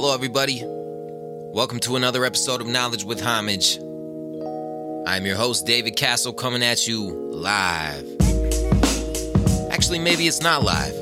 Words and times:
Hello, 0.00 0.14
everybody. 0.14 0.62
Welcome 0.64 1.80
to 1.80 1.96
another 1.96 2.24
episode 2.24 2.60
of 2.60 2.68
Knowledge 2.68 3.02
with 3.02 3.20
Homage. 3.20 3.78
I'm 5.08 5.26
your 5.26 5.34
host, 5.34 5.66
David 5.66 5.96
Castle, 5.96 6.32
coming 6.32 6.62
at 6.62 6.86
you 6.86 7.02
live. 7.32 8.06
Actually, 9.72 9.98
maybe 9.98 10.28
it's 10.28 10.40
not 10.40 10.62
live. 10.62 10.94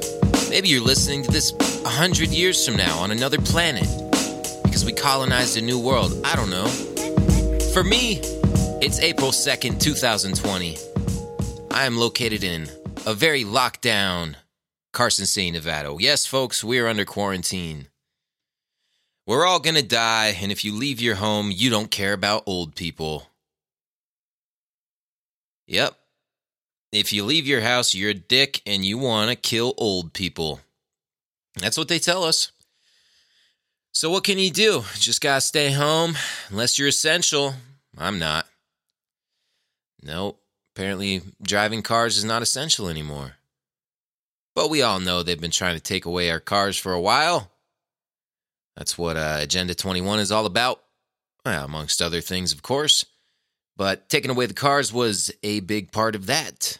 Maybe 0.48 0.70
you're 0.70 0.80
listening 0.80 1.24
to 1.24 1.30
this 1.30 1.52
a 1.84 1.90
hundred 1.90 2.30
years 2.30 2.66
from 2.66 2.78
now 2.78 2.98
on 3.00 3.10
another 3.10 3.36
planet 3.36 3.86
because 4.64 4.82
we 4.82 4.94
colonized 4.94 5.58
a 5.58 5.60
new 5.60 5.78
world. 5.78 6.18
I 6.24 6.34
don't 6.34 6.48
know. 6.48 6.66
For 7.74 7.84
me, 7.84 8.20
it's 8.80 8.98
April 9.00 9.30
2nd, 9.30 9.78
2020. 9.78 10.78
I 11.70 11.84
am 11.84 11.98
located 11.98 12.42
in 12.42 12.66
a 13.04 13.12
very 13.12 13.44
locked 13.44 13.82
down 13.82 14.38
Carson 14.94 15.26
City, 15.26 15.50
Nevada. 15.50 15.94
Yes, 15.98 16.24
folks, 16.24 16.64
we 16.64 16.78
are 16.78 16.88
under 16.88 17.04
quarantine. 17.04 17.88
We're 19.26 19.44
all 19.44 19.58
gonna 19.58 19.82
die, 19.82 20.36
and 20.40 20.52
if 20.52 20.64
you 20.64 20.72
leave 20.72 21.00
your 21.00 21.16
home, 21.16 21.50
you 21.50 21.68
don't 21.68 21.90
care 21.90 22.12
about 22.12 22.44
old 22.46 22.76
people. 22.76 23.26
Yep. 25.66 25.96
If 26.92 27.12
you 27.12 27.24
leave 27.24 27.46
your 27.46 27.60
house, 27.60 27.92
you're 27.92 28.10
a 28.10 28.14
dick 28.14 28.62
and 28.64 28.84
you 28.84 28.98
wanna 28.98 29.34
kill 29.34 29.74
old 29.78 30.12
people. 30.12 30.60
That's 31.56 31.76
what 31.76 31.88
they 31.88 31.98
tell 31.98 32.22
us. 32.22 32.52
So, 33.92 34.10
what 34.10 34.22
can 34.22 34.38
you 34.38 34.50
do? 34.50 34.84
Just 34.94 35.20
gotta 35.20 35.40
stay 35.40 35.72
home, 35.72 36.16
unless 36.48 36.78
you're 36.78 36.88
essential. 36.88 37.54
I'm 37.98 38.20
not. 38.20 38.46
Nope. 40.02 40.40
Apparently, 40.74 41.22
driving 41.42 41.82
cars 41.82 42.16
is 42.16 42.24
not 42.24 42.42
essential 42.42 42.88
anymore. 42.88 43.36
But 44.54 44.70
we 44.70 44.82
all 44.82 45.00
know 45.00 45.22
they've 45.22 45.40
been 45.40 45.50
trying 45.50 45.74
to 45.74 45.82
take 45.82 46.04
away 46.04 46.30
our 46.30 46.38
cars 46.38 46.76
for 46.76 46.92
a 46.92 47.00
while. 47.00 47.50
That's 48.76 48.98
what 48.98 49.16
uh, 49.16 49.38
Agenda 49.40 49.74
21 49.74 50.18
is 50.20 50.30
all 50.30 50.46
about, 50.46 50.82
well, 51.44 51.64
amongst 51.64 52.02
other 52.02 52.20
things, 52.20 52.52
of 52.52 52.62
course. 52.62 53.04
But 53.76 54.08
taking 54.08 54.30
away 54.30 54.46
the 54.46 54.54
cars 54.54 54.92
was 54.92 55.30
a 55.42 55.60
big 55.60 55.92
part 55.92 56.14
of 56.14 56.26
that. 56.26 56.78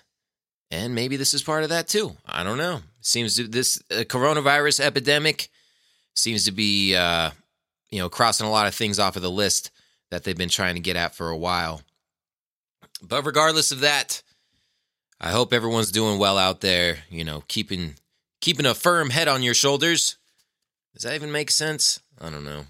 And 0.70 0.94
maybe 0.94 1.16
this 1.16 1.34
is 1.34 1.42
part 1.42 1.62
of 1.62 1.70
that 1.70 1.88
too. 1.88 2.16
I 2.26 2.42
don't 2.42 2.58
know. 2.58 2.80
Seems 3.00 3.36
to, 3.36 3.46
this 3.46 3.82
uh, 3.90 4.04
coronavirus 4.04 4.80
epidemic 4.80 5.48
seems 6.14 6.44
to 6.46 6.52
be, 6.52 6.94
uh, 6.96 7.30
you 7.90 8.00
know, 8.00 8.08
crossing 8.08 8.46
a 8.46 8.50
lot 8.50 8.66
of 8.66 8.74
things 8.74 8.98
off 8.98 9.16
of 9.16 9.22
the 9.22 9.30
list 9.30 9.70
that 10.10 10.24
they've 10.24 10.36
been 10.36 10.48
trying 10.48 10.74
to 10.74 10.80
get 10.80 10.96
at 10.96 11.14
for 11.14 11.28
a 11.30 11.36
while. 11.36 11.82
But 13.02 13.24
regardless 13.24 13.70
of 13.70 13.80
that, 13.80 14.22
I 15.20 15.30
hope 15.30 15.52
everyone's 15.52 15.92
doing 15.92 16.18
well 16.18 16.38
out 16.38 16.60
there. 16.60 16.98
You 17.10 17.24
know, 17.24 17.44
keeping 17.48 17.94
keeping 18.40 18.66
a 18.66 18.74
firm 18.74 19.10
head 19.10 19.28
on 19.28 19.42
your 19.42 19.54
shoulders 19.54 20.16
does 20.96 21.02
that 21.02 21.14
even 21.14 21.30
make 21.30 21.50
sense? 21.50 22.00
I 22.18 22.30
don't 22.30 22.46
know. 22.46 22.64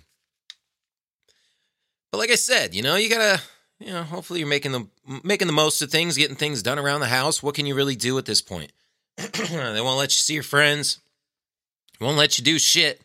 But 2.11 2.19
like 2.19 2.31
I 2.33 2.35
said, 2.35 2.75
you 2.75 2.83
know, 2.83 2.97
you 2.97 3.09
gotta, 3.09 3.41
you 3.79 3.93
know, 3.93 4.03
hopefully 4.03 4.41
you're 4.41 4.49
making 4.49 4.73
the 4.73 4.89
making 5.23 5.47
the 5.47 5.53
most 5.53 5.81
of 5.81 5.93
things, 5.93 6.17
getting 6.17 6.35
things 6.35 6.61
done 6.61 6.81
around 6.81 7.01
the 7.01 7.07
house. 7.07 7.41
What 7.41 7.55
can 7.55 7.67
you 7.67 7.77
really 7.77 7.95
do 7.95 8.19
at 8.19 8.27
this 8.27 8.43
point? 8.43 8.73
they 9.17 9.81
won't 9.81 9.99
let 9.99 10.11
you 10.11 10.19
see 10.19 10.35
your 10.35 10.43
friends. 10.43 10.99
Won't 12.01 12.19
let 12.19 12.37
you 12.37 12.43
do 12.43 12.59
shit. 12.59 13.01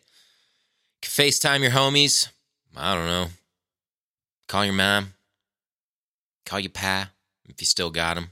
FaceTime 1.02 1.60
your 1.60 1.70
homies. 1.70 2.28
I 2.76 2.94
don't 2.96 3.06
know. 3.06 3.26
Call 4.48 4.64
your 4.64 4.74
mom. 4.74 5.14
Call 6.44 6.58
your 6.58 6.70
pa 6.70 7.10
if 7.48 7.60
you 7.60 7.66
still 7.66 7.90
got 7.90 8.14
them. 8.14 8.30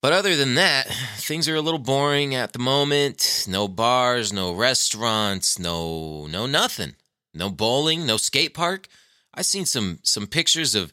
But 0.00 0.12
other 0.12 0.36
than 0.36 0.54
that, 0.54 0.86
things 1.16 1.48
are 1.48 1.56
a 1.56 1.60
little 1.60 1.80
boring 1.80 2.34
at 2.34 2.52
the 2.52 2.60
moment. 2.60 3.46
No 3.48 3.66
bars, 3.66 4.32
no 4.32 4.52
restaurants, 4.52 5.58
no 5.58 6.26
no 6.26 6.46
nothing. 6.46 6.94
No 7.34 7.50
bowling, 7.50 8.06
no 8.06 8.16
skate 8.16 8.54
park. 8.54 8.88
I 9.34 9.42
seen 9.42 9.66
some 9.66 9.98
some 10.02 10.26
pictures 10.26 10.74
of 10.74 10.92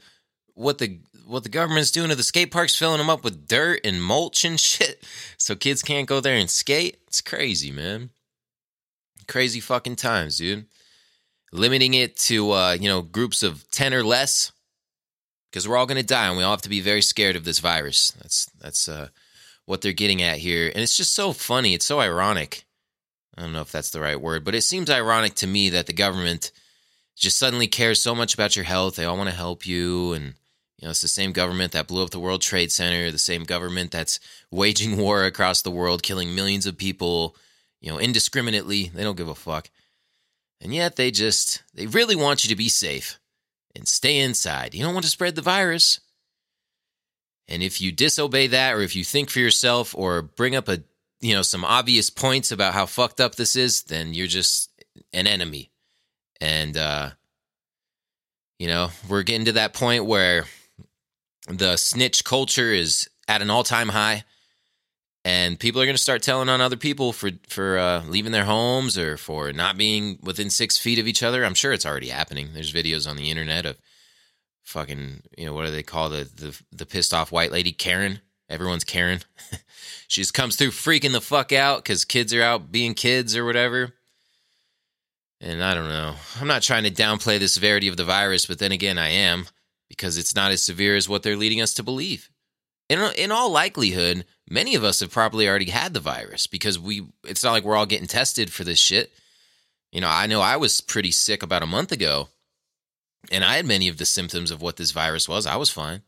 what 0.56 0.80
the 0.80 1.00
what 1.25 1.44
the 1.44 1.50
government's 1.50 1.91
doing 1.91 2.09
to 2.09 2.16
the 2.16 2.24
skate 2.24 2.52
parks, 2.52 2.75
filling 2.75 2.97
them 2.97 3.09
up 3.09 3.24
with 3.24 3.47
dirt 3.47 3.81
and 3.84 4.03
mulch 4.03 4.44
and 4.44 4.59
shit, 4.72 5.03
so 5.38 5.56
kids 5.56 5.81
can't 5.84 6.08
go 6.08 6.19
there 6.19 6.38
and 6.38 6.50
skate. 6.50 6.97
It's 7.08 7.22
crazy, 7.22 7.72
man. 7.72 8.09
Crazy 9.28 9.59
fucking 9.59 9.96
times, 9.96 10.38
dude. 10.38 10.66
Limiting 11.52 11.94
it 11.94 12.18
to 12.18 12.52
uh, 12.52 12.72
you 12.74 12.88
know 12.88 13.02
groups 13.03 13.44
of 13.44 13.69
ten 13.69 13.94
or 13.94 14.03
less 14.03 14.52
because 15.55 15.69
we're 15.69 15.77
all 15.77 15.85
going 15.85 15.95
to 15.95 16.05
die 16.05 16.27
and 16.27 16.35
we 16.35 16.43
all 16.43 16.51
have 16.51 16.61
to 16.63 16.67
be 16.67 16.81
very 16.81 17.01
scared 17.01 17.38
of 17.38 17.45
this 17.45 17.59
virus. 17.59 18.11
That's 18.21 18.51
that's 18.59 18.89
uh, 18.89 19.07
what 19.66 19.79
they're 19.79 19.93
getting 19.93 20.21
at 20.21 20.39
here, 20.39 20.67
and 20.67 20.83
it's 20.83 20.97
just 20.97 21.16
so 21.16 21.31
funny. 21.31 21.73
It's 21.73 21.85
so 21.85 22.01
ironic. 22.01 22.66
I 23.38 23.41
don't 23.41 23.53
know 23.53 23.61
if 23.61 23.71
that's 23.71 23.91
the 23.91 24.01
right 24.01 24.19
word, 24.19 24.43
but 24.43 24.53
it 24.53 24.63
seems 24.63 24.89
ironic 24.89 25.33
to 25.35 25.47
me 25.47 25.69
that 25.69 25.85
the 25.85 25.93
government 25.93 26.51
just 27.16 27.38
suddenly 27.38 27.67
cares 27.67 28.01
so 28.01 28.13
much 28.13 28.33
about 28.33 28.57
your 28.57 28.66
health. 28.66 28.97
They 28.97 29.05
all 29.05 29.16
want 29.16 29.29
to 29.29 29.35
help 29.35 29.66
you, 29.66 30.11
and 30.11 30.33
you 30.77 30.88
know 30.88 30.89
it's 30.89 31.01
the 31.01 31.07
same 31.07 31.31
government 31.31 31.72
that 31.72 31.87
blew 31.87 32.03
up 32.03 32.09
the 32.09 32.19
World 32.19 32.41
Trade 32.41 32.73
Center, 32.73 33.09
the 33.09 33.17
same 33.17 33.45
government 33.45 33.91
that's 33.91 34.19
waging 34.51 34.97
war 35.01 35.23
across 35.23 35.61
the 35.61 35.72
world, 35.72 36.03
killing 36.03 36.35
millions 36.35 36.66
of 36.66 36.77
people, 36.77 37.33
you 37.79 37.89
know, 37.89 37.97
indiscriminately. 37.97 38.91
They 38.93 39.03
don't 39.03 39.16
give 39.16 39.29
a 39.29 39.35
fuck, 39.35 39.69
and 40.59 40.75
yet 40.75 40.97
they 40.97 41.11
just 41.11 41.63
they 41.73 41.87
really 41.87 42.17
want 42.17 42.43
you 42.43 42.49
to 42.49 42.57
be 42.57 42.67
safe 42.67 43.17
and 43.75 43.88
stay 43.88 44.19
inside. 44.19 44.74
You 44.74 44.84
don't 44.84 44.94
want 44.94 45.06
to 45.06 45.12
spread 45.12 45.36
the 45.36 45.41
virus. 45.41 46.00
And 47.47 47.62
if 47.62 47.80
you 47.80 47.91
disobey 47.91 48.47
that, 48.47 48.74
or 48.74 48.81
if 48.81 48.96
you 48.96 49.03
think 49.03 49.30
for 49.30 49.40
yourself, 49.40 49.94
or 49.96 50.22
bring 50.22 50.56
up 50.56 50.68
a 50.68 50.80
you 51.22 51.34
know 51.34 51.41
some 51.41 51.63
obvious 51.63 52.09
points 52.09 52.52
about 52.52 52.74
how 52.74 52.85
fucked 52.85 53.22
up 53.22 53.35
this 53.35 53.56
is, 53.56 53.84
then 53.84 54.14
you're 54.14 54.28
just 54.28 54.72
an 55.14 55.28
enemy. 55.28 55.72
And 56.41 56.75
uh, 56.75 57.12
you 58.58 58.68
know 58.68 58.90
we're 59.08 59.24
getting 59.24 59.46
to 59.46 59.53
that 59.53 59.74
point 59.74 60.06
where 60.06 60.46
the 61.47 61.78
snitch 61.78 62.24
culture 62.24 62.72
is 62.72 63.08
at 63.28 63.41
an 63.41 63.50
all 63.50 63.64
time 63.64 63.90
high, 63.90 64.24
and 65.25 65.59
people 65.59 65.81
are 65.81 65.86
going 65.86 65.96
to 65.96 66.02
start 66.02 66.22
telling 66.22 66.50
on 66.50 66.62
other 66.62 66.78
people 66.78 67.12
for 67.12 67.31
for 67.50 67.80
uh, 67.80 68.03
leaving 68.08 68.31
their 68.31 68.46
homes 68.46 68.96
or 68.96 69.18
for 69.18 69.52
not 69.52 69.75
being 69.75 70.19
within 70.22 70.52
six 70.52 70.78
feet 70.78 71.00
of 71.00 71.08
each 71.08 71.24
other. 71.24 71.44
I'm 71.44 71.56
sure 71.56 71.74
it's 71.74 71.86
already 71.86 72.09
happening. 72.09 72.50
There's 72.53 72.72
videos 72.72 73.09
on 73.09 73.18
the 73.18 73.31
internet 73.31 73.66
of 73.66 73.78
fucking 74.62 75.24
you 75.35 75.47
know 75.47 75.53
what 75.53 75.66
do 75.66 75.72
they 75.72 75.84
call 75.84 76.09
the 76.09 76.30
the, 76.35 76.62
the 76.72 76.85
pissed 76.85 77.14
off 77.14 77.31
white 77.31 77.52
lady 77.52 77.72
Karen. 77.72 78.22
Everyone's 78.47 78.84
Karen. 78.84 79.22
she 80.08 80.22
just 80.22 80.35
comes 80.35 80.56
through 80.56 80.69
freaking 80.69 81.12
the 81.12 81.22
fuck 81.22 81.52
out 81.52 81.84
because 81.84 82.06
kids 82.06 82.31
are 82.31 82.44
out 82.44 82.72
being 82.72 82.94
kids 82.94 83.35
or 83.35 83.44
whatever. 83.44 83.94
And 85.41 85.64
I 85.64 85.74
don't 85.74 85.90
know. 85.90 86.14
I'm 86.40 86.47
not 86.47 86.62
trying 86.62 86.84
to 86.84 86.91
downplay 86.91 87.40
the 87.40 87.47
severity 87.47 87.88
of 87.88 87.97
the 87.97 88.06
virus, 88.06 88.46
but 88.46 88.59
then 88.59 88.72
again, 88.72 89.00
I 89.00 89.09
am 89.09 89.47
because 89.90 90.18
it's 90.18 90.35
not 90.35 90.52
as 90.52 90.62
severe 90.62 90.96
as 90.96 91.09
what 91.09 91.24
they're 91.24 91.35
leading 91.35 91.59
us 91.59 91.74
to 91.74 91.84
believe. 91.84 92.30
In, 92.88 93.00
in 93.18 93.31
all 93.31 93.50
likelihood, 93.52 94.25
many 94.50 94.75
of 94.75 94.83
us 94.83 95.00
have 95.00 95.11
probably 95.11 95.47
already 95.47 95.69
had 95.69 95.94
the 95.94 96.00
virus 96.00 96.47
because 96.47 96.79
we 96.79 97.07
it's 97.23 97.44
not 97.44 97.51
like 97.51 97.63
we're 97.63 97.75
all 97.75 97.85
getting 97.85 98.07
tested 98.07 98.51
for 98.51 98.63
this 98.63 98.79
shit. 98.79 99.11
You 99.91 100.01
know, 100.01 100.09
I 100.09 100.28
know 100.28 100.41
I 100.41 100.57
was 100.57 100.81
pretty 100.81 101.11
sick 101.11 101.41
about 101.44 101.63
a 101.63 101.67
month 101.67 101.91
ago 101.91 102.29
and 103.31 103.44
I 103.44 103.55
had 103.55 103.66
many 103.66 103.88
of 103.88 103.97
the 103.97 104.05
symptoms 104.05 104.51
of 104.51 104.61
what 104.61 104.78
this 104.78 104.91
virus 104.91 105.28
was. 105.28 105.45
I 105.45 105.55
was 105.55 105.69
fine. 105.69 106.01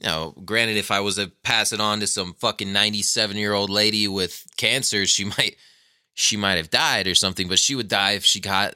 You 0.00 0.08
know, 0.08 0.34
granted, 0.44 0.76
if 0.76 0.90
I 0.90 1.00
was 1.00 1.16
to 1.16 1.30
pass 1.42 1.72
it 1.72 1.80
on 1.80 2.00
to 2.00 2.06
some 2.06 2.34
fucking 2.34 2.72
97 2.72 3.36
year 3.36 3.52
old 3.52 3.70
lady 3.70 4.08
with 4.08 4.46
cancer, 4.56 5.06
she 5.06 5.24
might 5.38 5.56
she 6.14 6.36
might 6.36 6.56
have 6.56 6.70
died 6.70 7.06
or 7.06 7.14
something, 7.14 7.48
but 7.48 7.58
she 7.58 7.74
would 7.74 7.88
die 7.88 8.12
if 8.12 8.24
she 8.24 8.40
got 8.40 8.74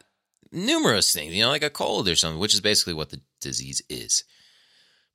numerous 0.53 1.13
things, 1.13 1.35
you 1.35 1.43
know, 1.43 1.51
like 1.51 1.63
a 1.63 1.71
cold 1.71 2.09
or 2.09 2.17
something, 2.17 2.41
which 2.41 2.55
is 2.55 2.61
basically 2.61 2.95
what 2.95 3.11
the 3.11 3.21
disease 3.41 3.83
is. 3.91 4.25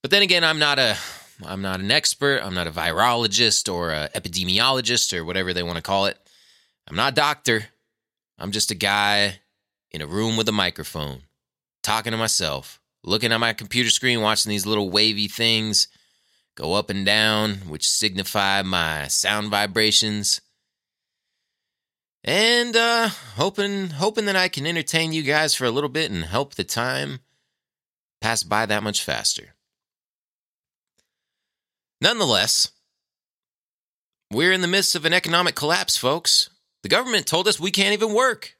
But 0.01 0.11
then 0.11 0.21
again, 0.21 0.43
I'm 0.43 0.59
not 0.59 0.79
a 0.79 0.97
I'm 1.45 1.61
not 1.61 1.79
an 1.79 1.91
expert. 1.91 2.41
I'm 2.43 2.53
not 2.53 2.67
a 2.67 2.71
virologist 2.71 3.71
or 3.71 3.91
an 3.91 4.09
epidemiologist 4.09 5.17
or 5.17 5.25
whatever 5.25 5.53
they 5.53 5.63
want 5.63 5.77
to 5.77 5.81
call 5.81 6.05
it. 6.05 6.17
I'm 6.87 6.95
not 6.95 7.13
a 7.13 7.15
doctor. 7.15 7.65
I'm 8.37 8.51
just 8.51 8.71
a 8.71 8.75
guy 8.75 9.39
in 9.91 10.01
a 10.01 10.07
room 10.07 10.37
with 10.37 10.49
a 10.49 10.53
microphone, 10.53 11.21
talking 11.83 12.11
to 12.11 12.17
myself, 12.17 12.79
looking 13.03 13.31
at 13.31 13.39
my 13.39 13.53
computer 13.53 13.89
screen, 13.89 14.21
watching 14.21 14.49
these 14.49 14.65
little 14.65 14.89
wavy 14.89 15.27
things 15.27 15.87
go 16.55 16.73
up 16.73 16.89
and 16.89 17.05
down, 17.05 17.55
which 17.67 17.89
signify 17.89 18.61
my 18.61 19.07
sound 19.07 19.49
vibrations. 19.49 20.41
And 22.23 22.75
uh 22.75 23.09
hoping 23.35 23.89
hoping 23.89 24.25
that 24.25 24.35
I 24.35 24.47
can 24.47 24.67
entertain 24.67 25.11
you 25.11 25.23
guys 25.23 25.55
for 25.55 25.65
a 25.65 25.71
little 25.71 25.89
bit 25.89 26.11
and 26.11 26.23
help 26.23 26.53
the 26.53 26.63
time 26.63 27.19
pass 28.21 28.43
by 28.43 28.67
that 28.67 28.83
much 28.83 29.03
faster. 29.03 29.55
Nonetheless, 32.01 32.71
we're 34.31 34.51
in 34.51 34.61
the 34.61 34.67
midst 34.67 34.95
of 34.95 35.05
an 35.05 35.13
economic 35.13 35.55
collapse, 35.55 35.95
folks. 35.95 36.49
The 36.83 36.89
government 36.89 37.27
told 37.27 37.47
us 37.47 37.59
we 37.59 37.71
can't 37.71 37.93
even 37.93 38.13
work. 38.13 38.55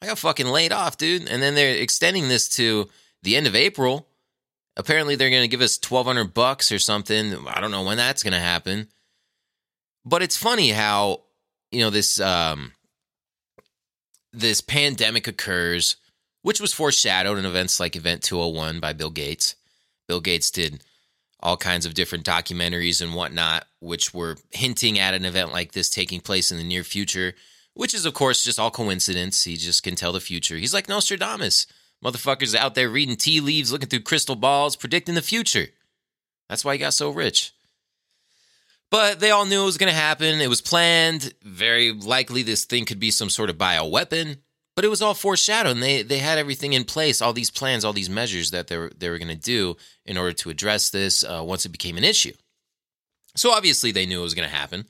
I 0.00 0.06
got 0.06 0.18
fucking 0.18 0.46
laid 0.46 0.72
off, 0.72 0.96
dude. 0.96 1.28
And 1.28 1.42
then 1.42 1.54
they're 1.54 1.74
extending 1.74 2.28
this 2.28 2.48
to 2.50 2.88
the 3.22 3.36
end 3.36 3.46
of 3.46 3.54
April. 3.54 4.08
Apparently, 4.76 5.16
they're 5.16 5.30
going 5.30 5.42
to 5.42 5.48
give 5.48 5.60
us 5.60 5.78
1200 5.78 6.32
bucks 6.32 6.72
or 6.72 6.78
something. 6.78 7.36
I 7.46 7.60
don't 7.60 7.72
know 7.72 7.82
when 7.82 7.96
that's 7.96 8.22
going 8.22 8.32
to 8.32 8.38
happen. 8.38 8.88
But 10.04 10.22
it's 10.22 10.36
funny 10.36 10.70
how, 10.70 11.24
you 11.70 11.80
know, 11.80 11.90
this 11.90 12.18
um 12.20 12.72
this 14.32 14.60
pandemic 14.60 15.26
occurs, 15.26 15.96
which 16.42 16.60
was 16.60 16.72
foreshadowed 16.72 17.38
in 17.38 17.44
events 17.44 17.80
like 17.80 17.96
Event 17.96 18.22
201 18.22 18.80
by 18.80 18.92
Bill 18.92 19.10
Gates. 19.10 19.56
Bill 20.06 20.20
Gates 20.20 20.50
did 20.50 20.82
all 21.40 21.56
kinds 21.56 21.86
of 21.86 21.94
different 21.94 22.24
documentaries 22.24 23.00
and 23.00 23.14
whatnot, 23.14 23.66
which 23.80 24.12
were 24.12 24.36
hinting 24.50 24.98
at 24.98 25.14
an 25.14 25.24
event 25.24 25.52
like 25.52 25.72
this 25.72 25.88
taking 25.88 26.20
place 26.20 26.50
in 26.50 26.58
the 26.58 26.64
near 26.64 26.84
future, 26.84 27.34
which 27.74 27.94
is, 27.94 28.04
of 28.04 28.14
course, 28.14 28.42
just 28.42 28.58
all 28.58 28.70
coincidence. 28.70 29.44
He 29.44 29.56
just 29.56 29.82
can 29.82 29.94
tell 29.94 30.12
the 30.12 30.20
future. 30.20 30.56
He's 30.56 30.74
like 30.74 30.88
Nostradamus. 30.88 31.66
Motherfuckers 32.04 32.54
out 32.54 32.74
there 32.74 32.88
reading 32.88 33.16
tea 33.16 33.40
leaves, 33.40 33.72
looking 33.72 33.88
through 33.88 34.00
crystal 34.00 34.36
balls, 34.36 34.76
predicting 34.76 35.14
the 35.14 35.22
future. 35.22 35.66
That's 36.48 36.64
why 36.64 36.74
he 36.74 36.78
got 36.78 36.94
so 36.94 37.10
rich. 37.10 37.52
But 38.90 39.20
they 39.20 39.30
all 39.30 39.44
knew 39.44 39.62
it 39.62 39.66
was 39.66 39.78
going 39.78 39.92
to 39.92 39.98
happen. 39.98 40.40
It 40.40 40.48
was 40.48 40.62
planned. 40.62 41.34
Very 41.42 41.92
likely 41.92 42.42
this 42.42 42.64
thing 42.64 42.84
could 42.84 43.00
be 43.00 43.10
some 43.10 43.30
sort 43.30 43.50
of 43.50 43.58
bioweapon. 43.58 44.38
But 44.78 44.84
it 44.84 44.90
was 44.90 45.02
all 45.02 45.14
foreshadowed. 45.14 45.72
And 45.72 45.82
they, 45.82 46.02
they 46.02 46.18
had 46.18 46.38
everything 46.38 46.72
in 46.72 46.84
place, 46.84 47.20
all 47.20 47.32
these 47.32 47.50
plans, 47.50 47.84
all 47.84 47.92
these 47.92 48.08
measures 48.08 48.52
that 48.52 48.68
they 48.68 48.76
were, 48.78 48.92
they 48.96 49.10
were 49.10 49.18
going 49.18 49.26
to 49.26 49.34
do 49.34 49.76
in 50.06 50.16
order 50.16 50.32
to 50.34 50.50
address 50.50 50.90
this 50.90 51.24
uh, 51.24 51.42
once 51.44 51.66
it 51.66 51.70
became 51.70 51.96
an 51.96 52.04
issue. 52.04 52.32
So 53.34 53.50
obviously 53.50 53.90
they 53.90 54.06
knew 54.06 54.20
it 54.20 54.22
was 54.22 54.34
going 54.34 54.48
to 54.48 54.54
happen. 54.54 54.84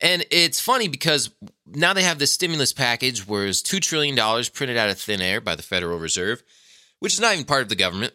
And 0.00 0.24
it's 0.30 0.58
funny 0.58 0.88
because 0.88 1.28
now 1.66 1.92
they 1.92 2.02
have 2.02 2.18
this 2.18 2.32
stimulus 2.32 2.72
package 2.72 3.28
where 3.28 3.44
it's 3.44 3.60
$2 3.60 3.78
trillion 3.82 4.16
printed 4.54 4.78
out 4.78 4.88
of 4.88 4.98
thin 4.98 5.20
air 5.20 5.42
by 5.42 5.54
the 5.54 5.62
Federal 5.62 5.98
Reserve, 5.98 6.42
which 7.00 7.12
is 7.12 7.20
not 7.20 7.34
even 7.34 7.44
part 7.44 7.60
of 7.60 7.68
the 7.68 7.76
government. 7.76 8.14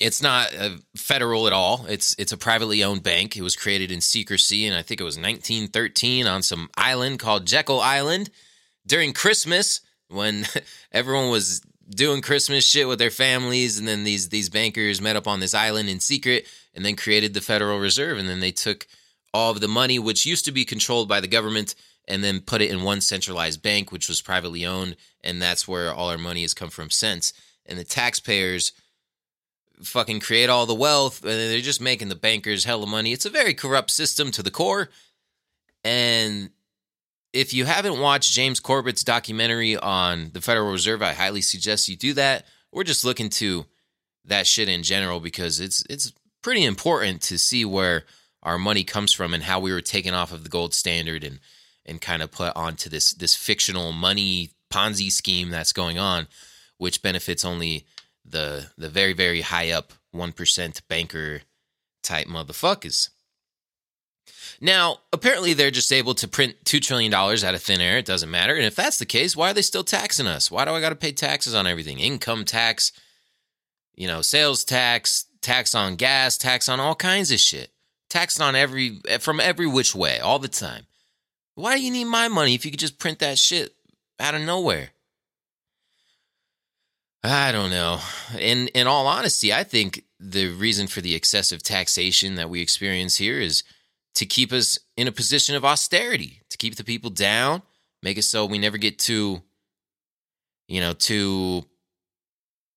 It's 0.00 0.22
not 0.22 0.56
uh, 0.58 0.76
federal 0.96 1.46
at 1.46 1.52
all. 1.52 1.84
It's 1.90 2.16
it's 2.18 2.32
a 2.32 2.38
privately 2.38 2.82
owned 2.82 3.02
bank. 3.02 3.36
It 3.36 3.42
was 3.42 3.54
created 3.54 3.92
in 3.92 4.00
secrecy, 4.00 4.64
and 4.64 4.74
I 4.74 4.80
think 4.80 4.98
it 4.98 5.04
was 5.04 5.18
1913 5.18 6.26
on 6.26 6.40
some 6.42 6.70
island 6.74 7.18
called 7.18 7.46
Jekyll 7.46 7.80
Island 7.80 8.30
during 8.86 9.12
Christmas 9.12 9.82
when 10.10 10.46
everyone 10.92 11.30
was 11.30 11.62
doing 11.88 12.22
Christmas 12.22 12.64
shit 12.64 12.88
with 12.88 12.98
their 12.98 13.10
families, 13.10 13.78
and 13.78 13.86
then 13.86 14.04
these 14.04 14.28
these 14.28 14.48
bankers 14.48 15.00
met 15.00 15.16
up 15.16 15.26
on 15.26 15.40
this 15.40 15.54
island 15.54 15.88
in 15.88 16.00
secret, 16.00 16.46
and 16.74 16.84
then 16.84 16.96
created 16.96 17.34
the 17.34 17.40
Federal 17.40 17.78
Reserve, 17.78 18.18
and 18.18 18.28
then 18.28 18.40
they 18.40 18.52
took 18.52 18.86
all 19.32 19.52
of 19.52 19.60
the 19.60 19.68
money, 19.68 19.98
which 19.98 20.26
used 20.26 20.44
to 20.44 20.52
be 20.52 20.64
controlled 20.64 21.08
by 21.08 21.20
the 21.20 21.28
government, 21.28 21.74
and 22.08 22.24
then 22.24 22.40
put 22.40 22.60
it 22.60 22.70
in 22.70 22.82
one 22.82 23.00
centralized 23.00 23.62
bank, 23.62 23.92
which 23.92 24.08
was 24.08 24.20
privately 24.20 24.66
owned, 24.66 24.96
and 25.22 25.40
that's 25.40 25.68
where 25.68 25.92
all 25.92 26.10
our 26.10 26.18
money 26.18 26.42
has 26.42 26.54
come 26.54 26.70
from 26.70 26.90
since. 26.90 27.32
And 27.66 27.78
the 27.78 27.84
taxpayers 27.84 28.72
fucking 29.82 30.20
create 30.20 30.50
all 30.50 30.66
the 30.66 30.74
wealth 30.74 31.22
and 31.22 31.32
they're 31.32 31.60
just 31.60 31.80
making 31.80 32.08
the 32.08 32.14
bankers 32.14 32.64
hella 32.64 32.86
money. 32.86 33.12
It's 33.12 33.26
a 33.26 33.30
very 33.30 33.54
corrupt 33.54 33.90
system 33.90 34.30
to 34.32 34.42
the 34.42 34.50
core. 34.50 34.90
And 35.84 36.50
if 37.32 37.54
you 37.54 37.64
haven't 37.64 38.00
watched 38.00 38.32
James 38.32 38.60
Corbett's 38.60 39.04
documentary 39.04 39.76
on 39.76 40.30
the 40.32 40.40
Federal 40.40 40.70
Reserve, 40.72 41.02
I 41.02 41.12
highly 41.12 41.40
suggest 41.40 41.88
you 41.88 41.96
do 41.96 42.12
that. 42.14 42.44
We're 42.72 42.84
just 42.84 43.04
looking 43.04 43.28
to 43.30 43.66
that 44.24 44.46
shit 44.46 44.68
in 44.68 44.82
general 44.82 45.20
because 45.20 45.60
it's 45.60 45.84
it's 45.88 46.12
pretty 46.42 46.64
important 46.64 47.22
to 47.22 47.38
see 47.38 47.64
where 47.64 48.04
our 48.42 48.58
money 48.58 48.84
comes 48.84 49.12
from 49.12 49.34
and 49.34 49.42
how 49.42 49.60
we 49.60 49.72
were 49.72 49.80
taken 49.80 50.14
off 50.14 50.32
of 50.32 50.42
the 50.42 50.48
gold 50.48 50.74
standard 50.74 51.24
and 51.24 51.40
and 51.86 52.00
kind 52.00 52.22
of 52.22 52.30
put 52.30 52.54
onto 52.56 52.88
this 52.88 53.12
this 53.12 53.36
fictional 53.36 53.92
money 53.92 54.50
Ponzi 54.70 55.10
scheme 55.10 55.50
that's 55.50 55.72
going 55.72 55.98
on, 55.98 56.28
which 56.78 57.02
benefits 57.02 57.44
only 57.44 57.86
the 58.24 58.70
the 58.76 58.88
very 58.88 59.12
very 59.12 59.40
high 59.40 59.70
up 59.70 59.92
one 60.12 60.32
percent 60.32 60.82
banker 60.88 61.42
type 62.02 62.26
motherfuckers. 62.26 63.10
Now, 64.60 64.98
apparently, 65.12 65.54
they're 65.54 65.70
just 65.70 65.92
able 65.92 66.14
to 66.14 66.28
print 66.28 66.56
$2 66.64 66.82
trillion 66.82 67.12
out 67.12 67.42
of 67.42 67.62
thin 67.62 67.80
air. 67.80 67.98
It 67.98 68.06
doesn't 68.06 68.30
matter. 68.30 68.54
And 68.54 68.64
if 68.64 68.76
that's 68.76 68.98
the 68.98 69.06
case, 69.06 69.36
why 69.36 69.50
are 69.50 69.54
they 69.54 69.62
still 69.62 69.84
taxing 69.84 70.26
us? 70.26 70.50
Why 70.50 70.64
do 70.64 70.72
I 70.72 70.80
got 70.80 70.90
to 70.90 70.96
pay 70.96 71.12
taxes 71.12 71.54
on 71.54 71.66
everything? 71.66 71.98
Income 71.98 72.44
tax, 72.44 72.92
you 73.94 74.06
know, 74.06 74.22
sales 74.22 74.64
tax, 74.64 75.26
tax 75.40 75.74
on 75.74 75.96
gas, 75.96 76.36
tax 76.36 76.68
on 76.68 76.80
all 76.80 76.94
kinds 76.94 77.32
of 77.32 77.40
shit. 77.40 77.70
Taxed 78.08 78.40
on 78.40 78.56
every, 78.56 79.00
from 79.20 79.40
every 79.40 79.66
which 79.66 79.94
way, 79.94 80.18
all 80.18 80.38
the 80.38 80.48
time. 80.48 80.86
Why 81.54 81.76
do 81.76 81.82
you 81.82 81.90
need 81.90 82.04
my 82.04 82.28
money 82.28 82.54
if 82.54 82.64
you 82.64 82.70
could 82.70 82.80
just 82.80 82.98
print 82.98 83.20
that 83.20 83.38
shit 83.38 83.74
out 84.18 84.34
of 84.34 84.42
nowhere? 84.42 84.90
I 87.22 87.52
don't 87.52 87.70
know. 87.70 88.00
In 88.38 88.68
in 88.68 88.86
all 88.86 89.06
honesty, 89.06 89.52
I 89.52 89.62
think 89.62 90.04
the 90.18 90.48
reason 90.48 90.86
for 90.86 91.00
the 91.00 91.14
excessive 91.14 91.62
taxation 91.62 92.36
that 92.36 92.48
we 92.48 92.62
experience 92.62 93.16
here 93.16 93.38
is 93.38 93.62
to 94.20 94.26
keep 94.26 94.52
us 94.52 94.78
in 94.98 95.08
a 95.08 95.12
position 95.12 95.56
of 95.56 95.64
austerity, 95.64 96.42
to 96.50 96.58
keep 96.58 96.74
the 96.76 96.84
people 96.84 97.08
down, 97.08 97.62
make 98.02 98.18
it 98.18 98.22
so 98.22 98.44
we 98.44 98.58
never 98.58 98.76
get 98.76 98.98
too, 98.98 99.40
you 100.68 100.78
know, 100.78 100.92
too 100.92 101.64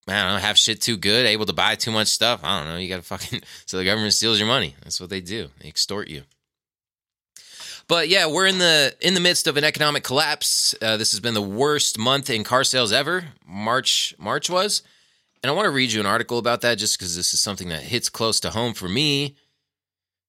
I 0.07 0.24
don't 0.24 0.34
know, 0.36 0.38
have 0.38 0.57
shit 0.57 0.80
too 0.80 0.95
good, 0.95 1.25
able 1.25 1.45
to 1.45 1.54
buy 1.54 1.75
too 1.75 1.92
much 1.92 2.07
stuff. 2.07 2.40
I 2.44 2.60
don't 2.60 2.69
know. 2.69 2.78
You 2.78 2.88
got 2.88 2.98
to 2.98 3.01
fucking, 3.01 3.42
so 3.66 3.78
the 3.78 3.84
government 3.84 4.13
steals 4.13 4.40
your 4.40 4.48
money. 4.48 4.74
That's 4.84 5.01
what 5.01 5.10
they 5.10 5.19
do. 5.19 5.50
They 5.60 5.68
extort 5.68 6.07
you. 6.07 6.24
But 7.90 8.07
yeah, 8.07 8.28
we're 8.28 8.48
in 8.48 8.60
the 8.60 8.95
in 9.01 9.13
the 9.13 9.19
midst 9.19 9.45
of 9.45 9.57
an 9.57 9.66
economic 9.66 10.06
collapse. 10.06 10.74
Uh, 10.81 10.95
this 10.95 11.12
has 11.12 11.19
been 11.19 11.34
the 11.34 11.42
worst 11.42 11.98
month 11.98 12.30
in 12.30 12.45
car 12.45 12.63
sales 12.63 12.94
ever. 12.94 13.25
March 13.45 14.16
March 14.18 14.50
was, 14.50 14.81
and 15.44 15.51
I 15.51 15.54
want 15.54 15.66
to 15.66 15.72
read 15.72 15.92
you 15.92 16.00
an 16.00 16.06
article 16.06 16.38
about 16.38 16.62
that 16.62 16.75
just 16.78 16.98
because 16.98 17.18
this 17.18 17.34
is 17.34 17.42
something 17.42 17.68
that 17.68 17.81
hits 17.81 18.07
close 18.07 18.40
to 18.40 18.51
home 18.51 18.74
for 18.74 18.88
me. 18.88 19.36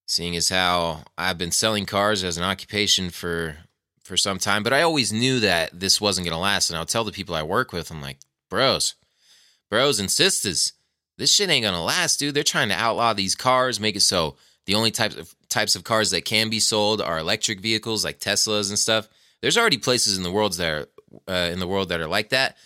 Seeing 0.06 0.36
as 0.36 0.50
how 0.50 1.04
I've 1.16 1.38
been 1.38 1.50
selling 1.50 1.86
cars 1.86 2.22
as 2.22 2.36
an 2.36 2.44
occupation 2.44 3.10
for 3.10 3.56
for 4.02 4.16
some 4.18 4.38
time, 4.38 4.62
but 4.62 4.74
I 4.74 4.82
always 4.82 5.14
knew 5.14 5.40
that 5.40 5.80
this 5.80 5.98
wasn't 5.98 6.26
going 6.26 6.36
to 6.36 6.38
last. 6.38 6.68
And 6.68 6.76
I'll 6.76 6.84
tell 6.84 7.04
the 7.04 7.12
people 7.12 7.34
I 7.34 7.42
work 7.42 7.72
with, 7.72 7.90
I'm 7.90 8.02
like, 8.02 8.18
bros, 8.50 8.96
bros 9.70 9.98
and 9.98 10.10
sisters, 10.10 10.74
this 11.16 11.32
shit 11.32 11.48
ain't 11.48 11.62
going 11.62 11.74
to 11.74 11.80
last, 11.80 12.18
dude. 12.18 12.34
They're 12.34 12.44
trying 12.44 12.68
to 12.68 12.74
outlaw 12.74 13.14
these 13.14 13.34
cars, 13.34 13.80
make 13.80 13.96
it 13.96 14.00
so 14.00 14.36
the 14.66 14.74
only 14.74 14.90
types 14.90 15.16
of 15.16 15.34
types 15.48 15.76
of 15.76 15.84
cars 15.84 16.10
that 16.10 16.24
can 16.24 16.50
be 16.50 16.60
sold 16.60 17.00
are 17.00 17.18
electric 17.18 17.60
vehicles 17.60 18.04
like 18.04 18.18
Teslas 18.18 18.68
and 18.68 18.78
stuff. 18.78 19.08
There's 19.40 19.58
already 19.58 19.78
places 19.78 20.16
in 20.16 20.22
the 20.22 20.32
world 20.32 20.54
that 20.54 20.70
are 20.70 20.86
uh, 21.28 21.50
in 21.52 21.60
the 21.60 21.68
world 21.68 21.90
that 21.90 22.00
are 22.00 22.08
like 22.08 22.30
that. 22.30 22.56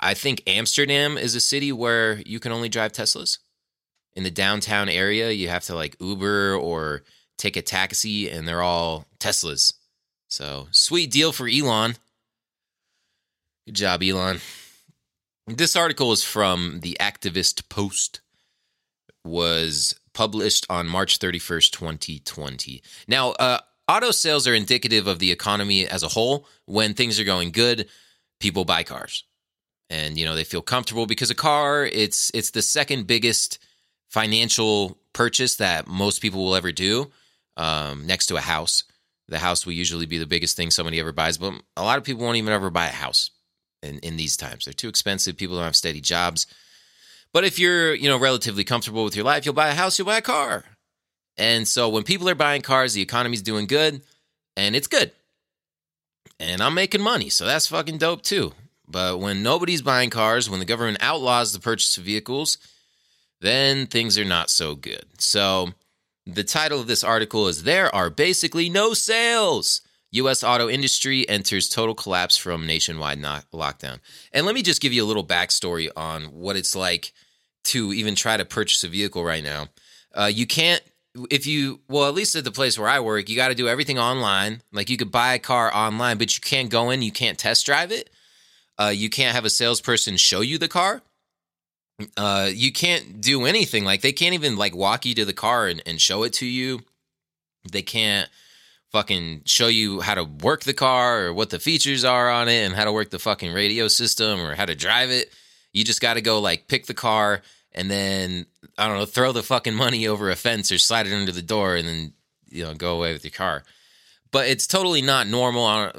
I 0.00 0.14
think 0.14 0.42
Amsterdam 0.46 1.18
is 1.18 1.34
a 1.34 1.40
city 1.40 1.72
where 1.72 2.20
you 2.26 2.40
can 2.40 2.52
only 2.52 2.68
drive 2.68 2.92
Teslas. 2.92 3.38
In 4.16 4.22
the 4.22 4.30
downtown 4.30 4.88
area, 4.88 5.30
you 5.30 5.48
have 5.48 5.64
to 5.66 5.74
like 5.74 5.96
Uber 6.00 6.56
or 6.56 7.02
take 7.36 7.56
a 7.56 7.62
taxi, 7.62 8.30
and 8.30 8.48
they're 8.48 8.62
all 8.62 9.06
Teslas. 9.18 9.74
So 10.28 10.68
sweet 10.70 11.10
deal 11.10 11.32
for 11.32 11.46
Elon. 11.46 11.96
Good 13.66 13.74
job, 13.74 14.02
Elon. 14.02 14.40
This 15.46 15.76
article 15.76 16.12
is 16.12 16.24
from 16.24 16.80
the 16.80 16.96
Activist 16.98 17.68
Post. 17.68 18.20
Was 19.24 20.00
published 20.14 20.66
on 20.70 20.86
March 20.86 21.18
31st, 21.18 21.72
2020. 21.72 22.82
Now, 23.06 23.32
uh, 23.32 23.58
auto 23.88 24.12
sales 24.12 24.46
are 24.48 24.54
indicative 24.54 25.06
of 25.06 25.18
the 25.18 25.30
economy 25.30 25.86
as 25.86 26.02
a 26.02 26.08
whole. 26.08 26.46
When 26.64 26.94
things 26.94 27.20
are 27.20 27.24
going 27.24 27.50
good, 27.50 27.88
people 28.40 28.64
buy 28.64 28.82
cars. 28.82 29.24
And 29.90 30.16
you 30.16 30.24
know, 30.24 30.34
they 30.34 30.44
feel 30.44 30.62
comfortable 30.62 31.06
because 31.06 31.30
a 31.30 31.34
car, 31.34 31.84
it's 31.84 32.30
it's 32.34 32.50
the 32.50 32.62
second 32.62 33.06
biggest 33.06 33.58
financial 34.16 34.96
purchase 35.12 35.56
that 35.56 35.86
most 35.86 36.22
people 36.22 36.42
will 36.42 36.56
ever 36.56 36.72
do, 36.72 37.10
um, 37.58 38.06
next 38.06 38.26
to 38.28 38.36
a 38.36 38.40
house. 38.40 38.84
The 39.28 39.38
house 39.38 39.66
will 39.66 39.74
usually 39.74 40.06
be 40.06 40.16
the 40.16 40.24
biggest 40.24 40.56
thing 40.56 40.70
somebody 40.70 40.98
ever 40.98 41.12
buys, 41.12 41.36
but 41.36 41.52
a 41.76 41.82
lot 41.82 41.98
of 41.98 42.04
people 42.04 42.24
won't 42.24 42.38
even 42.38 42.50
ever 42.50 42.70
buy 42.70 42.86
a 42.86 42.92
house 42.92 43.30
in, 43.82 43.98
in 43.98 44.16
these 44.16 44.34
times. 44.38 44.64
They're 44.64 44.72
too 44.72 44.88
expensive. 44.88 45.36
People 45.36 45.56
don't 45.56 45.66
have 45.66 45.76
steady 45.76 46.00
jobs. 46.00 46.46
But 47.34 47.44
if 47.44 47.58
you're, 47.58 47.92
you 47.94 48.08
know, 48.08 48.18
relatively 48.18 48.64
comfortable 48.64 49.04
with 49.04 49.14
your 49.14 49.26
life, 49.26 49.44
you'll 49.44 49.54
buy 49.54 49.68
a 49.68 49.74
house, 49.74 49.98
you'll 49.98 50.06
buy 50.06 50.16
a 50.16 50.22
car. 50.22 50.64
And 51.36 51.68
so 51.68 51.90
when 51.90 52.02
people 52.02 52.26
are 52.30 52.34
buying 52.34 52.62
cars, 52.62 52.94
the 52.94 53.02
economy's 53.02 53.42
doing 53.42 53.66
good 53.66 54.00
and 54.56 54.74
it's 54.74 54.86
good. 54.86 55.12
And 56.40 56.62
I'm 56.62 56.72
making 56.72 57.02
money, 57.02 57.28
so 57.28 57.44
that's 57.44 57.66
fucking 57.66 57.98
dope 57.98 58.22
too. 58.22 58.54
But 58.88 59.20
when 59.20 59.42
nobody's 59.42 59.82
buying 59.82 60.08
cars, 60.08 60.48
when 60.48 60.60
the 60.60 60.64
government 60.64 61.02
outlaws 61.02 61.52
the 61.52 61.60
purchase 61.60 61.98
of 61.98 62.04
vehicles, 62.04 62.56
then 63.40 63.86
things 63.86 64.18
are 64.18 64.24
not 64.24 64.50
so 64.50 64.74
good. 64.74 65.04
So 65.18 65.72
the 66.26 66.44
title 66.44 66.80
of 66.80 66.86
this 66.86 67.04
article 67.04 67.48
is 67.48 67.62
There 67.62 67.94
Are 67.94 68.10
Basically 68.10 68.68
No 68.68 68.94
Sales. 68.94 69.80
U.S. 70.12 70.42
auto 70.42 70.68
industry 70.68 71.28
enters 71.28 71.68
total 71.68 71.94
collapse 71.94 72.36
from 72.36 72.66
nationwide 72.66 73.20
lockdown. 73.20 74.00
And 74.32 74.46
let 74.46 74.54
me 74.54 74.62
just 74.62 74.80
give 74.80 74.92
you 74.92 75.04
a 75.04 75.06
little 75.06 75.26
backstory 75.26 75.88
on 75.96 76.24
what 76.24 76.56
it's 76.56 76.74
like 76.74 77.12
to 77.64 77.92
even 77.92 78.14
try 78.14 78.36
to 78.36 78.44
purchase 78.44 78.82
a 78.84 78.88
vehicle 78.88 79.24
right 79.24 79.44
now. 79.44 79.66
Uh, 80.14 80.30
you 80.32 80.46
can't, 80.46 80.82
if 81.30 81.46
you, 81.46 81.80
well, 81.88 82.08
at 82.08 82.14
least 82.14 82.34
at 82.34 82.44
the 82.44 82.52
place 82.52 82.78
where 82.78 82.88
I 82.88 83.00
work, 83.00 83.28
you 83.28 83.36
got 83.36 83.48
to 83.48 83.54
do 83.54 83.68
everything 83.68 83.98
online. 83.98 84.62
Like 84.72 84.88
you 84.88 84.96
could 84.96 85.10
buy 85.10 85.34
a 85.34 85.38
car 85.38 85.74
online, 85.74 86.18
but 86.18 86.34
you 86.34 86.40
can't 86.40 86.70
go 86.70 86.90
in, 86.90 87.02
you 87.02 87.12
can't 87.12 87.38
test 87.38 87.66
drive 87.66 87.92
it. 87.92 88.08
Uh, 88.78 88.92
you 88.94 89.10
can't 89.10 89.34
have 89.34 89.44
a 89.44 89.50
salesperson 89.50 90.16
show 90.16 90.40
you 90.40 90.58
the 90.58 90.68
car. 90.68 91.02
Uh, 92.16 92.50
you 92.52 92.72
can't 92.72 93.20
do 93.20 93.46
anything. 93.46 93.84
Like 93.84 94.02
they 94.02 94.12
can't 94.12 94.34
even 94.34 94.56
like 94.56 94.74
walk 94.74 95.06
you 95.06 95.14
to 95.14 95.24
the 95.24 95.32
car 95.32 95.66
and, 95.66 95.82
and 95.86 96.00
show 96.00 96.22
it 96.24 96.32
to 96.34 96.46
you. 96.46 96.80
They 97.70 97.82
can't 97.82 98.28
fucking 98.92 99.42
show 99.44 99.66
you 99.66 100.00
how 100.00 100.14
to 100.14 100.24
work 100.24 100.64
the 100.64 100.74
car 100.74 101.26
or 101.26 101.32
what 101.32 101.50
the 101.50 101.58
features 101.58 102.04
are 102.04 102.30
on 102.30 102.48
it 102.48 102.64
and 102.64 102.74
how 102.74 102.84
to 102.84 102.92
work 102.92 103.10
the 103.10 103.18
fucking 103.18 103.52
radio 103.52 103.88
system 103.88 104.40
or 104.40 104.54
how 104.54 104.66
to 104.66 104.74
drive 104.74 105.10
it. 105.10 105.30
You 105.72 105.84
just 105.84 106.00
got 106.00 106.14
to 106.14 106.20
go 106.20 106.40
like 106.40 106.68
pick 106.68 106.86
the 106.86 106.94
car 106.94 107.42
and 107.72 107.90
then 107.90 108.46
I 108.78 108.88
don't 108.88 108.98
know, 108.98 109.06
throw 109.06 109.32
the 109.32 109.42
fucking 109.42 109.74
money 109.74 110.06
over 110.06 110.30
a 110.30 110.36
fence 110.36 110.70
or 110.70 110.78
slide 110.78 111.06
it 111.06 111.12
under 111.12 111.32
the 111.32 111.42
door 111.42 111.76
and 111.76 111.88
then 111.88 112.12
you 112.48 112.64
know 112.64 112.74
go 112.74 112.96
away 112.96 113.12
with 113.12 113.24
your 113.24 113.32
car. 113.32 113.64
But 114.32 114.48
it's 114.48 114.66
totally 114.66 115.02
not 115.02 115.26
normal. 115.26 115.92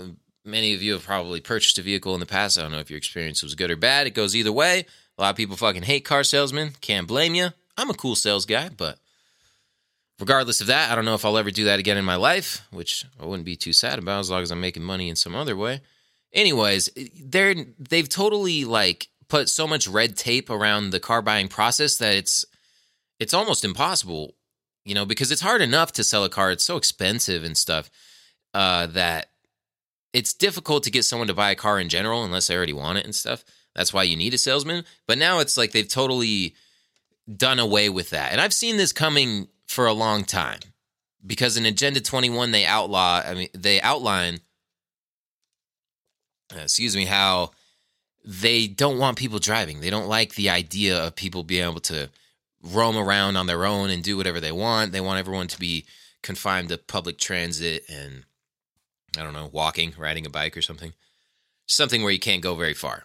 many 0.45 0.73
of 0.73 0.81
you 0.81 0.93
have 0.93 1.03
probably 1.03 1.41
purchased 1.41 1.79
a 1.79 1.81
vehicle 1.81 2.13
in 2.13 2.19
the 2.19 2.25
past. 2.25 2.57
I 2.57 2.61
don't 2.61 2.71
know 2.71 2.79
if 2.79 2.89
your 2.89 2.97
experience 2.97 3.41
was 3.41 3.55
good 3.55 3.71
or 3.71 3.75
bad. 3.75 4.07
It 4.07 4.13
goes 4.13 4.35
either 4.35 4.51
way. 4.51 4.85
A 5.17 5.21
lot 5.21 5.29
of 5.31 5.35
people 5.35 5.55
fucking 5.55 5.83
hate 5.83 6.05
car 6.05 6.23
salesmen. 6.23 6.73
Can't 6.81 7.07
blame 7.07 7.33
you. 7.35 7.49
I'm 7.77 7.89
a 7.89 7.95
cool 7.95 8.15
sales 8.15 8.45
guy, 8.45 8.69
but 8.69 8.99
regardless 10.19 10.61
of 10.61 10.67
that, 10.67 10.91
I 10.91 10.95
don't 10.95 11.05
know 11.05 11.15
if 11.15 11.25
I'll 11.25 11.37
ever 11.37 11.51
do 11.51 11.65
that 11.65 11.79
again 11.79 11.97
in 11.97 12.05
my 12.05 12.15
life, 12.15 12.61
which 12.71 13.05
I 13.19 13.25
wouldn't 13.25 13.45
be 13.45 13.55
too 13.55 13.73
sad 13.73 13.99
about 13.99 14.19
as 14.19 14.29
long 14.29 14.43
as 14.43 14.51
I'm 14.51 14.61
making 14.61 14.83
money 14.83 15.09
in 15.09 15.15
some 15.15 15.35
other 15.35 15.55
way. 15.55 15.81
Anyways, 16.33 16.89
they're 17.23 17.55
they've 17.79 18.09
totally 18.09 18.65
like 18.65 19.07
put 19.27 19.49
so 19.49 19.67
much 19.67 19.87
red 19.87 20.15
tape 20.15 20.49
around 20.49 20.89
the 20.89 20.99
car 20.99 21.21
buying 21.21 21.47
process 21.47 21.97
that 21.97 22.15
it's 22.15 22.45
it's 23.19 23.33
almost 23.33 23.65
impossible, 23.65 24.35
you 24.85 24.93
know, 24.93 25.05
because 25.05 25.31
it's 25.31 25.41
hard 25.41 25.61
enough 25.61 25.91
to 25.93 26.03
sell 26.03 26.23
a 26.23 26.29
car. 26.29 26.51
It's 26.51 26.63
so 26.63 26.77
expensive 26.77 27.43
and 27.43 27.57
stuff 27.57 27.89
uh, 28.53 28.87
that 28.87 29.31
it's 30.13 30.33
difficult 30.33 30.83
to 30.83 30.91
get 30.91 31.05
someone 31.05 31.27
to 31.27 31.33
buy 31.33 31.51
a 31.51 31.55
car 31.55 31.79
in 31.79 31.89
general 31.89 32.23
unless 32.23 32.47
they 32.47 32.55
already 32.55 32.73
want 32.73 32.97
it 32.97 33.05
and 33.05 33.15
stuff. 33.15 33.43
That's 33.77 33.93
why 33.93 34.03
you 34.03 34.17
need 34.17 34.33
a 34.33 34.37
salesman. 34.37 34.83
But 35.05 35.19
now 35.19 35.39
it's 35.39 35.55
like 35.55 35.71
they've 35.71 35.87
totally 35.87 36.55
done 37.33 37.59
away 37.59 37.89
with 37.89 38.09
that. 38.09 38.31
And 38.31 38.41
I've 38.41 38.53
seen 38.53 38.75
this 38.77 38.91
coming 38.91 39.47
for 39.67 39.85
a 39.85 39.93
long 39.93 40.23
time 40.23 40.59
because 41.25 41.57
in 41.57 41.65
Agenda 41.65 42.01
21 42.01 42.51
they 42.51 42.65
outlaw 42.65 43.21
I 43.23 43.33
mean 43.33 43.49
they 43.53 43.81
outline 43.81 44.39
uh, 46.55 46.61
excuse 46.61 46.95
me 46.95 47.05
how 47.05 47.51
they 48.25 48.67
don't 48.67 48.97
want 48.97 49.17
people 49.17 49.39
driving. 49.39 49.79
They 49.79 49.89
don't 49.89 50.07
like 50.07 50.35
the 50.35 50.49
idea 50.49 50.97
of 50.97 51.15
people 51.15 51.43
being 51.43 51.69
able 51.69 51.81
to 51.81 52.09
roam 52.63 52.97
around 52.97 53.37
on 53.37 53.47
their 53.47 53.65
own 53.65 53.89
and 53.89 54.03
do 54.03 54.17
whatever 54.17 54.39
they 54.39 54.51
want. 54.51 54.91
They 54.91 55.01
want 55.01 55.19
everyone 55.19 55.47
to 55.47 55.59
be 55.59 55.85
confined 56.23 56.69
to 56.69 56.77
public 56.77 57.17
transit 57.17 57.83
and 57.89 58.23
I 59.17 59.23
don't 59.23 59.33
know, 59.33 59.49
walking, 59.51 59.93
riding 59.97 60.25
a 60.25 60.29
bike 60.29 60.57
or 60.57 60.61
something. 60.61 60.93
Something 61.67 62.01
where 62.01 62.11
you 62.11 62.19
can't 62.19 62.41
go 62.41 62.55
very 62.55 62.73
far. 62.73 63.03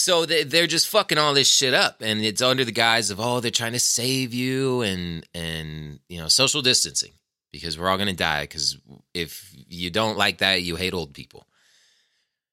So 0.00 0.24
they're 0.24 0.66
just 0.66 0.88
fucking 0.88 1.18
all 1.18 1.34
this 1.34 1.52
shit 1.52 1.74
up, 1.74 2.00
and 2.00 2.22
it's 2.22 2.40
under 2.40 2.64
the 2.64 2.72
guise 2.72 3.10
of 3.10 3.20
oh 3.20 3.40
they're 3.40 3.50
trying 3.50 3.74
to 3.74 3.78
save 3.78 4.32
you 4.32 4.80
and 4.80 5.26
and 5.34 6.00
you 6.08 6.18
know 6.18 6.28
social 6.28 6.62
distancing 6.62 7.12
because 7.52 7.78
we're 7.78 7.88
all 7.90 7.98
gonna 7.98 8.14
die 8.14 8.44
because 8.44 8.78
if 9.12 9.54
you 9.68 9.90
don't 9.90 10.16
like 10.16 10.38
that 10.38 10.62
you 10.62 10.76
hate 10.76 10.94
old 10.94 11.12
people. 11.12 11.46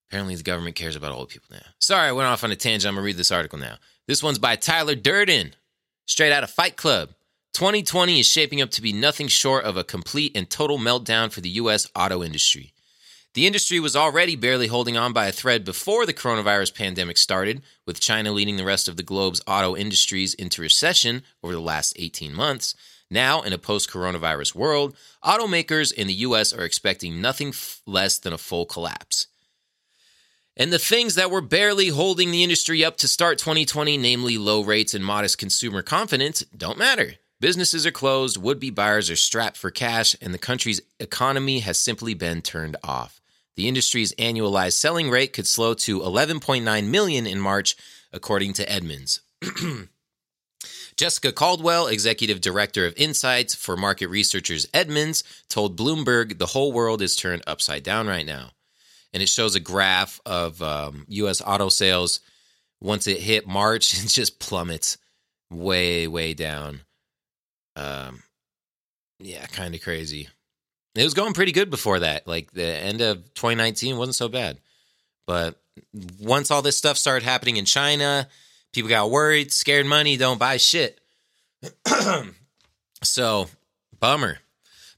Apparently 0.10 0.36
the 0.36 0.44
government 0.44 0.76
cares 0.76 0.98
about 0.98 1.14
old 1.14 1.30
people 1.30 1.48
now. 1.52 1.66
Sorry, 1.80 2.10
I 2.10 2.12
went 2.12 2.28
off 2.28 2.44
on 2.44 2.52
a 2.52 2.56
tangent. 2.58 2.90
I'm 2.90 2.96
gonna 2.96 3.06
read 3.06 3.16
this 3.16 3.32
article 3.32 3.60
now. 3.60 3.78
This 4.08 4.22
one's 4.22 4.40
by 4.40 4.58
Tyler 4.58 4.96
Durden, 4.96 5.56
straight 6.06 6.34
out 6.34 6.44
of 6.44 6.50
Fight 6.50 6.76
Club. 6.76 7.14
2020 7.54 8.20
is 8.20 8.28
shaping 8.28 8.62
up 8.62 8.72
to 8.72 8.82
be 8.82 8.92
nothing 8.92 9.30
short 9.30 9.64
of 9.64 9.78
a 9.78 9.86
complete 9.86 10.36
and 10.36 10.50
total 10.50 10.78
meltdown 10.78 11.32
for 11.32 11.40
the 11.40 11.50
U.S. 11.52 11.88
auto 11.96 12.22
industry. 12.22 12.74
The 13.38 13.46
industry 13.46 13.80
was 13.80 13.96
already 13.96 14.36
barely 14.36 14.66
holding 14.66 14.98
on 14.98 15.14
by 15.14 15.28
a 15.28 15.32
thread 15.32 15.64
before 15.64 16.08
the 16.08 16.14
coronavirus 16.14 16.74
pandemic 16.74 17.20
started, 17.20 17.62
with 17.86 18.00
China 18.00 18.32
leading 18.32 18.58
the 18.58 18.66
rest 18.66 18.88
of 18.88 18.98
the 18.98 19.04
globe's 19.04 19.44
auto 19.46 19.76
industries 19.76 20.34
into 20.34 20.64
recession 20.64 21.22
over 21.44 21.54
the 21.54 21.62
last 21.62 21.94
18 21.98 22.34
months. 22.34 22.74
Now, 23.12 23.44
in 23.44 23.54
a 23.54 23.60
post 23.60 23.92
coronavirus 23.92 24.56
world, 24.56 24.96
automakers 25.24 25.94
in 25.94 26.08
the 26.08 26.16
US 26.16 26.52
are 26.52 26.66
expecting 26.66 27.22
nothing 27.22 27.50
f- 27.50 27.84
less 27.86 28.18
than 28.18 28.34
a 28.34 28.40
full 28.40 28.66
collapse. 28.66 29.28
And 30.56 30.74
the 30.74 30.80
things 30.80 31.14
that 31.14 31.30
were 31.30 31.40
barely 31.40 31.90
holding 31.90 32.32
the 32.32 32.42
industry 32.42 32.84
up 32.84 32.98
to 32.98 33.08
start 33.08 33.38
2020, 33.38 34.00
namely 34.00 34.40
low 34.40 34.64
rates 34.64 34.96
and 34.96 35.06
modest 35.06 35.38
consumer 35.38 35.84
confidence, 35.84 36.44
don't 36.58 36.80
matter. 36.80 37.18
Businesses 37.40 37.86
are 37.86 37.92
closed, 37.92 38.42
would 38.42 38.60
be 38.60 38.72
buyers 38.72 39.12
are 39.12 39.16
strapped 39.16 39.58
for 39.58 39.70
cash, 39.70 40.16
and 40.24 40.34
the 40.34 40.40
country's 40.40 40.82
economy 41.00 41.60
has 41.60 41.78
simply 41.78 42.16
been 42.16 42.42
turned 42.42 42.76
off. 42.84 43.22
The 43.58 43.68
industry's 43.68 44.14
annualized 44.16 44.74
selling 44.74 45.10
rate 45.10 45.34
could 45.34 45.48
slow 45.48 45.74
to 45.74 46.00
11.9 46.00 46.88
million 46.88 47.26
in 47.26 47.40
March, 47.40 47.76
according 48.14 48.54
to 48.54 48.72
Edmunds. 48.72 49.22
Jessica 50.96 51.32
Caldwell, 51.32 51.88
executive 51.88 52.40
director 52.40 52.86
of 52.86 52.94
insights 52.98 53.56
for 53.56 53.76
market 53.76 54.08
researchers 54.08 54.68
Edmunds, 54.74 55.24
told 55.50 55.78
Bloomberg 55.78 56.38
the 56.38 56.46
whole 56.46 56.72
world 56.72 57.02
is 57.02 57.16
turned 57.16 57.44
upside 57.48 57.82
down 57.82 58.08
right 58.08 58.26
now. 58.26 58.52
And 59.12 59.24
it 59.24 59.30
shows 59.30 59.56
a 59.56 59.60
graph 59.60 60.22
of 60.24 60.62
um, 60.62 61.06
U.S. 61.10 61.42
auto 61.42 61.70
sales. 61.70 62.20
Once 62.80 63.08
it 63.08 63.20
hit 63.20 63.48
March, 63.48 63.94
it 64.04 64.08
just 64.08 64.40
plummets 64.40 65.00
way, 65.50 66.08
way 66.08 66.36
down. 66.36 66.82
Um, 67.76 68.22
yeah, 69.20 69.48
kind 69.48 69.74
of 69.74 69.82
crazy. 69.82 70.30
It 70.98 71.04
was 71.04 71.14
going 71.14 71.34
pretty 71.34 71.52
good 71.52 71.70
before 71.70 72.00
that. 72.00 72.28
Like 72.28 72.52
the 72.52 72.66
end 72.66 73.02
of 73.02 73.18
2019 73.36 73.98
wasn't 73.98 74.16
so 74.16 74.28
bad. 74.30 74.58
But 75.26 75.62
once 76.20 76.52
all 76.52 76.62
this 76.62 76.78
stuff 76.78 76.98
started 76.98 77.24
happening 77.24 77.58
in 77.58 77.66
China, 77.66 78.28
people 78.74 78.90
got 78.90 79.12
worried, 79.12 79.52
scared 79.52 79.86
money, 79.86 80.18
don't 80.18 80.40
buy 80.40 80.58
shit. 80.58 81.00
so, 83.04 83.48
bummer. 84.00 84.40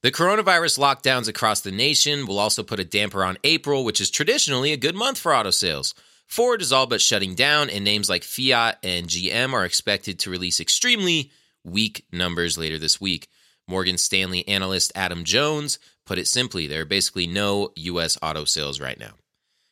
The 0.01 0.11
coronavirus 0.11 0.79
lockdowns 0.79 1.27
across 1.27 1.59
the 1.61 1.71
nation 1.71 2.25
will 2.25 2.39
also 2.39 2.63
put 2.63 2.79
a 2.79 2.85
damper 2.85 3.23
on 3.23 3.37
April, 3.43 3.83
which 3.83 3.99
is 3.99 4.09
traditionally 4.09 4.71
a 4.71 4.77
good 4.77 4.95
month 4.95 5.17
for 5.17 5.35
auto 5.35 5.51
sales. 5.51 5.93
Ford 6.25 6.61
is 6.61 6.71
all 6.71 6.85
but 6.85 7.01
shutting 7.01 7.35
down, 7.35 7.69
and 7.69 7.83
names 7.83 8.09
like 8.09 8.23
Fiat 8.23 8.77
and 8.83 9.07
GM 9.07 9.51
are 9.51 9.65
expected 9.65 10.19
to 10.19 10.29
release 10.29 10.61
extremely 10.61 11.31
weak 11.65 12.05
numbers 12.13 12.57
later 12.57 12.77
this 12.77 13.01
week. 13.01 13.27
Morgan 13.69 13.97
Stanley 13.97 14.47
analyst 14.47 14.91
Adam 14.95 15.23
Jones 15.23 15.79
put 16.05 16.17
it 16.17 16.27
simply 16.27 16.67
there 16.67 16.81
are 16.81 16.85
basically 16.85 17.27
no 17.27 17.71
US 17.75 18.17
auto 18.21 18.45
sales 18.45 18.79
right 18.79 18.99
now 18.99 19.11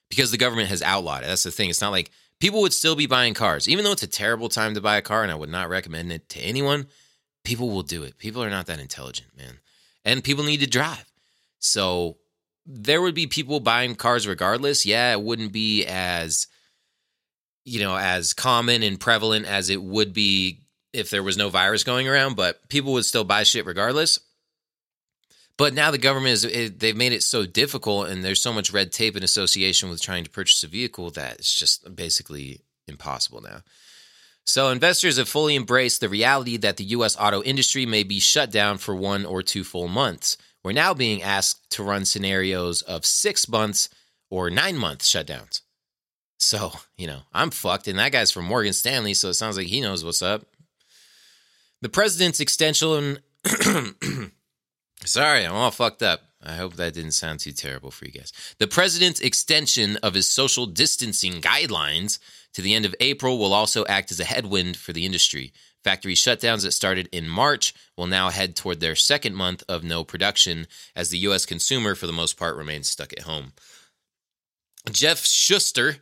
because 0.10 0.32
the 0.32 0.38
government 0.38 0.70
has 0.70 0.82
outlawed 0.82 1.24
it. 1.24 1.28
That's 1.28 1.44
the 1.44 1.52
thing. 1.52 1.70
It's 1.70 1.82
not 1.82 1.92
like 1.92 2.12
people 2.40 2.62
would 2.62 2.74
still 2.74 2.96
be 2.96 3.08
buying 3.08 3.34
cars, 3.34 3.68
even 3.68 3.84
though 3.84 3.92
it's 3.92 4.04
a 4.04 4.08
terrible 4.08 4.50
time 4.50 4.74
to 4.76 4.82
buy 4.82 4.98
a 4.98 5.02
car 5.02 5.24
and 5.24 5.32
I 5.32 5.36
would 5.36 5.50
not 5.50 5.70
recommend 5.70 6.12
it 6.12 6.30
to 6.30 6.40
anyone. 6.40 6.88
People 7.44 7.70
will 7.70 7.84
do 7.84 8.04
it. 8.04 8.18
People 8.18 8.44
are 8.44 8.50
not 8.50 8.68
that 8.68 8.80
intelligent, 8.80 9.36
man. 9.36 9.60
And 10.06 10.24
people 10.24 10.44
need 10.44 10.60
to 10.60 10.68
drive. 10.68 11.06
So 11.60 12.18
there 12.66 13.02
would 13.02 13.16
be 13.16 13.28
people 13.28 13.60
buying 13.60 13.96
cars 13.96 14.28
regardless. 14.28 14.86
Yeah, 14.86 15.12
it 15.14 15.22
wouldn't 15.22 15.52
be 15.52 15.86
as 15.86 16.48
you 17.68 17.82
know, 17.82 17.98
as 17.98 18.34
common 18.34 18.82
and 18.82 18.98
prevalent 18.98 19.46
as 19.46 19.70
it 19.70 19.84
would 19.84 20.14
be 20.14 20.62
if 20.98 21.10
there 21.10 21.24
was 21.24 21.38
no 21.38 21.50
virus 21.50 21.84
going 21.84 22.08
around, 22.08 22.36
but 22.36 22.68
people 22.70 22.94
would 22.94 23.06
still 23.06 23.24
buy 23.24 23.44
shit 23.44 23.66
regardless. 23.66 24.20
But 25.58 25.74
now 25.74 25.90
the 25.90 25.98
government 25.98 26.34
is 26.34 26.44
it, 26.46 26.80
they've 26.80 26.96
made 26.96 27.14
it 27.14 27.24
so 27.24 27.46
difficult, 27.46 28.10
and 28.10 28.24
there's 28.24 28.42
so 28.42 28.54
much 28.54 28.72
red 28.72 28.92
tape 28.92 29.18
in 29.18 29.24
association 29.24 29.90
with 29.90 30.02
trying 30.02 30.24
to 30.24 30.30
purchase 30.30 30.64
a 30.64 30.68
vehicle 30.68 31.10
that 31.12 31.40
it's 31.40 31.58
just 31.58 31.96
basically 31.96 32.62
impossible 32.88 33.42
now. 33.42 33.62
So 34.46 34.70
investors 34.70 35.18
have 35.18 35.28
fully 35.28 35.56
embraced 35.56 36.00
the 36.00 36.10
reality 36.10 36.58
that 36.58 36.78
the 36.78 36.86
U.S. 36.86 37.18
auto 37.20 37.44
industry 37.44 37.86
may 37.86 38.04
be 38.04 38.20
shut 38.20 38.50
down 38.50 38.78
for 38.78 38.96
one 38.96 39.26
or 39.26 39.44
two 39.44 39.64
full 39.64 39.88
months. 39.88 40.38
We're 40.64 40.72
now 40.72 40.94
being 40.94 41.22
asked 41.22 41.70
to 41.72 41.84
run 41.84 42.06
scenarios 42.06 42.82
of 42.82 43.06
six 43.06 43.50
months 43.50 43.90
or 44.30 44.50
nine 44.50 44.78
month 44.78 45.02
shutdowns. 45.02 45.62
So, 46.40 46.72
you 46.98 47.08
know, 47.08 47.22
I'm 47.34 47.50
fucked. 47.50 47.88
And 47.88 48.00
that 48.00 48.12
guy's 48.12 48.32
from 48.32 48.46
Morgan 48.46 48.74
Stanley, 48.74 49.14
so 49.16 49.30
it 49.30 49.34
sounds 49.34 49.58
like 49.58 49.68
he 49.68 49.82
knows 49.82 50.06
what's 50.06 50.22
up. 50.22 50.46
The 51.82 51.90
president's 51.90 52.40
extension. 52.40 53.20
Sorry, 55.06 55.46
I'm 55.46 55.54
all 55.54 55.72
fucked 55.72 56.02
up. 56.04 56.22
I 56.44 56.54
hope 56.54 56.76
that 56.76 56.94
didn't 56.94 57.12
sound 57.12 57.40
too 57.40 57.52
terrible 57.52 57.92
for 57.92 58.06
you 58.06 58.12
guys. 58.12 58.32
The 58.60 58.68
president's 58.68 59.20
extension 59.20 59.98
of 59.98 60.14
his 60.14 60.30
social 60.30 60.66
distancing 60.66 61.42
guidelines 61.42 62.20
to 62.54 62.62
the 62.62 62.74
end 62.74 62.86
of 62.86 62.96
April 63.00 63.38
will 63.38 63.54
also 63.54 63.86
act 63.88 64.12
as 64.12 64.20
a 64.20 64.26
headwind 64.26 64.78
for 64.78 64.94
the 64.94 65.06
industry. 65.06 65.52
Factory 65.84 66.16
shutdowns 66.16 66.64
that 66.64 66.72
started 66.72 67.08
in 67.12 67.28
March 67.28 67.74
will 67.96 68.08
now 68.08 68.30
head 68.30 68.56
toward 68.56 68.80
their 68.80 68.96
second 68.96 69.36
month 69.36 69.64
of 69.70 69.84
no 69.84 70.04
production 70.04 70.68
as 70.96 71.10
the 71.10 71.20
U.S. 71.20 71.46
consumer, 71.46 71.96
for 71.96 72.08
the 72.08 72.14
most 72.14 72.38
part, 72.38 72.58
remains 72.58 72.90
stuck 72.90 73.14
at 73.14 73.22
home. 73.22 73.54
Jeff 74.92 75.26
Schuster, 75.26 75.98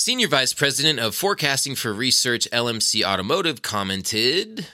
Senior 0.00 0.28
Vice 0.28 0.52
President 0.52 1.00
of 1.00 1.16
Forecasting 1.16 1.74
for 1.74 1.92
Research 1.92 2.46
LMC 2.52 3.02
Automotive, 3.04 3.62
commented 3.62 4.68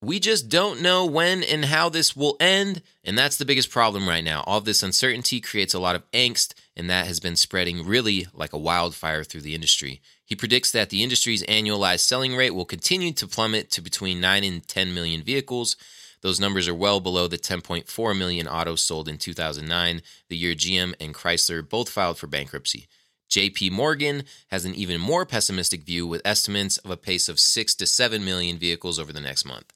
We 0.00 0.18
just 0.18 0.48
don't 0.48 0.80
know 0.80 1.04
when 1.04 1.42
and 1.42 1.66
how 1.66 1.90
this 1.90 2.16
will 2.16 2.38
end, 2.40 2.80
and 3.04 3.16
that's 3.16 3.36
the 3.36 3.44
biggest 3.44 3.70
problem 3.70 4.08
right 4.08 4.24
now. 4.24 4.42
All 4.46 4.62
this 4.62 4.82
uncertainty 4.82 5.38
creates 5.38 5.74
a 5.74 5.78
lot 5.78 5.96
of 5.96 6.10
angst, 6.12 6.54
and 6.74 6.88
that 6.88 7.06
has 7.06 7.20
been 7.20 7.36
spreading 7.36 7.86
really 7.86 8.26
like 8.32 8.54
a 8.54 8.58
wildfire 8.58 9.22
through 9.22 9.42
the 9.42 9.54
industry. 9.54 10.00
He 10.24 10.34
predicts 10.34 10.70
that 10.70 10.88
the 10.88 11.02
industry's 11.02 11.42
annualized 11.42 12.00
selling 12.00 12.36
rate 12.36 12.54
will 12.54 12.64
continue 12.64 13.12
to 13.12 13.26
plummet 13.26 13.70
to 13.72 13.82
between 13.82 14.18
9 14.18 14.44
and 14.44 14.66
10 14.66 14.94
million 14.94 15.22
vehicles. 15.22 15.76
Those 16.20 16.40
numbers 16.40 16.68
are 16.68 16.74
well 16.74 17.00
below 17.00 17.28
the 17.28 17.38
10.4 17.38 18.18
million 18.18 18.48
autos 18.48 18.82
sold 18.82 19.08
in 19.08 19.18
2009, 19.18 20.02
the 20.28 20.36
year 20.36 20.54
GM 20.54 20.94
and 21.00 21.14
Chrysler 21.14 21.66
both 21.66 21.88
filed 21.88 22.18
for 22.18 22.26
bankruptcy. 22.26 22.88
JP 23.30 23.72
Morgan 23.72 24.24
has 24.50 24.64
an 24.64 24.74
even 24.74 25.00
more 25.00 25.26
pessimistic 25.26 25.82
view 25.82 26.06
with 26.06 26.22
estimates 26.24 26.78
of 26.78 26.90
a 26.90 26.96
pace 26.96 27.28
of 27.28 27.38
6 27.38 27.74
to 27.76 27.86
7 27.86 28.24
million 28.24 28.58
vehicles 28.58 28.98
over 28.98 29.12
the 29.12 29.20
next 29.20 29.44
month. 29.44 29.72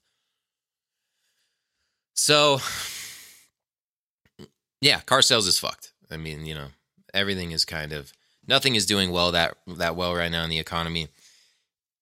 So, 2.14 2.61
yeah, 4.80 5.00
car 5.00 5.22
sales 5.22 5.46
is 5.46 5.58
fucked. 5.58 5.92
I 6.11 6.16
mean, 6.16 6.46
you 6.46 6.54
know, 6.54 6.68
everything 7.12 7.52
is 7.52 7.64
kind 7.64 7.92
of 7.92 8.12
nothing 8.46 8.75
is 8.75 8.87
doing 8.87 9.11
well 9.11 9.32
that 9.32 9.56
that 9.66 9.96
well 9.96 10.14
right 10.14 10.30
now 10.30 10.44
in 10.44 10.50
the 10.50 10.58
economy. 10.58 11.08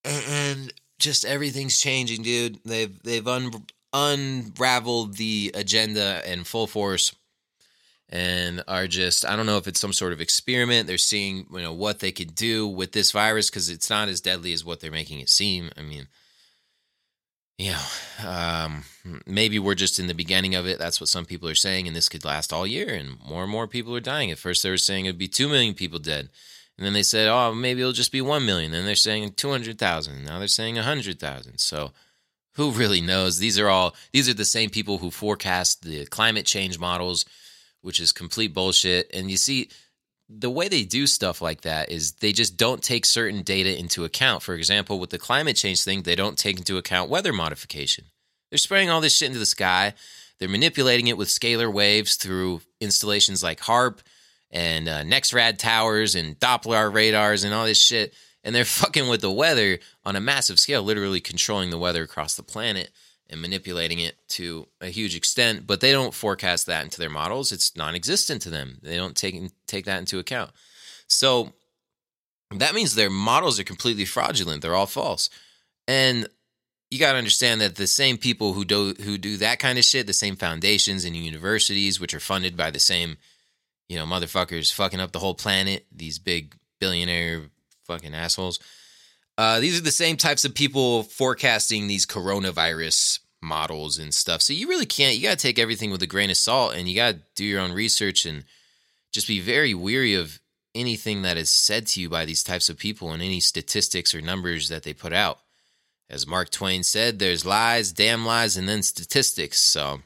And 0.05 0.73
just 0.99 1.25
everything's 1.25 1.79
changing, 1.79 2.23
dude. 2.23 2.59
They've 2.65 3.03
they've 3.03 3.27
un, 3.27 3.51
unraveled 3.93 5.17
the 5.17 5.51
agenda 5.55 6.23
in 6.31 6.45
full 6.45 6.67
force 6.67 7.15
and 8.09 8.63
are 8.67 8.87
just 8.87 9.25
I 9.25 9.37
don't 9.37 9.47
know 9.47 9.57
if 9.57 9.67
it's 9.69 9.81
some 9.81 9.93
sort 9.93 10.13
of 10.13 10.21
experiment. 10.21 10.87
They're 10.87 10.99
seeing, 10.99 11.47
you 11.53 11.61
know, 11.61 11.73
what 11.73 12.01
they 12.01 12.13
could 12.13 12.35
do 12.35 12.67
with 12.67 12.93
this 12.93 13.13
virus 13.13 13.51
cuz 13.51 13.69
it's 13.69 13.91
not 13.91 14.09
as 14.09 14.21
deadly 14.21 14.53
as 14.53 14.65
what 14.65 14.81
they're 14.81 14.91
making 14.91 15.21
it 15.21 15.31
seem. 15.31 15.71
I 15.77 15.83
mean, 15.83 16.09
you 17.61 17.73
know, 17.73 18.27
um, 18.29 18.85
maybe 19.27 19.59
we're 19.59 19.75
just 19.75 20.01
in 20.01 20.07
the 20.07 20.15
beginning 20.15 20.55
of 20.55 20.67
it. 20.67 20.79
That's 20.79 20.99
what 20.99 21.11
some 21.11 21.27
people 21.27 21.47
are 21.47 21.55
saying, 21.55 21.87
and 21.87 21.95
this 21.95 22.09
could 22.09 22.25
last 22.25 22.55
all 22.55 22.67
year, 22.67 22.89
and 22.95 23.19
more 23.21 23.43
and 23.43 23.53
more 23.53 23.69
people 23.69 23.95
are 23.95 24.01
dying. 24.01 24.31
At 24.31 24.39
first, 24.39 24.63
they 24.63 24.71
were 24.71 24.79
saying 24.79 25.05
it'd 25.05 25.19
be 25.19 25.29
two 25.29 25.47
million 25.47 25.75
people 25.75 25.99
dead, 25.99 26.31
and 26.79 26.87
then 26.87 26.95
they 26.95 27.03
said, 27.03 27.29
"Oh, 27.29 27.53
maybe 27.53 27.83
it'll 27.83 27.93
just 27.93 28.13
be 28.13 28.23
one 28.23 28.47
million. 28.47 28.73
Then 28.73 28.87
they're 28.87 28.97
saying 28.97 29.35
two 29.35 29.51
hundred 29.51 29.79
thousand. 29.79 30.25
Now 30.25 30.39
they're 30.39 30.49
saying 30.49 30.77
hundred 30.77 31.21
thousand. 31.21 31.59
So, 31.59 31.93
who 32.61 32.73
really 32.73 33.01
knows? 33.01 33.39
These 33.39 33.59
are 33.59 33.71
all 33.71 33.97
these 34.13 34.29
are 34.29 34.35
the 34.35 34.45
same 34.45 34.69
people 34.69 34.99
who 34.99 35.11
forecast 35.11 35.83
the 35.83 36.05
climate 36.05 36.45
change 36.45 36.79
models, 36.79 37.25
which 37.81 37.99
is 37.99 38.13
complete 38.13 38.53
bullshit. 38.53 39.11
And 39.15 39.31
you 39.31 39.39
see, 39.39 39.71
the 40.29 40.51
way 40.51 40.69
they 40.69 40.85
do 40.85 41.07
stuff 41.07 41.41
like 41.41 41.63
that 41.63 41.91
is 41.91 42.13
they 42.13 42.33
just 42.33 42.59
don't 42.59 42.83
take 42.83 43.07
certain 43.07 43.41
data 43.41 43.75
into 43.79 44.05
account. 44.05 44.43
For 44.43 44.55
example, 44.55 45.01
with 45.01 45.09
the 45.09 45.19
climate 45.19 45.57
change 45.57 45.83
thing, 45.83 46.03
they 46.03 46.15
don't 46.15 46.37
take 46.37 46.59
into 46.59 46.77
account 46.77 47.09
weather 47.09 47.33
modification. 47.33 48.05
They're 48.51 48.59
spraying 48.59 48.91
all 48.91 49.01
this 49.01 49.17
shit 49.17 49.29
into 49.29 49.39
the 49.39 49.47
sky. 49.47 49.95
They're 50.39 50.49
manipulating 50.49 51.07
it 51.07 51.17
with 51.17 51.29
scalar 51.29 51.73
waves 51.73 52.17
through 52.17 52.61
installations 52.79 53.43
like 53.43 53.61
HAARP 53.61 54.01
and 54.51 54.87
uh, 54.87 55.03
NEXRAD 55.03 55.57
towers 55.57 56.15
and 56.15 56.39
Doppler 56.39 56.93
radars 56.93 57.43
and 57.43 57.55
all 57.55 57.65
this 57.65 57.83
shit. 57.83 58.13
And 58.43 58.55
they're 58.55 58.65
fucking 58.83 59.09
with 59.09 59.21
the 59.21 59.31
weather 59.31 59.79
on 60.05 60.17
a 60.17 60.21
massive 60.21 60.59
scale, 60.59 60.83
literally 60.83 61.21
controlling 61.21 61.71
the 61.71 61.79
weather 61.79 62.03
across 62.03 62.35
the 62.35 62.43
planet 62.43 62.91
and 63.31 63.41
manipulating 63.41 64.01
it 64.01 64.17
to 64.29 64.67
a 64.81 64.89
huge 64.89 65.15
extent, 65.15 65.67
but 65.67 65.81
they 65.81 65.93
don't 65.93 66.15
forecast 66.15 66.67
that 66.67 66.85
into 66.85 66.99
their 66.99 67.09
models. 67.09 67.53
It's 67.53 67.77
non-existent 67.77 68.43
to 68.43 68.51
them. 68.51 68.79
They 68.83 68.97
don't 68.97 69.17
take 69.17 69.41
take 69.67 69.85
that 69.85 70.01
into 70.01 70.19
account. 70.19 70.51
So 71.07 71.53
that 72.51 72.75
means 72.75 72.95
their 72.95 73.11
models 73.11 73.61
are 73.61 73.65
completely 73.65 74.05
fraudulent. 74.05 74.63
They're 74.63 74.75
all 74.75 74.87
false. 74.87 75.31
And 75.87 76.29
you 76.91 76.99
got 76.99 77.13
to 77.13 77.19
understand 77.19 77.61
that 77.61 77.77
the 77.77 77.87
same 77.87 78.19
people 78.19 78.53
who 78.53 78.65
do 78.65 78.95
who 78.95 79.17
do 79.17 79.37
that 79.37 79.61
kind 79.61 79.79
of 79.79 79.85
shit, 79.85 80.09
the 80.09 80.13
same 80.13 80.37
foundations 80.37 81.05
and 81.05 81.15
universities 81.17 82.01
which 82.01 82.15
are 82.15 82.21
funded 82.21 82.57
by 82.57 82.71
the 82.73 82.81
same, 82.81 83.17
you 83.89 83.97
know, 83.97 84.05
motherfuckers 84.05 84.75
fucking 84.75 85.01
up 85.01 85.13
the 85.13 85.21
whole 85.21 85.35
planet, 85.35 85.87
these 85.93 86.19
big 86.19 86.57
billionaire 86.81 87.43
fucking 87.91 88.15
assholes 88.15 88.61
uh, 89.41 89.59
these 89.59 89.79
are 89.79 89.83
the 89.83 89.91
same 89.91 90.19
types 90.19 90.45
of 90.45 90.55
people 90.55 91.03
forecasting 91.03 91.87
these 91.87 92.05
coronavirus 92.05 93.21
models 93.41 93.99
and 93.99 94.13
stuff. 94.13 94.43
So 94.43 94.53
you 94.53 94.69
really 94.69 94.85
can't, 94.85 95.17
you 95.17 95.23
got 95.23 95.39
to 95.39 95.43
take 95.43 95.59
everything 95.59 95.91
with 95.91 96.03
a 96.03 96.07
grain 96.07 96.29
of 96.29 96.37
salt 96.37 96.75
and 96.75 96.87
you 96.87 96.95
got 96.95 97.15
to 97.15 97.21
do 97.37 97.47
your 97.47 97.61
own 97.61 97.73
research 97.73 98.27
and 98.27 98.45
just 99.13 99.27
be 99.27 99.41
very 99.41 99.73
weary 99.73 100.15
of 100.15 100.41
anything 100.75 101.23
that 101.23 101.39
is 101.39 101.49
said 101.49 101.87
to 101.87 102.03
you 102.03 102.11
by 102.11 102.27
these 102.27 102.45
types 102.45 102.69
of 102.69 102.77
people 102.77 103.13
and 103.13 103.23
any 103.23 103.41
statistics 103.41 104.15
or 104.15 104.21
numbers 104.21 104.69
that 104.69 104.83
they 104.83 104.93
put 104.93 105.15
out. 105.15 105.39
As 106.11 106.27
Mark 106.27 106.51
Twain 106.51 106.83
said, 106.83 107.19
there's 107.19 107.47
lies, 107.47 107.93
damn 107.93 108.27
lies, 108.27 108.59
and 108.59 108.69
then 108.69 108.83
statistics. 108.83 109.59
So 109.59 110.01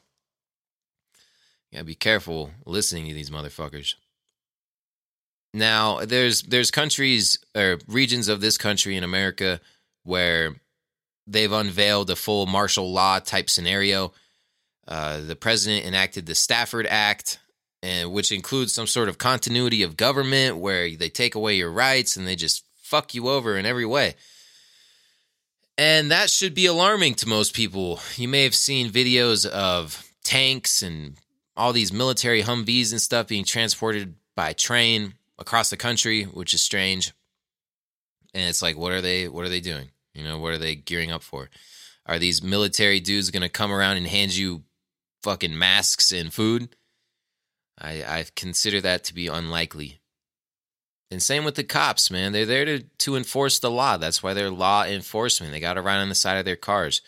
you 1.73 1.79
gotta 1.79 1.85
be 1.85 1.97
careful 1.97 2.53
listening 2.64 3.09
to 3.09 3.14
these 3.14 3.31
motherfuckers. 3.31 3.94
Now, 5.55 6.05
there's 6.05 6.43
there's 6.43 6.73
countries 6.73 7.38
or 7.55 7.79
regions 7.87 8.27
of 8.27 8.40
this 8.40 8.59
country 8.59 8.97
in 8.97 9.05
America 9.05 9.61
where 10.03 10.57
they've 11.29 11.53
unveiled 11.53 12.11
a 12.11 12.17
full 12.17 12.47
martial 12.47 12.93
law 12.93 13.21
type 13.21 13.49
scenario. 13.49 14.12
Uh, 14.87 15.21
the 15.21 15.37
president 15.37 15.87
enacted 15.87 16.27
the 16.27 16.35
Stafford 16.35 16.88
Act, 16.90 17.38
and 17.85 18.12
which 18.12 18.33
includes 18.33 18.75
some 18.75 18.88
sort 18.88 19.09
of 19.09 19.17
continuity 19.17 19.85
of 19.85 19.97
government 19.97 20.57
where 20.57 20.90
they 20.97 21.09
take 21.09 21.37
away 21.37 21.55
your 21.55 21.71
rights 21.71 22.17
and 22.17 22.27
they 22.27 22.35
just 22.35 22.64
fuck 22.83 23.14
you 23.14 23.29
over 23.29 23.57
in 23.57 23.64
every 23.64 23.87
way. 23.87 24.17
And 25.79 26.11
that 26.11 26.31
should 26.31 26.55
be 26.55 26.67
alarming 26.67 27.14
to 27.17 27.29
most 27.29 27.55
people. 27.55 28.01
You 28.17 28.27
may 28.27 28.43
have 28.43 28.57
seen 28.57 28.90
videos 28.90 29.47
of 29.47 30.05
tanks 30.25 30.83
and 30.83 31.17
all 31.57 31.73
these 31.73 31.93
military 31.93 32.43
Humvees 32.43 32.90
and 32.90 33.01
stuff 33.01 33.29
being 33.29 33.45
transported 33.45 34.17
by 34.35 34.53
train 34.53 35.14
across 35.38 35.70
the 35.70 35.77
country, 35.77 36.25
which 36.25 36.55
is 36.55 36.62
strange. 36.62 37.12
And 38.33 38.49
it's 38.49 38.62
like, 38.62 38.77
what 38.77 38.92
are 38.92 39.01
they? 39.01 39.29
What 39.29 39.44
are 39.44 39.49
they 39.49 39.61
doing? 39.61 39.90
You 40.14 40.25
know, 40.25 40.38
what 40.38 40.53
are 40.53 40.59
they 40.59 40.75
gearing 40.75 41.11
up 41.11 41.23
for? 41.23 41.51
Are 42.07 42.18
these 42.18 42.42
military 42.42 43.01
dudes 43.01 43.31
going 43.31 43.42
to 43.42 43.49
come 43.49 43.73
around 43.73 43.97
and 43.97 44.07
hand 44.07 44.37
you 44.37 44.64
fucking 45.23 45.57
masks 45.57 46.12
and 46.12 46.33
food? 46.33 46.77
I 47.81 48.03
I 48.03 48.27
consider 48.37 48.81
that 48.81 49.05
to 49.05 49.14
be 49.14 49.27
unlikely. 49.29 50.01
And 51.11 51.23
same 51.23 51.44
with 51.44 51.55
the 51.55 51.64
cops, 51.64 52.11
man. 52.11 52.33
They're 52.33 52.47
there 52.47 52.64
to 52.64 52.81
to 52.81 53.16
enforce 53.16 53.59
the 53.59 53.70
law. 53.70 53.97
That's 53.97 54.23
why 54.23 54.35
they're 54.35 54.51
law 54.51 54.85
enforcement. 54.85 55.53
They 55.53 55.61
got 55.61 55.75
to 55.75 55.83
ride 55.83 56.01
on 56.01 56.09
the 56.09 56.14
side 56.14 56.38
of 56.38 56.44
their 56.44 56.57
cars. 56.57 57.03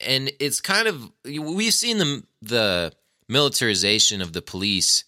And 0.00 0.30
it's 0.40 0.60
kind 0.60 0.86
of 0.88 1.10
we've 1.24 1.72
seen 1.72 1.98
the 1.98 2.22
the 2.42 2.92
militarization 3.28 4.22
of 4.22 4.32
the 4.32 4.42
police 4.42 5.04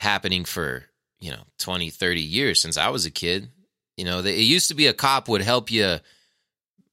happening 0.00 0.44
for 0.44 0.84
you 1.20 1.30
know 1.30 1.42
20 1.58 1.90
30 1.90 2.20
years 2.20 2.60
since 2.60 2.76
i 2.76 2.88
was 2.88 3.06
a 3.06 3.10
kid. 3.10 3.48
You 3.96 4.04
know 4.04 4.20
it 4.20 4.38
used 4.38 4.68
to 4.68 4.74
be 4.74 4.86
a 4.86 4.92
cop 4.92 5.28
would 5.28 5.42
help 5.42 5.70
you 5.70 5.98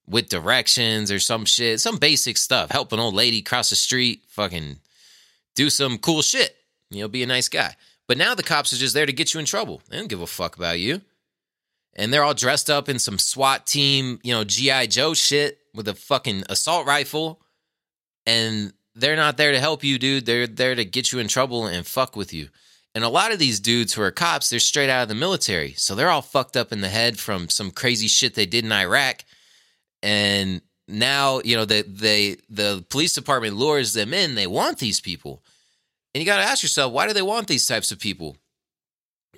with 0.07 0.29
directions 0.29 1.11
or 1.11 1.19
some 1.19 1.45
shit 1.45 1.79
some 1.79 1.97
basic 1.97 2.37
stuff 2.37 2.71
help 2.71 2.91
an 2.93 2.99
old 2.99 3.13
lady 3.13 3.41
cross 3.41 3.69
the 3.69 3.75
street 3.75 4.23
fucking 4.27 4.79
do 5.55 5.69
some 5.69 5.97
cool 5.97 6.21
shit 6.21 6.55
you 6.89 7.01
know 7.01 7.07
be 7.07 7.23
a 7.23 7.27
nice 7.27 7.49
guy. 7.49 7.75
But 8.07 8.17
now 8.17 8.35
the 8.35 8.43
cops 8.43 8.71
are 8.71 8.77
just 8.77 8.93
there 8.93 9.07
to 9.07 9.13
get 9.13 9.33
you 9.33 9.39
in 9.39 9.47
trouble. 9.47 9.81
They 9.89 9.97
don't 9.97 10.07
give 10.07 10.21
a 10.21 10.27
fuck 10.27 10.55
about 10.55 10.79
you. 10.79 11.01
And 11.95 12.13
they're 12.13 12.23
all 12.23 12.35
dressed 12.35 12.69
up 12.69 12.87
in 12.87 12.99
some 12.99 13.17
swat 13.17 13.65
team 13.65 14.19
you 14.23 14.33
know 14.33 14.43
gi 14.43 14.87
joe 14.87 15.13
shit 15.13 15.59
with 15.73 15.87
a 15.87 15.93
fucking 15.93 16.43
assault 16.49 16.87
rifle. 16.87 17.41
And 18.25 18.73
they're 18.95 19.15
not 19.15 19.37
there 19.37 19.51
to 19.51 19.59
help 19.59 19.83
you 19.83 19.99
dude. 19.99 20.25
They're 20.25 20.47
there 20.47 20.75
to 20.75 20.85
get 20.85 21.11
you 21.11 21.19
in 21.19 21.27
trouble 21.27 21.67
and 21.67 21.85
fuck 21.85 22.15
with 22.15 22.33
you 22.33 22.49
and 22.95 23.03
a 23.03 23.09
lot 23.09 23.33
of 23.33 23.39
these 23.39 23.59
dudes 23.59 23.93
who 23.93 24.01
are 24.01 24.09
cops, 24.09 24.49
they're 24.49 24.59
straight 24.59 24.89
out 24.89 25.03
of 25.03 25.09
the 25.09 25.15
military. 25.15 25.73
So 25.73 25.93
they're 25.93 26.09
all 26.09 26.21
fucked 26.21 26.55
up 26.55 26.71
in 26.71 26.79
the 26.79 26.87
head 26.87 27.19
from 27.19 27.49
some 27.49 27.69
crazy 27.69 28.07
shit 28.07 28.35
they 28.35 28.45
did 28.45 28.63
in 28.63 28.71
Iraq. 28.71 29.25
And 30.01 30.61
now, 30.87 31.41
you 31.43 31.57
know, 31.57 31.65
the 31.65 31.81
they 31.81 32.37
the 32.49 32.85
police 32.89 33.11
department 33.13 33.57
lures 33.57 33.91
them 33.91 34.13
in. 34.13 34.35
They 34.35 34.47
want 34.47 34.79
these 34.79 35.01
people. 35.01 35.43
And 36.13 36.21
you 36.21 36.25
got 36.25 36.37
to 36.37 36.49
ask 36.49 36.63
yourself, 36.63 36.93
why 36.93 37.05
do 37.05 37.13
they 37.13 37.21
want 37.21 37.47
these 37.47 37.67
types 37.67 37.91
of 37.91 37.99
people 37.99 38.37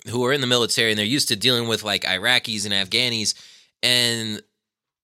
who 0.06 0.24
are 0.24 0.32
in 0.32 0.40
the 0.40 0.46
military 0.46 0.90
and 0.90 0.98
they're 0.98 1.04
used 1.04 1.28
to 1.28 1.36
dealing 1.36 1.66
with 1.66 1.82
like 1.82 2.02
Iraqis 2.02 2.64
and 2.64 2.72
Afghanis 2.72 3.34
and 3.82 4.40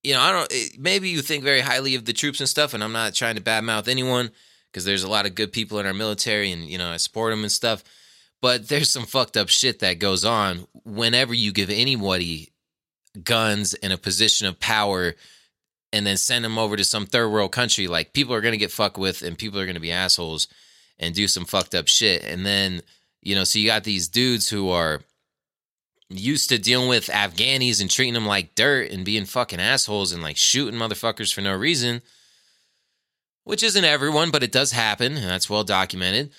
you 0.01 0.13
know, 0.13 0.21
I 0.21 0.31
don't 0.31 0.51
eh, 0.53 0.67
maybe 0.79 1.09
you 1.09 1.21
think 1.21 1.43
very 1.43 1.59
highly 1.59 1.95
of 1.95 2.05
the 2.05 2.13
troops 2.13 2.39
and 2.39 2.47
stuff 2.47 2.73
and 2.73 2.81
I'm 2.81 2.93
not 2.93 3.13
trying 3.13 3.35
to 3.35 3.41
badmouth 3.41 3.89
anyone 3.89 4.31
because 4.71 4.85
there's 4.85 5.03
a 5.03 5.09
lot 5.09 5.25
of 5.25 5.35
good 5.35 5.51
people 5.51 5.77
in 5.79 5.85
our 5.85 5.93
military 5.93 6.51
and 6.53 6.63
you 6.63 6.77
know, 6.77 6.89
I 6.89 6.97
support 6.97 7.33
them 7.33 7.43
and 7.43 7.51
stuff 7.51 7.83
but 8.41 8.67
there's 8.67 8.89
some 8.89 9.05
fucked 9.05 9.37
up 9.37 9.49
shit 9.49 9.79
that 9.79 9.99
goes 9.99 10.23
on 10.23 10.67
whenever 10.83 11.33
you 11.33 11.51
give 11.51 11.69
anybody 11.69 12.51
guns 13.23 13.73
in 13.73 13.91
a 13.91 13.97
position 13.97 14.47
of 14.47 14.59
power 14.59 15.15
and 15.93 16.05
then 16.05 16.17
send 16.17 16.43
them 16.43 16.57
over 16.57 16.75
to 16.75 16.83
some 16.83 17.05
third 17.05 17.29
world 17.29 17.51
country. 17.51 17.87
Like 17.87 18.13
people 18.13 18.33
are 18.33 18.41
going 18.41 18.51
to 18.51 18.57
get 18.57 18.71
fucked 18.71 18.97
with 18.97 19.21
and 19.21 19.37
people 19.37 19.59
are 19.59 19.65
going 19.65 19.75
to 19.75 19.81
be 19.81 19.91
assholes 19.91 20.47
and 20.99 21.15
do 21.15 21.27
some 21.27 21.45
fucked 21.45 21.75
up 21.75 21.87
shit. 21.87 22.23
And 22.23 22.45
then, 22.45 22.81
you 23.21 23.35
know, 23.35 23.43
so 23.43 23.59
you 23.59 23.67
got 23.67 23.83
these 23.83 24.07
dudes 24.07 24.49
who 24.49 24.69
are 24.69 25.01
used 26.09 26.49
to 26.49 26.57
dealing 26.57 26.89
with 26.89 27.07
Afghanis 27.07 27.81
and 27.81 27.89
treating 27.89 28.13
them 28.13 28.27
like 28.27 28.55
dirt 28.55 28.91
and 28.91 29.05
being 29.05 29.25
fucking 29.25 29.59
assholes 29.59 30.11
and 30.11 30.21
like 30.21 30.37
shooting 30.37 30.79
motherfuckers 30.79 31.33
for 31.33 31.41
no 31.41 31.55
reason, 31.55 32.01
which 33.43 33.63
isn't 33.63 33.85
everyone, 33.85 34.31
but 34.31 34.43
it 34.43 34.51
does 34.51 34.71
happen. 34.71 35.13
And 35.15 35.25
that's 35.25 35.49
well 35.49 35.63
documented 35.63 36.31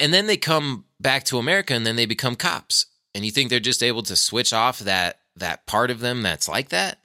and 0.00 0.12
then 0.12 0.26
they 0.26 0.36
come 0.36 0.86
back 0.98 1.24
to 1.24 1.38
America 1.38 1.74
and 1.74 1.86
then 1.86 1.96
they 1.96 2.06
become 2.06 2.34
cops. 2.34 2.86
And 3.14 3.24
you 3.24 3.30
think 3.30 3.50
they're 3.50 3.60
just 3.60 3.82
able 3.82 4.02
to 4.04 4.16
switch 4.16 4.52
off 4.52 4.78
that 4.80 5.20
that 5.36 5.66
part 5.66 5.90
of 5.90 6.00
them 6.00 6.22
that's 6.22 6.48
like 6.48 6.70
that? 6.70 7.00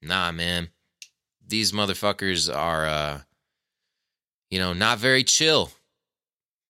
Nah, 0.00 0.32
man. 0.32 0.68
These 1.46 1.72
motherfuckers 1.72 2.54
are 2.54 2.86
uh 2.86 3.20
you 4.50 4.58
know, 4.58 4.74
not 4.74 4.98
very 4.98 5.24
chill. 5.24 5.72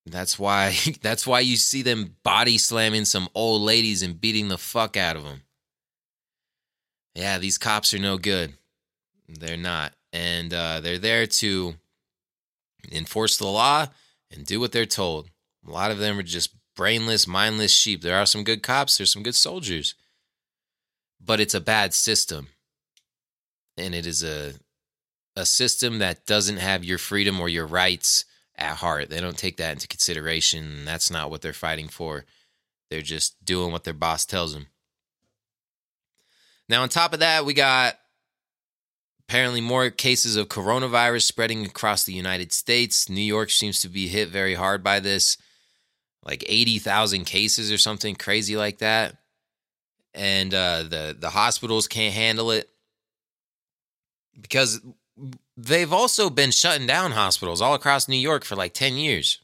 That's 0.06 0.38
why 0.38 0.76
that's 1.02 1.26
why 1.26 1.40
you 1.40 1.56
see 1.56 1.82
them 1.82 2.16
body 2.22 2.58
slamming 2.58 3.04
some 3.04 3.28
old 3.34 3.62
ladies 3.62 4.02
and 4.02 4.20
beating 4.20 4.48
the 4.48 4.58
fuck 4.58 4.96
out 4.96 5.16
of 5.16 5.24
them. 5.24 5.42
Yeah, 7.14 7.38
these 7.38 7.58
cops 7.58 7.92
are 7.92 7.98
no 7.98 8.16
good. 8.16 8.54
They're 9.28 9.56
not. 9.56 9.92
And 10.12 10.52
uh, 10.52 10.80
they're 10.80 10.98
there 10.98 11.26
to 11.26 11.74
enforce 12.90 13.36
the 13.36 13.46
law 13.46 13.88
and 14.30 14.46
do 14.46 14.60
what 14.60 14.72
they're 14.72 14.86
told. 14.86 15.28
A 15.66 15.70
lot 15.70 15.90
of 15.90 15.98
them 15.98 16.18
are 16.18 16.24
just 16.24 16.54
brainless, 16.74 17.26
mindless 17.26 17.72
sheep. 17.72 18.02
There 18.02 18.18
are 18.18 18.26
some 18.26 18.44
good 18.44 18.62
cops, 18.62 18.98
there's 18.98 19.12
some 19.12 19.22
good 19.22 19.34
soldiers. 19.34 19.94
But 21.24 21.40
it's 21.40 21.54
a 21.54 21.60
bad 21.60 21.94
system. 21.94 22.48
And 23.76 23.94
it 23.94 24.06
is 24.06 24.22
a 24.22 24.54
a 25.34 25.46
system 25.46 25.98
that 25.98 26.26
doesn't 26.26 26.58
have 26.58 26.84
your 26.84 26.98
freedom 26.98 27.40
or 27.40 27.48
your 27.48 27.66
rights 27.66 28.24
at 28.56 28.76
heart. 28.76 29.08
They 29.08 29.20
don't 29.20 29.38
take 29.38 29.56
that 29.56 29.72
into 29.72 29.88
consideration. 29.88 30.84
That's 30.84 31.10
not 31.10 31.30
what 31.30 31.40
they're 31.40 31.52
fighting 31.52 31.88
for. 31.88 32.26
They're 32.90 33.00
just 33.00 33.42
doing 33.44 33.72
what 33.72 33.84
their 33.84 33.94
boss 33.94 34.26
tells 34.26 34.52
them. 34.52 34.66
Now, 36.68 36.82
on 36.82 36.88
top 36.88 37.12
of 37.12 37.20
that, 37.20 37.44
we 37.44 37.54
got 37.54 37.98
apparently 39.26 39.60
more 39.60 39.88
cases 39.90 40.36
of 40.36 40.48
coronavirus 40.48 41.22
spreading 41.22 41.64
across 41.64 42.04
the 42.04 42.12
United 42.12 42.52
States. 42.52 43.08
New 43.08 43.22
York 43.22 43.50
seems 43.50 43.80
to 43.80 43.88
be 43.88 44.08
hit 44.08 44.28
very 44.28 44.54
hard 44.54 44.82
by 44.84 45.00
this, 45.00 45.38
like 46.24 46.44
80,000 46.46 47.24
cases 47.24 47.72
or 47.72 47.78
something 47.78 48.14
crazy 48.14 48.56
like 48.56 48.78
that. 48.78 49.16
And 50.14 50.52
uh, 50.52 50.84
the, 50.84 51.16
the 51.18 51.30
hospitals 51.30 51.88
can't 51.88 52.14
handle 52.14 52.50
it 52.50 52.68
because 54.40 54.80
they've 55.56 55.92
also 55.92 56.30
been 56.30 56.50
shutting 56.50 56.86
down 56.86 57.12
hospitals 57.12 57.60
all 57.60 57.74
across 57.74 58.08
New 58.08 58.16
York 58.16 58.44
for 58.44 58.56
like 58.56 58.74
10 58.74 58.96
years. 58.96 59.38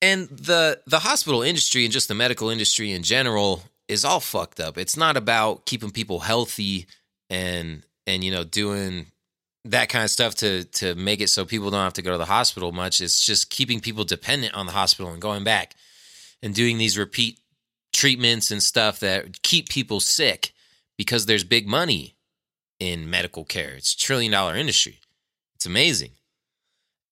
And 0.00 0.28
the 0.30 0.80
the 0.84 0.98
hospital 0.98 1.42
industry 1.42 1.84
and 1.84 1.92
just 1.92 2.08
the 2.08 2.14
medical 2.14 2.50
industry 2.50 2.90
in 2.90 3.04
general 3.04 3.62
is 3.86 4.04
all 4.04 4.18
fucked 4.18 4.58
up. 4.58 4.76
It's 4.76 4.96
not 4.96 5.16
about 5.16 5.64
keeping 5.64 5.92
people 5.92 6.18
healthy 6.18 6.86
and 7.30 7.84
and 8.04 8.24
you 8.24 8.32
know 8.32 8.42
doing 8.42 9.06
that 9.64 9.88
kind 9.88 10.04
of 10.04 10.10
stuff 10.10 10.34
to 10.36 10.64
to 10.64 10.94
make 10.94 11.20
it 11.20 11.28
so 11.28 11.44
people 11.44 11.70
don't 11.70 11.84
have 11.84 11.92
to 11.94 12.02
go 12.02 12.12
to 12.12 12.18
the 12.18 12.24
hospital 12.24 12.72
much. 12.72 13.00
It's 13.00 13.24
just 13.24 13.50
keeping 13.50 13.80
people 13.80 14.04
dependent 14.04 14.54
on 14.54 14.66
the 14.66 14.72
hospital 14.72 15.12
and 15.12 15.22
going 15.22 15.44
back 15.44 15.74
and 16.42 16.54
doing 16.54 16.78
these 16.78 16.98
repeat 16.98 17.38
treatments 17.92 18.50
and 18.50 18.62
stuff 18.62 19.00
that 19.00 19.42
keep 19.42 19.68
people 19.68 20.00
sick 20.00 20.52
because 20.96 21.26
there's 21.26 21.44
big 21.44 21.68
money 21.68 22.16
in 22.80 23.08
medical 23.08 23.44
care. 23.44 23.74
It's 23.74 23.94
a 23.94 23.98
trillion 23.98 24.32
dollar 24.32 24.56
industry. 24.56 24.98
It's 25.54 25.66
amazing. 25.66 26.12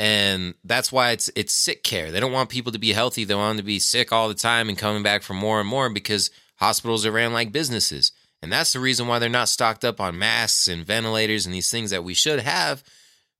And 0.00 0.54
that's 0.64 0.90
why 0.90 1.10
it's 1.10 1.30
it's 1.36 1.52
sick 1.52 1.84
care. 1.84 2.10
They 2.10 2.20
don't 2.20 2.32
want 2.32 2.48
people 2.48 2.72
to 2.72 2.78
be 2.78 2.92
healthy. 2.92 3.24
They 3.24 3.34
want 3.34 3.58
them 3.58 3.64
to 3.64 3.66
be 3.66 3.78
sick 3.78 4.12
all 4.12 4.28
the 4.28 4.34
time 4.34 4.68
and 4.68 4.78
coming 4.78 5.02
back 5.02 5.22
for 5.22 5.34
more 5.34 5.60
and 5.60 5.68
more 5.68 5.88
because 5.90 6.30
hospitals 6.56 7.06
are 7.06 7.12
ran 7.12 7.32
like 7.32 7.52
businesses. 7.52 8.12
And 8.42 8.52
that's 8.52 8.72
the 8.72 8.80
reason 8.80 9.06
why 9.06 9.18
they're 9.18 9.28
not 9.28 9.48
stocked 9.48 9.84
up 9.84 10.00
on 10.00 10.18
masks 10.18 10.66
and 10.66 10.84
ventilators 10.84 11.44
and 11.44 11.54
these 11.54 11.70
things 11.70 11.90
that 11.90 12.04
we 12.04 12.14
should 12.14 12.40
have 12.40 12.82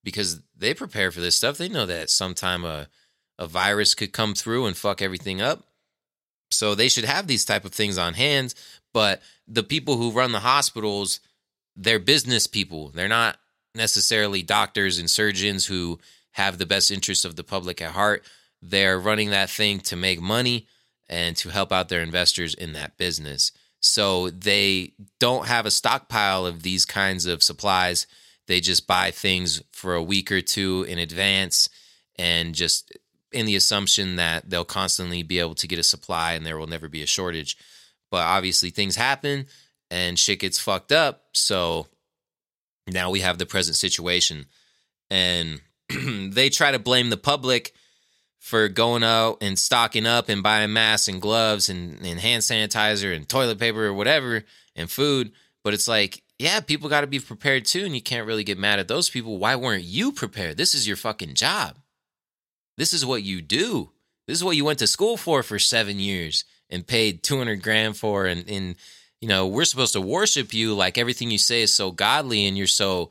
because 0.05 0.41
they 0.57 0.75
prepare 0.75 1.11
for 1.11 1.21
this 1.21 1.37
stuff. 1.37 1.57
They 1.57 1.69
know 1.69 1.87
that 1.87 2.11
sometime 2.11 2.65
a, 2.65 2.89
a 3.39 3.47
virus 3.47 3.95
could 3.95 4.13
come 4.13 4.35
through 4.35 4.67
and 4.67 4.77
fuck 4.77 5.01
everything 5.01 5.41
up. 5.41 5.65
So 6.51 6.75
they 6.75 6.89
should 6.89 7.05
have 7.05 7.27
these 7.27 7.45
type 7.45 7.65
of 7.65 7.73
things 7.73 7.97
on 7.97 8.15
hand. 8.15 8.55
But 8.93 9.23
the 9.47 9.63
people 9.63 9.97
who 9.97 10.11
run 10.11 10.33
the 10.33 10.41
hospitals, 10.41 11.21
they're 11.77 11.99
business 11.99 12.47
people. 12.47 12.89
They're 12.89 13.09
not 13.09 13.39
necessarily 13.75 14.43
doctors 14.43 14.99
and 14.99 15.09
surgeons 15.09 15.67
who 15.67 15.99
have 16.33 16.59
the 16.59 16.67
best 16.67 16.91
interests 16.91 17.25
of 17.25 17.37
the 17.37 17.45
public 17.45 17.81
at 17.81 17.93
heart. 17.93 18.25
They're 18.61 18.99
running 18.99 19.31
that 19.31 19.51
thing 19.51 19.81
to 19.81 19.97
make 19.97 20.21
money 20.21 20.67
and 21.09 21.37
to 21.39 21.49
help 21.49 21.73
out 21.73 21.89
their 21.89 22.03
investors 22.03 22.55
in 22.55 22.73
that 22.75 22.99
business. 22.99 23.53
So 23.81 24.31
they 24.31 24.93
don't 25.19 25.47
have 25.47 25.67
a 25.67 25.71
stockpile 25.71 26.47
of 26.47 26.63
these 26.63 26.85
kinds 26.85 27.27
of 27.27 27.43
supplies. 27.43 28.07
They 28.47 28.61
just 28.61 28.87
buy 28.87 29.11
things 29.11 29.63
for 29.73 29.95
a 29.95 30.03
week 30.03 30.31
or 30.31 30.43
two 30.43 30.85
in 30.89 30.99
advance 30.99 31.69
and 32.19 32.55
just 32.55 32.97
in 33.33 33.47
the 33.47 33.57
assumption 33.57 34.17
that 34.17 34.51
they'll 34.51 34.65
constantly 34.65 35.23
be 35.23 35.39
able 35.39 35.55
to 35.55 35.69
get 35.69 35.79
a 35.79 35.85
supply 35.85 36.33
and 36.33 36.45
there 36.45 36.59
will 36.59 36.67
never 36.67 36.89
be 36.89 37.03
a 37.03 37.07
shortage. 37.07 37.57
But 38.11 38.27
obviously, 38.27 38.71
things 38.71 38.97
happen 38.97 39.47
and 39.91 40.19
shit 40.19 40.41
gets 40.41 40.59
fucked 40.59 40.93
up. 40.93 41.25
So 41.33 41.87
now 42.87 43.11
we 43.11 43.21
have 43.21 43.39
the 43.39 43.47
present 43.47 43.77
situation. 43.77 44.47
And 45.11 45.61
they 45.89 46.51
try 46.51 46.73
to 46.73 46.79
blame 46.79 47.11
the 47.11 47.17
public 47.17 47.73
for 48.51 48.69
going 48.69 49.05
out 49.05 49.39
and 49.41 49.57
stocking 49.57 50.07
up 50.07 50.29
and 50.29 50.43
buying 50.43 50.73
masks 50.73 51.07
and 51.07 51.23
gloves 51.23 51.69
and, 51.69 52.05
and 52.05 52.19
hand 52.19 52.43
sanitizer 52.43 53.15
and 53.15 53.29
toilet 53.29 53.61
paper 53.61 53.87
or 53.87 53.95
whatever 53.95 54.43
and 54.75 54.91
food. 54.91 55.31
But 55.63 55.73
it's 55.73 55.87
like, 55.87 56.25
yeah, 56.37 56.59
people 56.59 56.89
got 56.89 57.03
to 57.03 57.07
be 57.07 57.21
prepared 57.21 57.65
too. 57.65 57.85
And 57.85 57.95
you 57.95 58.03
can't 58.03 58.27
really 58.27 58.43
get 58.43 58.59
mad 58.59 58.81
at 58.81 58.89
those 58.89 59.09
people. 59.09 59.39
Why 59.39 59.55
weren't 59.55 59.85
you 59.85 60.11
prepared? 60.11 60.57
This 60.57 60.75
is 60.75 60.89
your 60.89 60.97
fucking 60.97 61.35
job. 61.35 61.77
This 62.77 62.93
is 62.93 63.07
what 63.07 63.23
you 63.23 63.41
do. 63.41 63.93
This 64.27 64.39
is 64.39 64.45
what 64.45 64.57
you 64.57 64.65
went 64.65 64.81
to 64.81 64.89
school 64.89 65.17
for 65.17 65.45
for 65.45 65.61
seven 65.61 66.01
years 66.01 66.45
and 66.69 66.85
paid 66.85 67.23
200 67.23 67.63
grand 67.63 67.97
for. 67.97 68.27
And, 68.27 68.49
and 68.51 68.75
you 69.21 69.29
know, 69.29 69.47
we're 69.47 69.65
supposed 69.65 69.93
to 69.93 70.01
worship 70.01 70.53
you 70.53 70.75
like 70.75 70.99
everything 70.99 71.31
you 71.31 71.39
say 71.39 71.63
is 71.63 71.73
so 71.73 71.93
godly 71.93 72.47
and 72.47 72.59
you're 72.59 72.67
so 72.67 73.11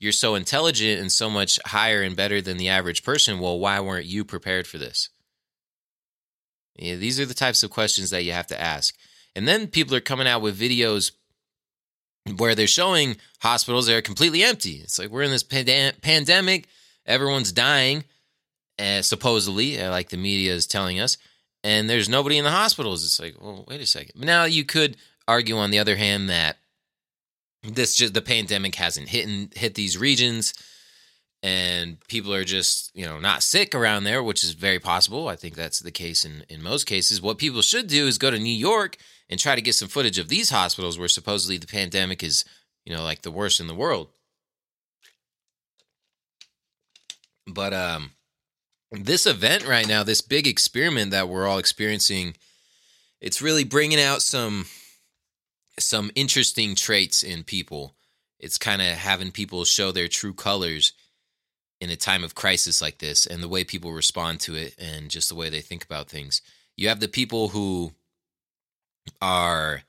you're 0.00 0.12
so 0.12 0.34
intelligent 0.34 1.00
and 1.00 1.12
so 1.12 1.30
much 1.30 1.60
higher 1.66 2.02
and 2.02 2.16
better 2.16 2.40
than 2.40 2.56
the 2.56 2.70
average 2.70 3.04
person. 3.04 3.38
Well, 3.38 3.58
why 3.58 3.78
weren't 3.80 4.06
you 4.06 4.24
prepared 4.24 4.66
for 4.66 4.78
this? 4.78 5.10
Yeah, 6.76 6.96
these 6.96 7.20
are 7.20 7.26
the 7.26 7.34
types 7.34 7.62
of 7.62 7.70
questions 7.70 8.10
that 8.10 8.24
you 8.24 8.32
have 8.32 8.46
to 8.48 8.60
ask. 8.60 8.96
And 9.36 9.46
then 9.46 9.68
people 9.68 9.94
are 9.94 10.00
coming 10.00 10.26
out 10.26 10.40
with 10.40 10.58
videos 10.58 11.12
where 12.38 12.54
they're 12.54 12.66
showing 12.66 13.18
hospitals 13.40 13.86
that 13.86 13.96
are 13.96 14.02
completely 14.02 14.42
empty. 14.42 14.80
It's 14.82 14.98
like 14.98 15.10
we're 15.10 15.22
in 15.22 15.30
this 15.30 15.42
pand- 15.42 16.00
pandemic, 16.00 16.66
everyone's 17.04 17.52
dying, 17.52 18.04
uh, 18.78 19.02
supposedly, 19.02 19.80
uh, 19.80 19.90
like 19.90 20.08
the 20.08 20.16
media 20.16 20.54
is 20.54 20.66
telling 20.66 20.98
us, 20.98 21.18
and 21.62 21.88
there's 21.88 22.08
nobody 22.08 22.38
in 22.38 22.44
the 22.44 22.50
hospitals. 22.50 23.04
It's 23.04 23.20
like, 23.20 23.36
well, 23.40 23.64
wait 23.68 23.80
a 23.80 23.86
second. 23.86 24.20
Now 24.22 24.44
you 24.44 24.64
could 24.64 24.96
argue, 25.28 25.58
on 25.58 25.70
the 25.70 25.78
other 25.78 25.96
hand, 25.96 26.30
that 26.30 26.56
this 27.62 27.94
just 27.94 28.14
the 28.14 28.22
pandemic 28.22 28.74
hasn't 28.74 29.08
hit 29.08 29.56
hit 29.56 29.74
these 29.74 29.98
regions 29.98 30.54
and 31.42 31.98
people 32.08 32.32
are 32.34 32.44
just 32.44 32.90
you 32.94 33.04
know 33.04 33.18
not 33.18 33.42
sick 33.42 33.74
around 33.74 34.04
there 34.04 34.22
which 34.22 34.44
is 34.44 34.52
very 34.52 34.78
possible. 34.78 35.28
I 35.28 35.36
think 35.36 35.54
that's 35.54 35.80
the 35.80 35.90
case 35.90 36.24
in 36.24 36.44
in 36.48 36.62
most 36.62 36.84
cases. 36.84 37.20
What 37.20 37.38
people 37.38 37.62
should 37.62 37.86
do 37.86 38.06
is 38.06 38.18
go 38.18 38.30
to 38.30 38.38
new 38.38 38.54
york 38.54 38.96
and 39.28 39.38
try 39.38 39.54
to 39.54 39.62
get 39.62 39.74
some 39.74 39.88
footage 39.88 40.18
of 40.18 40.28
these 40.28 40.50
hospitals 40.50 40.98
where 40.98 41.08
supposedly 41.08 41.58
the 41.58 41.66
pandemic 41.66 42.22
is 42.22 42.44
you 42.84 42.94
know 42.94 43.02
like 43.02 43.22
the 43.22 43.30
worst 43.30 43.60
in 43.60 43.66
the 43.66 43.74
world. 43.74 44.08
But 47.46 47.72
um 47.74 48.12
this 48.92 49.26
event 49.26 49.66
right 49.66 49.86
now 49.86 50.02
this 50.02 50.20
big 50.20 50.46
experiment 50.46 51.10
that 51.10 51.28
we're 51.28 51.46
all 51.46 51.58
experiencing 51.58 52.34
it's 53.20 53.42
really 53.42 53.64
bringing 53.64 54.00
out 54.00 54.22
some 54.22 54.66
some 55.78 56.10
interesting 56.14 56.74
traits 56.74 57.22
in 57.22 57.44
people. 57.44 57.94
It's 58.38 58.58
kind 58.58 58.82
of 58.82 58.88
having 58.88 59.30
people 59.30 59.64
show 59.64 59.92
their 59.92 60.08
true 60.08 60.34
colors 60.34 60.92
in 61.80 61.90
a 61.90 61.96
time 61.96 62.24
of 62.24 62.34
crisis 62.34 62.82
like 62.82 62.98
this 62.98 63.26
and 63.26 63.42
the 63.42 63.48
way 63.48 63.64
people 63.64 63.92
respond 63.92 64.40
to 64.40 64.54
it 64.54 64.74
and 64.78 65.10
just 65.10 65.28
the 65.28 65.34
way 65.34 65.48
they 65.48 65.60
think 65.60 65.84
about 65.84 66.08
things. 66.08 66.42
You 66.76 66.88
have 66.88 67.00
the 67.00 67.08
people 67.08 67.48
who 67.48 67.92
are 69.20 69.82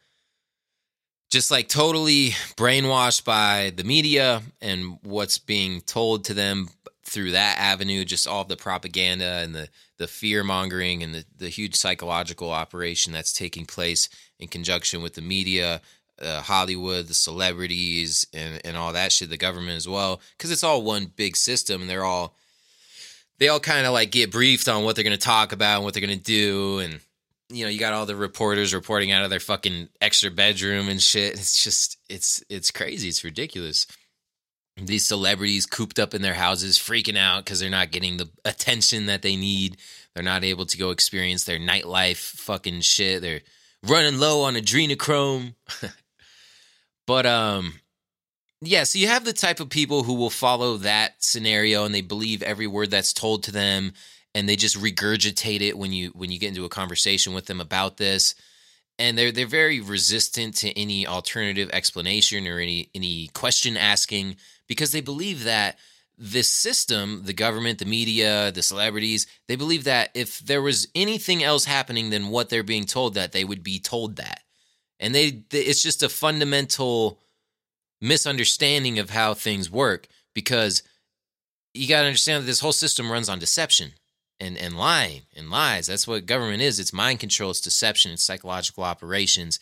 just 1.29 1.51
like 1.51 1.69
totally 1.69 2.29
brainwashed 2.57 3.23
by 3.23 3.71
the 3.75 3.83
media 3.83 4.41
and 4.61 4.99
what's 5.03 5.37
being 5.37 5.81
told 5.81 6.25
to 6.25 6.33
them 6.33 6.69
through 7.03 7.31
that 7.31 7.57
avenue, 7.57 8.05
just 8.05 8.27
all 8.27 8.43
the 8.43 8.57
propaganda 8.57 9.39
and 9.43 9.55
the, 9.55 9.69
the 10.01 10.07
fear 10.07 10.43
mongering 10.43 11.03
and 11.03 11.13
the, 11.13 11.23
the 11.37 11.49
huge 11.49 11.75
psychological 11.75 12.49
operation 12.49 13.13
that's 13.13 13.31
taking 13.31 13.67
place 13.67 14.09
in 14.39 14.47
conjunction 14.47 15.03
with 15.03 15.13
the 15.13 15.21
media, 15.21 15.79
uh, 16.19 16.41
Hollywood, 16.41 17.07
the 17.07 17.13
celebrities, 17.13 18.25
and 18.33 18.59
and 18.65 18.75
all 18.75 18.93
that 18.93 19.11
shit, 19.11 19.29
the 19.29 19.37
government 19.37 19.77
as 19.77 19.87
well, 19.87 20.19
because 20.35 20.49
it's 20.49 20.63
all 20.63 20.81
one 20.81 21.05
big 21.05 21.37
system, 21.37 21.81
and 21.81 21.89
they're 21.89 22.03
all 22.03 22.35
they 23.37 23.47
all 23.47 23.59
kind 23.59 23.85
of 23.85 23.93
like 23.93 24.09
get 24.09 24.31
briefed 24.31 24.67
on 24.67 24.83
what 24.83 24.95
they're 24.95 25.03
going 25.03 25.15
to 25.15 25.23
talk 25.23 25.51
about 25.51 25.75
and 25.75 25.83
what 25.83 25.93
they're 25.93 26.05
going 26.05 26.17
to 26.17 26.23
do, 26.23 26.79
and 26.79 26.99
you 27.49 27.63
know 27.63 27.69
you 27.69 27.79
got 27.79 27.93
all 27.93 28.07
the 28.07 28.15
reporters 28.15 28.73
reporting 28.73 29.11
out 29.11 29.23
of 29.23 29.29
their 29.29 29.39
fucking 29.39 29.87
extra 30.01 30.31
bedroom 30.31 30.89
and 30.89 30.99
shit. 30.99 31.33
It's 31.33 31.63
just 31.63 31.99
it's 32.09 32.43
it's 32.49 32.71
crazy. 32.71 33.07
It's 33.07 33.23
ridiculous. 33.23 33.85
These 34.77 35.05
celebrities 35.05 35.65
cooped 35.65 35.99
up 35.99 36.13
in 36.13 36.21
their 36.21 36.33
houses, 36.33 36.77
freaking 36.77 37.17
out 37.17 37.43
because 37.43 37.59
they're 37.59 37.69
not 37.69 37.91
getting 37.91 38.17
the 38.17 38.29
attention 38.45 39.07
that 39.07 39.21
they 39.21 39.35
need. 39.35 39.77
They're 40.13 40.23
not 40.23 40.43
able 40.43 40.65
to 40.65 40.77
go 40.77 40.91
experience 40.91 41.43
their 41.43 41.59
nightlife 41.59 42.17
fucking 42.17 42.81
shit. 42.81 43.21
They're 43.21 43.41
running 43.83 44.19
low 44.19 44.43
on 44.43 44.55
adrenochrome. 44.55 45.55
but 47.07 47.25
um 47.25 47.73
yeah, 48.63 48.83
so 48.83 48.99
you 48.99 49.07
have 49.07 49.25
the 49.25 49.33
type 49.33 49.59
of 49.59 49.69
people 49.69 50.03
who 50.03 50.13
will 50.13 50.29
follow 50.29 50.77
that 50.77 51.23
scenario 51.23 51.83
and 51.83 51.95
they 51.95 52.01
believe 52.01 52.43
every 52.43 52.67
word 52.67 52.91
that's 52.91 53.11
told 53.11 53.43
to 53.43 53.51
them 53.51 53.93
and 54.35 54.47
they 54.47 54.55
just 54.55 54.77
regurgitate 54.77 55.61
it 55.61 55.77
when 55.77 55.91
you 55.91 56.09
when 56.09 56.31
you 56.31 56.39
get 56.39 56.49
into 56.49 56.65
a 56.65 56.69
conversation 56.69 57.33
with 57.33 57.47
them 57.47 57.59
about 57.59 57.97
this. 57.97 58.35
And 58.99 59.17
they're 59.17 59.31
they're 59.31 59.47
very 59.47 59.81
resistant 59.81 60.55
to 60.57 60.77
any 60.79 61.07
alternative 61.07 61.69
explanation 61.73 62.47
or 62.47 62.59
any 62.59 62.89
any 62.93 63.29
question 63.33 63.77
asking 63.77 64.35
because 64.71 64.93
they 64.93 65.01
believe 65.01 65.43
that 65.43 65.77
this 66.17 66.49
system, 66.49 67.23
the 67.25 67.33
government, 67.33 67.77
the 67.77 67.83
media, 67.83 68.53
the 68.53 68.63
celebrities, 68.63 69.27
they 69.49 69.57
believe 69.57 69.83
that 69.83 70.11
if 70.13 70.39
there 70.39 70.61
was 70.61 70.87
anything 70.95 71.43
else 71.43 71.65
happening 71.65 72.09
than 72.09 72.29
what 72.29 72.47
they're 72.47 72.63
being 72.63 72.85
told 72.85 73.15
that 73.15 73.33
they 73.33 73.43
would 73.43 73.63
be 73.63 73.79
told 73.79 74.15
that. 74.15 74.43
And 74.97 75.13
they, 75.13 75.43
it's 75.51 75.83
just 75.83 76.03
a 76.03 76.07
fundamental 76.07 77.19
misunderstanding 77.99 78.97
of 78.97 79.09
how 79.09 79.33
things 79.33 79.69
work 79.69 80.07
because 80.33 80.83
you 81.73 81.89
got 81.89 81.99
to 82.03 82.07
understand 82.07 82.43
that 82.43 82.47
this 82.47 82.61
whole 82.61 82.71
system 82.71 83.11
runs 83.11 83.27
on 83.27 83.39
deception 83.39 83.91
and, 84.39 84.57
and 84.57 84.77
lying 84.77 85.23
and 85.35 85.49
lies. 85.49 85.87
That's 85.87 86.07
what 86.07 86.25
government 86.27 86.61
is. 86.61 86.79
It's 86.79 86.93
mind 86.93 87.19
control, 87.19 87.51
it's 87.51 87.59
deception, 87.59 88.13
it's 88.13 88.23
psychological 88.23 88.85
operations 88.85 89.59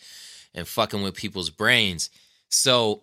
and 0.54 0.68
fucking 0.68 1.02
with 1.02 1.16
people's 1.16 1.50
brains. 1.50 2.10
So 2.48 3.02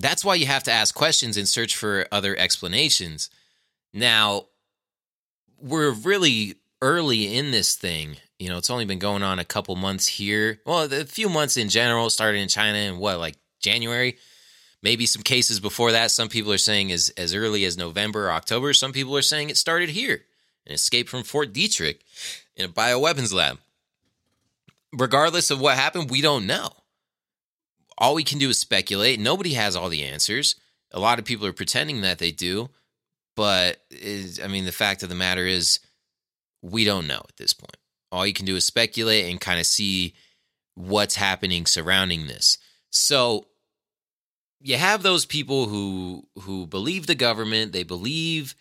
that's 0.00 0.24
why 0.24 0.34
you 0.34 0.46
have 0.46 0.64
to 0.64 0.72
ask 0.72 0.94
questions 0.94 1.36
and 1.36 1.48
search 1.48 1.76
for 1.76 2.06
other 2.12 2.36
explanations. 2.36 3.30
Now, 3.92 4.46
we're 5.60 5.90
really 5.90 6.56
early 6.82 7.36
in 7.36 7.50
this 7.50 7.74
thing. 7.74 8.16
You 8.38 8.48
know, 8.48 8.58
it's 8.58 8.70
only 8.70 8.84
been 8.84 8.98
going 8.98 9.22
on 9.22 9.38
a 9.38 9.44
couple 9.44 9.74
months 9.76 10.06
here. 10.06 10.60
Well, 10.64 10.92
a 10.92 11.04
few 11.04 11.28
months 11.28 11.56
in 11.56 11.68
general, 11.68 12.10
started 12.10 12.38
in 12.38 12.48
China 12.48 12.78
in 12.78 12.98
what, 12.98 13.18
like 13.18 13.36
January? 13.60 14.16
maybe 14.82 15.06
some 15.06 15.22
cases 15.22 15.60
before 15.60 15.92
that. 15.92 16.10
Some 16.10 16.28
people 16.28 16.52
are 16.52 16.58
saying 16.58 16.92
as, 16.92 17.10
as 17.16 17.34
early 17.34 17.64
as 17.64 17.76
November 17.76 18.28
or 18.28 18.32
October. 18.32 18.72
Some 18.72 18.92
people 18.92 19.16
are 19.16 19.22
saying 19.22 19.50
it 19.50 19.56
started 19.56 19.90
here 19.90 20.24
an 20.66 20.74
escape 20.74 21.08
from 21.08 21.22
Fort 21.22 21.52
Detrick 21.52 22.00
in 22.56 22.66
a 22.66 22.68
bioweapons 22.68 23.32
lab. 23.32 23.58
Regardless 24.92 25.50
of 25.50 25.60
what 25.60 25.76
happened, 25.76 26.10
we 26.10 26.20
don't 26.20 26.46
know. 26.46 26.70
All 27.98 28.14
we 28.14 28.24
can 28.24 28.38
do 28.38 28.48
is 28.48 28.58
speculate. 28.58 29.20
Nobody 29.20 29.54
has 29.54 29.74
all 29.76 29.88
the 29.88 30.04
answers. 30.04 30.54
A 30.92 31.00
lot 31.00 31.18
of 31.18 31.24
people 31.24 31.46
are 31.46 31.52
pretending 31.52 32.00
that 32.00 32.18
they 32.18 32.30
do, 32.30 32.70
but 33.36 33.82
I 34.42 34.46
mean, 34.48 34.64
the 34.64 34.72
fact 34.72 35.02
of 35.02 35.08
the 35.08 35.14
matter 35.14 35.44
is, 35.44 35.80
we 36.62 36.84
don't 36.84 37.06
know 37.06 37.22
at 37.28 37.36
this 37.36 37.52
point. 37.52 37.76
All 38.10 38.26
you 38.26 38.32
can 38.32 38.46
do 38.46 38.56
is 38.56 38.64
speculate 38.64 39.30
and 39.30 39.40
kind 39.40 39.60
of 39.60 39.66
see 39.66 40.14
what's 40.74 41.16
happening 41.16 41.66
surrounding 41.66 42.26
this. 42.26 42.56
So 42.90 43.46
you 44.60 44.76
have 44.76 45.02
those 45.02 45.26
people 45.26 45.66
who 45.66 46.26
who 46.40 46.66
believe 46.66 47.06
the 47.06 47.14
government, 47.14 47.72
they 47.72 47.82
believe 47.82 48.54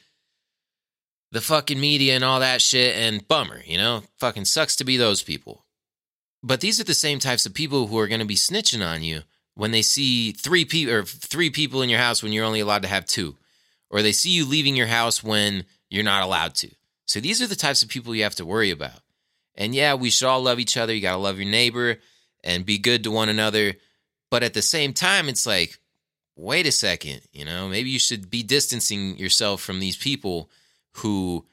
the 1.31 1.41
fucking 1.41 1.79
media 1.79 2.15
and 2.15 2.23
all 2.23 2.39
that 2.39 2.61
shit 2.61 2.95
and 2.95 3.27
bummer, 3.27 3.61
you 3.65 3.77
know? 3.77 4.03
Fucking 4.19 4.45
sucks 4.45 4.75
to 4.77 4.83
be 4.83 4.97
those 4.97 5.21
people. 5.23 5.65
But 6.43 6.61
these 6.61 6.79
are 6.79 6.85
the 6.85 6.93
same 6.93 7.19
types 7.19 7.45
of 7.45 7.53
people 7.53 7.87
who 7.87 7.97
are 7.97 8.07
going 8.07 8.19
to 8.19 8.25
be 8.25 8.35
snitching 8.35 8.85
on 8.85 9.03
you 9.03 9.21
when 9.55 9.71
they 9.71 9.81
see 9.81 10.31
three 10.31 10.65
people 10.65 10.93
or 10.93 11.03
three 11.03 11.49
people 11.49 11.81
in 11.81 11.89
your 11.89 11.99
house 11.99 12.21
when 12.21 12.31
you're 12.31 12.45
only 12.45 12.59
allowed 12.59 12.83
to 12.83 12.87
have 12.87 13.05
two 13.05 13.35
or 13.89 14.01
they 14.01 14.11
see 14.11 14.29
you 14.29 14.45
leaving 14.45 14.75
your 14.75 14.87
house 14.87 15.23
when 15.23 15.65
you're 15.89 16.03
not 16.03 16.23
allowed 16.23 16.53
to. 16.55 16.69
So 17.05 17.19
these 17.19 17.41
are 17.41 17.47
the 17.47 17.55
types 17.55 17.83
of 17.83 17.89
people 17.89 18.13
you 18.13 18.23
have 18.23 18.35
to 18.35 18.45
worry 18.45 18.71
about. 18.71 18.99
And 19.55 19.73
yeah, 19.73 19.95
we 19.95 20.09
should 20.09 20.27
all 20.27 20.41
love 20.41 20.59
each 20.59 20.77
other. 20.77 20.93
You 20.93 21.01
got 21.01 21.13
to 21.13 21.17
love 21.17 21.39
your 21.39 21.49
neighbor 21.49 21.97
and 22.43 22.65
be 22.65 22.77
good 22.77 23.03
to 23.05 23.11
one 23.11 23.29
another. 23.29 23.73
But 24.29 24.43
at 24.43 24.53
the 24.53 24.61
same 24.61 24.93
time, 24.93 25.29
it's 25.29 25.47
like 25.47 25.79
wait 26.37 26.67
a 26.67 26.71
second, 26.71 27.21
you 27.33 27.43
know, 27.43 27.67
maybe 27.67 27.89
you 27.89 27.99
should 27.99 28.29
be 28.29 28.43
distancing 28.43 29.17
yourself 29.17 29.59
from 29.59 29.79
these 29.79 29.97
people 29.97 30.49
who 30.93 31.43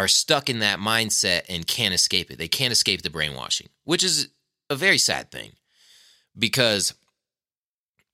are 0.00 0.08
stuck 0.08 0.48
in 0.48 0.60
that 0.60 0.78
mindset 0.78 1.42
and 1.48 1.66
can't 1.66 1.94
escape 1.94 2.30
it. 2.30 2.38
They 2.38 2.48
can't 2.48 2.72
escape 2.72 3.02
the 3.02 3.10
brainwashing, 3.10 3.68
which 3.84 4.04
is 4.04 4.28
a 4.68 4.76
very 4.76 4.98
sad 4.98 5.30
thing 5.30 5.52
because, 6.38 6.94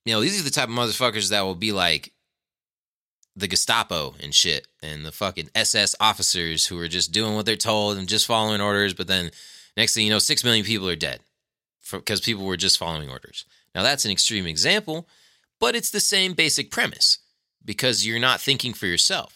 you 0.04 0.12
know, 0.12 0.20
these 0.20 0.40
are 0.40 0.44
the 0.44 0.50
type 0.50 0.68
of 0.68 0.74
motherfuckers 0.74 1.30
that 1.30 1.42
will 1.42 1.54
be 1.54 1.72
like 1.72 2.12
the 3.34 3.48
Gestapo 3.48 4.14
and 4.22 4.34
shit 4.34 4.66
and 4.82 5.04
the 5.04 5.12
fucking 5.12 5.50
SS 5.54 5.94
officers 6.00 6.66
who 6.66 6.78
are 6.78 6.88
just 6.88 7.12
doing 7.12 7.34
what 7.34 7.44
they're 7.46 7.56
told 7.56 7.98
and 7.98 8.08
just 8.08 8.26
following 8.26 8.60
orders. 8.60 8.94
But 8.94 9.08
then 9.08 9.30
next 9.76 9.94
thing 9.94 10.04
you 10.04 10.10
know, 10.10 10.18
six 10.18 10.44
million 10.44 10.64
people 10.64 10.88
are 10.88 10.96
dead 10.96 11.20
because 11.90 12.20
people 12.20 12.44
were 12.44 12.56
just 12.56 12.78
following 12.78 13.10
orders. 13.10 13.44
Now, 13.74 13.82
that's 13.82 14.04
an 14.06 14.10
extreme 14.10 14.46
example 14.46 15.06
but 15.58 15.74
it's 15.74 15.90
the 15.90 16.00
same 16.00 16.34
basic 16.34 16.70
premise 16.70 17.18
because 17.64 18.06
you're 18.06 18.18
not 18.18 18.40
thinking 18.40 18.72
for 18.72 18.86
yourself. 18.86 19.35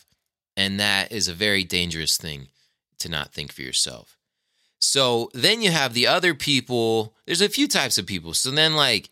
And 0.61 0.79
that 0.79 1.11
is 1.11 1.27
a 1.27 1.33
very 1.33 1.65
dangerous 1.65 2.19
thing 2.19 2.49
to 2.99 3.09
not 3.09 3.33
think 3.33 3.51
for 3.51 3.63
yourself. 3.63 4.19
So 4.79 5.31
then 5.33 5.63
you 5.63 5.71
have 5.71 5.95
the 5.95 6.07
other 6.07 6.35
people. 6.35 7.15
There's 7.25 7.41
a 7.41 7.49
few 7.49 7.67
types 7.67 7.97
of 7.97 8.05
people. 8.05 8.35
So 8.35 8.51
then, 8.51 8.77
like 8.77 9.09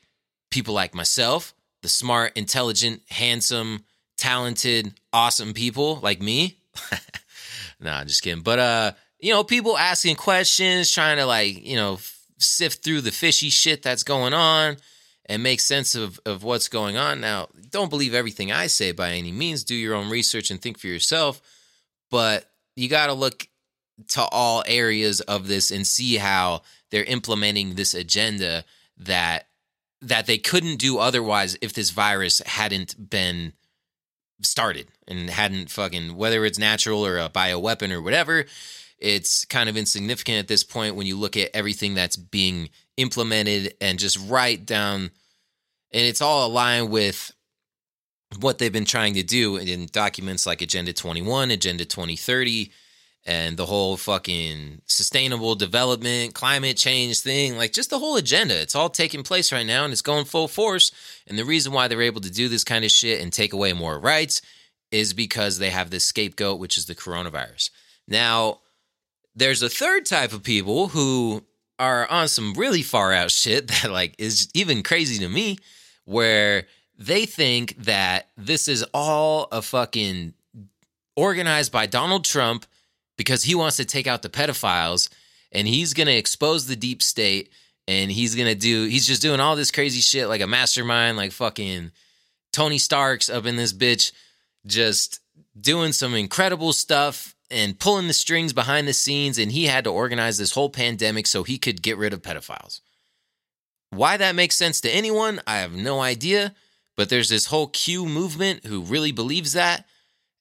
people 0.51 0.75
like 0.75 0.95
myself, 0.95 1.55
the 1.81 1.89
smart, 1.89 2.37
intelligent, 2.37 3.01
handsome, 3.09 3.87
talented, 4.19 4.93
awesome 5.11 5.55
people 5.55 6.01
like 6.03 6.21
me. 6.21 6.59
nah, 7.81 8.05
just 8.05 8.23
kidding. 8.23 8.43
But, 8.43 8.59
uh, 8.59 8.93
you 9.19 9.33
know, 9.33 9.43
people 9.43 9.79
asking 9.79 10.17
questions, 10.17 10.93
trying 10.93 11.17
to 11.17 11.25
like, 11.25 11.67
you 11.67 11.77
know, 11.77 11.99
sift 12.37 12.85
through 12.85 13.01
the 13.01 13.11
fishy 13.11 13.49
shit 13.49 13.83
that's 13.83 14.03
going 14.03 14.35
on 14.35 14.77
and 15.25 15.43
make 15.43 15.61
sense 15.61 15.95
of, 15.95 16.21
of 16.27 16.43
what's 16.43 16.69
going 16.69 16.99
on. 16.99 17.23
Now, 17.23 17.49
don't 17.71 17.91
believe 17.91 18.15
everything 18.15 18.53
I 18.53 18.67
say 18.67 18.93
by 18.93 19.13
any 19.13 19.33
means. 19.33 19.65
Do 19.65 19.75
your 19.75 19.95
own 19.95 20.11
research 20.11 20.51
and 20.51 20.61
think 20.61 20.79
for 20.79 20.87
yourself. 20.87 21.41
But 22.11 22.51
you 22.77 22.89
got 22.89 23.09
to 23.09 23.13
look 23.13 23.49
to 24.09 24.23
all 24.23 24.63
areas 24.67 25.21
of 25.23 25.49
this 25.49 25.71
and 25.71 25.87
see 25.87 26.17
how 26.17 26.63
they're 26.91 27.05
implementing 27.05 27.75
this 27.75 27.95
agenda 27.95 28.65
that 28.97 29.49
that 30.01 30.27
they 30.27 30.39
couldn't 30.39 30.77
do 30.77 30.99
otherwise 30.99 31.57
if 31.61 31.73
this 31.73 31.91
virus 31.91 32.41
hadn't 32.47 33.11
been 33.11 33.53
started 34.43 34.87
and 35.09 35.29
hadn't 35.29 35.71
fucking 35.71 36.15
whether 36.15 36.45
it's 36.45 36.59
natural 36.59 37.05
or 37.05 37.19
a 37.19 37.29
bioweapon 37.29 37.91
or 37.91 38.01
whatever 38.01 38.45
it's 38.99 39.45
kind 39.45 39.69
of 39.69 39.77
insignificant 39.77 40.39
at 40.39 40.49
this 40.49 40.63
point 40.63 40.95
when 40.95 41.07
you 41.07 41.17
look 41.17 41.37
at 41.37 41.51
everything 41.55 41.95
that's 41.95 42.17
being 42.17 42.69
implemented 42.97 43.75
and 43.81 43.99
just 43.99 44.19
right 44.29 44.65
down 44.65 45.11
and 45.93 46.03
it's 46.05 46.23
all 46.23 46.47
aligned 46.47 46.91
with 46.91 47.33
what 48.41 48.59
they've 48.59 48.73
been 48.73 48.85
trying 48.85 49.15
to 49.15 49.23
do 49.23 49.57
in 49.57 49.87
documents 49.91 50.47
like 50.47 50.63
Agenda 50.63 50.93
21, 50.93 51.51
Agenda 51.51 51.85
2030, 51.85 52.71
and 53.27 53.57
the 53.57 53.67
whole 53.67 53.97
fucking 53.97 54.81
sustainable 54.87 55.55
development, 55.55 56.35
climate 56.35 56.77
change 56.77 57.21
thing, 57.21 57.57
like 57.57 57.73
just 57.73 57.91
the 57.91 57.99
whole 57.99 58.17
agenda. 58.17 58.59
It's 58.61 58.75
all 58.75 58.89
taking 58.89 59.23
place 59.23 59.53
right 59.53 59.67
now 59.67 59.85
and 59.85 59.93
it's 59.93 60.03
going 60.03 60.25
full 60.25 60.49
force. 60.49 60.93
And 61.27 61.39
the 61.39 61.45
reason 61.45 61.73
why 61.73 61.89
they're 61.89 62.01
able 62.01 62.23
to 62.23 62.31
do 62.31 62.49
this 62.49 62.65
kind 62.65 62.85
of 62.85 62.91
shit 62.91 63.21
and 63.21 63.33
take 63.33 63.53
away 63.53 63.73
more 63.73 63.99
rights 63.99 64.41
is 64.91 65.13
because 65.13 65.59
they 65.59 65.71
have 65.71 65.91
this 65.91 66.05
scapegoat, 66.05 66.59
which 66.59 66.79
is 66.79 66.87
the 66.87 66.95
coronavirus. 66.95 67.71
Now, 68.07 68.61
there's 69.35 69.63
a 69.63 69.69
third 69.69 70.07
type 70.07 70.33
of 70.33 70.43
people 70.43 70.89
who 70.89 71.45
are 71.79 72.11
on 72.11 72.29
some 72.29 72.55
really 72.55 72.83
far 72.83 73.13
out 73.13 73.31
shit 73.31 73.69
that 73.83 73.91
like 73.91 74.15
is 74.19 74.49
even 74.55 74.83
crazy 74.83 75.19
to 75.19 75.29
me 75.29 75.59
where 76.05 76.67
they 76.99 77.27
think 77.27 77.77
that 77.85 78.29
this 78.37 78.69
is 78.69 78.85
all 78.93 79.49
a 79.53 79.63
fucking 79.63 80.35
organized 81.17 81.73
by 81.73 81.87
Donald 81.87 82.25
Trump 82.25 82.67
because 83.17 83.45
he 83.45 83.55
wants 83.55 83.77
to 83.77 83.85
take 83.85 84.07
out 84.07 84.23
the 84.23 84.29
pedophiles 84.29 85.09
and 85.53 85.67
he's 85.67 85.95
going 85.95 86.07
to 86.07 86.17
expose 86.17 86.67
the 86.67 86.77
deep 86.77 87.03
state 87.03 87.51
and 87.87 88.11
he's 88.11 88.35
going 88.35 88.49
to 88.49 88.55
do 88.55 88.87
he's 88.87 89.07
just 89.07 89.23
doing 89.23 89.41
all 89.41 89.57
this 89.57 89.71
crazy 89.71 90.01
shit 90.01 90.29
like 90.29 90.41
a 90.41 90.47
mastermind 90.47 91.17
like 91.17 91.33
fucking 91.33 91.91
Tony 92.53 92.79
Stark's 92.79 93.31
up 93.31 93.47
in 93.47 93.57
this 93.57 93.73
bitch 93.73 94.13
just 94.67 95.21
doing 95.59 95.93
some 95.93 96.15
incredible 96.15 96.73
stuff 96.73 97.35
and 97.51 97.79
pulling 97.79 98.07
the 98.09 98.13
strings 98.13 98.53
behind 98.53 98.87
the 98.87 98.93
scenes 98.93 99.39
and 99.39 99.53
he 99.53 99.67
had 99.67 99.85
to 99.85 99.91
organize 99.91 100.39
this 100.39 100.53
whole 100.53 100.69
pandemic 100.69 101.27
so 101.27 101.43
he 101.43 101.59
could 101.59 101.83
get 101.83 101.97
rid 101.97 102.13
of 102.13 102.23
pedophiles. 102.23 102.81
Why 103.91 104.17
that 104.19 104.35
makes 104.35 104.57
sense 104.57 104.81
to 104.83 104.91
anyone, 104.91 105.41
I 105.47 105.59
have 105.59 105.73
no 105.73 106.01
idea, 106.01 106.55
but 106.99 107.09
there's 107.09 107.31
this 107.31 107.47
whole 107.47 107.69
Q 107.69 108.05
movement 108.05 108.67
who 108.67 108.83
really 108.83 109.13
believes 109.13 109.55
that 109.55 109.87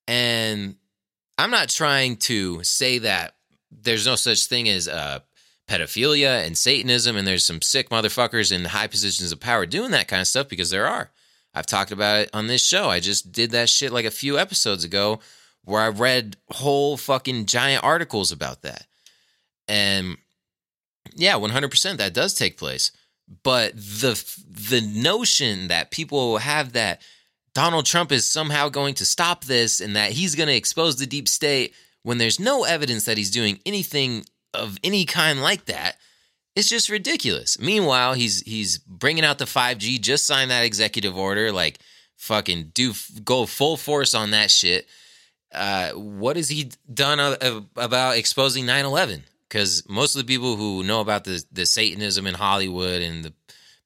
and 0.07 0.75
I'm 1.37 1.51
not 1.51 1.69
trying 1.69 2.17
to 2.17 2.63
say 2.63 2.97
that 2.99 3.35
there's 3.71 4.05
no 4.05 4.15
such 4.15 4.45
thing 4.45 4.67
as 4.69 4.87
uh, 4.87 5.19
pedophilia 5.69 6.45
and 6.45 6.57
Satanism, 6.57 7.15
and 7.15 7.27
there's 7.27 7.45
some 7.45 7.61
sick 7.61 7.89
motherfuckers 7.89 8.51
in 8.51 8.65
high 8.65 8.87
positions 8.87 9.31
of 9.31 9.39
power 9.39 9.65
doing 9.65 9.91
that 9.91 10.07
kind 10.07 10.21
of 10.21 10.27
stuff 10.27 10.47
because 10.47 10.69
there 10.69 10.87
are. 10.87 11.11
I've 11.53 11.65
talked 11.65 11.91
about 11.91 12.21
it 12.21 12.29
on 12.33 12.47
this 12.47 12.65
show. 12.65 12.89
I 12.89 12.99
just 12.99 13.31
did 13.31 13.51
that 13.51 13.69
shit 13.69 13.91
like 13.91 14.05
a 14.05 14.11
few 14.11 14.39
episodes 14.39 14.83
ago 14.83 15.19
where 15.63 15.81
I 15.81 15.89
read 15.89 16.37
whole 16.49 16.97
fucking 16.97 17.45
giant 17.45 17.83
articles 17.83 18.31
about 18.31 18.61
that. 18.61 18.87
And 19.67 20.17
yeah, 21.15 21.33
100% 21.33 21.97
that 21.97 22.13
does 22.13 22.33
take 22.33 22.57
place. 22.57 22.91
But 23.43 23.75
the 23.75 24.23
the 24.49 24.81
notion 24.81 25.67
that 25.67 25.91
people 25.91 26.37
have 26.37 26.73
that 26.73 27.01
Donald 27.53 27.85
Trump 27.85 28.11
is 28.11 28.27
somehow 28.27 28.69
going 28.69 28.93
to 28.95 29.05
stop 29.05 29.43
this 29.43 29.81
and 29.81 29.95
that 29.95 30.11
he's 30.11 30.35
going 30.35 30.47
to 30.47 30.55
expose 30.55 30.97
the 30.97 31.05
deep 31.05 31.27
state 31.27 31.73
when 32.03 32.17
there's 32.17 32.39
no 32.39 32.63
evidence 32.63 33.05
that 33.05 33.17
he's 33.17 33.31
doing 33.31 33.59
anything 33.65 34.23
of 34.53 34.77
any 34.83 35.05
kind 35.05 35.41
like 35.41 35.65
that. 35.65 35.97
It's 36.55 36.69
just 36.69 36.89
ridiculous. 36.89 37.59
Meanwhile, 37.59 38.13
he's 38.13 38.41
he's 38.41 38.77
bringing 38.77 39.25
out 39.25 39.37
the 39.37 39.45
5G, 39.45 39.99
just 40.01 40.25
signed 40.25 40.51
that 40.51 40.63
executive 40.63 41.17
order, 41.17 41.51
like 41.51 41.79
fucking 42.15 42.71
do 42.73 42.93
go 43.23 43.45
full 43.45 43.77
force 43.77 44.15
on 44.15 44.31
that 44.31 44.49
shit. 44.49 44.87
Uh, 45.53 45.91
what 45.91 46.35
has 46.35 46.49
he 46.49 46.71
done 46.93 47.19
about 47.75 48.17
exposing 48.17 48.65
9/11? 48.65 49.23
Because 49.49 49.87
most 49.87 50.15
of 50.15 50.19
the 50.19 50.27
people 50.27 50.55
who 50.55 50.83
know 50.83 51.01
about 51.01 51.23
the 51.23 51.43
the 51.51 51.65
Satanism 51.65 52.27
in 52.27 52.33
Hollywood 52.33 53.01
and 53.01 53.25
the 53.25 53.33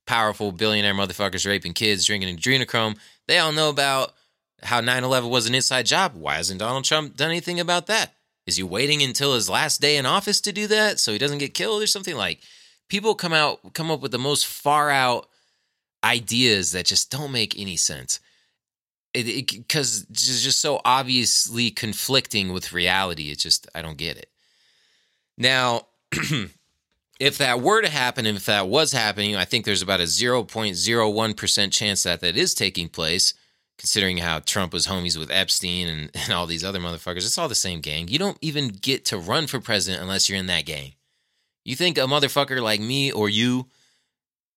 powerful 0.08 0.52
billionaire 0.52 0.94
motherfuckers 0.94 1.46
raping 1.46 1.74
kids, 1.74 2.06
drinking 2.06 2.36
adrenochrome, 2.36 2.98
they 3.28 3.38
all 3.38 3.52
know 3.52 3.70
about 3.70 4.14
how 4.64 4.82
9/11 4.82 5.30
was 5.30 5.48
an 5.48 5.56
inside 5.56 5.86
job. 5.86 6.16
Why 6.16 6.36
hasn't 6.36 6.60
Donald 6.60 6.86
Trump 6.86 7.16
done 7.16 7.30
anything 7.30 7.60
about 7.60 7.88
that? 7.88 8.14
Is 8.48 8.58
he 8.58 8.64
waiting 8.64 9.04
until 9.04 9.36
his 9.36 9.50
last 9.50 9.82
day 9.82 9.98
in 9.98 10.06
office 10.06 10.42
to 10.42 10.52
do 10.52 10.68
that 10.68 11.00
so 11.00 11.12
he 11.12 11.20
doesn't 11.20 11.38
get 11.38 11.54
killed 11.54 11.82
or 11.84 11.88
something 11.88 12.16
like? 12.16 12.40
people 12.92 13.16
come 13.16 13.32
out 13.32 13.74
come 13.74 13.90
up 13.90 14.02
with 14.02 14.12
the 14.12 14.20
most 14.20 14.46
far 14.46 14.90
out 14.90 15.30
ideas 16.04 16.74
that 16.74 16.86
just 16.86 17.10
don't 17.10 17.32
make 17.32 17.58
any 17.58 17.78
sense 17.78 18.20
because 19.14 20.02
it, 20.02 20.10
it's 20.10 20.44
just 20.44 20.60
so 20.60 20.82
obviously 20.84 21.72
conflicting 21.72 22.52
with 22.52 22.74
reality 22.74 23.32
it's 23.32 23.44
just 23.44 23.66
i 23.74 23.82
don't 23.82 23.98
get 23.98 24.18
it 24.18 24.30
now 25.42 25.88
if 27.20 27.38
that 27.38 27.62
were 27.62 27.82
to 27.82 27.90
happen 27.90 28.26
and 28.26 28.38
if 28.38 28.46
that 28.46 28.68
was 28.68 28.92
happening 28.92 29.36
i 29.36 29.46
think 29.46 29.66
there's 29.66 29.82
about 29.82 30.00
a 30.00 30.04
0.01% 30.04 31.72
chance 31.72 32.04
that 32.04 32.22
that 32.22 32.38
is 32.38 32.54
taking 32.54 32.88
place 32.88 33.34
considering 33.78 34.18
how 34.18 34.40
trump 34.40 34.74
was 34.74 34.88
homies 34.88 35.18
with 35.18 35.32
epstein 35.32 35.88
and, 35.88 36.12
and 36.16 36.34
all 36.34 36.46
these 36.46 36.64
other 36.64 36.80
motherfuckers 36.80 37.18
it's 37.18 37.38
all 37.38 37.50
the 37.50 37.56
same 37.56 37.82
gang 37.82 38.08
you 38.08 38.20
don't 38.20 38.38
even 38.42 38.70
get 38.70 39.06
to 39.06 39.18
run 39.18 39.48
for 39.48 39.60
president 39.60 40.02
unless 40.02 40.30
you're 40.30 40.40
in 40.40 40.48
that 40.48 40.66
gang 40.66 40.94
you 41.64 41.76
think 41.76 41.98
a 41.98 42.02
motherfucker 42.02 42.62
like 42.62 42.80
me 42.80 43.12
or 43.12 43.30
you 43.30 43.68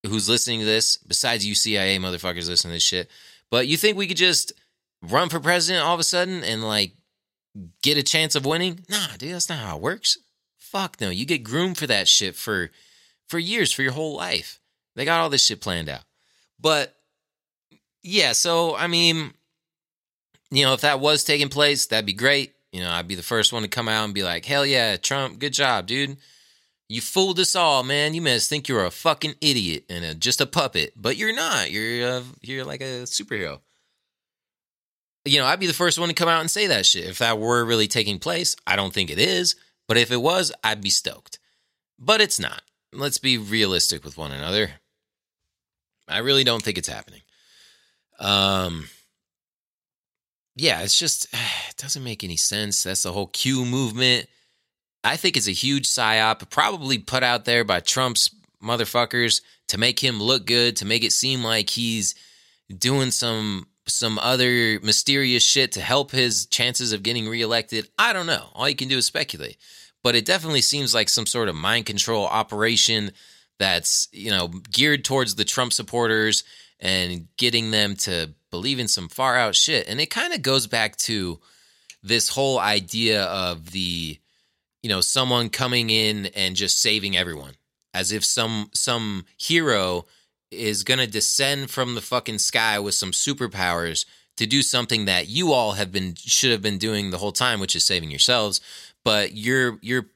who's 0.06 0.28
listening 0.28 0.60
to 0.60 0.66
this, 0.66 0.96
besides 0.96 1.46
you 1.46 1.54
CIA 1.54 1.98
motherfuckers 1.98 2.48
listening 2.48 2.70
to 2.70 2.76
this 2.76 2.82
shit, 2.82 3.10
but 3.50 3.66
you 3.66 3.76
think 3.76 3.96
we 3.96 4.06
could 4.06 4.16
just 4.16 4.52
run 5.02 5.28
for 5.28 5.40
president 5.40 5.84
all 5.84 5.94
of 5.94 6.00
a 6.00 6.04
sudden 6.04 6.42
and 6.44 6.62
like 6.62 6.92
get 7.82 7.98
a 7.98 8.02
chance 8.02 8.34
of 8.34 8.46
winning? 8.46 8.80
Nah, 8.88 9.16
dude, 9.18 9.34
that's 9.34 9.48
not 9.48 9.58
how 9.58 9.76
it 9.76 9.82
works. 9.82 10.18
Fuck 10.74 11.00
no. 11.00 11.08
You 11.08 11.24
get 11.24 11.44
groomed 11.44 11.78
for 11.78 11.86
that 11.86 12.08
shit 12.08 12.34
for 12.34 12.72
for 13.28 13.38
years, 13.38 13.72
for 13.72 13.82
your 13.82 13.92
whole 13.92 14.16
life. 14.16 14.58
They 14.96 15.04
got 15.04 15.20
all 15.20 15.30
this 15.30 15.46
shit 15.46 15.60
planned 15.60 15.88
out. 15.88 16.02
But 16.60 16.92
yeah, 18.02 18.32
so 18.32 18.74
I 18.74 18.88
mean, 18.88 19.34
you 20.50 20.64
know, 20.64 20.74
if 20.74 20.80
that 20.80 20.98
was 20.98 21.22
taking 21.22 21.48
place, 21.48 21.86
that'd 21.86 22.04
be 22.04 22.12
great. 22.12 22.54
You 22.72 22.80
know, 22.80 22.90
I'd 22.90 23.06
be 23.06 23.14
the 23.14 23.22
first 23.22 23.52
one 23.52 23.62
to 23.62 23.68
come 23.68 23.88
out 23.88 24.04
and 24.04 24.12
be 24.12 24.24
like, 24.24 24.44
hell 24.44 24.66
yeah, 24.66 24.96
Trump, 24.96 25.38
good 25.38 25.52
job, 25.52 25.86
dude. 25.86 26.16
You 26.88 27.00
fooled 27.00 27.38
us 27.38 27.54
all, 27.54 27.84
man. 27.84 28.12
You 28.12 28.20
must 28.20 28.50
think 28.50 28.66
you're 28.66 28.84
a 28.84 28.90
fucking 28.90 29.36
idiot 29.40 29.84
and 29.88 30.04
a, 30.04 30.12
just 30.12 30.40
a 30.40 30.46
puppet, 30.46 30.92
but 30.96 31.16
you're 31.16 31.34
not. 31.34 31.70
You're 31.70 32.08
uh, 32.08 32.22
you're 32.42 32.64
like 32.64 32.80
a 32.80 33.04
superhero. 33.04 33.60
You 35.24 35.38
know, 35.38 35.46
I'd 35.46 35.60
be 35.60 35.68
the 35.68 35.72
first 35.72 36.00
one 36.00 36.08
to 36.08 36.16
come 36.16 36.28
out 36.28 36.40
and 36.40 36.50
say 36.50 36.66
that 36.66 36.84
shit 36.84 37.04
if 37.04 37.18
that 37.18 37.38
were 37.38 37.64
really 37.64 37.86
taking 37.86 38.18
place. 38.18 38.56
I 38.66 38.74
don't 38.74 38.92
think 38.92 39.10
it 39.10 39.20
is, 39.20 39.54
but 39.86 39.96
if 39.96 40.10
it 40.10 40.20
was, 40.20 40.52
I'd 40.62 40.80
be 40.80 40.90
stoked. 40.90 41.38
But 41.98 42.20
it's 42.20 42.40
not. 42.40 42.62
Let's 42.92 43.18
be 43.18 43.38
realistic 43.38 44.04
with 44.04 44.16
one 44.16 44.32
another. 44.32 44.70
I 46.08 46.18
really 46.18 46.44
don't 46.44 46.62
think 46.62 46.78
it's 46.78 46.88
happening. 46.88 47.22
Um 48.18 48.88
yeah, 50.56 50.82
it's 50.82 50.98
just 50.98 51.24
it 51.32 51.76
doesn't 51.76 52.04
make 52.04 52.24
any 52.24 52.36
sense. 52.36 52.82
That's 52.82 53.02
the 53.02 53.12
whole 53.12 53.28
Q 53.28 53.64
movement. 53.64 54.28
I 55.02 55.16
think 55.16 55.36
it's 55.36 55.48
a 55.48 55.52
huge 55.52 55.86
psyop, 55.86 56.48
probably 56.48 56.98
put 56.98 57.22
out 57.22 57.44
there 57.44 57.62
by 57.64 57.80
Trump's 57.80 58.30
motherfuckers 58.62 59.42
to 59.68 59.78
make 59.78 60.02
him 60.02 60.22
look 60.22 60.46
good, 60.46 60.76
to 60.76 60.86
make 60.86 61.04
it 61.04 61.12
seem 61.12 61.44
like 61.44 61.68
he's 61.68 62.14
doing 62.78 63.10
some 63.10 63.66
some 63.86 64.18
other 64.18 64.80
mysterious 64.80 65.42
shit 65.42 65.72
to 65.72 65.80
help 65.80 66.10
his 66.10 66.46
chances 66.46 66.92
of 66.92 67.02
getting 67.02 67.28
reelected. 67.28 67.88
I 67.98 68.12
don't 68.12 68.26
know. 68.26 68.48
All 68.54 68.68
you 68.68 68.76
can 68.76 68.88
do 68.88 68.98
is 68.98 69.06
speculate. 69.06 69.56
But 70.02 70.14
it 70.14 70.26
definitely 70.26 70.60
seems 70.60 70.94
like 70.94 71.08
some 71.08 71.26
sort 71.26 71.48
of 71.48 71.54
mind 71.54 71.86
control 71.86 72.26
operation 72.26 73.12
that's, 73.58 74.08
you 74.12 74.30
know, 74.30 74.48
geared 74.48 75.04
towards 75.04 75.34
the 75.34 75.44
Trump 75.44 75.72
supporters 75.72 76.44
and 76.80 77.28
getting 77.36 77.70
them 77.70 77.96
to 77.96 78.30
believe 78.50 78.78
in 78.78 78.88
some 78.88 79.08
far 79.08 79.36
out 79.36 79.54
shit. 79.54 79.88
And 79.88 80.00
it 80.00 80.10
kind 80.10 80.34
of 80.34 80.42
goes 80.42 80.66
back 80.66 80.96
to 80.96 81.40
this 82.04 82.28
whole 82.28 82.58
idea 82.58 83.24
of 83.24 83.70
the 83.72 84.18
you 84.82 84.90
know 84.90 85.00
someone 85.00 85.48
coming 85.48 85.88
in 85.88 86.26
and 86.36 86.54
just 86.54 86.78
saving 86.78 87.16
everyone 87.16 87.54
as 87.94 88.12
if 88.12 88.22
some 88.24 88.68
some 88.74 89.24
hero 89.38 90.04
is 90.54 90.84
going 90.84 91.00
to 91.00 91.06
descend 91.06 91.70
from 91.70 91.94
the 91.94 92.00
fucking 92.00 92.38
sky 92.38 92.78
with 92.78 92.94
some 92.94 93.12
superpowers 93.12 94.04
to 94.36 94.46
do 94.46 94.62
something 94.62 95.04
that 95.04 95.28
you 95.28 95.52
all 95.52 95.72
have 95.72 95.92
been 95.92 96.14
should 96.16 96.50
have 96.50 96.62
been 96.62 96.78
doing 96.78 97.10
the 97.10 97.18
whole 97.18 97.32
time 97.32 97.60
which 97.60 97.76
is 97.76 97.84
saving 97.84 98.10
yourselves. 98.10 98.60
But 99.04 99.34
you're 99.34 99.78
you're 99.80 100.06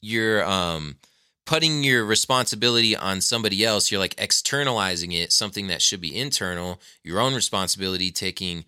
you're 0.00 0.44
um 0.44 0.96
putting 1.46 1.82
your 1.82 2.04
responsibility 2.04 2.96
on 2.96 3.20
somebody 3.20 3.64
else. 3.64 3.90
You're 3.90 4.00
like 4.00 4.14
externalizing 4.18 5.12
it 5.12 5.32
something 5.32 5.66
that 5.68 5.82
should 5.82 6.00
be 6.00 6.16
internal. 6.16 6.80
Your 7.02 7.20
own 7.20 7.34
responsibility 7.34 8.10
taking 8.10 8.64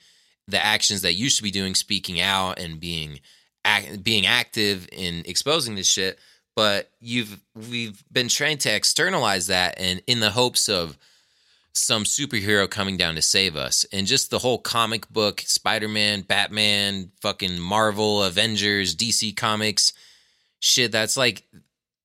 the 0.49 0.65
actions 0.65 1.03
that 1.03 1.15
you 1.15 1.31
should 1.31 1.45
be 1.45 1.51
doing 1.51 1.75
speaking 1.75 2.21
out 2.21 2.59
and 2.59 2.81
being 2.81 3.21
act, 3.65 4.03
being 4.03 4.27
active 4.27 4.89
in 4.93 5.23
exposing 5.27 5.75
this 5.75 5.87
shit, 5.87 6.19
but 6.57 6.91
you've 7.01 7.41
we've 7.55 8.03
been 8.11 8.29
trained 8.29 8.61
to 8.61 8.75
externalize 8.75 9.47
that 9.47 9.79
and 9.79 10.03
in 10.07 10.21
the 10.21 10.31
hopes 10.31 10.69
of 10.69 10.99
some 11.75 12.05
superhero 12.05 12.69
coming 12.69 12.97
down 12.97 13.15
to 13.15 13.23
save 13.23 13.57
us. 13.57 13.87
And 13.93 14.07
just 14.07 14.31
the 14.31 14.39
whole 14.39 14.59
comic 14.59 15.09
book, 15.09 15.41
Spider-Man, 15.41 16.23
Batman, 16.23 17.13
fucking 17.21 17.59
Marvel, 17.59 18.23
Avengers, 18.23 18.95
DC 18.95 19.37
Comics 19.37 19.93
shit 20.63 20.93
that's 20.93 21.17
like 21.17 21.43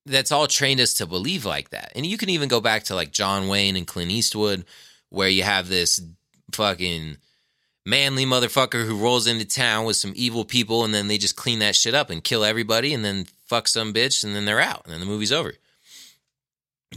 that's 0.08 0.32
all 0.32 0.48
trained 0.48 0.80
us 0.80 0.96
to 0.96 1.06
believe 1.06 1.46
like 1.46 1.70
that. 1.70 1.92
And 1.96 2.06
you 2.06 2.18
can 2.18 2.30
even 2.30 2.50
go 2.50 2.60
back 2.60 2.84
to 2.86 2.96
like 2.96 3.12
John 3.12 3.48
Wayne 3.48 3.76
and 3.76 3.86
Clint 3.86 4.12
Eastwood 4.12 4.66
where 5.10 5.30
you 5.30 5.44
have 5.44 5.68
this 5.68 6.02
fucking 6.54 7.18
manly 7.86 8.26
motherfucker 8.26 8.86
who 8.86 8.98
rolls 8.98 9.28
into 9.28 9.46
town 9.46 9.86
with 9.86 9.98
some 9.98 10.14
evil 10.16 10.44
people 10.44 10.86
and 10.86 10.94
then 10.94 11.08
they 11.08 11.18
just 11.18 11.36
clean 11.36 11.60
that 11.60 11.76
shit 11.76 11.94
up 11.94 12.10
and 12.10 12.24
kill 12.24 12.44
everybody 12.44 12.94
and 12.94 13.04
then 13.04 13.28
fuck 13.46 13.68
some 13.68 13.94
bitch 13.94 14.24
and 14.24 14.34
then 14.34 14.46
they're 14.46 14.62
out 14.62 14.82
and 14.86 14.94
then 14.94 15.02
the 15.02 15.06
movie's 15.06 15.32
over. 15.32 15.54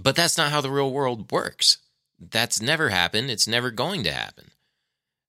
But 0.00 0.14
that's 0.16 0.38
not 0.38 0.52
how 0.52 0.60
the 0.60 0.70
real 0.70 0.90
world 0.90 1.30
works. 1.32 1.78
That's 2.20 2.60
never 2.60 2.90
happened. 2.90 3.30
It's 3.30 3.48
never 3.48 3.70
going 3.70 4.04
to 4.04 4.12
happen. 4.12 4.50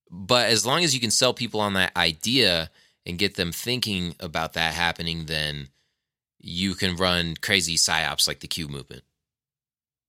But 0.10 0.50
as 0.50 0.66
long 0.66 0.84
as 0.84 0.94
you 0.94 1.00
can 1.00 1.12
sell 1.12 1.34
people 1.34 1.62
on 1.62 1.74
that 1.74 1.96
idea 1.96 2.70
and 3.06 3.18
get 3.18 3.36
them 3.36 3.54
thinking 3.54 4.14
about 4.20 4.54
that 4.54 4.74
happening, 4.74 5.26
then 5.26 5.70
you 6.40 6.76
can 6.76 6.98
run 6.98 7.36
crazy 7.42 7.76
psyops 7.76 8.28
like 8.28 8.42
the 8.42 8.48
Q 8.48 8.68
movement. 8.68 9.04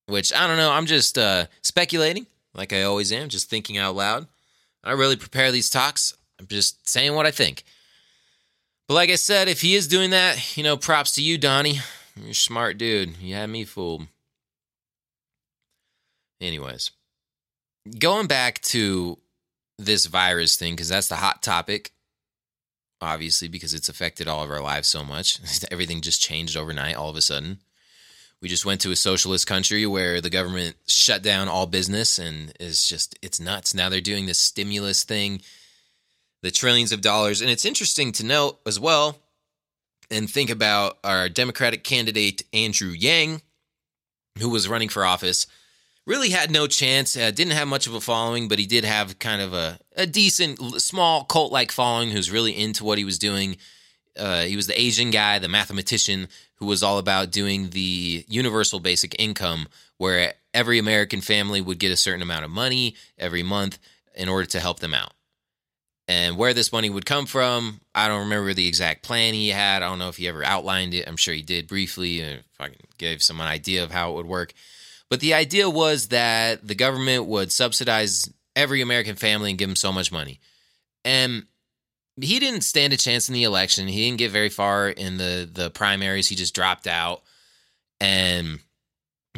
Which 0.06 0.32
I 0.32 0.48
don't 0.48 0.56
know. 0.56 0.72
I'm 0.72 0.86
just 0.86 1.16
uh, 1.16 1.46
speculating, 1.62 2.26
like 2.54 2.72
I 2.72 2.82
always 2.82 3.12
am, 3.12 3.28
just 3.28 3.48
thinking 3.48 3.78
out 3.78 3.94
loud. 3.94 4.26
I 4.82 4.92
really 4.92 5.16
prepare 5.16 5.52
these 5.52 5.70
talks. 5.70 6.16
I'm 6.40 6.48
just 6.48 6.88
saying 6.88 7.14
what 7.14 7.26
I 7.26 7.30
think. 7.30 7.62
But 8.88 8.94
like 8.94 9.10
I 9.10 9.14
said, 9.14 9.46
if 9.46 9.60
he 9.60 9.76
is 9.76 9.86
doing 9.86 10.10
that, 10.10 10.56
you 10.56 10.64
know, 10.64 10.76
props 10.76 11.14
to 11.14 11.22
you, 11.22 11.38
Donnie. 11.38 11.78
You're 12.16 12.34
smart 12.34 12.76
dude. 12.78 13.16
You 13.18 13.36
had 13.36 13.48
me 13.48 13.64
fooled. 13.64 14.08
Anyways, 16.42 16.90
going 17.98 18.26
back 18.26 18.60
to 18.62 19.18
this 19.78 20.06
virus 20.06 20.56
thing, 20.56 20.74
because 20.74 20.88
that's 20.88 21.08
the 21.08 21.16
hot 21.16 21.42
topic, 21.42 21.92
obviously, 23.00 23.48
because 23.48 23.74
it's 23.74 23.88
affected 23.88 24.26
all 24.26 24.42
of 24.42 24.50
our 24.50 24.60
lives 24.60 24.88
so 24.88 25.04
much. 25.04 25.38
Everything 25.70 26.00
just 26.00 26.20
changed 26.20 26.56
overnight 26.56 26.96
all 26.96 27.10
of 27.10 27.16
a 27.16 27.20
sudden. 27.20 27.58
We 28.40 28.48
just 28.48 28.66
went 28.66 28.80
to 28.80 28.90
a 28.90 28.96
socialist 28.96 29.46
country 29.46 29.86
where 29.86 30.20
the 30.20 30.30
government 30.30 30.74
shut 30.88 31.22
down 31.22 31.46
all 31.46 31.66
business 31.66 32.18
and 32.18 32.52
it's 32.58 32.88
just, 32.88 33.16
it's 33.22 33.38
nuts. 33.38 33.72
Now 33.72 33.88
they're 33.88 34.00
doing 34.00 34.26
this 34.26 34.38
stimulus 34.38 35.04
thing, 35.04 35.42
the 36.42 36.50
trillions 36.50 36.90
of 36.90 37.02
dollars. 37.02 37.40
And 37.40 37.50
it's 37.50 37.64
interesting 37.64 38.10
to 38.12 38.26
note 38.26 38.58
as 38.66 38.80
well 38.80 39.16
and 40.10 40.28
think 40.28 40.50
about 40.50 40.98
our 41.04 41.28
Democratic 41.28 41.84
candidate, 41.84 42.42
Andrew 42.52 42.90
Yang, 42.90 43.42
who 44.40 44.48
was 44.48 44.68
running 44.68 44.88
for 44.88 45.04
office. 45.04 45.46
Really 46.04 46.30
had 46.30 46.50
no 46.50 46.66
chance, 46.66 47.16
uh, 47.16 47.30
didn't 47.30 47.52
have 47.52 47.68
much 47.68 47.86
of 47.86 47.94
a 47.94 48.00
following, 48.00 48.48
but 48.48 48.58
he 48.58 48.66
did 48.66 48.84
have 48.84 49.20
kind 49.20 49.40
of 49.40 49.54
a, 49.54 49.78
a 49.96 50.04
decent, 50.04 50.58
small 50.82 51.24
cult 51.24 51.52
like 51.52 51.70
following 51.70 52.10
who's 52.10 52.30
really 52.30 52.58
into 52.58 52.82
what 52.84 52.98
he 52.98 53.04
was 53.04 53.20
doing. 53.20 53.56
Uh, 54.18 54.42
he 54.42 54.56
was 54.56 54.66
the 54.66 54.80
Asian 54.80 55.10
guy, 55.10 55.38
the 55.38 55.48
mathematician 55.48 56.26
who 56.56 56.66
was 56.66 56.82
all 56.82 56.98
about 56.98 57.30
doing 57.30 57.70
the 57.70 58.24
universal 58.28 58.80
basic 58.80 59.14
income, 59.20 59.68
where 59.98 60.34
every 60.52 60.78
American 60.78 61.20
family 61.20 61.60
would 61.60 61.78
get 61.78 61.92
a 61.92 61.96
certain 61.96 62.22
amount 62.22 62.44
of 62.44 62.50
money 62.50 62.96
every 63.16 63.44
month 63.44 63.78
in 64.16 64.28
order 64.28 64.46
to 64.46 64.60
help 64.60 64.80
them 64.80 64.94
out. 64.94 65.12
And 66.08 66.36
where 66.36 66.52
this 66.52 66.72
money 66.72 66.90
would 66.90 67.06
come 67.06 67.26
from, 67.26 67.80
I 67.94 68.08
don't 68.08 68.24
remember 68.24 68.52
the 68.54 68.66
exact 68.66 69.02
plan 69.04 69.34
he 69.34 69.50
had. 69.50 69.82
I 69.82 69.88
don't 69.88 70.00
know 70.00 70.08
if 70.08 70.16
he 70.16 70.26
ever 70.26 70.44
outlined 70.44 70.94
it. 70.94 71.06
I'm 71.08 71.16
sure 71.16 71.32
he 71.32 71.42
did 71.42 71.68
briefly, 71.68 72.20
and 72.20 72.40
if 72.40 72.60
I 72.60 72.68
can 72.68 72.80
give 72.98 73.22
some 73.22 73.40
idea 73.40 73.84
of 73.84 73.92
how 73.92 74.10
it 74.10 74.14
would 74.14 74.26
work. 74.26 74.52
But 75.12 75.20
the 75.20 75.34
idea 75.34 75.68
was 75.68 76.08
that 76.08 76.66
the 76.66 76.74
government 76.74 77.26
would 77.26 77.52
subsidize 77.52 78.32
every 78.56 78.80
American 78.80 79.14
family 79.14 79.50
and 79.50 79.58
give 79.58 79.68
them 79.68 79.76
so 79.76 79.92
much 79.92 80.10
money. 80.10 80.40
And 81.04 81.44
he 82.18 82.40
didn't 82.40 82.62
stand 82.62 82.94
a 82.94 82.96
chance 82.96 83.28
in 83.28 83.34
the 83.34 83.44
election. 83.44 83.88
He 83.88 84.06
didn't 84.06 84.20
get 84.20 84.30
very 84.30 84.48
far 84.48 84.88
in 84.88 85.18
the 85.18 85.46
the 85.52 85.68
primaries. 85.68 86.30
He 86.30 86.34
just 86.34 86.54
dropped 86.54 86.86
out. 86.86 87.20
And 88.00 88.60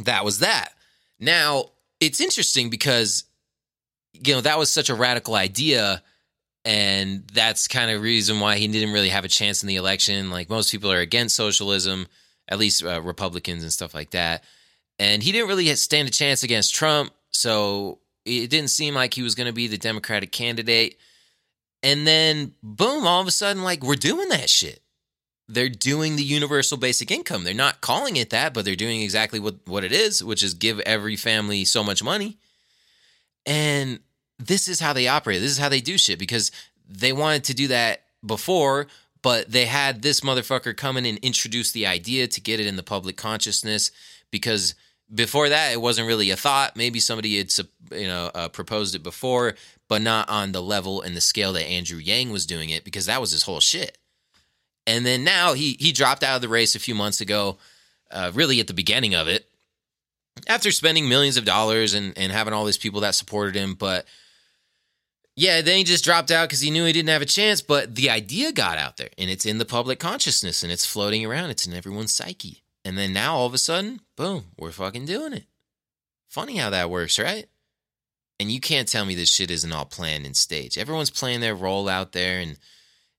that 0.04 0.24
was 0.24 0.38
that. 0.38 0.74
Now, 1.18 1.70
it's 1.98 2.20
interesting 2.20 2.70
because 2.70 3.24
you 4.12 4.32
know, 4.32 4.42
that 4.42 4.60
was 4.60 4.70
such 4.70 4.90
a 4.90 4.94
radical 4.94 5.34
idea 5.34 6.04
and 6.64 7.26
that's 7.32 7.66
kind 7.66 7.90
of 7.90 8.00
reason 8.00 8.38
why 8.38 8.58
he 8.58 8.68
didn't 8.68 8.94
really 8.94 9.08
have 9.08 9.24
a 9.24 9.28
chance 9.28 9.64
in 9.64 9.66
the 9.66 9.74
election. 9.74 10.30
Like 10.30 10.48
most 10.48 10.70
people 10.70 10.92
are 10.92 11.00
against 11.00 11.34
socialism, 11.34 12.06
at 12.46 12.60
least 12.60 12.84
uh, 12.84 13.02
Republicans 13.02 13.64
and 13.64 13.72
stuff 13.72 13.92
like 13.92 14.12
that. 14.12 14.44
And 14.98 15.22
he 15.22 15.32
didn't 15.32 15.48
really 15.48 15.74
stand 15.74 16.08
a 16.08 16.12
chance 16.12 16.42
against 16.42 16.74
Trump, 16.74 17.12
so 17.30 17.98
it 18.24 18.48
didn't 18.48 18.70
seem 18.70 18.94
like 18.94 19.14
he 19.14 19.22
was 19.22 19.34
going 19.34 19.46
to 19.46 19.52
be 19.52 19.66
the 19.66 19.78
Democratic 19.78 20.32
candidate. 20.32 20.98
And 21.82 22.06
then, 22.06 22.54
boom, 22.62 23.06
all 23.06 23.20
of 23.20 23.26
a 23.26 23.32
sudden, 23.32 23.62
like 23.62 23.82
we're 23.82 23.96
doing 23.96 24.28
that 24.30 24.48
shit. 24.48 24.80
They're 25.46 25.68
doing 25.68 26.16
the 26.16 26.22
universal 26.22 26.78
basic 26.78 27.10
income. 27.10 27.44
They're 27.44 27.52
not 27.52 27.82
calling 27.82 28.16
it 28.16 28.30
that, 28.30 28.54
but 28.54 28.64
they're 28.64 28.76
doing 28.76 29.02
exactly 29.02 29.38
what, 29.38 29.56
what 29.66 29.84
it 29.84 29.92
is, 29.92 30.24
which 30.24 30.42
is 30.42 30.54
give 30.54 30.80
every 30.80 31.16
family 31.16 31.66
so 31.66 31.84
much 31.84 32.02
money. 32.02 32.38
And 33.44 33.98
this 34.38 34.68
is 34.68 34.80
how 34.80 34.94
they 34.94 35.06
operate. 35.06 35.42
This 35.42 35.50
is 35.50 35.58
how 35.58 35.68
they 35.68 35.82
do 35.82 35.98
shit 35.98 36.18
because 36.18 36.50
they 36.88 37.12
wanted 37.12 37.44
to 37.44 37.54
do 37.54 37.68
that 37.68 38.04
before, 38.24 38.86
but 39.20 39.50
they 39.50 39.66
had 39.66 40.00
this 40.00 40.20
motherfucker 40.20 40.74
come 40.74 40.96
in 40.96 41.04
and 41.04 41.18
introduce 41.18 41.72
the 41.72 41.86
idea 41.86 42.26
to 42.26 42.40
get 42.40 42.60
it 42.60 42.66
in 42.66 42.76
the 42.76 42.82
public 42.82 43.18
consciousness 43.18 43.90
because 44.30 44.74
before 45.12 45.48
that 45.48 45.72
it 45.72 45.80
wasn't 45.80 46.08
really 46.08 46.30
a 46.30 46.36
thought. 46.36 46.76
Maybe 46.76 47.00
somebody 47.00 47.38
had 47.38 47.50
you 47.92 48.06
know 48.06 48.30
uh, 48.34 48.48
proposed 48.48 48.94
it 48.94 49.02
before, 49.02 49.54
but 49.88 50.02
not 50.02 50.28
on 50.28 50.52
the 50.52 50.62
level 50.62 51.02
and 51.02 51.16
the 51.16 51.20
scale 51.20 51.52
that 51.54 51.68
Andrew 51.68 51.98
Yang 51.98 52.30
was 52.30 52.46
doing 52.46 52.70
it 52.70 52.84
because 52.84 53.06
that 53.06 53.20
was 53.20 53.30
his 53.30 53.42
whole 53.42 53.60
shit. 53.60 53.98
And 54.86 55.04
then 55.04 55.24
now 55.24 55.54
he 55.54 55.76
he 55.78 55.92
dropped 55.92 56.22
out 56.22 56.36
of 56.36 56.42
the 56.42 56.48
race 56.48 56.74
a 56.74 56.80
few 56.80 56.94
months 56.94 57.20
ago, 57.20 57.58
uh, 58.10 58.30
really 58.34 58.60
at 58.60 58.66
the 58.66 58.74
beginning 58.74 59.14
of 59.14 59.28
it, 59.28 59.48
after 60.46 60.70
spending 60.70 61.08
millions 61.08 61.36
of 61.36 61.44
dollars 61.44 61.94
and 61.94 62.16
and 62.16 62.32
having 62.32 62.54
all 62.54 62.64
these 62.64 62.78
people 62.78 63.00
that 63.00 63.14
supported 63.14 63.54
him, 63.54 63.74
but 63.74 64.06
yeah, 65.36 65.62
then 65.62 65.78
he 65.78 65.84
just 65.84 66.04
dropped 66.04 66.30
out 66.30 66.48
because 66.48 66.60
he 66.60 66.70
knew 66.70 66.84
he 66.84 66.92
didn't 66.92 67.08
have 67.08 67.22
a 67.22 67.26
chance. 67.26 67.60
But 67.60 67.96
the 67.96 68.10
idea 68.10 68.52
got 68.52 68.78
out 68.78 68.96
there 68.96 69.10
and 69.18 69.28
it's 69.28 69.46
in 69.46 69.58
the 69.58 69.64
public 69.64 69.98
consciousness 69.98 70.62
and 70.62 70.70
it's 70.70 70.86
floating 70.86 71.24
around. 71.24 71.50
It's 71.50 71.66
in 71.66 71.74
everyone's 71.74 72.14
psyche. 72.14 72.62
And 72.84 72.98
then 72.98 73.12
now 73.12 73.36
all 73.36 73.46
of 73.46 73.54
a 73.54 73.58
sudden, 73.58 74.00
boom, 74.16 74.46
we're 74.58 74.70
fucking 74.70 75.06
doing 75.06 75.32
it. 75.32 75.46
Funny 76.28 76.56
how 76.56 76.70
that 76.70 76.90
works, 76.90 77.18
right? 77.18 77.46
And 78.38 78.50
you 78.50 78.60
can't 78.60 78.88
tell 78.88 79.04
me 79.04 79.14
this 79.14 79.30
shit 79.30 79.50
isn't 79.50 79.72
all 79.72 79.84
planned 79.84 80.26
and 80.26 80.36
staged. 80.36 80.76
Everyone's 80.76 81.10
playing 81.10 81.40
their 81.40 81.54
role 81.54 81.88
out 81.88 82.12
there 82.12 82.40
and 82.40 82.58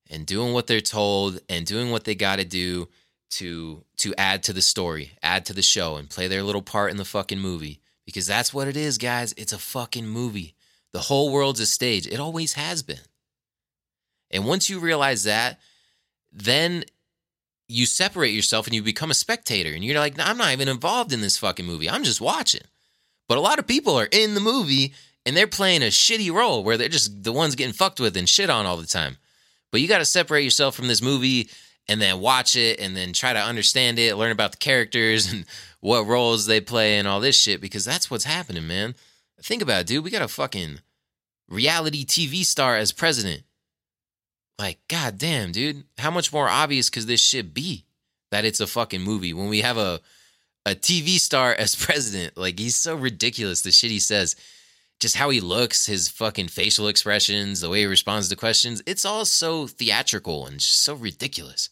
and 0.10 0.26
doing 0.26 0.54
what 0.54 0.68
they're 0.68 0.82
told 0.82 1.40
and 1.50 1.66
doing 1.66 1.90
what 1.90 2.04
they 2.04 2.14
got 2.14 2.36
to 2.36 2.46
do 2.46 2.88
to 3.32 3.84
to 3.98 4.14
add 4.18 4.44
to 4.44 4.54
the 4.54 4.62
story, 4.62 5.14
add 5.24 5.46
to 5.46 5.54
the 5.54 5.62
show 5.62 5.96
and 5.96 6.10
play 6.10 6.28
their 6.28 6.44
little 6.44 6.62
part 6.62 6.92
in 6.92 6.98
the 6.98 7.06
fucking 7.06 7.40
movie 7.40 7.80
because 8.06 8.28
that's 8.28 8.54
what 8.54 8.68
it 8.68 8.78
is, 8.78 8.98
guys. 8.98 9.34
It's 9.38 9.54
a 9.54 9.58
fucking 9.58 10.08
movie. 10.08 10.56
The 10.92 11.00
whole 11.00 11.32
world's 11.32 11.60
a 11.60 11.66
stage. 11.66 12.08
It 12.08 12.20
always 12.20 12.54
has 12.54 12.84
been. 12.84 13.00
And 14.32 14.46
once 14.46 14.70
you 14.70 14.80
realize 14.80 15.24
that, 15.24 15.60
then 16.32 16.86
you 17.68 17.86
separate 17.86 18.34
yourself 18.34 18.68
and 18.68 18.76
you 18.76 18.82
become 18.82 19.12
a 19.12 19.16
spectator. 19.16 19.74
And 19.74 19.84
you're 19.84 20.00
like, 20.00 20.16
I'm 20.20 20.38
not 20.38 20.52
even 20.52 20.68
involved 20.68 21.12
in 21.12 21.22
this 21.22 21.38
fucking 21.38 21.66
movie. 21.66 21.90
I'm 21.90 22.04
just 22.04 22.22
watching. 22.22 22.62
But 23.28 23.38
a 23.38 23.42
lot 23.42 23.60
of 23.60 23.68
people 23.68 23.96
are 23.96 24.08
in 24.12 24.36
the 24.36 24.40
movie 24.40 24.94
and 25.26 25.36
they're 25.36 25.48
playing 25.48 25.82
a 25.82 25.88
shitty 25.88 26.32
role 26.32 26.64
where 26.64 26.78
they're 26.78 26.90
just 26.90 27.24
the 27.24 27.32
ones 27.32 27.56
getting 27.56 27.74
fucked 27.74 28.00
with 28.00 28.16
and 28.16 28.30
shit 28.30 28.50
on 28.50 28.66
all 28.66 28.78
the 28.78 28.86
time. 28.86 29.18
But 29.72 29.82
you 29.82 29.88
got 29.88 29.98
to 29.98 30.06
separate 30.06 30.44
yourself 30.44 30.76
from 30.76 30.88
this 30.88 31.02
movie 31.02 31.50
and 31.88 32.02
then 32.02 32.20
watch 32.20 32.56
it 32.56 32.80
and 32.80 32.96
then 32.96 33.14
try 33.14 33.34
to 33.34 33.40
understand 33.40 34.00
it, 34.00 34.16
learn 34.16 34.32
about 34.32 34.52
the 34.52 34.58
characters 34.58 35.32
and 35.32 35.46
what 35.80 36.06
roles 36.06 36.46
they 36.46 36.62
play 36.62 36.98
and 36.98 37.08
all 37.08 37.20
this 37.20 37.40
shit 37.40 37.62
because 37.62 37.86
that's 37.86 38.10
what's 38.10 38.26
happening, 38.26 38.68
man. 38.68 38.96
Think 39.42 39.62
about 39.62 39.82
it, 39.82 39.88
dude. 39.88 40.04
We 40.04 40.12
got 40.12 40.22
a 40.22 40.28
fucking 40.28 40.80
reality 41.48 42.06
TV 42.06 42.44
star 42.46 42.76
as 42.76 42.92
president. 42.92 43.44
Like, 44.58 44.80
goddamn, 44.88 45.52
dude. 45.52 45.84
How 45.98 46.12
much 46.12 46.32
more 46.32 46.48
obvious 46.48 46.90
could 46.90 47.04
this 47.04 47.22
shit 47.22 47.54
be 47.54 47.86
that 48.32 48.46
it's 48.46 48.60
a 48.60 48.68
fucking 48.68 49.02
movie 49.02 49.34
when 49.34 49.50
we 49.50 49.62
have 49.62 49.78
a 49.78 50.02
a 50.66 50.72
TV 50.72 51.20
star 51.20 51.54
as 51.60 51.76
president? 51.76 52.38
Like, 52.38 52.60
he's 52.60 52.76
so 52.76 52.96
ridiculous. 52.96 53.62
The 53.62 53.72
shit 53.72 53.92
he 53.92 54.00
says, 54.00 54.36
just 55.00 55.18
how 55.18 55.30
he 55.30 55.42
looks, 55.42 55.86
his 55.86 56.08
fucking 56.08 56.48
facial 56.48 56.88
expressions, 56.88 57.62
the 57.62 57.70
way 57.70 57.82
he 57.82 57.86
responds 57.86 58.30
to 58.30 58.36
questions. 58.36 58.82
It's 58.86 59.06
all 59.06 59.26
so 59.26 59.68
theatrical 59.68 60.48
and 60.48 60.62
so 60.62 60.96
ridiculous. 60.96 61.70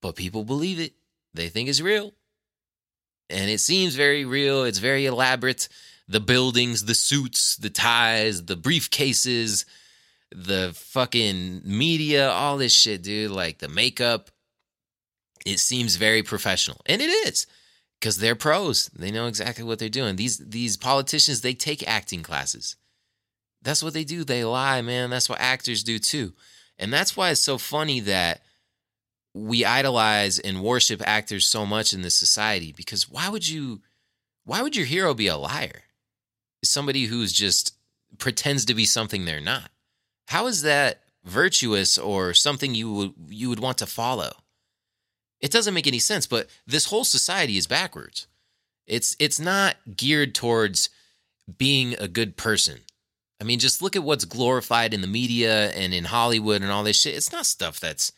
But 0.00 0.16
people 0.16 0.44
believe 0.44 0.80
it. 0.80 0.94
They 1.34 1.48
think 1.48 1.68
it's 1.68 1.80
real. 1.80 2.12
And 3.30 3.50
it 3.50 3.60
seems 3.60 3.94
very 3.94 4.24
real. 4.24 4.64
It's 4.64 4.78
very 4.78 5.06
elaborate 5.06 5.68
the 6.08 6.20
buildings, 6.20 6.84
the 6.84 6.94
suits, 6.94 7.56
the 7.56 7.70
ties, 7.70 8.44
the 8.44 8.56
briefcases, 8.56 9.64
the 10.34 10.72
fucking 10.74 11.62
media, 11.64 12.30
all 12.30 12.56
this 12.56 12.74
shit, 12.74 13.02
dude. 13.02 13.30
Like 13.30 13.58
the 13.58 13.68
makeup. 13.68 14.30
It 15.44 15.58
seems 15.58 15.96
very 15.96 16.22
professional. 16.22 16.80
And 16.86 17.02
it 17.02 17.10
is. 17.10 17.46
Because 18.00 18.18
they're 18.18 18.36
pros. 18.36 18.88
They 18.88 19.10
know 19.10 19.26
exactly 19.26 19.64
what 19.64 19.78
they're 19.78 19.88
doing. 19.88 20.16
These 20.16 20.38
these 20.38 20.76
politicians, 20.76 21.40
they 21.40 21.54
take 21.54 21.86
acting 21.88 22.22
classes. 22.22 22.76
That's 23.62 23.82
what 23.82 23.94
they 23.94 24.04
do. 24.04 24.24
They 24.24 24.44
lie, 24.44 24.82
man. 24.82 25.10
That's 25.10 25.28
what 25.28 25.40
actors 25.40 25.84
do 25.84 25.98
too. 25.98 26.32
And 26.78 26.92
that's 26.92 27.16
why 27.16 27.30
it's 27.30 27.40
so 27.40 27.58
funny 27.58 28.00
that 28.00 28.42
we 29.34 29.64
idolize 29.64 30.38
and 30.38 30.62
worship 30.62 31.00
actors 31.06 31.46
so 31.46 31.64
much 31.64 31.92
in 31.92 32.02
this 32.02 32.16
society 32.16 32.72
because 32.76 33.08
why 33.08 33.28
would 33.28 33.48
you 33.48 33.80
why 34.44 34.62
would 34.62 34.76
your 34.76 34.86
hero 34.86 35.14
be 35.14 35.28
a 35.28 35.36
liar? 35.36 35.82
somebody 36.64 37.04
who's 37.04 37.32
just 37.32 37.74
pretends 38.18 38.64
to 38.66 38.74
be 38.74 38.84
something 38.84 39.24
they're 39.24 39.40
not. 39.40 39.70
How 40.26 40.46
is 40.46 40.62
that 40.62 41.00
virtuous 41.24 41.98
or 41.98 42.34
something 42.34 42.74
you 42.74 42.92
would 42.92 43.14
you 43.28 43.48
would 43.48 43.60
want 43.60 43.78
to 43.78 43.86
follow? 43.86 44.32
It 45.40 45.50
doesn't 45.50 45.74
make 45.74 45.86
any 45.86 45.98
sense, 45.98 46.26
but 46.26 46.48
this 46.66 46.86
whole 46.86 47.04
society 47.04 47.56
is 47.56 47.66
backwards. 47.66 48.26
It's 48.86 49.16
it's 49.18 49.40
not 49.40 49.76
geared 49.96 50.34
towards 50.34 50.90
being 51.58 51.94
a 51.98 52.08
good 52.08 52.36
person. 52.36 52.80
I 53.40 53.44
mean, 53.44 53.58
just 53.58 53.82
look 53.82 53.96
at 53.96 54.04
what's 54.04 54.24
glorified 54.24 54.94
in 54.94 55.00
the 55.00 55.08
media 55.08 55.70
and 55.72 55.92
in 55.92 56.04
Hollywood 56.04 56.62
and 56.62 56.70
all 56.70 56.84
this 56.84 57.00
shit. 57.00 57.16
It's 57.16 57.32
not 57.32 57.46
stuff 57.46 57.80
that's 57.80 58.12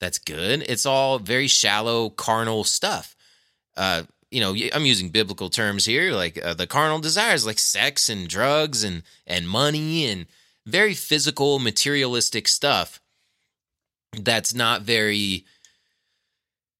that's 0.00 0.18
good. 0.18 0.64
It's 0.68 0.84
all 0.84 1.18
very 1.18 1.46
shallow, 1.46 2.10
carnal 2.10 2.64
stuff. 2.64 3.14
Uh, 3.76 4.02
you 4.30 4.40
know, 4.40 4.54
I'm 4.72 4.84
using 4.84 5.10
biblical 5.10 5.48
terms 5.48 5.84
here, 5.84 6.12
like 6.12 6.44
uh, 6.44 6.54
the 6.54 6.66
carnal 6.66 6.98
desires, 6.98 7.46
like 7.46 7.60
sex 7.60 8.08
and 8.08 8.26
drugs 8.26 8.82
and 8.82 9.04
and 9.26 9.48
money 9.48 10.06
and 10.06 10.26
very 10.66 10.94
physical, 10.94 11.58
materialistic 11.58 12.48
stuff. 12.48 13.00
That's 14.12 14.54
not 14.54 14.82
very, 14.82 15.44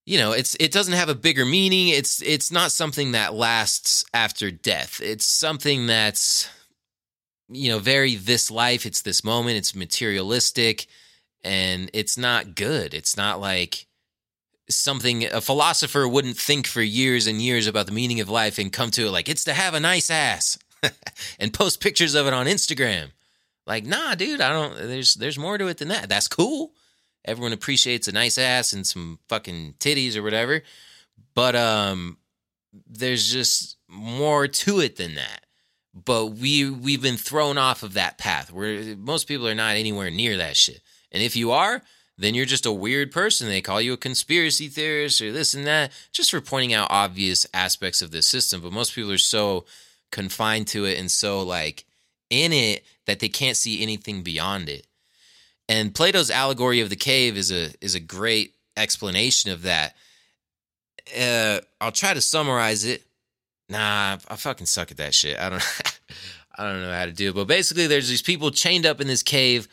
you 0.06 0.18
know, 0.18 0.32
it's 0.32 0.56
it 0.60 0.72
doesn't 0.72 0.94
have 0.94 1.08
a 1.08 1.14
bigger 1.14 1.44
meaning. 1.44 1.88
It's 1.88 2.22
it's 2.22 2.52
not 2.52 2.72
something 2.72 3.12
that 3.12 3.34
lasts 3.34 4.04
after 4.14 4.50
death. 4.50 5.00
It's 5.02 5.26
something 5.26 5.86
that's, 5.86 6.48
you 7.48 7.70
know, 7.70 7.78
very 7.78 8.14
this 8.14 8.50
life. 8.50 8.86
It's 8.86 9.02
this 9.02 9.24
moment. 9.24 9.56
It's 9.56 9.74
materialistic, 9.74 10.86
and 11.42 11.90
it's 11.92 12.16
not 12.16 12.54
good. 12.54 12.94
It's 12.94 13.16
not 13.16 13.40
like 13.40 13.86
something 14.68 15.26
a 15.26 15.40
philosopher 15.40 16.08
wouldn't 16.08 16.38
think 16.38 16.66
for 16.66 16.80
years 16.82 17.26
and 17.26 17.42
years 17.42 17.66
about 17.66 17.86
the 17.86 17.92
meaning 17.92 18.20
of 18.20 18.30
life 18.30 18.58
and 18.58 18.72
come 18.72 18.90
to 18.90 19.06
it 19.06 19.10
like 19.10 19.28
it's 19.28 19.44
to 19.44 19.52
have 19.52 19.74
a 19.74 19.80
nice 19.80 20.10
ass 20.10 20.58
and 21.38 21.52
post 21.52 21.80
pictures 21.82 22.14
of 22.14 22.26
it 22.26 22.32
on 22.32 22.46
Instagram. 22.46 23.08
Like, 23.66 23.86
nah, 23.86 24.14
dude, 24.14 24.40
I 24.40 24.50
don't 24.50 24.76
there's 24.76 25.14
there's 25.14 25.38
more 25.38 25.58
to 25.58 25.68
it 25.68 25.78
than 25.78 25.88
that. 25.88 26.08
That's 26.08 26.28
cool. 26.28 26.72
Everyone 27.24 27.52
appreciates 27.52 28.08
a 28.08 28.12
nice 28.12 28.36
ass 28.36 28.72
and 28.72 28.86
some 28.86 29.18
fucking 29.28 29.74
titties 29.78 30.16
or 30.16 30.22
whatever. 30.22 30.62
But 31.34 31.56
um 31.56 32.18
there's 32.86 33.30
just 33.30 33.76
more 33.88 34.48
to 34.48 34.80
it 34.80 34.96
than 34.96 35.14
that. 35.14 35.46
But 35.94 36.26
we 36.26 36.68
we've 36.68 37.02
been 37.02 37.16
thrown 37.16 37.56
off 37.56 37.82
of 37.82 37.94
that 37.94 38.18
path 38.18 38.52
where 38.52 38.96
most 38.96 39.28
people 39.28 39.48
are 39.48 39.54
not 39.54 39.76
anywhere 39.76 40.10
near 40.10 40.36
that 40.36 40.56
shit. 40.56 40.82
And 41.12 41.22
if 41.22 41.36
you 41.36 41.52
are, 41.52 41.82
then 42.18 42.34
you're 42.34 42.46
just 42.46 42.66
a 42.66 42.72
weird 42.72 43.12
person. 43.12 43.48
They 43.48 43.60
call 43.60 43.80
you 43.80 43.92
a 43.92 43.96
conspiracy 43.96 44.68
theorist 44.68 45.20
or 45.20 45.32
this 45.32 45.54
and 45.54 45.66
that, 45.66 45.92
just 46.12 46.30
for 46.30 46.40
pointing 46.40 46.72
out 46.72 46.88
obvious 46.90 47.46
aspects 47.54 48.02
of 48.02 48.10
the 48.10 48.22
system. 48.22 48.60
But 48.60 48.72
most 48.72 48.94
people 48.94 49.12
are 49.12 49.18
so 49.18 49.64
confined 50.10 50.68
to 50.68 50.84
it 50.84 50.98
and 50.98 51.10
so 51.10 51.42
like 51.42 51.84
in 52.30 52.52
it 52.52 52.84
that 53.06 53.20
they 53.20 53.28
can't 53.28 53.56
see 53.56 53.82
anything 53.82 54.22
beyond 54.22 54.68
it. 54.68 54.86
And 55.68 55.94
Plato's 55.94 56.30
allegory 56.30 56.80
of 56.80 56.90
the 56.90 56.96
cave 56.96 57.36
is 57.36 57.50
a 57.50 57.70
is 57.80 57.94
a 57.94 58.00
great 58.00 58.54
explanation 58.76 59.50
of 59.50 59.62
that. 59.62 59.94
Uh, 61.18 61.60
I'll 61.80 61.92
try 61.92 62.14
to 62.14 62.20
summarize 62.20 62.84
it. 62.84 63.02
Nah, 63.68 64.18
I 64.28 64.36
fucking 64.36 64.66
suck 64.66 64.90
at 64.90 64.98
that 64.98 65.14
shit. 65.14 65.38
I 65.38 65.48
don't 65.48 65.62
I 66.58 66.64
don't 66.64 66.82
know 66.82 66.92
how 66.92 67.06
to 67.06 67.12
do 67.12 67.30
it. 67.30 67.34
But 67.34 67.46
basically 67.46 67.86
there's 67.86 68.08
these 68.08 68.22
people 68.22 68.50
chained 68.50 68.86
up 68.86 69.00
in 69.00 69.06
this 69.06 69.22
cave 69.22 69.68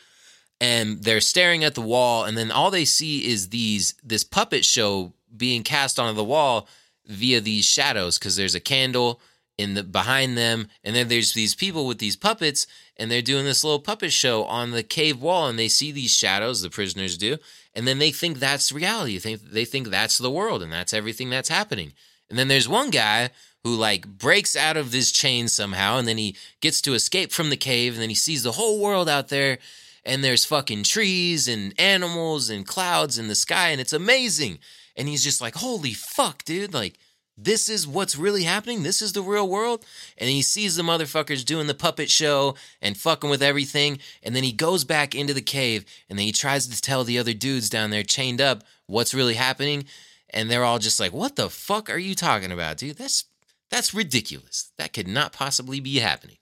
and 0.59 1.03
they're 1.03 1.21
staring 1.21 1.63
at 1.63 1.75
the 1.75 1.81
wall 1.81 2.23
and 2.23 2.37
then 2.37 2.51
all 2.51 2.71
they 2.71 2.85
see 2.85 3.27
is 3.27 3.49
these 3.49 3.95
this 4.03 4.23
puppet 4.23 4.63
show 4.63 5.13
being 5.35 5.63
cast 5.63 5.99
onto 5.99 6.15
the 6.15 6.23
wall 6.23 6.67
via 7.07 7.41
these 7.41 7.65
shadows 7.65 8.17
because 8.17 8.35
there's 8.35 8.55
a 8.55 8.59
candle 8.59 9.19
in 9.61 9.75
the 9.75 9.83
behind 9.83 10.37
them 10.37 10.67
and 10.83 10.95
then 10.95 11.07
there's 11.07 11.33
these 11.33 11.55
people 11.55 11.85
with 11.87 11.99
these 11.99 12.15
puppets 12.15 12.67
and 12.97 13.09
they're 13.09 13.21
doing 13.21 13.45
this 13.45 13.63
little 13.63 13.79
puppet 13.79 14.11
show 14.11 14.43
on 14.45 14.71
the 14.71 14.83
cave 14.83 15.21
wall 15.21 15.47
and 15.47 15.57
they 15.57 15.67
see 15.67 15.91
these 15.91 16.15
shadows 16.15 16.61
the 16.61 16.69
prisoners 16.69 17.17
do 17.17 17.37
and 17.73 17.87
then 17.87 17.99
they 17.99 18.11
think 18.11 18.39
that's 18.39 18.71
reality. 18.71 19.17
They 19.17 19.35
think 19.35 19.51
they 19.51 19.65
think 19.65 19.87
that's 19.87 20.17
the 20.17 20.31
world 20.31 20.61
and 20.61 20.71
that's 20.71 20.93
everything 20.93 21.29
that's 21.29 21.49
happening. 21.49 21.93
And 22.29 22.37
then 22.37 22.47
there's 22.47 22.67
one 22.67 22.89
guy 22.89 23.29
who 23.63 23.75
like 23.75 24.07
breaks 24.07 24.55
out 24.55 24.77
of 24.77 24.91
this 24.91 25.11
chain 25.11 25.47
somehow 25.47 25.97
and 25.97 26.07
then 26.07 26.17
he 26.17 26.35
gets 26.59 26.81
to 26.81 26.93
escape 26.93 27.31
from 27.31 27.49
the 27.49 27.57
cave 27.57 27.93
and 27.93 28.01
then 28.01 28.09
he 28.09 28.15
sees 28.15 28.43
the 28.43 28.53
whole 28.53 28.79
world 28.79 29.07
out 29.07 29.29
there 29.29 29.59
and 30.03 30.23
there's 30.23 30.45
fucking 30.45 30.83
trees 30.83 31.47
and 31.47 31.73
animals 31.79 32.49
and 32.49 32.65
clouds 32.65 33.17
in 33.17 33.27
the 33.27 33.35
sky 33.35 33.69
and 33.69 33.79
it's 33.79 33.93
amazing. 33.93 34.59
And 34.97 35.07
he's 35.07 35.23
just 35.23 35.41
like 35.41 35.55
holy 35.55 35.93
fuck 35.93 36.43
dude 36.43 36.73
like 36.73 36.97
this 37.43 37.69
is 37.69 37.87
what's 37.87 38.17
really 38.17 38.43
happening. 38.43 38.83
This 38.83 39.01
is 39.01 39.13
the 39.13 39.21
real 39.21 39.47
world. 39.47 39.85
And 40.17 40.29
he 40.29 40.41
sees 40.41 40.75
the 40.75 40.83
motherfuckers 40.83 41.45
doing 41.45 41.67
the 41.67 41.73
puppet 41.73 42.09
show 42.09 42.55
and 42.81 42.97
fucking 42.97 43.29
with 43.29 43.41
everything. 43.41 43.99
And 44.21 44.35
then 44.35 44.43
he 44.43 44.51
goes 44.51 44.83
back 44.83 45.15
into 45.15 45.33
the 45.33 45.41
cave 45.41 45.85
and 46.09 46.17
then 46.17 46.25
he 46.25 46.31
tries 46.31 46.67
to 46.67 46.81
tell 46.81 47.03
the 47.03 47.17
other 47.17 47.33
dudes 47.33 47.69
down 47.69 47.89
there 47.89 48.03
chained 48.03 48.41
up 48.41 48.63
what's 48.85 49.13
really 49.13 49.33
happening. 49.33 49.85
And 50.29 50.49
they're 50.49 50.63
all 50.63 50.79
just 50.79 50.99
like, 50.99 51.13
what 51.13 51.35
the 51.35 51.49
fuck 51.49 51.89
are 51.89 51.97
you 51.97 52.15
talking 52.15 52.51
about, 52.51 52.77
dude? 52.77 52.97
That's 52.97 53.25
that's 53.69 53.93
ridiculous. 53.93 54.71
That 54.77 54.93
could 54.93 55.07
not 55.07 55.33
possibly 55.33 55.79
be 55.79 55.99
happening. 55.99 56.37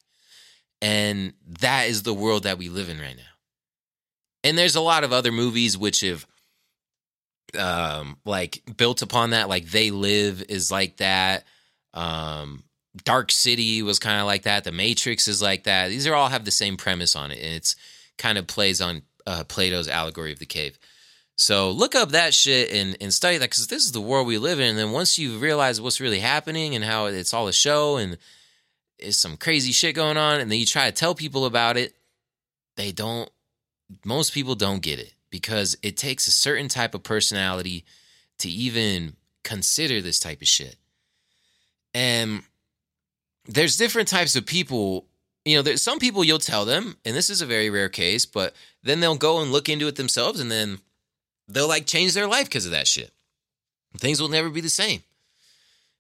And 0.81 1.33
that 1.47 1.87
is 1.87 2.03
the 2.03 2.13
world 2.13 2.43
that 2.43 2.57
we 2.57 2.69
live 2.69 2.89
in 2.89 2.99
right 2.99 3.15
now. 3.15 3.23
And 4.43 4.57
there's 4.57 4.75
a 4.75 4.81
lot 4.81 5.03
of 5.03 5.13
other 5.13 5.31
movies 5.31 5.77
which 5.77 6.01
have 6.01 6.25
um 7.57 8.17
like 8.25 8.61
built 8.77 9.01
upon 9.01 9.31
that 9.31 9.49
like 9.49 9.65
they 9.65 9.91
live 9.91 10.43
is 10.49 10.71
like 10.71 10.97
that. 10.97 11.43
Um 11.93 12.63
dark 13.03 13.31
city 13.31 13.81
was 13.81 13.99
kind 13.99 14.19
of 14.19 14.25
like 14.25 14.43
that. 14.43 14.63
The 14.63 14.71
matrix 14.71 15.27
is 15.27 15.41
like 15.41 15.63
that. 15.63 15.89
These 15.89 16.07
are 16.07 16.15
all 16.15 16.29
have 16.29 16.45
the 16.45 16.51
same 16.51 16.77
premise 16.77 17.15
on 17.15 17.31
it 17.31 17.39
and 17.39 17.55
it's 17.55 17.75
kind 18.17 18.37
of 18.37 18.47
plays 18.47 18.81
on 18.81 19.03
uh, 19.25 19.43
plato's 19.45 19.87
allegory 19.87 20.33
of 20.33 20.39
the 20.39 20.45
cave. 20.45 20.77
So 21.35 21.71
look 21.71 21.95
up 21.95 22.09
that 22.09 22.33
shit 22.33 22.69
and, 22.71 22.97
and 22.99 23.13
study 23.13 23.37
that 23.37 23.49
because 23.49 23.67
this 23.67 23.85
is 23.85 23.93
the 23.93 24.01
world 24.01 24.27
we 24.27 24.37
live 24.37 24.59
in 24.59 24.67
and 24.67 24.77
then 24.77 24.91
once 24.91 25.17
you 25.17 25.37
realize 25.37 25.79
what's 25.79 26.01
really 26.01 26.19
happening 26.19 26.75
and 26.75 26.83
how 26.83 27.05
it's 27.05 27.33
all 27.33 27.47
a 27.47 27.53
show 27.53 27.95
and 27.97 28.17
it's 28.97 29.17
some 29.17 29.37
crazy 29.37 29.71
shit 29.71 29.95
going 29.95 30.17
on 30.17 30.41
and 30.41 30.51
then 30.51 30.59
you 30.59 30.65
try 30.65 30.85
to 30.87 30.91
tell 30.91 31.15
people 31.15 31.45
about 31.45 31.77
it 31.77 31.95
they 32.75 32.91
don't 32.91 33.29
most 34.03 34.33
people 34.33 34.55
don't 34.55 34.81
get 34.81 34.99
it 34.99 35.13
because 35.29 35.77
it 35.83 35.97
takes 35.97 36.27
a 36.27 36.31
certain 36.31 36.67
type 36.67 36.95
of 36.95 37.03
personality 37.03 37.85
to 38.39 38.49
even 38.49 39.15
consider 39.43 40.01
this 40.01 40.19
type 40.19 40.41
of 40.41 40.47
shit. 40.47 40.75
And 41.93 42.43
there's 43.45 43.77
different 43.77 44.07
types 44.07 44.35
of 44.35 44.45
people. 44.45 45.05
You 45.45 45.57
know, 45.57 45.61
there's 45.61 45.81
some 45.81 45.99
people 45.99 46.23
you'll 46.23 46.39
tell 46.39 46.65
them, 46.65 46.97
and 47.05 47.15
this 47.15 47.29
is 47.29 47.41
a 47.41 47.45
very 47.45 47.69
rare 47.69 47.89
case, 47.89 48.25
but 48.25 48.53
then 48.83 48.99
they'll 48.99 49.15
go 49.15 49.41
and 49.41 49.51
look 49.51 49.69
into 49.69 49.87
it 49.87 49.95
themselves 49.95 50.39
and 50.39 50.51
then 50.51 50.79
they'll 51.47 51.67
like 51.67 51.85
change 51.85 52.13
their 52.13 52.27
life 52.27 52.45
because 52.45 52.65
of 52.65 52.71
that 52.71 52.87
shit. 52.87 53.11
Things 53.97 54.21
will 54.21 54.29
never 54.29 54.49
be 54.49 54.61
the 54.61 54.69
same. 54.69 55.01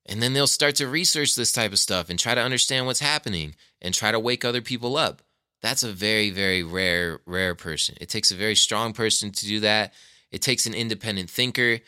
And 0.05 0.21
then 0.21 0.33
they'll 0.33 0.47
start 0.47 0.75
to 0.75 0.87
research 0.87 1.35
this 1.35 1.51
type 1.51 1.71
of 1.71 1.79
stuff 1.79 2.09
and 2.09 2.17
try 2.17 2.35
to 2.35 2.41
understand 2.41 2.85
what's 2.85 2.99
happening 2.99 3.55
and 3.81 3.93
try 3.93 4.11
to 4.11 4.19
wake 4.19 4.43
other 4.43 4.61
people 4.61 4.97
up. 4.97 5.21
That's 5.61 5.83
a 5.83 5.91
very, 5.91 6.29
very 6.29 6.63
rare, 6.63 7.19
rare 7.25 7.55
person. 7.55 7.95
It 7.99 8.09
takes 8.09 8.31
a 8.31 8.35
very 8.35 8.55
strong 8.55 8.93
person 8.93 9.31
to 9.31 9.45
do 9.45 9.59
that. 9.61 9.93
It 10.31 10.41
takes 10.41 10.65
an 10.65 10.73
independent 10.73 11.29
thinker 11.29 11.79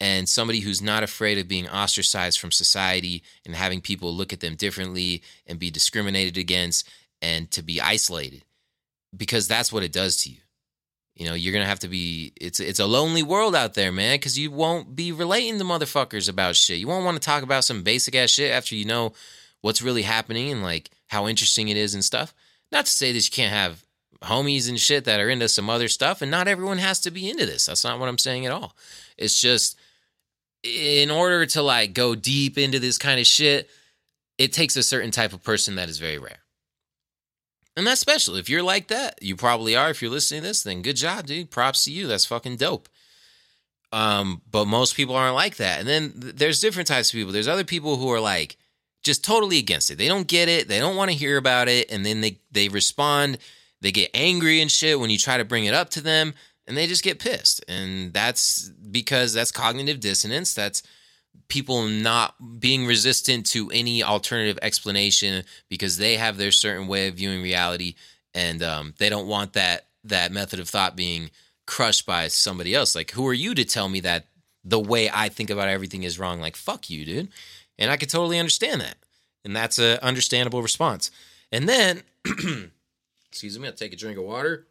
and 0.00 0.28
somebody 0.28 0.60
who's 0.60 0.80
not 0.80 1.02
afraid 1.02 1.38
of 1.38 1.48
being 1.48 1.68
ostracized 1.68 2.38
from 2.38 2.52
society 2.52 3.22
and 3.44 3.54
having 3.54 3.80
people 3.80 4.14
look 4.14 4.32
at 4.32 4.40
them 4.40 4.54
differently 4.54 5.22
and 5.46 5.58
be 5.58 5.70
discriminated 5.70 6.36
against 6.36 6.88
and 7.20 7.50
to 7.50 7.62
be 7.62 7.80
isolated 7.80 8.44
because 9.16 9.48
that's 9.48 9.72
what 9.72 9.82
it 9.82 9.92
does 9.92 10.22
to 10.22 10.30
you. 10.30 10.38
You 11.16 11.26
know, 11.26 11.34
you're 11.34 11.52
gonna 11.52 11.66
have 11.66 11.80
to 11.80 11.88
be. 11.88 12.32
It's 12.40 12.60
it's 12.60 12.78
a 12.78 12.86
lonely 12.86 13.24
world 13.24 13.56
out 13.56 13.74
there, 13.74 13.90
man. 13.90 14.14
Because 14.14 14.38
you 14.38 14.52
won't 14.52 14.94
be 14.94 15.10
relating 15.10 15.58
to 15.58 15.64
motherfuckers 15.64 16.28
about 16.28 16.54
shit. 16.54 16.78
You 16.78 16.86
won't 16.86 17.04
want 17.04 17.20
to 17.20 17.26
talk 17.26 17.42
about 17.42 17.64
some 17.64 17.82
basic 17.82 18.14
ass 18.14 18.30
shit 18.30 18.52
after 18.52 18.76
you 18.76 18.84
know 18.84 19.14
what's 19.60 19.82
really 19.82 20.02
happening 20.02 20.52
and 20.52 20.62
like 20.62 20.90
how 21.08 21.26
interesting 21.26 21.68
it 21.68 21.76
is 21.76 21.94
and 21.94 22.04
stuff. 22.04 22.32
Not 22.70 22.86
to 22.86 22.92
say 22.92 23.12
that 23.12 23.24
you 23.24 23.30
can't 23.30 23.52
have 23.52 23.84
homies 24.22 24.68
and 24.68 24.78
shit 24.78 25.04
that 25.04 25.20
are 25.20 25.30
into 25.30 25.48
some 25.48 25.70
other 25.70 25.88
stuff, 25.88 26.22
and 26.22 26.30
not 26.30 26.48
everyone 26.48 26.78
has 26.78 27.00
to 27.00 27.10
be 27.10 27.28
into 27.28 27.46
this. 27.46 27.66
That's 27.66 27.84
not 27.84 27.98
what 27.98 28.08
I'm 28.08 28.18
saying 28.18 28.46
at 28.46 28.52
all. 28.52 28.74
It's 29.16 29.40
just 29.40 29.78
in 30.62 31.10
order 31.10 31.46
to 31.46 31.62
like 31.62 31.94
go 31.94 32.14
deep 32.14 32.58
into 32.58 32.78
this 32.78 32.98
kind 32.98 33.20
of 33.20 33.26
shit, 33.26 33.70
it 34.38 34.52
takes 34.52 34.76
a 34.76 34.82
certain 34.82 35.10
type 35.10 35.32
of 35.32 35.42
person 35.42 35.76
that 35.76 35.88
is 35.88 35.98
very 35.98 36.18
rare. 36.18 36.38
And 37.76 37.86
that's 37.86 38.00
special. 38.00 38.34
If 38.34 38.48
you're 38.48 38.62
like 38.62 38.88
that, 38.88 39.22
you 39.22 39.36
probably 39.36 39.76
are. 39.76 39.90
If 39.90 40.02
you're 40.02 40.10
listening 40.10 40.42
to 40.42 40.48
this, 40.48 40.64
then 40.64 40.82
good 40.82 40.96
job, 40.96 41.26
dude. 41.26 41.50
Props 41.50 41.84
to 41.84 41.92
you. 41.92 42.08
That's 42.08 42.26
fucking 42.26 42.56
dope. 42.56 42.88
Um, 43.92 44.42
but 44.50 44.66
most 44.66 44.96
people 44.96 45.14
aren't 45.14 45.36
like 45.36 45.56
that. 45.56 45.78
And 45.78 45.88
then 45.88 46.12
there's 46.16 46.60
different 46.60 46.88
types 46.88 47.10
of 47.10 47.12
people. 47.12 47.32
There's 47.32 47.48
other 47.48 47.64
people 47.64 47.96
who 47.96 48.10
are 48.10 48.20
like, 48.20 48.56
just 49.08 49.24
totally 49.24 49.58
against 49.58 49.90
it. 49.90 49.96
They 49.96 50.06
don't 50.06 50.28
get 50.28 50.48
it. 50.48 50.68
They 50.68 50.78
don't 50.78 50.96
want 50.96 51.10
to 51.10 51.16
hear 51.16 51.38
about 51.38 51.66
it. 51.68 51.90
And 51.90 52.04
then 52.04 52.20
they, 52.20 52.38
they 52.52 52.68
respond. 52.68 53.38
They 53.80 53.90
get 53.90 54.10
angry 54.12 54.60
and 54.60 54.70
shit 54.70 55.00
when 55.00 55.08
you 55.08 55.16
try 55.16 55.38
to 55.38 55.46
bring 55.46 55.64
it 55.64 55.72
up 55.72 55.88
to 55.90 56.02
them 56.02 56.34
and 56.66 56.76
they 56.76 56.86
just 56.86 57.02
get 57.02 57.18
pissed. 57.18 57.64
And 57.66 58.12
that's 58.12 58.68
because 58.68 59.32
that's 59.32 59.50
cognitive 59.50 60.00
dissonance. 60.00 60.52
That's 60.52 60.82
people 61.48 61.84
not 61.84 62.60
being 62.60 62.84
resistant 62.86 63.46
to 63.46 63.70
any 63.70 64.02
alternative 64.02 64.58
explanation 64.60 65.44
because 65.70 65.96
they 65.96 66.16
have 66.16 66.36
their 66.36 66.52
certain 66.52 66.86
way 66.86 67.08
of 67.08 67.14
viewing 67.14 67.42
reality 67.42 67.94
and 68.34 68.62
um, 68.62 68.94
they 68.98 69.08
don't 69.08 69.26
want 69.26 69.54
that 69.54 69.86
that 70.04 70.32
method 70.32 70.60
of 70.60 70.68
thought 70.68 70.96
being 70.96 71.30
crushed 71.66 72.04
by 72.04 72.28
somebody 72.28 72.74
else. 72.74 72.94
Like, 72.94 73.10
who 73.12 73.26
are 73.26 73.34
you 73.34 73.54
to 73.54 73.64
tell 73.64 73.88
me 73.88 74.00
that 74.00 74.26
the 74.64 74.78
way 74.78 75.10
I 75.12 75.28
think 75.28 75.50
about 75.50 75.68
everything 75.68 76.02
is 76.02 76.18
wrong? 76.18 76.40
Like, 76.40 76.56
fuck 76.56 76.90
you, 76.90 77.04
dude. 77.04 77.28
And 77.78 77.90
I 77.90 77.96
could 77.96 78.10
totally 78.10 78.38
understand 78.38 78.80
that. 78.80 78.96
And 79.44 79.54
that's 79.54 79.78
an 79.78 79.98
understandable 80.02 80.62
response. 80.62 81.10
And 81.52 81.68
then, 81.68 82.02
excuse 83.28 83.58
me, 83.58 83.68
I'll 83.68 83.74
take 83.74 83.92
a 83.92 83.96
drink 83.96 84.18
of 84.18 84.24
water. 84.24 84.66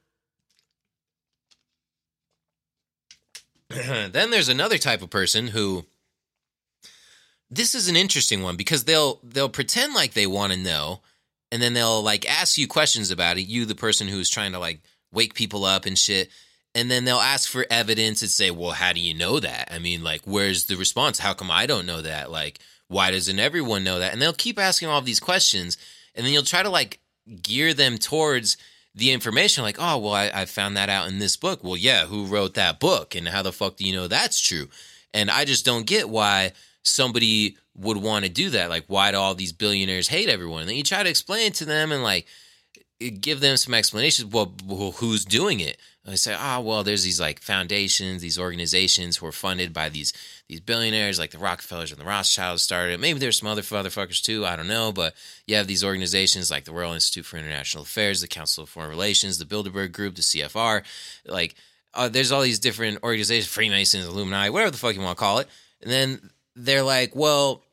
then 3.69 4.31
there's 4.31 4.49
another 4.49 4.77
type 4.77 5.01
of 5.01 5.09
person 5.09 5.47
who 5.47 5.85
this 7.49 7.75
is 7.75 7.87
an 7.87 7.95
interesting 7.95 8.43
one 8.43 8.55
because 8.55 8.83
they'll 8.85 9.19
they'll 9.23 9.49
pretend 9.49 9.93
like 9.93 10.13
they 10.13 10.27
want 10.27 10.53
to 10.53 10.59
know 10.59 11.01
and 11.51 11.61
then 11.61 11.73
they'll 11.73 12.01
like 12.01 12.29
ask 12.29 12.57
you 12.57 12.67
questions 12.67 13.11
about 13.11 13.37
it 13.37 13.41
you 13.41 13.65
the 13.65 13.75
person 13.75 14.07
who's 14.07 14.29
trying 14.29 14.51
to 14.53 14.59
like 14.59 14.81
wake 15.11 15.33
people 15.33 15.65
up 15.65 15.85
and 15.85 15.97
shit 15.97 16.29
and 16.75 16.91
then 16.91 17.05
they'll 17.05 17.17
ask 17.17 17.49
for 17.49 17.65
evidence 17.69 18.21
and 18.21 18.31
say 18.31 18.51
well 18.51 18.71
how 18.71 18.93
do 18.93 18.99
you 18.99 19.13
know 19.13 19.39
that 19.39 19.69
i 19.71 19.79
mean 19.79 20.03
like 20.03 20.21
where's 20.25 20.65
the 20.65 20.75
response 20.75 21.19
how 21.19 21.33
come 21.33 21.51
i 21.51 21.65
don't 21.65 21.85
know 21.85 22.01
that 22.01 22.31
like 22.31 22.59
why 22.87 23.11
doesn't 23.11 23.39
everyone 23.39 23.83
know 23.83 23.99
that? 23.99 24.13
And 24.13 24.21
they'll 24.21 24.33
keep 24.33 24.59
asking 24.59 24.89
all 24.89 25.01
these 25.01 25.19
questions, 25.19 25.77
and 26.15 26.25
then 26.25 26.33
you'll 26.33 26.43
try 26.43 26.63
to 26.63 26.69
like 26.69 26.99
gear 27.41 27.73
them 27.73 27.97
towards 27.97 28.57
the 28.95 29.11
information 29.11 29.63
like, 29.63 29.77
oh, 29.79 29.97
well, 29.99 30.13
I, 30.13 30.31
I, 30.33 30.45
found 30.45 30.75
that 30.75 30.89
out 30.89 31.07
in 31.07 31.19
this 31.19 31.37
book. 31.37 31.63
Well, 31.63 31.77
yeah, 31.77 32.05
who 32.05 32.25
wrote 32.25 32.55
that 32.55 32.79
book? 32.79 33.13
And 33.13 33.27
how 33.27 33.43
the 33.43 33.51
fuck 33.51 33.77
do 33.77 33.85
you 33.85 33.93
know 33.93 34.07
that's 34.07 34.41
true? 34.41 34.69
And 35.13 35.29
I 35.29 35.45
just 35.45 35.65
don't 35.65 35.85
get 35.85 36.09
why 36.09 36.53
somebody 36.81 37.57
would 37.75 37.97
want 37.97 38.25
to 38.25 38.31
do 38.31 38.49
that. 38.51 38.71
Like, 38.71 38.85
why 38.87 39.11
do 39.11 39.17
all 39.17 39.35
these 39.35 39.53
billionaires 39.53 40.07
hate 40.07 40.29
everyone? 40.29 40.61
And 40.61 40.69
then 40.69 40.77
you 40.77 40.83
try 40.83 41.03
to 41.03 41.09
explain 41.09 41.47
it 41.47 41.53
to 41.55 41.65
them 41.65 41.91
and 41.91 42.01
like 42.01 42.25
give 42.99 43.39
them 43.39 43.57
some 43.57 43.73
explanations. 43.73 44.31
Well, 44.33 44.53
who's 44.97 45.25
doing 45.25 45.59
it? 45.59 45.77
And 46.03 46.13
they 46.13 46.17
say, 46.17 46.35
oh, 46.39 46.61
well, 46.61 46.83
there's 46.83 47.03
these 47.03 47.19
like 47.19 47.41
foundations, 47.41 48.21
these 48.21 48.39
organizations 48.39 49.17
who 49.17 49.25
are 49.25 49.31
funded 49.31 49.73
by 49.73 49.89
these 49.89 50.13
these 50.47 50.61
billionaires 50.61 51.19
like 51.19 51.31
the 51.31 51.37
Rockefellers 51.37 51.91
and 51.91 51.99
the 51.99 52.05
Rothschilds 52.05 52.63
started. 52.63 52.99
Maybe 52.99 53.19
there's 53.19 53.39
some 53.39 53.49
other 53.49 53.61
motherfuckers 53.61 54.21
too. 54.21 54.45
I 54.45 54.55
don't 54.55 54.69
know. 54.69 54.91
But 54.91 55.13
you 55.45 55.55
have 55.55 55.67
these 55.67 55.83
organizations 55.83 56.49
like 56.49 56.63
the 56.63 56.71
Royal 56.71 56.93
Institute 56.93 57.25
for 57.25 57.37
International 57.37 57.83
Affairs, 57.83 58.21
the 58.21 58.27
Council 58.27 58.63
of 58.63 58.69
Foreign 58.69 58.89
Relations, 58.89 59.37
the 59.37 59.45
Bilderberg 59.45 59.91
Group, 59.91 60.15
the 60.15 60.21
CFR. 60.21 60.83
Like, 61.25 61.55
uh, 61.93 62.07
there's 62.07 62.31
all 62.31 62.41
these 62.41 62.59
different 62.59 63.03
organizations, 63.03 63.47
Freemasons, 63.47 64.05
Illuminati, 64.05 64.49
whatever 64.49 64.71
the 64.71 64.77
fuck 64.77 64.95
you 64.95 65.01
want 65.01 65.17
to 65.17 65.21
call 65.21 65.39
it. 65.39 65.47
And 65.81 65.91
then 65.91 66.29
they're 66.55 66.83
like, 66.83 67.15
well, 67.15 67.63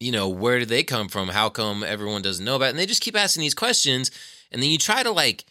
you 0.00 0.12
know, 0.12 0.28
where 0.28 0.58
did 0.58 0.68
they 0.68 0.82
come 0.82 1.08
from? 1.08 1.28
How 1.28 1.48
come 1.48 1.82
everyone 1.82 2.22
doesn't 2.22 2.44
know 2.44 2.56
about 2.56 2.66
it? 2.66 2.70
And 2.70 2.78
they 2.78 2.86
just 2.86 3.02
keep 3.02 3.16
asking 3.16 3.42
these 3.42 3.54
questions. 3.54 4.10
And 4.52 4.62
then 4.62 4.70
you 4.70 4.78
try 4.78 5.02
to 5.02 5.10
like 5.10 5.44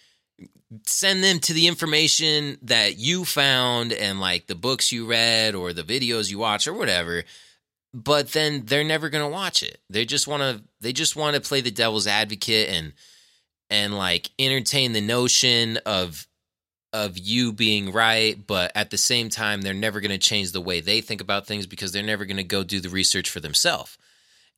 send 0.86 1.24
them 1.24 1.40
to 1.40 1.54
the 1.54 1.68
information 1.68 2.58
that 2.62 2.98
you 2.98 3.26
found 3.26 3.94
and 3.94 4.20
like 4.20 4.48
the 4.48 4.56
books 4.56 4.92
you 4.92 5.06
read 5.06 5.56
or 5.56 5.74
the 5.74 5.84
videos 5.84 6.30
you 6.30 6.40
watch 6.40 6.68
or 6.68 6.74
whatever 6.74 7.24
but 7.94 8.34
then 8.34 8.64
they're 8.66 8.84
never 8.84 9.10
going 9.10 9.24
to 9.24 9.32
watch 9.32 9.64
it 9.64 9.80
they 9.90 10.06
just 10.06 10.28
want 10.28 10.42
to 10.42 10.62
they 10.82 10.92
just 10.92 11.16
want 11.16 11.36
to 11.36 11.42
play 11.42 11.62
the 11.62 11.72
devil's 11.72 12.08
advocate 12.08 12.68
and 12.70 12.94
and 13.70 13.96
like 13.96 14.30
entertain 14.40 14.92
the 14.92 15.02
notion 15.02 15.78
of 15.86 16.28
of 16.92 17.18
you 17.18 17.54
being 17.54 17.92
right 17.92 18.46
but 18.48 18.72
at 18.76 18.90
the 18.90 18.98
same 18.98 19.30
time 19.30 19.62
they're 19.62 19.74
never 19.74 20.02
going 20.02 20.12
to 20.12 20.18
change 20.18 20.52
the 20.52 20.62
way 20.62 20.82
they 20.82 21.00
think 21.00 21.22
about 21.22 21.46
things 21.46 21.68
because 21.68 21.92
they're 21.92 22.04
never 22.04 22.26
going 22.26 22.38
to 22.38 22.44
go 22.44 22.64
do 22.64 22.82
the 22.82 22.90
research 22.90 23.30
for 23.30 23.40
themselves 23.40 23.98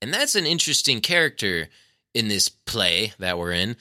and 0.01 0.13
that's 0.13 0.35
an 0.35 0.45
interesting 0.45 1.01
character 1.01 1.69
in 2.13 2.27
this 2.27 2.49
play 2.49 3.13
that 3.19 3.37
we're 3.37 3.51
in 3.51 3.75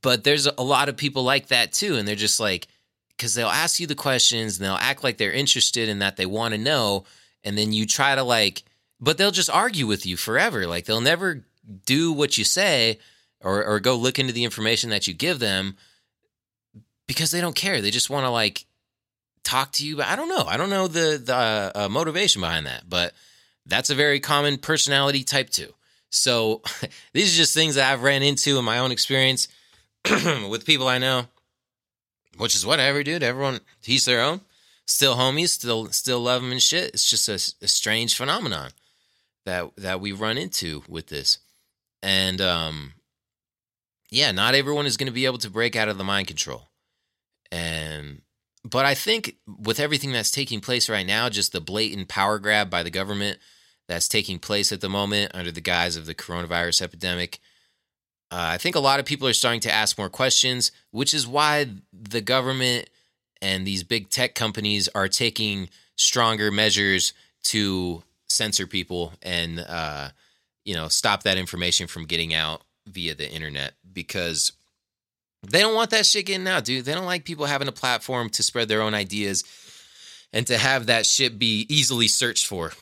but 0.00 0.24
there's 0.24 0.46
a 0.46 0.62
lot 0.62 0.88
of 0.88 0.96
people 0.96 1.22
like 1.22 1.48
that 1.48 1.72
too 1.72 1.96
and 1.96 2.06
they're 2.06 2.14
just 2.14 2.40
like 2.40 2.68
because 3.16 3.34
they'll 3.34 3.48
ask 3.48 3.80
you 3.80 3.86
the 3.86 3.94
questions 3.94 4.58
and 4.58 4.66
they'll 4.66 4.74
act 4.74 5.04
like 5.04 5.18
they're 5.18 5.32
interested 5.32 5.88
in 5.88 5.98
that 5.98 6.16
they 6.16 6.26
want 6.26 6.52
to 6.52 6.58
know 6.58 7.04
and 7.44 7.56
then 7.56 7.72
you 7.72 7.86
try 7.86 8.14
to 8.14 8.22
like 8.22 8.64
but 9.00 9.18
they'll 9.18 9.30
just 9.30 9.50
argue 9.50 9.86
with 9.86 10.06
you 10.06 10.16
forever 10.16 10.66
like 10.66 10.84
they'll 10.84 11.00
never 11.00 11.44
do 11.84 12.12
what 12.12 12.38
you 12.38 12.44
say 12.44 12.98
or, 13.40 13.64
or 13.64 13.80
go 13.80 13.96
look 13.96 14.18
into 14.18 14.32
the 14.32 14.44
information 14.44 14.90
that 14.90 15.06
you 15.06 15.12
give 15.12 15.38
them 15.38 15.76
because 17.06 17.30
they 17.30 17.40
don't 17.40 17.56
care 17.56 17.80
they 17.80 17.90
just 17.90 18.10
want 18.10 18.24
to 18.24 18.30
like 18.30 18.64
talk 19.44 19.72
to 19.72 19.86
you 19.86 19.96
but 19.96 20.06
i 20.06 20.16
don't 20.16 20.28
know 20.28 20.44
i 20.46 20.56
don't 20.56 20.70
know 20.70 20.88
the 20.88 21.20
the 21.22 21.72
uh, 21.74 21.88
motivation 21.88 22.40
behind 22.40 22.66
that 22.66 22.88
but 22.88 23.12
that's 23.66 23.90
a 23.90 23.94
very 23.94 24.20
common 24.20 24.56
personality 24.56 25.22
type 25.24 25.50
too 25.50 25.72
so 26.08 26.62
these 27.12 27.34
are 27.34 27.36
just 27.36 27.54
things 27.54 27.74
that 27.74 27.92
i've 27.92 28.02
ran 28.02 28.22
into 28.22 28.58
in 28.58 28.64
my 28.64 28.78
own 28.78 28.92
experience 28.92 29.48
with 30.48 30.66
people 30.66 30.86
I 30.86 30.98
know, 30.98 31.26
which 32.36 32.54
is 32.54 32.66
whatever, 32.66 33.02
dude. 33.02 33.22
Everyone, 33.22 33.60
he's 33.82 34.04
their 34.04 34.20
own. 34.20 34.40
Still 34.86 35.16
homies, 35.16 35.48
still 35.48 35.86
still 35.86 36.20
love 36.20 36.42
them 36.42 36.52
and 36.52 36.62
shit. 36.62 36.90
It's 36.94 37.08
just 37.08 37.28
a, 37.28 37.64
a 37.64 37.68
strange 37.68 38.14
phenomenon 38.14 38.70
that 39.44 39.74
that 39.76 40.00
we 40.00 40.12
run 40.12 40.38
into 40.38 40.84
with 40.88 41.08
this, 41.08 41.38
and 42.02 42.40
um, 42.40 42.92
yeah, 44.10 44.30
not 44.30 44.54
everyone 44.54 44.86
is 44.86 44.96
going 44.96 45.08
to 45.08 45.12
be 45.12 45.26
able 45.26 45.38
to 45.38 45.50
break 45.50 45.74
out 45.74 45.88
of 45.88 45.98
the 45.98 46.04
mind 46.04 46.28
control, 46.28 46.70
and 47.50 48.22
but 48.64 48.84
I 48.84 48.94
think 48.94 49.36
with 49.58 49.80
everything 49.80 50.12
that's 50.12 50.30
taking 50.30 50.60
place 50.60 50.88
right 50.88 51.06
now, 51.06 51.28
just 51.28 51.50
the 51.50 51.60
blatant 51.60 52.06
power 52.06 52.38
grab 52.38 52.70
by 52.70 52.84
the 52.84 52.90
government 52.90 53.40
that's 53.88 54.08
taking 54.08 54.38
place 54.38 54.72
at 54.72 54.80
the 54.80 54.88
moment 54.88 55.32
under 55.34 55.52
the 55.52 55.60
guise 55.60 55.96
of 55.96 56.06
the 56.06 56.14
coronavirus 56.14 56.82
epidemic 56.82 57.38
uh, 58.30 58.50
I 58.54 58.58
think 58.58 58.74
a 58.74 58.80
lot 58.80 58.98
of 58.98 59.06
people 59.06 59.28
are 59.28 59.32
starting 59.32 59.60
to 59.60 59.72
ask 59.72 59.96
more 59.96 60.08
questions, 60.08 60.72
which 60.90 61.14
is 61.14 61.28
why 61.28 61.68
the 61.92 62.20
government 62.20 62.90
and 63.40 63.66
these 63.66 63.84
big 63.84 64.10
tech 64.10 64.34
companies 64.34 64.88
are 64.94 65.08
taking 65.08 65.68
stronger 65.96 66.50
measures 66.50 67.12
to 67.44 68.02
censor 68.28 68.66
people 68.66 69.12
and 69.22 69.60
uh, 69.60 70.08
you 70.64 70.74
know 70.74 70.88
stop 70.88 71.22
that 71.22 71.38
information 71.38 71.86
from 71.86 72.04
getting 72.04 72.34
out 72.34 72.62
via 72.88 73.14
the 73.14 73.30
internet 73.30 73.74
because 73.92 74.52
they 75.44 75.60
don't 75.60 75.76
want 75.76 75.90
that 75.90 76.04
shit 76.04 76.26
getting 76.26 76.48
out, 76.48 76.64
dude. 76.64 76.84
They 76.84 76.94
don't 76.94 77.06
like 77.06 77.24
people 77.24 77.46
having 77.46 77.68
a 77.68 77.72
platform 77.72 78.30
to 78.30 78.42
spread 78.42 78.66
their 78.66 78.82
own 78.82 78.94
ideas 78.94 79.44
and 80.32 80.44
to 80.48 80.58
have 80.58 80.86
that 80.86 81.06
shit 81.06 81.38
be 81.38 81.66
easily 81.68 82.08
searched 82.08 82.48
for. 82.48 82.72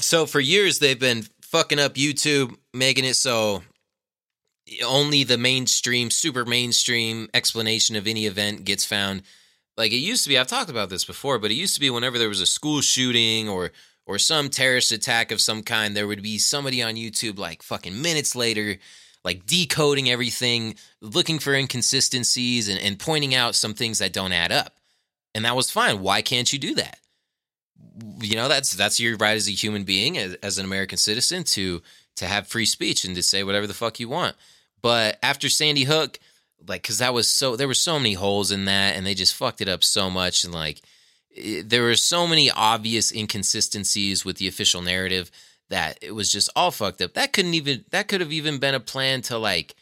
So 0.00 0.26
for 0.26 0.40
years 0.40 0.78
they've 0.78 0.98
been 0.98 1.24
fucking 1.42 1.78
up 1.78 1.94
YouTube, 1.94 2.56
making 2.72 3.04
it 3.04 3.14
so 3.14 3.62
only 4.84 5.24
the 5.24 5.38
mainstream, 5.38 6.10
super 6.10 6.44
mainstream 6.44 7.28
explanation 7.34 7.96
of 7.96 8.06
any 8.06 8.26
event 8.26 8.64
gets 8.64 8.84
found. 8.84 9.22
Like 9.76 9.92
it 9.92 9.96
used 9.96 10.24
to 10.24 10.28
be, 10.28 10.38
I've 10.38 10.46
talked 10.46 10.70
about 10.70 10.90
this 10.90 11.04
before, 11.04 11.38
but 11.38 11.50
it 11.50 11.54
used 11.54 11.74
to 11.74 11.80
be 11.80 11.90
whenever 11.90 12.18
there 12.18 12.28
was 12.28 12.40
a 12.40 12.46
school 12.46 12.80
shooting 12.80 13.48
or 13.48 13.72
or 14.06 14.18
some 14.18 14.48
terrorist 14.48 14.90
attack 14.90 15.30
of 15.30 15.40
some 15.40 15.62
kind, 15.62 15.94
there 15.94 16.08
would 16.08 16.22
be 16.22 16.36
somebody 16.36 16.82
on 16.82 16.96
YouTube 16.96 17.38
like 17.38 17.62
fucking 17.62 18.02
minutes 18.02 18.34
later, 18.34 18.76
like 19.24 19.46
decoding 19.46 20.10
everything, 20.10 20.74
looking 21.00 21.38
for 21.38 21.54
inconsistencies 21.54 22.68
and, 22.68 22.80
and 22.80 22.98
pointing 22.98 23.36
out 23.36 23.54
some 23.54 23.72
things 23.72 23.98
that 23.98 24.12
don't 24.12 24.32
add 24.32 24.50
up. 24.50 24.74
And 25.32 25.44
that 25.44 25.54
was 25.54 25.70
fine. 25.70 26.00
Why 26.00 26.22
can't 26.22 26.52
you 26.52 26.58
do 26.58 26.74
that? 26.74 26.98
You 28.20 28.36
know, 28.36 28.48
that's 28.48 28.74
that's 28.74 29.00
your 29.00 29.16
right 29.16 29.36
as 29.36 29.48
a 29.48 29.52
human 29.52 29.84
being, 29.84 30.18
as, 30.18 30.34
as 30.36 30.58
an 30.58 30.64
American 30.64 30.98
citizen, 30.98 31.44
to 31.44 31.82
to 32.16 32.26
have 32.26 32.46
free 32.46 32.66
speech 32.66 33.04
and 33.04 33.16
to 33.16 33.22
say 33.22 33.42
whatever 33.42 33.66
the 33.66 33.74
fuck 33.74 33.98
you 33.98 34.08
want. 34.08 34.36
But 34.82 35.18
after 35.22 35.48
Sandy 35.48 35.84
Hook, 35.84 36.18
like, 36.66 36.82
cause 36.82 36.98
that 36.98 37.14
was 37.14 37.28
so, 37.28 37.56
there 37.56 37.68
were 37.68 37.74
so 37.74 37.98
many 37.98 38.14
holes 38.14 38.50
in 38.50 38.66
that 38.66 38.96
and 38.96 39.06
they 39.06 39.14
just 39.14 39.34
fucked 39.34 39.60
it 39.60 39.68
up 39.68 39.84
so 39.84 40.10
much. 40.10 40.44
And 40.44 40.54
like, 40.54 40.82
it, 41.30 41.68
there 41.68 41.82
were 41.82 41.96
so 41.96 42.26
many 42.26 42.50
obvious 42.50 43.12
inconsistencies 43.12 44.24
with 44.24 44.36
the 44.36 44.48
official 44.48 44.82
narrative 44.82 45.30
that 45.68 45.98
it 46.02 46.12
was 46.12 46.30
just 46.30 46.50
all 46.56 46.70
fucked 46.70 47.00
up. 47.00 47.14
That 47.14 47.32
couldn't 47.32 47.54
even, 47.54 47.84
that 47.90 48.08
could 48.08 48.20
have 48.20 48.32
even 48.32 48.58
been 48.58 48.74
a 48.74 48.80
plan 48.80 49.22
to 49.22 49.38
like, 49.38 49.74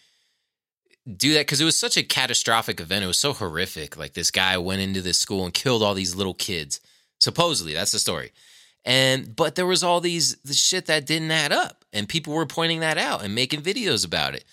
do 1.16 1.32
that 1.32 1.40
because 1.40 1.60
it 1.60 1.64
was 1.64 1.78
such 1.78 1.96
a 1.96 2.02
catastrophic 2.02 2.80
event. 2.80 3.02
It 3.02 3.08
was 3.08 3.18
so 3.18 3.32
horrific. 3.32 3.96
Like 3.96 4.12
this 4.12 4.30
guy 4.30 4.58
went 4.58 4.82
into 4.82 5.00
this 5.00 5.18
school 5.18 5.44
and 5.44 5.54
killed 5.54 5.82
all 5.82 5.94
these 5.94 6.14
little 6.14 6.34
kids. 6.34 6.80
Supposedly, 7.18 7.74
that's 7.74 7.92
the 7.92 7.98
story. 7.98 8.32
And 8.84 9.34
but 9.34 9.54
there 9.54 9.66
was 9.66 9.82
all 9.82 10.00
these 10.00 10.36
the 10.36 10.54
shit 10.54 10.86
that 10.86 11.06
didn't 11.06 11.30
add 11.30 11.52
up, 11.52 11.84
and 11.92 12.08
people 12.08 12.32
were 12.32 12.46
pointing 12.46 12.80
that 12.80 12.98
out 12.98 13.24
and 13.24 13.34
making 13.34 13.62
videos 13.62 14.06
about 14.06 14.34
it. 14.34 14.44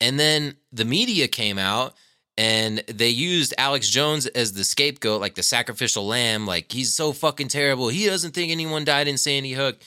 And 0.00 0.18
then 0.18 0.56
the 0.72 0.84
media 0.84 1.28
came 1.28 1.58
out 1.58 1.94
and 2.36 2.78
they 2.88 3.10
used 3.10 3.54
Alex 3.58 3.88
Jones 3.88 4.26
as 4.26 4.52
the 4.52 4.64
scapegoat, 4.64 5.20
like 5.20 5.34
the 5.34 5.42
sacrificial 5.42 6.06
lamb. 6.06 6.46
Like 6.46 6.72
he's 6.72 6.92
so 6.92 7.12
fucking 7.12 7.48
terrible. 7.48 7.88
He 7.88 8.06
doesn't 8.06 8.34
think 8.34 8.50
anyone 8.50 8.84
died 8.84 9.08
in 9.08 9.18
Sandy 9.18 9.52
Hook. 9.52 9.80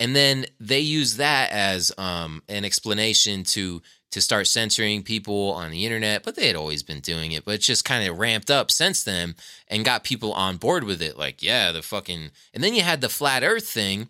And 0.00 0.14
then 0.16 0.46
they 0.58 0.80
used 0.80 1.18
that 1.18 1.52
as 1.52 1.92
um, 1.96 2.42
an 2.48 2.64
explanation 2.64 3.44
to 3.44 3.80
to 4.14 4.20
start 4.20 4.46
censoring 4.46 5.02
people 5.02 5.50
on 5.54 5.72
the 5.72 5.84
internet, 5.84 6.22
but 6.22 6.36
they 6.36 6.46
had 6.46 6.54
always 6.54 6.84
been 6.84 7.00
doing 7.00 7.32
it. 7.32 7.44
But 7.44 7.56
it's 7.56 7.66
just 7.66 7.84
kind 7.84 8.08
of 8.08 8.16
ramped 8.16 8.48
up 8.48 8.70
since 8.70 9.02
then 9.02 9.34
and 9.66 9.84
got 9.84 10.04
people 10.04 10.32
on 10.32 10.56
board 10.56 10.84
with 10.84 11.02
it. 11.02 11.18
Like, 11.18 11.42
yeah, 11.42 11.72
the 11.72 11.82
fucking. 11.82 12.30
And 12.54 12.62
then 12.62 12.74
you 12.74 12.82
had 12.82 13.00
the 13.00 13.08
flat 13.08 13.42
Earth 13.42 13.68
thing, 13.68 14.06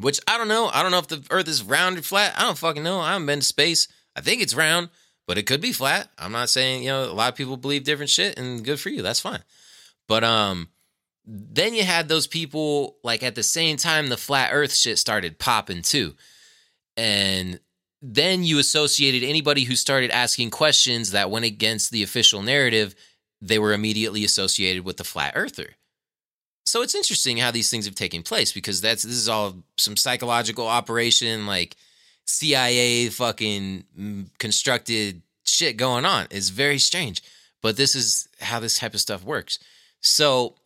which 0.00 0.18
I 0.26 0.38
don't 0.38 0.48
know. 0.48 0.70
I 0.72 0.82
don't 0.82 0.90
know 0.90 1.00
if 1.00 1.08
the 1.08 1.22
Earth 1.30 1.48
is 1.48 1.62
round 1.62 1.98
or 1.98 2.02
flat. 2.02 2.32
I 2.34 2.44
don't 2.44 2.56
fucking 2.56 2.82
know. 2.82 2.98
I 2.98 3.12
haven't 3.12 3.26
been 3.26 3.40
to 3.40 3.44
space. 3.44 3.88
I 4.16 4.22
think 4.22 4.40
it's 4.40 4.54
round, 4.54 4.88
but 5.26 5.36
it 5.36 5.42
could 5.42 5.60
be 5.60 5.72
flat. 5.72 6.08
I'm 6.18 6.32
not 6.32 6.48
saying, 6.48 6.82
you 6.82 6.88
know, 6.88 7.04
a 7.04 7.12
lot 7.12 7.30
of 7.30 7.36
people 7.36 7.58
believe 7.58 7.84
different 7.84 8.10
shit 8.10 8.38
and 8.38 8.64
good 8.64 8.80
for 8.80 8.88
you. 8.88 9.02
That's 9.02 9.20
fine. 9.20 9.42
But 10.08 10.24
um 10.24 10.68
then 11.26 11.74
you 11.74 11.84
had 11.84 12.08
those 12.08 12.26
people 12.26 12.96
like 13.02 13.22
at 13.22 13.34
the 13.34 13.42
same 13.42 13.76
time 13.76 14.08
the 14.08 14.16
flat 14.16 14.50
earth 14.52 14.74
shit 14.74 14.98
started 14.98 15.38
popping 15.38 15.82
too. 15.82 16.14
And 16.96 17.60
then 18.06 18.44
you 18.44 18.58
associated 18.58 19.22
anybody 19.26 19.64
who 19.64 19.74
started 19.74 20.10
asking 20.10 20.50
questions 20.50 21.12
that 21.12 21.30
went 21.30 21.46
against 21.46 21.90
the 21.90 22.02
official 22.02 22.42
narrative, 22.42 22.94
they 23.40 23.58
were 23.58 23.72
immediately 23.72 24.24
associated 24.24 24.84
with 24.84 24.98
the 24.98 25.04
flat 25.04 25.32
earther. 25.34 25.70
So 26.66 26.82
it's 26.82 26.94
interesting 26.94 27.38
how 27.38 27.50
these 27.50 27.70
things 27.70 27.86
have 27.86 27.94
taken 27.94 28.22
place 28.22 28.52
because 28.52 28.82
that's 28.82 29.04
this 29.04 29.14
is 29.14 29.28
all 29.28 29.56
some 29.78 29.96
psychological 29.96 30.66
operation 30.66 31.46
like 31.46 31.76
CIA 32.26 33.08
fucking 33.08 33.84
mm, 33.98 34.26
constructed 34.38 35.22
shit 35.44 35.78
going 35.78 36.04
on. 36.04 36.26
It's 36.30 36.50
very 36.50 36.78
strange, 36.78 37.22
but 37.62 37.78
this 37.78 37.94
is 37.94 38.28
how 38.38 38.60
this 38.60 38.78
type 38.78 38.92
of 38.92 39.00
stuff 39.00 39.24
works. 39.24 39.58
So, 40.02 40.56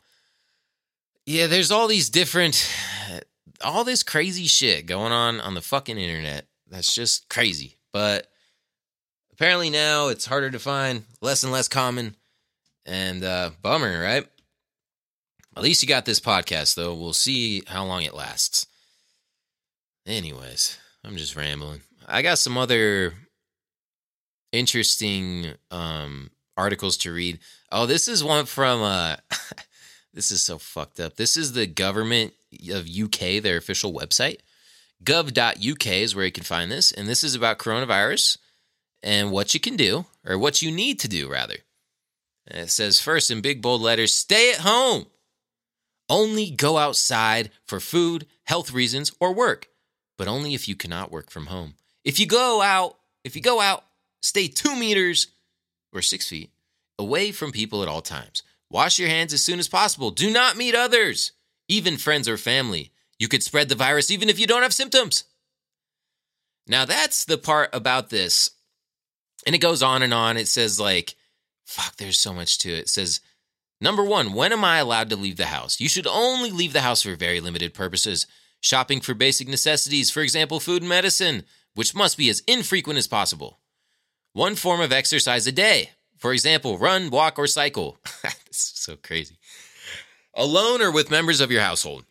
yeah, 1.25 1.47
there's 1.47 1.71
all 1.71 1.87
these 1.87 2.11
different, 2.11 2.69
all 3.65 3.85
this 3.85 4.03
crazy 4.03 4.47
shit 4.47 4.87
going 4.87 5.13
on 5.13 5.41
on 5.41 5.55
the 5.55 5.63
fucking 5.63 5.99
internet. 5.99 6.49
That's 6.71 6.95
just 6.95 7.29
crazy. 7.29 7.77
But 7.93 8.27
apparently 9.33 9.71
now 9.71 10.09
it's 10.09 10.27
harder 10.27 10.51
to 10.51 10.59
find, 10.59 11.05
less 11.21 11.43
and 11.43 11.53
less 11.53 11.69
common, 11.69 12.17
and 12.87 13.25
uh, 13.25 13.51
bummer, 13.63 14.01
right? 14.01 14.27
At 15.57 15.63
least 15.63 15.83
you 15.83 15.89
got 15.89 16.05
this 16.05 16.21
podcast, 16.21 16.75
though. 16.75 16.95
We'll 16.95 17.13
see 17.13 17.63
how 17.67 17.85
long 17.85 18.03
it 18.03 18.15
lasts. 18.15 18.67
Anyways. 20.07 20.79
I'm 21.05 21.17
just 21.17 21.37
rambling. 21.37 21.81
I 22.07 22.23
got 22.23 22.39
some 22.39 22.59
other 22.59 23.15
interesting 24.53 25.53
um 25.71 26.31
articles 26.57 26.97
to 26.99 27.13
read. 27.13 27.39
Oh, 27.71 27.87
this 27.87 28.09
is 28.09 28.25
one 28.25 28.47
from 28.47 28.83
uh 28.83 29.17
this 30.15 30.31
is 30.31 30.43
so 30.43 30.59
fucked 30.59 31.01
up. 31.01 31.17
This 31.17 31.37
is 31.37 31.53
the 31.53 31.67
government 31.67 32.33
of 32.71 32.89
UK, 32.89 33.43
their 33.43 33.57
official 33.57 33.93
website. 33.93 34.39
gov.uk 35.05 35.87
is 35.87 36.15
where 36.15 36.25
you 36.25 36.33
can 36.33 36.45
find 36.45 36.71
this 36.71 36.93
and 36.93 37.09
this 37.09 37.23
is 37.23 37.35
about 37.35 37.59
coronavirus 37.59 38.39
and 39.03 39.31
what 39.31 39.55
you 39.55 39.61
can 39.61 39.77
do 39.77 40.07
or 40.27 40.39
what 40.39 40.63
you 40.63 40.71
need 40.71 40.99
to 41.01 41.09
do 41.09 41.31
rather. 41.31 41.57
And 42.47 42.61
it 42.61 42.71
says 42.71 43.01
first 43.01 43.31
in 43.31 43.41
big 43.41 43.63
bold 43.63 43.81
letters, 43.81 44.15
stay 44.15 44.53
at 44.53 44.61
home. 44.61 45.07
Only 46.09 46.51
go 46.51 46.79
outside 46.79 47.51
for 47.67 47.81
food, 47.81 48.27
health 48.45 48.73
reasons 48.73 49.13
or 49.21 49.35
work 49.35 49.69
but 50.19 50.29
only 50.29 50.53
if 50.53 50.69
you 50.69 50.75
cannot 50.75 51.13
work 51.13 51.31
from 51.31 51.47
home. 51.47 51.75
If 52.05 52.21
you 52.21 52.27
go 52.27 52.61
out, 52.61 52.99
if 53.25 53.35
you 53.37 53.41
go 53.41 53.61
out, 53.61 53.85
stay 54.21 54.49
two 54.49 54.77
meters 54.77 55.29
or 55.95 56.03
six 56.03 56.29
feet 56.29 56.51
away 56.99 57.31
from 57.31 57.53
people 57.53 57.83
at 57.83 57.89
all 57.89 58.03
times. 58.03 58.43
Wash 58.69 58.99
your 58.99 59.09
hands 59.09 59.33
as 59.33 59.43
soon 59.43 59.61
as 59.61 59.69
possible. 59.69 60.11
Do 60.11 60.31
not 60.31 60.57
meet 60.57 60.75
others, 60.75 61.33
even 61.69 61.97
friends 61.97 62.29
or 62.29 62.37
family. 62.37 62.91
You 63.19 63.29
could 63.29 63.43
spread 63.43 63.69
the 63.69 63.75
virus 63.75 64.11
even 64.11 64.29
if 64.29 64.39
you 64.39 64.47
don't 64.47 64.63
have 64.63 64.73
symptoms. 64.73 65.25
Now, 66.67 66.85
that's 66.85 67.25
the 67.25 67.39
part 67.39 67.71
about 67.73 68.11
this. 68.11 68.51
And 69.47 69.55
it 69.55 69.61
goes 69.61 69.83
on 69.83 70.03
and 70.03 70.13
on. 70.13 70.37
It 70.37 70.49
says, 70.49 70.79
like, 70.79 71.15
fuck, 71.65 71.97
there's 71.97 72.19
so 72.19 72.33
much 72.33 72.59
to 72.59 72.71
it. 72.71 72.81
It 72.81 72.89
says, 72.89 73.21
number 73.81 74.05
one, 74.05 74.35
when 74.35 74.53
am 74.53 74.65
I 74.65 74.79
allowed 74.79 75.11
to 75.11 75.17
leave 75.17 75.37
the 75.37 75.47
house? 75.47 75.81
You 75.81 75.89
should 75.89 76.07
only 76.07 76.51
leave 76.51 76.73
the 76.73 76.83
house 76.83 77.03
for 77.03 77.17
very 77.17 77.41
limited 77.41 77.75
purposes. 77.75 78.27
Shopping 78.61 79.01
for 79.01 79.15
basic 79.15 79.49
necessities, 79.49 80.11
for 80.11 80.21
example, 80.21 80.61
food 80.61 80.83
and 80.83 80.89
medicine, 80.89 81.45
which 81.75 81.95
must 81.95 82.19
be 82.19 82.29
as 82.29 82.43
infrequent 82.47 82.99
as 82.99 83.07
possible. 83.07 83.61
One 84.33 84.57
form 84.57 84.81
of 84.81 84.93
exercise 84.93 85.47
a 85.47 85.53
day, 85.53 85.91
for 86.19 86.33
example, 86.33 86.77
run, 86.77 87.11
walk, 87.11 87.39
or 87.39 87.47
cycle. 87.47 87.99
this 88.23 88.37
is 88.51 88.73
so 88.75 88.97
crazy. 88.97 89.39
Alone 90.35 90.83
or 90.83 90.91
with 90.91 91.11
members 91.11 91.41
of 91.41 91.51
your 91.51 91.63
household. 91.63 92.05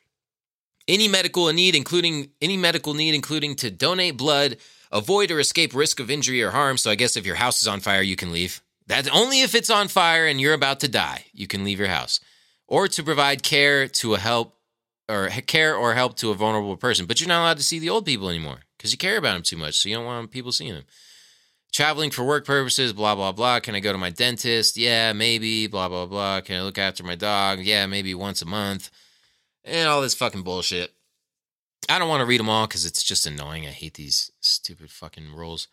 Any 0.87 1.07
medical 1.07 1.51
need, 1.51 1.75
including 1.75 2.29
any 2.41 2.57
medical 2.57 2.93
need, 2.93 3.13
including 3.13 3.55
to 3.57 3.69
donate 3.69 4.17
blood, 4.17 4.57
avoid 4.91 5.31
or 5.31 5.39
escape 5.39 5.75
risk 5.75 5.99
of 5.99 6.09
injury 6.09 6.41
or 6.41 6.51
harm. 6.51 6.77
So 6.77 6.89
I 6.89 6.95
guess 6.95 7.17
if 7.17 7.25
your 7.25 7.35
house 7.35 7.61
is 7.61 7.67
on 7.67 7.81
fire, 7.81 8.01
you 8.01 8.15
can 8.15 8.31
leave. 8.31 8.61
That's 8.87 9.09
only 9.09 9.41
if 9.41 9.53
it's 9.53 9.69
on 9.69 9.89
fire 9.89 10.25
and 10.25 10.39
you're 10.39 10.53
about 10.53 10.79
to 10.79 10.87
die, 10.87 11.25
you 11.33 11.45
can 11.45 11.65
leave 11.65 11.79
your 11.79 11.89
house. 11.89 12.21
Or 12.67 12.87
to 12.87 13.03
provide 13.03 13.43
care 13.43 13.87
to 13.87 14.13
a 14.15 14.19
help 14.19 14.55
or 15.09 15.29
care 15.45 15.75
or 15.75 15.93
help 15.93 16.15
to 16.17 16.31
a 16.31 16.35
vulnerable 16.35 16.77
person. 16.77 17.05
But 17.05 17.19
you're 17.19 17.29
not 17.29 17.41
allowed 17.41 17.57
to 17.57 17.63
see 17.63 17.79
the 17.79 17.89
old 17.89 18.05
people 18.05 18.29
anymore 18.29 18.59
because 18.77 18.91
you 18.91 18.97
care 18.97 19.17
about 19.17 19.33
them 19.33 19.43
too 19.43 19.57
much. 19.57 19.75
So 19.75 19.89
you 19.89 19.95
don't 19.95 20.05
want 20.05 20.31
people 20.31 20.51
seeing 20.51 20.73
them. 20.73 20.83
Traveling 21.73 22.11
for 22.11 22.23
work 22.23 22.45
purposes, 22.45 22.93
blah, 22.93 23.13
blah, 23.15 23.33
blah. 23.33 23.59
Can 23.59 23.75
I 23.75 23.81
go 23.81 23.91
to 23.91 23.97
my 23.97 24.09
dentist? 24.09 24.77
Yeah, 24.77 25.13
maybe, 25.13 25.67
blah, 25.67 25.89
blah, 25.89 26.05
blah. 26.05 26.41
Can 26.41 26.57
I 26.57 26.63
look 26.63 26.77
after 26.77 27.03
my 27.03 27.15
dog? 27.15 27.59
Yeah, 27.59 27.85
maybe 27.87 28.15
once 28.15 28.41
a 28.41 28.45
month. 28.45 28.89
And 29.67 29.89
all 29.89 30.01
this 30.01 30.15
fucking 30.15 30.43
bullshit. 30.43 30.93
I 31.89 31.99
don't 31.99 32.09
want 32.09 32.21
to 32.21 32.25
read 32.25 32.39
them 32.39 32.49
all 32.49 32.67
because 32.67 32.85
it's 32.85 33.03
just 33.03 33.25
annoying. 33.25 33.65
I 33.65 33.71
hate 33.71 33.95
these 33.95 34.31
stupid 34.39 34.89
fucking 34.89 35.33
rules. 35.33 35.67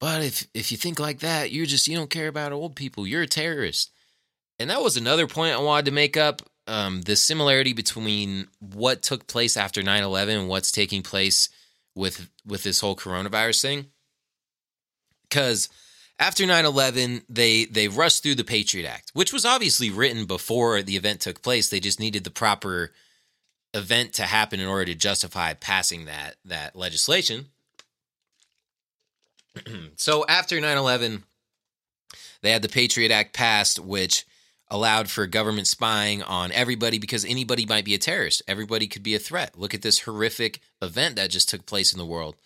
But 0.00 0.22
if 0.22 0.48
if 0.54 0.72
you 0.72 0.78
think 0.78 0.98
like 0.98 1.20
that, 1.20 1.52
you're 1.52 1.66
just 1.66 1.86
you 1.86 1.96
don't 1.96 2.10
care 2.10 2.28
about 2.28 2.52
old 2.52 2.76
people. 2.76 3.06
You're 3.06 3.22
a 3.22 3.26
terrorist. 3.26 3.90
And 4.58 4.70
that 4.70 4.82
was 4.82 4.96
another 4.96 5.26
point 5.26 5.54
I 5.54 5.60
wanted 5.60 5.86
to 5.86 5.92
make 5.92 6.16
up. 6.16 6.42
Um, 6.66 7.02
the 7.02 7.16
similarity 7.16 7.72
between 7.72 8.48
what 8.58 9.00
took 9.00 9.26
place 9.26 9.56
after 9.56 9.80
9-11 9.80 10.40
and 10.40 10.48
what's 10.50 10.70
taking 10.70 11.02
place 11.02 11.48
with 11.94 12.28
with 12.44 12.62
this 12.62 12.80
whole 12.80 12.96
coronavirus 12.96 13.62
thing. 13.62 13.86
Because 15.28 15.68
after 16.18 16.44
9-11, 16.44 17.22
they 17.28 17.64
they 17.66 17.88
rushed 17.88 18.22
through 18.22 18.34
the 18.34 18.44
Patriot 18.44 18.88
Act, 18.88 19.10
which 19.14 19.32
was 19.32 19.44
obviously 19.44 19.90
written 19.90 20.24
before 20.24 20.82
the 20.82 20.96
event 20.96 21.20
took 21.20 21.42
place. 21.42 21.68
They 21.68 21.80
just 21.80 22.00
needed 22.00 22.24
the 22.24 22.30
proper 22.30 22.92
event 23.74 24.14
to 24.14 24.22
happen 24.22 24.60
in 24.60 24.66
order 24.66 24.86
to 24.86 24.94
justify 24.94 25.54
passing 25.54 26.06
that 26.06 26.36
that 26.44 26.74
legislation. 26.74 27.46
so 29.96 30.24
after 30.28 30.56
9/11 30.56 31.22
they 32.40 32.50
had 32.50 32.62
the 32.62 32.68
Patriot 32.68 33.10
Act 33.10 33.32
passed 33.32 33.78
which 33.78 34.24
allowed 34.70 35.08
for 35.08 35.26
government 35.26 35.66
spying 35.66 36.22
on 36.22 36.52
everybody 36.52 36.98
because 36.98 37.24
anybody 37.24 37.64
might 37.64 37.84
be 37.84 37.94
a 37.94 37.98
terrorist. 37.98 38.42
Everybody 38.46 38.86
could 38.86 39.02
be 39.02 39.14
a 39.14 39.18
threat. 39.18 39.58
Look 39.58 39.74
at 39.74 39.82
this 39.82 40.00
horrific 40.00 40.60
event 40.82 41.16
that 41.16 41.30
just 41.30 41.48
took 41.48 41.64
place 41.64 41.92
in 41.92 41.98
the 41.98 42.06
world. 42.06 42.36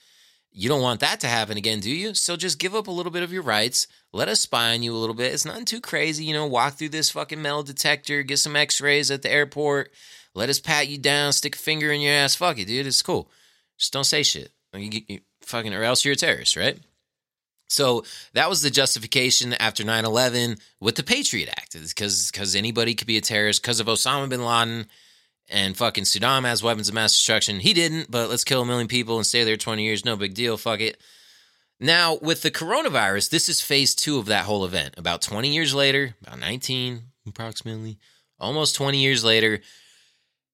You 0.55 0.69
don't 0.69 0.83
want 0.83 1.01
that 1.01 1.21
to 1.21 1.27
happen 1.27 1.57
again, 1.57 1.81
do 1.81 1.91
you? 1.91 2.13
So 2.13 2.37
just 2.37 2.59
give 2.59 2.75
up 2.75 2.87
a 2.87 2.91
little 2.91 3.13
bit 3.13 3.23
of 3.23 3.33
your 3.33 3.43
rights. 3.43 3.87
Let 4.13 4.29
us 4.29 4.41
spy 4.41 4.75
on 4.75 4.83
you 4.83 4.95
a 4.95 4.99
little 4.99 5.15
bit. 5.15 5.33
It's 5.33 5.47
nothing 5.47 5.65
too 5.65 5.81
crazy, 5.81 6.25
you 6.25 6.35
know. 6.35 6.47
Walk 6.47 6.75
through 6.75 6.91
this 6.91 7.11
fucking 7.11 7.41
metal 7.41 7.63
detector, 7.63 8.23
get 8.23 8.39
some 8.39 8.55
x 8.55 8.81
rays 8.81 9.11
at 9.11 9.23
the 9.23 9.33
airport, 9.33 9.91
let 10.35 10.51
us 10.51 10.61
pat 10.61 10.89
you 10.89 10.99
down, 10.99 11.33
stick 11.33 11.57
a 11.57 11.59
finger 11.59 11.91
in 11.91 12.03
your 12.03 12.13
ass. 12.13 12.35
Fuck 12.35 12.59
it, 12.59 12.67
dude. 12.67 12.87
It's 12.87 13.01
cool. 13.01 13.31
Just 13.79 13.93
don't 13.95 14.05
say 14.05 14.23
shit. 14.23 14.53
You, 14.75 15.03
you, 15.09 15.21
fucking, 15.41 15.75
or 15.75 15.83
else 15.83 16.05
you're 16.05 16.15
a 16.15 16.17
terrorist, 16.17 16.57
right? 16.57 16.79
So 17.69 18.05
that 18.35 18.51
was 18.51 18.61
the 18.61 18.71
justification 18.71 19.55
after 19.55 19.83
9 19.85 20.05
11 20.05 20.59
with 20.81 20.97
the 20.97 21.03
Patriot 21.03 21.49
Act, 21.49 21.73
because 21.73 22.55
anybody 22.55 22.95
could 22.95 23.07
be 23.07 23.17
a 23.17 23.23
terrorist 23.23 23.63
because 23.63 23.81
of 23.81 23.87
Osama 23.87 24.29
bin 24.29 24.45
Laden 24.45 24.87
and 25.53 25.77
fucking 25.77 26.05
Saddam 26.05 26.45
has 26.45 26.63
weapons 26.63 26.89
of 26.89 26.95
mass 26.95 27.13
destruction. 27.13 27.61
He 27.61 27.73
didn't, 27.75 28.11
but 28.11 28.31
let's 28.31 28.45
kill 28.45 28.63
a 28.63 28.67
million 28.67 28.89
people 28.89 29.17
and 29.17 29.27
stay 29.27 29.45
there 29.45 29.57
20 29.57 29.85
years. 29.85 30.05
No 30.05 30.17
big 30.17 30.35
deal. 30.35 30.57
Fuck 30.57 30.81
it. 30.81 30.99
Now, 31.79 32.19
with 32.23 32.43
the 32.43 32.51
coronavirus, 32.51 33.31
this 33.31 33.49
is 33.49 33.61
phase 33.61 33.95
two 33.95 34.19
of 34.19 34.27
that 34.27 34.47
whole 34.47 34.65
event. 34.65 34.95
About 34.97 35.21
20 35.21 35.53
years 35.53 35.75
later, 35.75 36.15
about 36.23 36.39
19 36.39 37.03
approximately, 37.27 37.99
almost 38.39 38.77
20 38.77 38.99
years 38.99 39.25
later, 39.25 39.61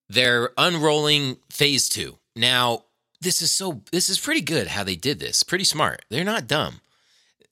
they're 0.09 0.51
unrolling 0.57 1.37
phase 1.51 1.89
two. 1.89 2.19
Now, 2.35 2.85
this 3.21 3.43
is 3.43 3.53
so, 3.53 3.83
this 3.93 4.09
is 4.09 4.19
pretty 4.19 4.41
good 4.41 4.69
how 4.69 4.85
they 4.85 4.97
did 4.97 5.21
this. 5.21 5.43
Pretty 5.43 5.65
smart. 5.65 6.05
They're 6.09 6.25
not 6.25 6.47
dumb. 6.47 6.81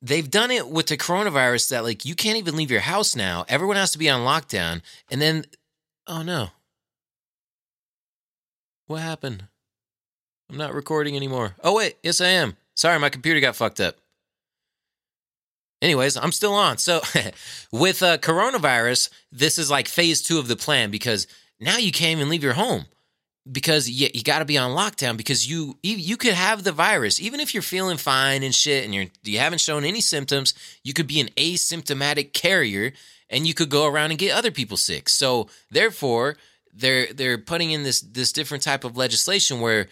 They've 0.00 0.30
done 0.30 0.50
it 0.50 0.68
with 0.68 0.86
the 0.86 0.96
coronavirus 0.96 1.70
that, 1.70 1.84
like, 1.84 2.04
you 2.04 2.14
can't 2.14 2.38
even 2.38 2.56
leave 2.56 2.70
your 2.70 2.80
house 2.80 3.14
now. 3.14 3.44
Everyone 3.48 3.76
has 3.76 3.92
to 3.92 3.98
be 3.98 4.08
on 4.08 4.20
lockdown. 4.20 4.82
And 5.10 5.20
then, 5.20 5.44
oh 6.06 6.22
no, 6.22 6.50
what 8.86 9.00
happened? 9.00 9.44
I'm 10.50 10.56
not 10.56 10.74
recording 10.74 11.16
anymore. 11.16 11.56
Oh, 11.62 11.74
wait. 11.74 11.96
Yes, 12.02 12.20
I 12.20 12.28
am. 12.28 12.56
Sorry, 12.74 12.98
my 12.98 13.08
computer 13.08 13.40
got 13.40 13.56
fucked 13.56 13.80
up. 13.80 13.96
Anyways, 15.82 16.16
I'm 16.16 16.32
still 16.32 16.54
on. 16.54 16.78
So, 16.78 17.00
with 17.72 18.02
uh, 18.02 18.18
coronavirus, 18.18 19.10
this 19.30 19.58
is 19.58 19.70
like 19.70 19.88
phase 19.88 20.22
two 20.22 20.38
of 20.38 20.48
the 20.48 20.56
plan 20.56 20.90
because 20.90 21.26
now 21.60 21.76
you 21.76 21.92
can't 21.92 22.18
even 22.18 22.28
leave 22.28 22.42
your 22.42 22.54
home 22.54 22.86
because 23.50 23.88
you, 23.88 24.08
you 24.12 24.22
got 24.22 24.40
to 24.40 24.44
be 24.44 24.58
on 24.58 24.76
lockdown 24.76 25.16
because 25.16 25.48
you 25.48 25.78
you 25.82 26.16
could 26.16 26.32
have 26.32 26.64
the 26.64 26.72
virus 26.72 27.20
even 27.20 27.38
if 27.38 27.54
you're 27.54 27.62
feeling 27.62 27.96
fine 27.96 28.42
and 28.42 28.54
shit 28.54 28.84
and 28.84 28.92
you're 28.92 29.06
you 29.22 29.38
haven't 29.38 29.60
shown 29.60 29.84
any 29.84 30.00
symptoms. 30.00 30.54
You 30.82 30.92
could 30.92 31.06
be 31.06 31.20
an 31.20 31.28
asymptomatic 31.36 32.32
carrier 32.32 32.92
and 33.28 33.46
you 33.46 33.54
could 33.54 33.68
go 33.68 33.86
around 33.86 34.10
and 34.10 34.18
get 34.18 34.34
other 34.34 34.50
people 34.50 34.76
sick. 34.76 35.08
So, 35.08 35.48
therefore, 35.70 36.36
they're 36.76 37.12
they're 37.12 37.38
putting 37.38 37.70
in 37.70 37.82
this 37.82 38.00
this 38.00 38.32
different 38.32 38.62
type 38.62 38.84
of 38.84 38.96
legislation 38.96 39.60
where 39.60 39.88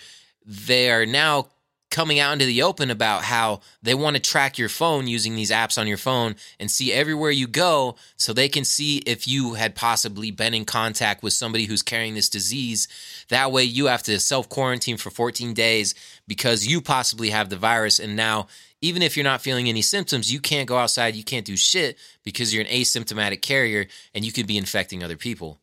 they 0.47 0.91
are 0.91 1.07
now 1.07 1.49
coming 1.95 2.18
out 2.18 2.32
into 2.32 2.45
the 2.45 2.61
open 2.61 2.91
about 2.91 3.22
how 3.22 3.61
they 3.80 3.95
want 3.95 4.16
to 4.16 4.20
track 4.20 4.59
your 4.59 4.68
phone 4.68 5.07
using 5.07 5.37
these 5.37 5.53
apps 5.53 5.78
on 5.78 5.87
your 5.87 5.97
phone 5.97 6.35
and 6.59 6.68
see 6.68 6.93
everywhere 6.93 7.30
you 7.30 7.47
go 7.47 7.95
so 8.16 8.32
they 8.32 8.49
can 8.49 8.64
see 8.64 8.99
if 9.07 9.28
you 9.28 9.55
had 9.55 9.76
possibly 9.76 10.32
been 10.32 10.55
in 10.55 10.64
contact 10.64 11.22
with 11.22 11.32
somebody 11.32 11.66
who's 11.66 11.82
carrying 11.82 12.14
this 12.14 12.28
disease. 12.28 12.89
That 13.28 13.53
way 13.53 13.62
you 13.62 13.87
have 13.87 14.03
to 14.05 14.18
self 14.18 14.49
quarantine 14.49 14.97
for 14.97 15.11
14 15.11 15.55
days 15.55 15.95
because 16.26 16.66
you 16.66 16.80
possibly 16.80 17.30
have 17.30 17.49
the 17.49 17.57
virus 17.57 18.01
and 18.01 18.16
now 18.16 18.49
even 18.80 19.01
if 19.01 19.16
you're 19.16 19.24
not 19.24 19.41
feeling 19.41 19.68
any 19.68 19.80
symptoms, 19.80 20.30
you 20.32 20.41
can't 20.41 20.68
go 20.68 20.76
outside, 20.76 21.14
you 21.14 21.24
can't 21.24 21.47
do 21.47 21.57
shit 21.57 21.97
because 22.22 22.53
you're 22.53 22.64
an 22.64 22.70
asymptomatic 22.70 23.41
carrier 23.41 23.87
and 24.14 24.26
you 24.26 24.32
could 24.32 24.47
be 24.47 24.59
infecting 24.59 25.03
other 25.03 25.16
people. 25.16 25.61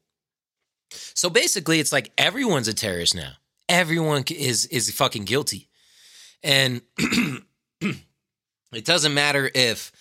So 0.91 1.29
basically, 1.29 1.79
it's 1.79 1.91
like 1.91 2.11
everyone's 2.17 2.67
a 2.67 2.73
terrorist 2.73 3.15
now. 3.15 3.33
Everyone 3.69 4.23
is 4.29 4.65
is 4.67 4.91
fucking 4.91 5.25
guilty, 5.25 5.69
and 6.43 6.81
it 7.81 8.85
doesn't 8.85 9.13
matter 9.13 9.49
if 9.53 9.91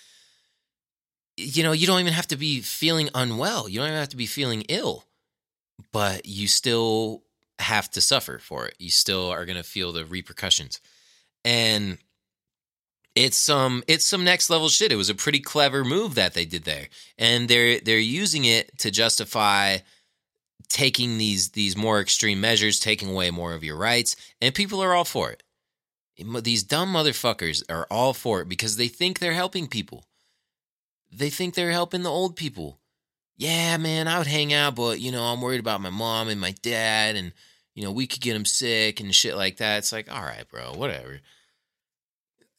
you 1.36 1.62
know 1.62 1.72
you 1.72 1.86
don't 1.86 2.00
even 2.00 2.12
have 2.12 2.28
to 2.28 2.36
be 2.36 2.60
feeling 2.60 3.08
unwell. 3.14 3.68
You 3.68 3.78
don't 3.78 3.88
even 3.88 3.98
have 3.98 4.08
to 4.10 4.16
be 4.16 4.26
feeling 4.26 4.62
ill, 4.68 5.04
but 5.92 6.26
you 6.26 6.48
still 6.48 7.22
have 7.58 7.90
to 7.90 8.00
suffer 8.00 8.38
for 8.38 8.66
it. 8.66 8.74
You 8.78 8.90
still 8.90 9.28
are 9.28 9.44
going 9.44 9.58
to 9.58 9.62
feel 9.62 9.92
the 9.92 10.04
repercussions, 10.04 10.80
and 11.44 11.98
it's 13.14 13.36
some 13.36 13.82
it's 13.86 14.04
some 14.04 14.24
next 14.24 14.50
level 14.50 14.68
shit. 14.68 14.92
It 14.92 14.96
was 14.96 15.10
a 15.10 15.14
pretty 15.14 15.40
clever 15.40 15.84
move 15.84 16.14
that 16.14 16.34
they 16.34 16.44
did 16.44 16.64
there, 16.64 16.88
and 17.18 17.48
they're 17.48 17.80
they're 17.80 17.98
using 17.98 18.44
it 18.44 18.78
to 18.78 18.90
justify 18.90 19.78
taking 20.70 21.18
these 21.18 21.50
these 21.50 21.76
more 21.76 22.00
extreme 22.00 22.40
measures, 22.40 22.80
taking 22.80 23.10
away 23.10 23.30
more 23.30 23.52
of 23.52 23.64
your 23.64 23.76
rights, 23.76 24.16
and 24.40 24.54
people 24.54 24.82
are 24.82 24.94
all 24.94 25.04
for 25.04 25.30
it. 25.30 25.42
These 26.16 26.62
dumb 26.62 26.92
motherfuckers 26.92 27.62
are 27.68 27.86
all 27.90 28.14
for 28.14 28.40
it 28.40 28.48
because 28.48 28.76
they 28.76 28.88
think 28.88 29.18
they're 29.18 29.32
helping 29.32 29.66
people. 29.66 30.06
They 31.12 31.30
think 31.30 31.54
they're 31.54 31.70
helping 31.72 32.02
the 32.02 32.10
old 32.10 32.36
people. 32.36 32.78
Yeah, 33.36 33.78
man, 33.78 34.06
I 34.06 34.18
would 34.18 34.26
hang 34.26 34.52
out, 34.52 34.76
but 34.76 35.00
you 35.00 35.10
know, 35.10 35.22
I'm 35.22 35.40
worried 35.40 35.60
about 35.60 35.80
my 35.80 35.90
mom 35.90 36.28
and 36.28 36.40
my 36.40 36.54
dad, 36.62 37.16
and 37.16 37.32
you 37.74 37.82
know, 37.82 37.90
we 37.90 38.06
could 38.06 38.20
get 38.20 38.34
them 38.34 38.44
sick 38.44 39.00
and 39.00 39.14
shit 39.14 39.36
like 39.36 39.56
that. 39.56 39.78
It's 39.78 39.92
like, 39.92 40.12
all 40.12 40.22
right, 40.22 40.44
bro, 40.48 40.74
whatever. 40.74 41.20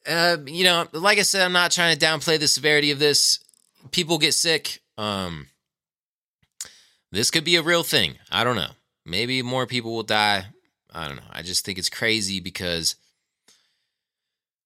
Uh, 0.07 0.37
you 0.47 0.63
know, 0.63 0.87
like 0.93 1.19
I 1.19 1.21
said, 1.21 1.45
I'm 1.45 1.53
not 1.53 1.71
trying 1.71 1.95
to 1.95 2.05
downplay 2.05 2.39
the 2.39 2.47
severity 2.47 2.91
of 2.91 2.99
this. 2.99 3.39
People 3.91 4.17
get 4.17 4.33
sick. 4.33 4.81
Um, 4.97 5.47
this 7.11 7.31
could 7.31 7.43
be 7.43 7.55
a 7.55 7.61
real 7.61 7.83
thing. 7.83 8.15
I 8.31 8.43
don't 8.43 8.55
know. 8.55 8.71
Maybe 9.05 9.41
more 9.41 9.65
people 9.65 9.93
will 9.93 10.03
die. 10.03 10.45
I 10.93 11.07
don't 11.07 11.17
know. 11.17 11.23
I 11.31 11.41
just 11.41 11.65
think 11.65 11.77
it's 11.77 11.89
crazy 11.89 12.39
because 12.39 12.95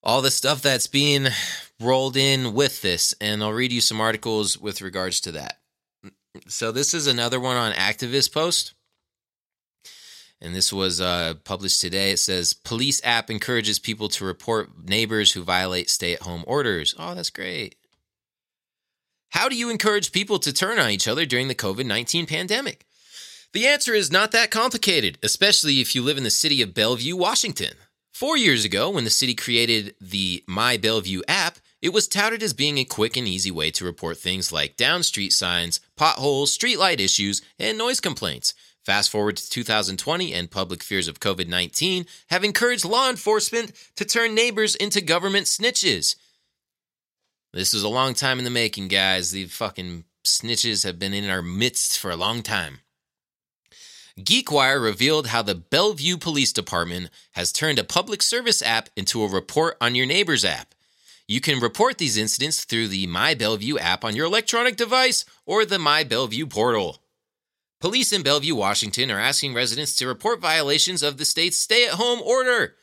all 0.03 0.21
the 0.21 0.31
stuff 0.31 0.61
that's 0.61 0.87
being 0.87 1.27
rolled 1.79 2.15
in 2.15 2.53
with 2.53 2.81
this, 2.81 3.13
and 3.19 3.43
I'll 3.43 3.53
read 3.53 3.73
you 3.73 3.81
some 3.81 3.99
articles 3.99 4.57
with 4.57 4.81
regards 4.81 5.19
to 5.21 5.31
that. 5.33 5.57
So 6.47 6.71
this 6.71 6.93
is 6.93 7.07
another 7.07 7.39
one 7.39 7.57
on 7.57 7.73
activist 7.73 8.33
post. 8.33 8.73
And 10.41 10.53
this 10.53 10.71
was 10.71 10.99
uh, 10.99 11.35
published 11.43 11.81
today. 11.81 12.11
It 12.11 12.19
says 12.19 12.53
police 12.53 13.01
app 13.03 13.31
encourages 13.31 13.79
people 13.79 14.09
to 14.09 14.25
report 14.25 14.87
neighbors 14.87 15.31
who 15.31 15.43
violate 15.43 15.89
stay 15.89 16.13
at 16.13 16.21
home 16.21 16.43
orders. 16.45 16.93
Oh, 16.99 17.15
that's 17.15 17.29
great. 17.29 17.75
How 19.35 19.49
do 19.49 19.57
you 19.57 19.69
encourage 19.69 20.13
people 20.13 20.39
to 20.39 20.53
turn 20.53 20.79
on 20.79 20.89
each 20.91 21.09
other 21.09 21.25
during 21.25 21.49
the 21.49 21.55
COVID 21.55 21.85
19 21.85 22.25
pandemic? 22.25 22.85
The 23.51 23.67
answer 23.67 23.93
is 23.93 24.09
not 24.09 24.31
that 24.31 24.49
complicated, 24.49 25.17
especially 25.21 25.81
if 25.81 25.93
you 25.93 26.01
live 26.01 26.17
in 26.17 26.23
the 26.23 26.29
city 26.29 26.61
of 26.61 26.73
Bellevue, 26.73 27.17
Washington. 27.17 27.73
Four 28.13 28.37
years 28.37 28.63
ago, 28.63 28.89
when 28.89 29.03
the 29.03 29.09
city 29.09 29.35
created 29.35 29.93
the 29.99 30.45
My 30.47 30.77
Bellevue 30.77 31.21
app, 31.27 31.57
it 31.81 31.91
was 31.91 32.07
touted 32.07 32.43
as 32.43 32.53
being 32.53 32.77
a 32.77 32.85
quick 32.85 33.17
and 33.17 33.27
easy 33.27 33.51
way 33.51 33.71
to 33.71 33.83
report 33.83 34.17
things 34.17 34.53
like 34.53 34.77
down 34.77 35.03
street 35.03 35.33
signs, 35.33 35.81
potholes, 35.97 36.57
streetlight 36.57 37.01
issues, 37.01 37.41
and 37.59 37.77
noise 37.77 37.99
complaints. 37.99 38.53
Fast 38.85 39.09
forward 39.09 39.35
to 39.35 39.49
2020, 39.49 40.33
and 40.33 40.49
public 40.49 40.81
fears 40.81 41.09
of 41.09 41.19
COVID 41.19 41.49
19 41.49 42.05
have 42.29 42.45
encouraged 42.45 42.85
law 42.85 43.09
enforcement 43.09 43.73
to 43.97 44.05
turn 44.05 44.33
neighbors 44.33 44.75
into 44.75 45.01
government 45.01 45.47
snitches. 45.47 46.15
This 47.55 47.73
was 47.73 47.83
a 47.83 47.89
long 47.89 48.13
time 48.15 48.37
in 48.37 48.43
the 48.43 48.51
making, 48.51 48.89
guys. 48.89 49.31
The 49.31 49.45
fucking 49.45 50.03
snitches 50.25 50.83
have 50.83 50.99
been 50.99 51.13
in 51.13 51.29
our 51.29 51.41
midst 51.41 51.97
for 51.97 52.11
a 52.11 52.17
long 52.17 52.43
time. 52.43 52.79
GeekWire 54.19 54.83
revealed 54.83 55.27
how 55.27 55.41
the 55.41 55.55
Bellevue 55.55 56.17
Police 56.17 56.51
Department 56.51 57.09
has 57.31 57.53
turned 57.53 57.79
a 57.79 57.85
public 57.85 58.21
service 58.21 58.61
app 58.61 58.89
into 58.97 59.23
a 59.23 59.29
report 59.29 59.77
on 59.79 59.95
your 59.95 60.05
neighbor's 60.05 60.43
app. 60.43 60.75
You 61.29 61.39
can 61.39 61.61
report 61.61 61.97
these 61.97 62.17
incidents 62.17 62.65
through 62.65 62.89
the 62.89 63.07
My 63.07 63.33
Bellevue 63.33 63.77
app 63.77 64.03
on 64.03 64.17
your 64.17 64.25
electronic 64.25 64.75
device 64.75 65.23
or 65.45 65.63
the 65.63 65.79
My 65.79 66.03
Bellevue 66.03 66.47
portal. 66.47 67.01
Police 67.79 68.11
in 68.11 68.21
Bellevue, 68.21 68.55
Washington 68.55 69.09
are 69.09 69.19
asking 69.19 69.53
residents 69.53 69.95
to 69.95 70.07
report 70.07 70.41
violations 70.41 71.01
of 71.01 71.17
the 71.17 71.23
state's 71.23 71.57
stay 71.57 71.87
at 71.87 71.93
home 71.93 72.21
order 72.21 72.75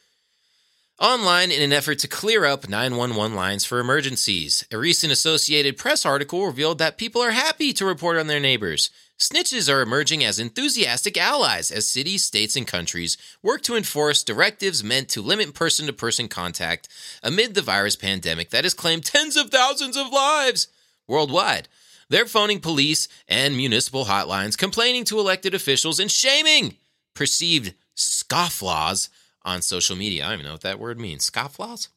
online 0.99 1.51
in 1.51 1.63
an 1.63 1.73
effort 1.73 1.99
to 2.01 2.09
clear 2.09 2.45
up 2.45 2.69
911 2.69 3.35
lines 3.35 3.65
for 3.65 3.81
emergencies. 3.81 4.65
A 4.71 4.79
recent 4.79 5.13
Associated 5.13 5.77
Press 5.77 6.05
article 6.05 6.47
revealed 6.47 6.79
that 6.79 6.99
people 6.99 7.23
are 7.23 7.31
happy 7.31 7.73
to 7.73 7.87
report 7.87 8.19
on 8.19 8.27
their 8.27 8.41
neighbors. 8.41 8.91
Snitches 9.19 9.73
are 9.73 9.83
emerging 9.83 10.25
as 10.25 10.39
enthusiastic 10.39 11.17
allies 11.17 11.71
as 11.71 11.89
cities, 11.89 12.25
states, 12.25 12.57
and 12.57 12.67
countries 12.67 13.17
work 13.43 13.63
to 13.63 13.77
enforce 13.77 14.25
directives 14.25 14.83
meant 14.83 15.09
to 15.09 15.23
limit 15.23 15.55
person 15.55 15.87
to 15.87 15.93
person 15.93 16.29
contact 16.29 16.89
amid 17.23 17.55
the 17.55 17.63
virus 17.63 17.97
pandemic 17.97 18.51
that 18.51 18.65
has 18.65 18.75
claimed 18.75 19.05
tens 19.05 19.37
of 19.37 19.51
thousands 19.51 19.97
of 19.97 20.13
lives 20.13 20.67
worldwide. 21.07 21.69
They're 22.09 22.27
phoning 22.27 22.61
police 22.61 23.09
and 23.29 23.57
municipal 23.57 24.05
hotlines, 24.05 24.59
complaining 24.59 25.05
to 25.07 25.19
elected 25.19 25.55
officials 25.55 25.99
and 25.99 26.11
shaming 26.11 26.77
perceived 27.15 27.75
scofflaws 27.97 29.09
on 29.45 29.63
social 29.63 29.97
media. 29.97 30.25
I 30.25 30.29
don't 30.29 30.35
even 30.35 30.47
know 30.47 30.53
what 30.53 30.63
that 30.63 30.79
word 30.79 31.01
means. 31.01 31.29
Scofflaws? 31.29 31.89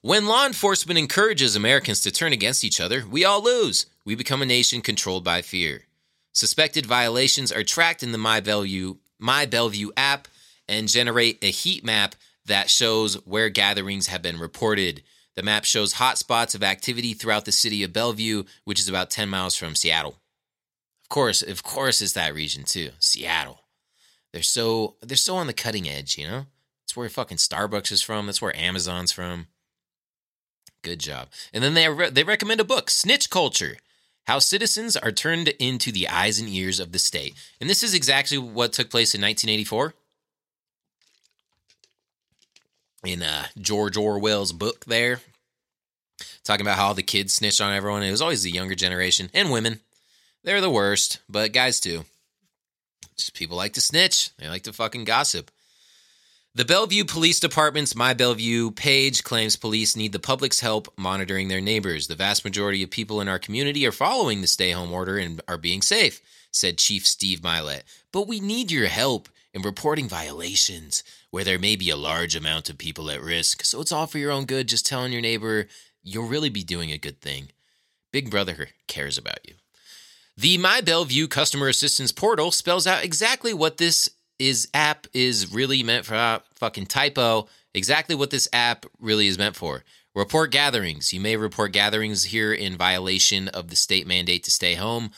When 0.00 0.26
law 0.26 0.46
enforcement 0.46 0.98
encourages 0.98 1.54
Americans 1.54 2.00
to 2.00 2.10
turn 2.10 2.32
against 2.32 2.64
each 2.64 2.80
other, 2.80 3.04
we 3.08 3.24
all 3.24 3.42
lose. 3.42 3.86
We 4.04 4.16
become 4.16 4.42
a 4.42 4.46
nation 4.46 4.80
controlled 4.80 5.22
by 5.22 5.42
fear. 5.42 5.84
Suspected 6.32 6.86
violations 6.86 7.52
are 7.52 7.62
tracked 7.62 8.02
in 8.02 8.10
the 8.10 8.18
My 8.18 8.40
Bellevue, 8.40 8.96
My 9.18 9.46
Bellevue 9.46 9.90
app 9.96 10.26
and 10.68 10.88
generate 10.88 11.38
a 11.42 11.50
heat 11.50 11.84
map 11.84 12.14
that 12.46 12.70
shows 12.70 13.14
where 13.26 13.48
gatherings 13.48 14.08
have 14.08 14.22
been 14.22 14.38
reported. 14.38 15.02
The 15.36 15.42
map 15.42 15.64
shows 15.64 15.94
hotspots 15.94 16.54
of 16.54 16.62
activity 16.62 17.14
throughout 17.14 17.44
the 17.44 17.52
city 17.52 17.82
of 17.82 17.92
Bellevue, 17.92 18.44
which 18.64 18.80
is 18.80 18.88
about 18.88 19.10
10 19.10 19.28
miles 19.28 19.54
from 19.54 19.74
Seattle. 19.74 20.18
Of 21.02 21.08
course, 21.08 21.42
of 21.42 21.62
course 21.62 22.02
it's 22.02 22.14
that 22.14 22.34
region 22.34 22.64
too. 22.64 22.90
Seattle. 22.98 23.61
They're 24.32 24.42
so 24.42 24.96
they're 25.02 25.16
so 25.16 25.36
on 25.36 25.46
the 25.46 25.52
cutting 25.52 25.88
edge, 25.88 26.16
you 26.18 26.26
know? 26.26 26.46
It's 26.84 26.96
where 26.96 27.08
fucking 27.08 27.38
Starbucks 27.38 27.92
is 27.92 28.02
from, 28.02 28.26
that's 28.26 28.42
where 28.42 28.56
Amazon's 28.56 29.12
from. 29.12 29.46
Good 30.82 30.98
job. 30.98 31.28
And 31.52 31.62
then 31.62 31.74
they 31.74 31.88
re- 31.88 32.10
they 32.10 32.24
recommend 32.24 32.60
a 32.60 32.64
book, 32.64 32.90
Snitch 32.90 33.30
Culture. 33.30 33.76
How 34.26 34.38
citizens 34.38 34.96
are 34.96 35.10
turned 35.10 35.48
into 35.48 35.90
the 35.90 36.08
eyes 36.08 36.38
and 36.38 36.48
ears 36.48 36.78
of 36.78 36.92
the 36.92 36.98
state. 36.98 37.34
And 37.60 37.68
this 37.68 37.82
is 37.82 37.92
exactly 37.92 38.38
what 38.38 38.72
took 38.72 38.88
place 38.88 39.14
in 39.14 39.20
1984 39.20 39.94
in 43.04 43.22
uh, 43.22 43.46
George 43.58 43.96
Orwell's 43.96 44.52
book 44.52 44.84
there, 44.84 45.20
talking 46.44 46.64
about 46.64 46.76
how 46.76 46.92
the 46.92 47.02
kids 47.02 47.32
snitched 47.32 47.60
on 47.60 47.74
everyone. 47.74 48.02
It 48.04 48.12
was 48.12 48.22
always 48.22 48.42
the 48.42 48.50
younger 48.50 48.76
generation 48.76 49.28
and 49.34 49.50
women. 49.50 49.80
They're 50.44 50.60
the 50.60 50.70
worst, 50.70 51.18
but 51.28 51.52
guys 51.52 51.80
too. 51.80 52.04
Just 53.16 53.34
people 53.34 53.56
like 53.56 53.74
to 53.74 53.80
snitch. 53.80 54.30
They 54.38 54.48
like 54.48 54.62
to 54.64 54.72
fucking 54.72 55.04
gossip. 55.04 55.50
The 56.54 56.64
Bellevue 56.66 57.04
Police 57.04 57.40
Department's 57.40 57.94
My 57.94 58.12
Bellevue 58.12 58.72
page 58.72 59.24
claims 59.24 59.56
police 59.56 59.96
need 59.96 60.12
the 60.12 60.18
public's 60.18 60.60
help 60.60 60.92
monitoring 60.98 61.48
their 61.48 61.62
neighbors. 61.62 62.08
The 62.08 62.14
vast 62.14 62.44
majority 62.44 62.82
of 62.82 62.90
people 62.90 63.22
in 63.22 63.28
our 63.28 63.38
community 63.38 63.86
are 63.86 63.92
following 63.92 64.42
the 64.42 64.46
stay 64.46 64.72
home 64.72 64.92
order 64.92 65.16
and 65.16 65.40
are 65.48 65.56
being 65.56 65.80
safe, 65.80 66.20
said 66.50 66.76
Chief 66.76 67.06
Steve 67.06 67.40
Mylett. 67.40 67.84
But 68.12 68.28
we 68.28 68.38
need 68.38 68.70
your 68.70 68.88
help 68.88 69.30
in 69.54 69.62
reporting 69.62 70.10
violations 70.10 71.02
where 71.30 71.44
there 71.44 71.58
may 71.58 71.74
be 71.74 71.88
a 71.88 71.96
large 71.96 72.36
amount 72.36 72.68
of 72.68 72.76
people 72.76 73.10
at 73.10 73.22
risk. 73.22 73.64
So 73.64 73.80
it's 73.80 73.92
all 73.92 74.06
for 74.06 74.18
your 74.18 74.30
own 74.30 74.44
good. 74.44 74.68
Just 74.68 74.86
telling 74.86 75.12
your 75.12 75.22
neighbor 75.22 75.68
you'll 76.02 76.28
really 76.28 76.50
be 76.50 76.64
doing 76.64 76.90
a 76.90 76.98
good 76.98 77.20
thing. 77.20 77.48
Big 78.12 78.30
Brother 78.30 78.68
cares 78.88 79.16
about 79.16 79.38
you. 79.48 79.54
The 80.36 80.56
My 80.56 80.80
Bellevue 80.80 81.28
customer 81.28 81.68
assistance 81.68 82.10
portal 82.10 82.52
spells 82.52 82.86
out 82.86 83.04
exactly 83.04 83.52
what 83.52 83.76
this 83.76 84.08
is 84.38 84.68
app 84.72 85.06
is 85.12 85.52
really 85.52 85.82
meant 85.82 86.06
for. 86.06 86.14
Uh, 86.14 86.40
fucking 86.56 86.86
typo. 86.86 87.48
Exactly 87.74 88.14
what 88.14 88.30
this 88.30 88.48
app 88.52 88.86
really 88.98 89.26
is 89.26 89.38
meant 89.38 89.56
for. 89.56 89.84
Report 90.14 90.50
gatherings. 90.50 91.12
You 91.12 91.20
may 91.20 91.36
report 91.36 91.72
gatherings 91.72 92.24
here 92.24 92.52
in 92.52 92.76
violation 92.76 93.48
of 93.48 93.68
the 93.68 93.76
state 93.76 94.06
mandate 94.06 94.44
to 94.44 94.50
stay 94.50 94.74
home. 94.74 95.10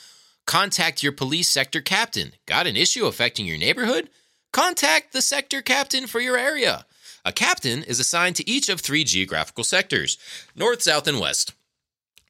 Contact 0.47 1.03
your 1.03 1.13
police 1.13 1.49
sector 1.49 1.81
captain. 1.81 2.33
Got 2.47 2.67
an 2.67 2.77
issue 2.77 3.07
affecting 3.07 3.47
your 3.47 3.59
neighborhood? 3.59 4.11
Contact 4.53 5.13
the 5.13 5.23
sector 5.23 5.63
captain 5.63 6.07
for 6.07 6.21
your 6.21 6.37
area. 6.37 6.87
A 7.25 7.33
captain 7.33 7.83
is 7.83 7.99
assigned 7.99 8.37
to 8.37 8.49
each 8.49 8.69
of 8.69 8.81
three 8.81 9.03
geographical 9.03 9.65
sectors 9.65 10.19
north, 10.55 10.83
south, 10.83 11.09
and 11.09 11.19
west, 11.19 11.55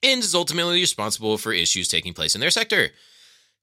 and 0.02 0.22
is 0.22 0.34
ultimately 0.34 0.80
responsible 0.80 1.38
for 1.38 1.52
issues 1.52 1.88
taking 1.88 2.14
place 2.14 2.34
in 2.34 2.40
their 2.40 2.50
sector. 2.50 2.90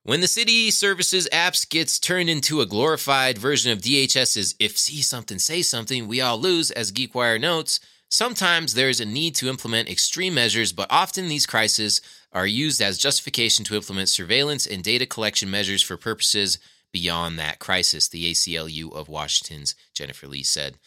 When 0.03 0.21
the 0.21 0.27
city 0.27 0.71
services 0.71 1.29
apps 1.31 1.69
gets 1.69 1.99
turned 1.99 2.29
into 2.29 2.61
a 2.61 2.65
glorified 2.65 3.37
version 3.37 3.71
of 3.71 3.81
DHS's 3.81 4.55
if 4.59 4.77
see 4.77 5.01
something, 5.01 5.37
say 5.37 5.61
something, 5.61 6.07
we 6.07 6.21
all 6.21 6.39
lose, 6.39 6.71
as 6.71 6.91
GeekWire 6.91 7.39
notes, 7.39 7.79
sometimes 8.09 8.73
there 8.73 8.89
is 8.89 8.99
a 8.99 9.05
need 9.05 9.35
to 9.35 9.47
implement 9.47 9.89
extreme 9.89 10.33
measures, 10.33 10.73
but 10.73 10.87
often 10.89 11.27
these 11.27 11.45
crises 11.45 12.01
are 12.33 12.47
used 12.47 12.81
as 12.81 12.97
justification 12.97 13.63
to 13.65 13.75
implement 13.75 14.09
surveillance 14.09 14.65
and 14.65 14.83
data 14.83 15.05
collection 15.05 15.51
measures 15.51 15.83
for 15.83 15.97
purposes 15.97 16.57
beyond 16.91 17.37
that 17.37 17.59
crisis, 17.59 18.07
the 18.07 18.31
ACLU 18.31 18.91
of 18.93 19.07
Washington's 19.07 19.75
Jennifer 19.93 20.27
Lee 20.27 20.43
said. 20.43 20.77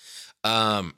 Um, 0.42 0.94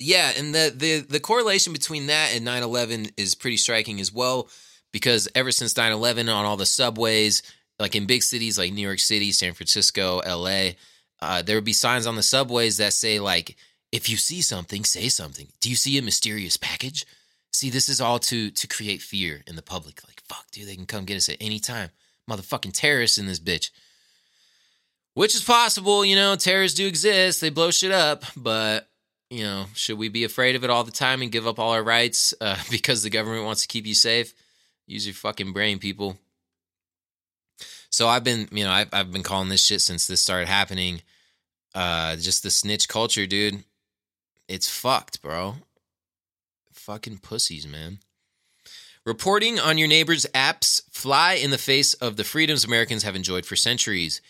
yeah, 0.00 0.32
and 0.36 0.54
the, 0.54 0.72
the 0.74 1.00
the 1.00 1.20
correlation 1.20 1.72
between 1.72 2.06
that 2.06 2.34
and 2.34 2.46
9/11 2.46 3.12
is 3.16 3.34
pretty 3.34 3.58
striking 3.58 4.00
as 4.00 4.12
well 4.12 4.48
because 4.92 5.28
ever 5.34 5.52
since 5.52 5.74
9/11 5.74 6.34
on 6.34 6.46
all 6.46 6.56
the 6.56 6.66
subways, 6.66 7.42
like 7.78 7.94
in 7.94 8.06
big 8.06 8.22
cities 8.22 8.58
like 8.58 8.72
New 8.72 8.82
York 8.82 8.98
City, 8.98 9.30
San 9.30 9.52
Francisco, 9.52 10.20
LA, 10.26 10.70
uh, 11.20 11.42
there 11.42 11.56
would 11.56 11.64
be 11.64 11.74
signs 11.74 12.06
on 12.06 12.16
the 12.16 12.22
subways 12.22 12.78
that 12.78 12.94
say 12.94 13.20
like 13.20 13.56
if 13.92 14.08
you 14.08 14.16
see 14.16 14.40
something, 14.40 14.84
say 14.84 15.08
something. 15.08 15.48
Do 15.60 15.68
you 15.68 15.76
see 15.76 15.98
a 15.98 16.02
mysterious 16.02 16.56
package? 16.56 17.04
See, 17.52 17.70
this 17.70 17.88
is 17.88 18.00
all 18.00 18.18
to 18.20 18.50
to 18.50 18.66
create 18.66 19.02
fear 19.02 19.42
in 19.46 19.56
the 19.56 19.62
public. 19.62 20.02
Like, 20.06 20.22
fuck, 20.28 20.46
dude, 20.50 20.66
they 20.66 20.76
can 20.76 20.86
come 20.86 21.04
get 21.04 21.16
us 21.16 21.28
at 21.28 21.36
any 21.40 21.58
time. 21.58 21.90
Motherfucking 22.28 22.72
terrorists 22.72 23.18
in 23.18 23.26
this 23.26 23.40
bitch. 23.40 23.70
Which 25.14 25.34
is 25.34 25.42
possible, 25.42 26.04
you 26.04 26.14
know, 26.14 26.36
terrorists 26.36 26.76
do 26.76 26.86
exist. 26.86 27.40
They 27.40 27.50
blow 27.50 27.72
shit 27.72 27.90
up, 27.90 28.24
but 28.36 28.89
you 29.30 29.44
know, 29.44 29.66
should 29.74 29.96
we 29.96 30.08
be 30.08 30.24
afraid 30.24 30.56
of 30.56 30.64
it 30.64 30.70
all 30.70 30.84
the 30.84 30.90
time 30.90 31.22
and 31.22 31.30
give 31.30 31.46
up 31.46 31.58
all 31.58 31.70
our 31.70 31.82
rights 31.82 32.34
uh, 32.40 32.58
because 32.70 33.02
the 33.02 33.10
government 33.10 33.44
wants 33.44 33.62
to 33.62 33.68
keep 33.68 33.86
you 33.86 33.94
safe? 33.94 34.34
Use 34.86 35.06
your 35.06 35.14
fucking 35.14 35.52
brain, 35.52 35.78
people. 35.78 36.18
So 37.90 38.08
I've 38.08 38.24
been, 38.24 38.48
you 38.52 38.64
know, 38.64 38.70
I've, 38.70 38.88
I've 38.92 39.12
been 39.12 39.22
calling 39.22 39.48
this 39.48 39.64
shit 39.64 39.80
since 39.80 40.06
this 40.06 40.20
started 40.20 40.48
happening. 40.48 41.02
Uh, 41.74 42.16
just 42.16 42.42
the 42.42 42.50
snitch 42.50 42.88
culture, 42.88 43.26
dude. 43.26 43.62
It's 44.48 44.68
fucked, 44.68 45.22
bro. 45.22 45.56
Fucking 46.72 47.18
pussies, 47.18 47.66
man. 47.66 47.98
Reporting 49.06 49.58
on 49.58 49.78
your 49.78 49.88
neighbor's 49.88 50.26
apps 50.34 50.82
fly 50.90 51.34
in 51.34 51.50
the 51.50 51.58
face 51.58 51.94
of 51.94 52.16
the 52.16 52.24
freedoms 52.24 52.64
Americans 52.64 53.02
have 53.04 53.16
enjoyed 53.16 53.46
for 53.46 53.56
centuries. 53.56 54.20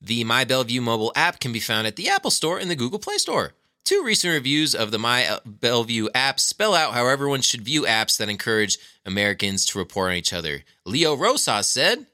The 0.00 0.22
My 0.24 0.44
Bellevue 0.44 0.80
mobile 0.80 1.12
app 1.16 1.40
can 1.40 1.52
be 1.52 1.60
found 1.60 1.86
at 1.86 1.96
the 1.96 2.08
Apple 2.08 2.30
Store 2.30 2.58
and 2.58 2.70
the 2.70 2.76
Google 2.76 2.98
Play 2.98 3.18
Store. 3.18 3.54
Two 3.84 4.02
recent 4.04 4.34
reviews 4.34 4.74
of 4.74 4.90
the 4.90 4.98
My 4.98 5.38
Bellevue 5.46 6.08
app 6.14 6.38
spell 6.38 6.74
out 6.74 6.92
how 6.92 7.06
everyone 7.06 7.40
should 7.40 7.62
view 7.62 7.82
apps 7.82 8.18
that 8.18 8.28
encourage 8.28 8.78
Americans 9.06 9.64
to 9.66 9.78
report 9.78 10.10
on 10.10 10.16
each 10.16 10.32
other. 10.32 10.62
Leo 10.84 11.14
Rosas 11.14 11.68
said, 11.68 12.06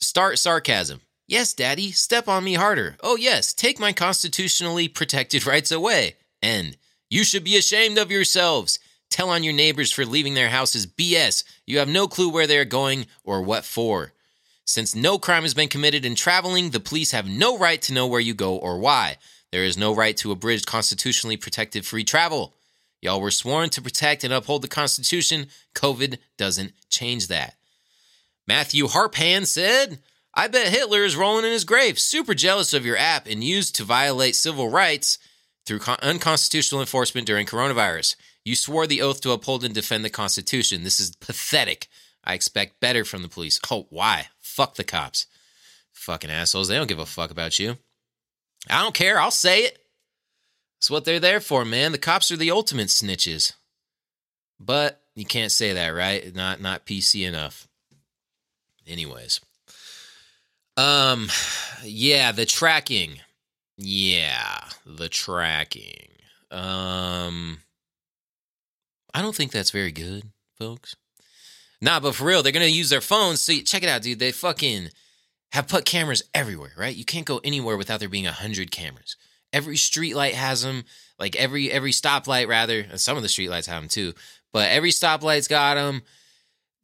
Start 0.00 0.38
sarcasm. 0.38 1.00
Yes, 1.26 1.52
Daddy, 1.52 1.92
step 1.92 2.26
on 2.26 2.42
me 2.42 2.54
harder. 2.54 2.96
Oh, 3.02 3.16
yes, 3.16 3.52
take 3.52 3.78
my 3.78 3.92
constitutionally 3.92 4.88
protected 4.88 5.46
rights 5.46 5.70
away. 5.70 6.16
End. 6.42 6.76
You 7.10 7.22
should 7.24 7.44
be 7.44 7.56
ashamed 7.56 7.98
of 7.98 8.10
yourselves. 8.10 8.78
Tell 9.10 9.30
on 9.30 9.42
your 9.42 9.52
neighbors 9.52 9.92
for 9.92 10.04
leaving 10.04 10.34
their 10.34 10.48
houses 10.48 10.86
BS. 10.86 11.44
You 11.66 11.78
have 11.78 11.88
no 11.88 12.08
clue 12.08 12.28
where 12.28 12.46
they 12.46 12.58
are 12.58 12.64
going 12.64 13.06
or 13.24 13.42
what 13.42 13.64
for. 13.64 14.12
Since 14.68 14.94
no 14.94 15.18
crime 15.18 15.44
has 15.44 15.54
been 15.54 15.70
committed 15.70 16.04
in 16.04 16.14
traveling, 16.14 16.70
the 16.70 16.78
police 16.78 17.12
have 17.12 17.26
no 17.26 17.56
right 17.56 17.80
to 17.80 17.94
know 17.94 18.06
where 18.06 18.20
you 18.20 18.34
go 18.34 18.54
or 18.54 18.78
why. 18.78 19.16
There 19.50 19.64
is 19.64 19.78
no 19.78 19.94
right 19.94 20.14
to 20.18 20.30
abridged 20.30 20.66
constitutionally 20.66 21.38
protected 21.38 21.86
free 21.86 22.04
travel. 22.04 22.52
Y'all 23.00 23.18
were 23.18 23.30
sworn 23.30 23.70
to 23.70 23.80
protect 23.80 24.24
and 24.24 24.32
uphold 24.32 24.60
the 24.60 24.68
Constitution. 24.68 25.46
COVID 25.74 26.18
doesn't 26.36 26.74
change 26.90 27.28
that. 27.28 27.54
Matthew 28.46 28.88
Harpan 28.88 29.46
said, 29.46 30.00
I 30.34 30.48
bet 30.48 30.68
Hitler 30.68 31.02
is 31.02 31.16
rolling 31.16 31.46
in 31.46 31.52
his 31.52 31.64
grave, 31.64 31.98
super 31.98 32.34
jealous 32.34 32.74
of 32.74 32.84
your 32.84 32.98
app 32.98 33.26
and 33.26 33.42
used 33.42 33.74
to 33.76 33.84
violate 33.84 34.36
civil 34.36 34.68
rights 34.68 35.18
through 35.64 35.78
con- 35.78 35.96
unconstitutional 36.02 36.82
enforcement 36.82 37.26
during 37.26 37.46
coronavirus. 37.46 38.16
You 38.44 38.54
swore 38.54 38.86
the 38.86 39.00
oath 39.00 39.22
to 39.22 39.30
uphold 39.30 39.64
and 39.64 39.74
defend 39.74 40.04
the 40.04 40.10
Constitution. 40.10 40.84
This 40.84 41.00
is 41.00 41.16
pathetic. 41.16 41.88
I 42.22 42.34
expect 42.34 42.80
better 42.80 43.06
from 43.06 43.22
the 43.22 43.28
police. 43.28 43.58
Oh, 43.70 43.86
why? 43.88 44.26
Fuck 44.58 44.74
the 44.74 44.82
cops. 44.82 45.26
Fucking 45.92 46.30
assholes. 46.30 46.66
They 46.66 46.74
don't 46.74 46.88
give 46.88 46.98
a 46.98 47.06
fuck 47.06 47.30
about 47.30 47.60
you. 47.60 47.76
I 48.68 48.82
don't 48.82 48.92
care. 48.92 49.20
I'll 49.20 49.30
say 49.30 49.60
it. 49.60 49.78
That's 50.74 50.90
what 50.90 51.04
they're 51.04 51.20
there 51.20 51.38
for, 51.38 51.64
man. 51.64 51.92
The 51.92 51.98
cops 51.98 52.32
are 52.32 52.36
the 52.36 52.50
ultimate 52.50 52.88
snitches. 52.88 53.52
But 54.58 55.00
you 55.14 55.24
can't 55.24 55.52
say 55.52 55.74
that, 55.74 55.90
right? 55.90 56.34
Not 56.34 56.60
not 56.60 56.86
PC 56.86 57.24
enough. 57.24 57.68
Anyways. 58.84 59.40
Um 60.76 61.28
yeah, 61.84 62.32
the 62.32 62.44
tracking. 62.44 63.20
Yeah, 63.76 64.58
the 64.84 65.08
tracking. 65.08 66.08
Um 66.50 67.58
I 69.14 69.22
don't 69.22 69.36
think 69.36 69.52
that's 69.52 69.70
very 69.70 69.92
good, 69.92 70.24
folks. 70.58 70.96
Nah, 71.80 72.00
but 72.00 72.14
for 72.14 72.24
real, 72.24 72.42
they're 72.42 72.52
gonna 72.52 72.66
use 72.66 72.90
their 72.90 73.00
phones. 73.00 73.40
So 73.40 73.52
check 73.60 73.82
it 73.82 73.88
out, 73.88 74.02
dude. 74.02 74.18
They 74.18 74.32
fucking 74.32 74.90
have 75.52 75.68
put 75.68 75.84
cameras 75.84 76.22
everywhere, 76.34 76.72
right? 76.76 76.94
You 76.94 77.04
can't 77.04 77.26
go 77.26 77.40
anywhere 77.44 77.76
without 77.76 78.00
there 78.00 78.08
being 78.08 78.26
a 78.26 78.32
hundred 78.32 78.70
cameras. 78.70 79.16
Every 79.52 79.76
street 79.76 80.14
light 80.14 80.34
has 80.34 80.62
them. 80.62 80.84
Like 81.18 81.36
every 81.36 81.70
every 81.70 81.92
stoplight, 81.92 82.48
rather. 82.48 82.80
And 82.80 83.00
some 83.00 83.16
of 83.16 83.22
the 83.22 83.28
streetlights 83.28 83.66
have 83.66 83.82
them 83.82 83.88
too, 83.88 84.14
but 84.52 84.70
every 84.70 84.90
stoplight's 84.90 85.48
got 85.48 85.74
them. 85.74 86.02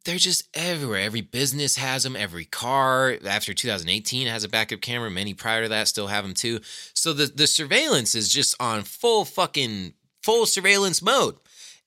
They're 0.05 0.17
just 0.19 0.49
everywhere. 0.55 1.01
Every 1.01 1.23
business 1.23 1.77
has 1.77 2.03
them. 2.03 2.15
Every 2.15 2.45
car 2.45 3.17
after 3.25 3.55
2018 3.55 4.27
has 4.27 4.45
a 4.45 4.49
backup 4.49 4.83
camera. 4.83 5.11
Many 5.11 5.33
prior 5.33 5.63
to 5.63 5.69
that 5.71 5.89
still 5.89 6.09
have 6.09 6.25
them 6.25 6.35
too. 6.35 6.61
So 6.95 7.13
the 7.13 7.27
the 7.27 7.47
surveillance 7.47 8.15
is 8.15 8.29
just 8.29 8.55
on 8.61 8.83
full 8.83 9.25
fucking 9.25 9.95
full 10.23 10.47
surveillance 10.47 11.03
mode. 11.03 11.37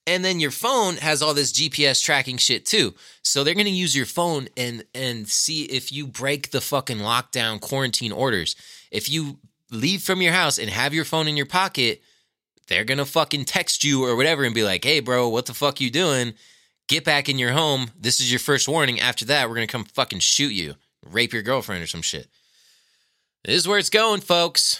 And 0.08 0.24
then 0.24 0.39
your 0.39 0.51
phone 0.51 0.95
has 0.95 1.22
all 1.22 1.34
this 1.34 1.51
GPS 1.51 2.01
tracking 2.01 2.38
shit 2.38 2.66
too. 2.66 2.95
So 3.24 3.43
they're 3.43 3.53
gonna 3.53 3.70
use 3.70 3.95
your 3.95 4.05
phone 4.05 4.47
and 4.55 4.86
and 4.95 5.28
see 5.28 5.64
if 5.66 5.91
you 5.91 6.08
break 6.08 6.51
the 6.51 6.62
fucking 6.62 6.99
lockdown 6.99 7.60
quarantine 7.60 8.14
orders. 8.14 8.55
If 8.89 9.10
you 9.10 9.39
leave 9.70 10.01
from 10.01 10.22
your 10.22 10.32
house 10.32 10.58
and 10.58 10.70
have 10.70 10.93
your 10.93 11.03
phone 11.03 11.28
in 11.28 11.36
your 11.36 11.45
pocket, 11.45 12.01
they're 12.68 12.86
gonna 12.86 13.05
fucking 13.05 13.45
text 13.45 13.84
you 13.84 14.05
or 14.05 14.16
whatever 14.16 14.45
and 14.45 14.55
be 14.55 14.64
like, 14.64 14.86
"Hey, 14.86 15.01
bro, 15.01 15.28
what 15.28 15.45
the 15.45 15.53
fuck 15.53 15.82
you 15.82 15.91
doing? 15.91 16.34
Get 16.88 17.03
back 17.03 17.28
in 17.28 17.38
your 17.38 17.51
home. 17.51 17.91
This 17.99 18.22
is 18.22 18.32
your 18.32 18.39
first 18.39 18.70
warning. 18.70 19.01
After 19.01 19.26
that, 19.26 19.49
we're 19.49 19.55
gonna 19.55 19.68
come 19.68 19.84
fucking 19.84 20.22
shoot 20.22 20.53
you, 20.53 20.76
rape 21.03 21.34
your 21.34 21.43
girlfriend 21.43 21.84
or 21.84 21.88
some 21.88 22.01
shit." 22.01 22.30
This 23.43 23.55
is 23.55 23.68
where 23.68 23.78
it's 23.78 23.89
going, 23.89 24.22
folks. 24.22 24.80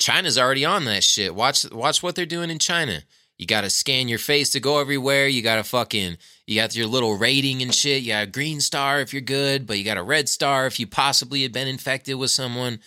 China's 0.00 0.38
already 0.38 0.64
on 0.64 0.84
that 0.86 1.04
shit. 1.04 1.32
Watch 1.32 1.64
watch 1.70 2.02
what 2.02 2.16
they're 2.16 2.26
doing 2.26 2.50
in 2.50 2.58
China. 2.58 3.04
You 3.40 3.46
got 3.46 3.62
to 3.62 3.70
scan 3.70 4.08
your 4.08 4.18
face 4.18 4.50
to 4.50 4.60
go 4.60 4.80
everywhere. 4.80 5.26
You 5.26 5.40
got 5.40 5.56
to 5.56 5.64
fucking, 5.64 6.18
you 6.46 6.56
got 6.56 6.76
your 6.76 6.86
little 6.86 7.16
rating 7.16 7.62
and 7.62 7.74
shit. 7.74 8.02
You 8.02 8.08
got 8.08 8.24
a 8.24 8.30
green 8.30 8.60
star 8.60 9.00
if 9.00 9.14
you're 9.14 9.22
good, 9.22 9.66
but 9.66 9.78
you 9.78 9.84
got 9.84 9.96
a 9.96 10.02
red 10.02 10.28
star 10.28 10.66
if 10.66 10.78
you 10.78 10.86
possibly 10.86 11.42
had 11.42 11.50
been 11.50 11.66
infected 11.66 12.16
with 12.16 12.30
someone. 12.30 12.80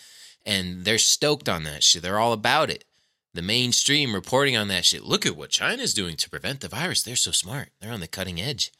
And 0.45 0.85
they're 0.85 0.99
stoked 0.99 1.49
on 1.49 1.63
that 1.63 1.83
shit. 1.83 2.03
They're 2.03 2.19
all 2.19 2.33
about 2.33 2.69
it. 2.69 2.83
The 3.33 3.41
mainstream 3.41 4.13
reporting 4.13 4.55
on 4.55 4.67
that 4.67 4.85
shit. 4.85 5.03
Look 5.03 5.25
at 5.25 5.35
what 5.35 5.49
China's 5.49 5.95
doing 5.95 6.17
to 6.17 6.29
prevent 6.29 6.59
the 6.61 6.67
virus. 6.67 7.01
They're 7.01 7.15
so 7.15 7.31
smart. 7.31 7.69
They're 7.81 7.91
on 7.91 7.99
the 7.99 8.07
cutting 8.07 8.39
edge. 8.39 8.71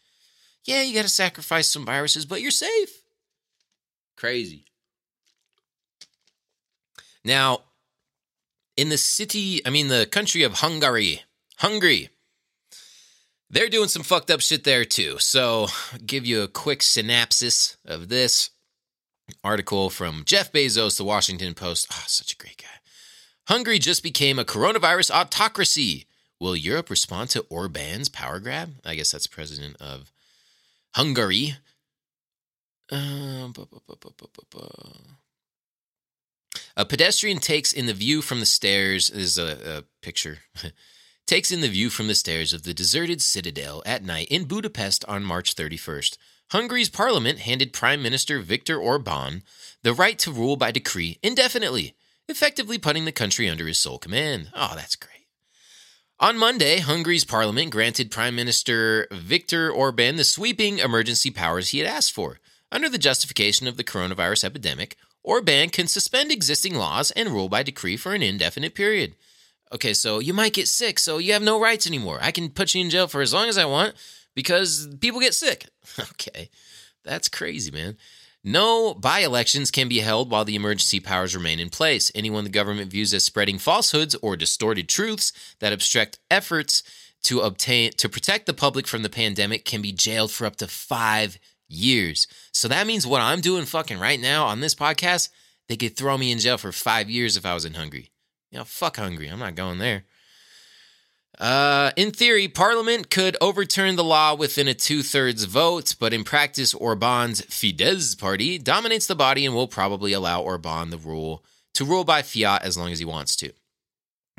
Yeah, 0.66 0.84
you 0.84 0.94
got 0.94 1.02
to 1.02 1.10
sacrifice 1.10 1.72
some 1.72 1.88
viruses, 1.88 2.28
but 2.28 2.40
you're 2.40 2.52
safe. 2.52 3.02
Crazy. 4.16 4.66
Now, 7.26 7.62
in 8.78 8.90
the 8.90 8.98
city, 9.00 9.66
I 9.66 9.72
mean, 9.72 9.88
the 9.88 10.06
country 10.06 10.44
of 10.44 10.60
Hungary, 10.60 11.24
Hungary. 11.64 12.10
They're 13.50 13.70
doing 13.70 13.88
some 13.88 14.04
fucked 14.04 14.30
up 14.30 14.42
shit 14.42 14.66
there 14.66 14.84
too. 14.84 15.16
So, 15.20 15.68
give 16.06 16.26
you 16.26 16.42
a 16.42 16.48
quick 16.50 16.84
synopsis 16.84 17.78
of 17.86 18.10
this 18.10 18.50
article 19.46 19.90
from 19.90 20.24
Jeff 20.26 20.52
Bezos, 20.52 20.98
the 20.98 21.06
Washington 21.06 21.54
Post. 21.54 21.88
Oh, 21.90 22.04
such 22.06 22.34
a 22.34 22.36
great 22.36 22.58
guy. 22.58 22.68
Hungary 23.48 23.80
just 23.80 24.04
became 24.04 24.40
a 24.40 24.44
coronavirus 24.44 25.12
autocracy. 25.12 26.06
Will 26.38 26.58
Europe 26.58 26.90
respond 26.90 27.30
to 27.30 27.46
Orban's 27.50 28.10
power 28.10 28.40
grab? 28.40 28.74
I 28.84 28.96
guess 28.96 29.12
that's 29.12 29.28
president 29.28 29.78
of 29.80 30.12
Hungary. 30.96 31.56
Uh, 32.92 33.48
a 36.76 36.84
pedestrian 36.86 37.40
takes 37.40 37.72
in 37.72 37.86
the 37.86 37.94
view 37.94 38.22
from 38.22 38.42
the 38.42 38.46
stairs. 38.46 39.10
Is 39.10 39.38
a, 39.38 39.78
a 39.78 39.84
picture. 40.02 40.40
takes 41.26 41.52
in 41.52 41.62
the 41.62 41.68
view 41.70 41.90
from 41.90 42.08
the 42.08 42.16
stairs 42.16 42.54
of 42.54 42.64
the 42.64 42.74
deserted 42.74 43.22
citadel 43.22 43.82
at 43.86 44.04
night 44.04 44.28
in 44.30 44.46
Budapest 44.46 45.06
on 45.06 45.24
March 45.24 45.56
31st. 45.56 46.18
Hungary's 46.52 46.90
parliament 46.90 47.40
handed 47.40 47.74
Prime 47.74 48.04
Minister 48.04 48.40
Viktor 48.40 48.78
Orban 48.78 49.44
the 49.82 49.94
right 49.94 50.20
to 50.20 50.32
rule 50.32 50.56
by 50.56 50.72
decree 50.72 51.20
indefinitely, 51.24 51.96
effectively 52.28 52.78
putting 52.78 53.06
the 53.06 53.12
country 53.12 53.50
under 53.50 53.68
his 53.68 53.80
sole 53.80 53.98
command. 53.98 54.52
Oh, 54.54 54.74
that's 54.76 54.96
great. 54.96 55.10
On 56.20 56.38
Monday, 56.38 56.80
Hungary's 56.80 57.26
parliament 57.26 57.72
granted 57.72 58.12
Prime 58.12 58.36
Minister 58.36 59.08
Viktor 59.12 59.72
Orban 59.72 60.16
the 60.16 60.24
sweeping 60.24 60.80
emergency 60.80 61.32
powers 61.32 61.70
he 61.70 61.80
had 61.80 61.88
asked 61.88 62.14
for. 62.14 62.40
Under 62.72 62.88
the 62.88 62.98
justification 62.98 63.68
of 63.68 63.78
the 63.78 63.84
coronavirus 63.84 64.46
epidemic, 64.46 64.96
Orban 65.24 65.70
can 65.70 65.88
suspend 65.88 66.32
existing 66.32 66.76
laws 66.76 67.12
and 67.12 67.30
rule 67.30 67.50
by 67.50 67.64
decree 67.64 67.98
for 67.98 68.14
an 68.14 68.22
indefinite 68.22 68.76
period. 68.76 69.16
Okay, 69.74 69.94
so 69.94 70.20
you 70.20 70.34
might 70.34 70.54
get 70.54 70.68
sick, 70.68 71.00
so 71.00 71.18
you 71.18 71.34
have 71.34 71.42
no 71.42 71.60
rights 71.60 71.88
anymore. 71.88 72.20
I 72.22 72.32
can 72.32 72.50
put 72.50 72.76
you 72.76 72.82
in 72.82 72.92
jail 72.92 73.08
for 73.08 73.22
as 73.22 73.34
long 73.34 73.50
as 73.50 73.58
I 73.58 73.66
want 73.66 73.96
because 74.36 74.88
people 75.00 75.20
get 75.20 75.34
sick. 75.34 75.66
okay, 76.00 76.50
that's 77.04 77.28
crazy, 77.28 77.72
man. 77.72 77.98
No 78.44 78.94
by 78.94 79.20
elections 79.20 79.72
can 79.72 79.88
be 79.88 80.00
held 80.00 80.30
while 80.30 80.46
the 80.46 80.56
emergency 80.56 81.00
powers 81.00 81.36
remain 81.36 81.60
in 81.60 81.70
place. 81.70 82.12
Anyone 82.14 82.44
the 82.44 82.50
government 82.50 82.92
views 82.92 83.14
as 83.14 83.24
spreading 83.24 83.58
falsehoods 83.58 84.16
or 84.16 84.36
distorted 84.36 84.90
truths 84.90 85.32
that 85.60 85.74
obstruct 85.74 86.20
efforts 86.30 86.84
to 87.24 87.40
obtain 87.40 87.92
to 87.94 88.10
protect 88.10 88.46
the 88.46 88.54
public 88.54 88.86
from 88.86 89.02
the 89.02 89.10
pandemic 89.10 89.66
can 89.66 89.82
be 89.82 89.94
jailed 89.94 90.32
for 90.32 90.46
up 90.46 90.58
to 90.58 90.68
five 90.68 91.40
years. 91.68 92.28
So 92.52 92.68
that 92.68 92.86
means 92.86 93.08
what 93.08 93.22
I'm 93.22 93.42
doing 93.42 93.66
fucking 93.66 94.00
right 94.00 94.20
now 94.20 94.46
on 94.46 94.60
this 94.60 94.76
podcast, 94.76 95.30
they 95.68 95.78
could 95.78 95.96
throw 95.96 96.18
me 96.18 96.32
in 96.32 96.40
jail 96.40 96.58
for 96.58 96.72
five 96.72 97.10
years 97.10 97.38
if 97.38 97.46
I 97.46 97.54
was 97.54 97.66
in 97.66 97.76
Hungary. 97.76 98.13
Know, 98.54 98.64
fuck 98.64 98.98
Hungary. 98.98 99.28
I'm 99.28 99.40
not 99.40 99.56
going 99.56 99.80
there. 99.80 100.06
Uh, 101.40 101.92
in 101.96 102.12
theory, 102.12 102.48
Parliament 102.48 103.10
could 103.10 103.36
overturn 103.42 103.96
the 103.96 104.04
law 104.04 104.36
within 104.36 104.68
a 104.68 104.76
two 104.76 105.02
thirds 105.02 105.46
vote, 105.46 105.96
but 106.00 106.14
in 106.14 106.24
practice, 106.24 106.76
Orban's 106.76 107.42
Fidesz 107.42 108.18
party 108.18 108.60
dominates 108.60 109.08
the 109.08 109.16
body 109.16 109.46
and 109.46 109.56
will 109.56 109.68
probably 109.68 110.14
allow 110.14 110.42
Orban 110.42 110.92
the 110.92 110.98
rule 110.98 111.44
to 111.74 111.84
rule 111.84 112.04
by 112.04 112.22
fiat 112.22 112.62
as 112.62 112.78
long 112.78 112.92
as 112.92 113.00
he 113.00 113.06
wants 113.06 113.36
to. 113.38 113.52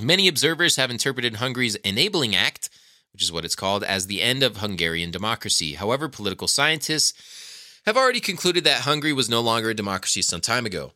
Many 0.01 0.29
observers 0.29 0.77
have 0.77 0.91
interpreted 0.91 1.37
Hungary's 1.37 1.75
Enabling 1.77 2.37
Act, 2.37 2.71
which 3.13 3.23
is 3.23 3.33
what 3.33 3.45
it's 3.45 3.57
called, 3.57 3.83
as 3.83 4.07
the 4.07 4.23
end 4.23 4.45
of 4.45 4.59
Hungarian 4.59 5.11
democracy. 5.11 5.75
However, 5.75 6.09
political 6.09 6.47
scientists 6.47 7.13
have 7.87 7.97
already 7.97 8.21
concluded 8.21 8.63
that 8.65 8.83
Hungary 8.83 9.13
was 9.13 9.29
no 9.29 9.41
longer 9.41 9.71
a 9.71 9.75
democracy 9.75 10.23
some 10.23 10.41
time 10.41 10.67
ago. 10.67 10.93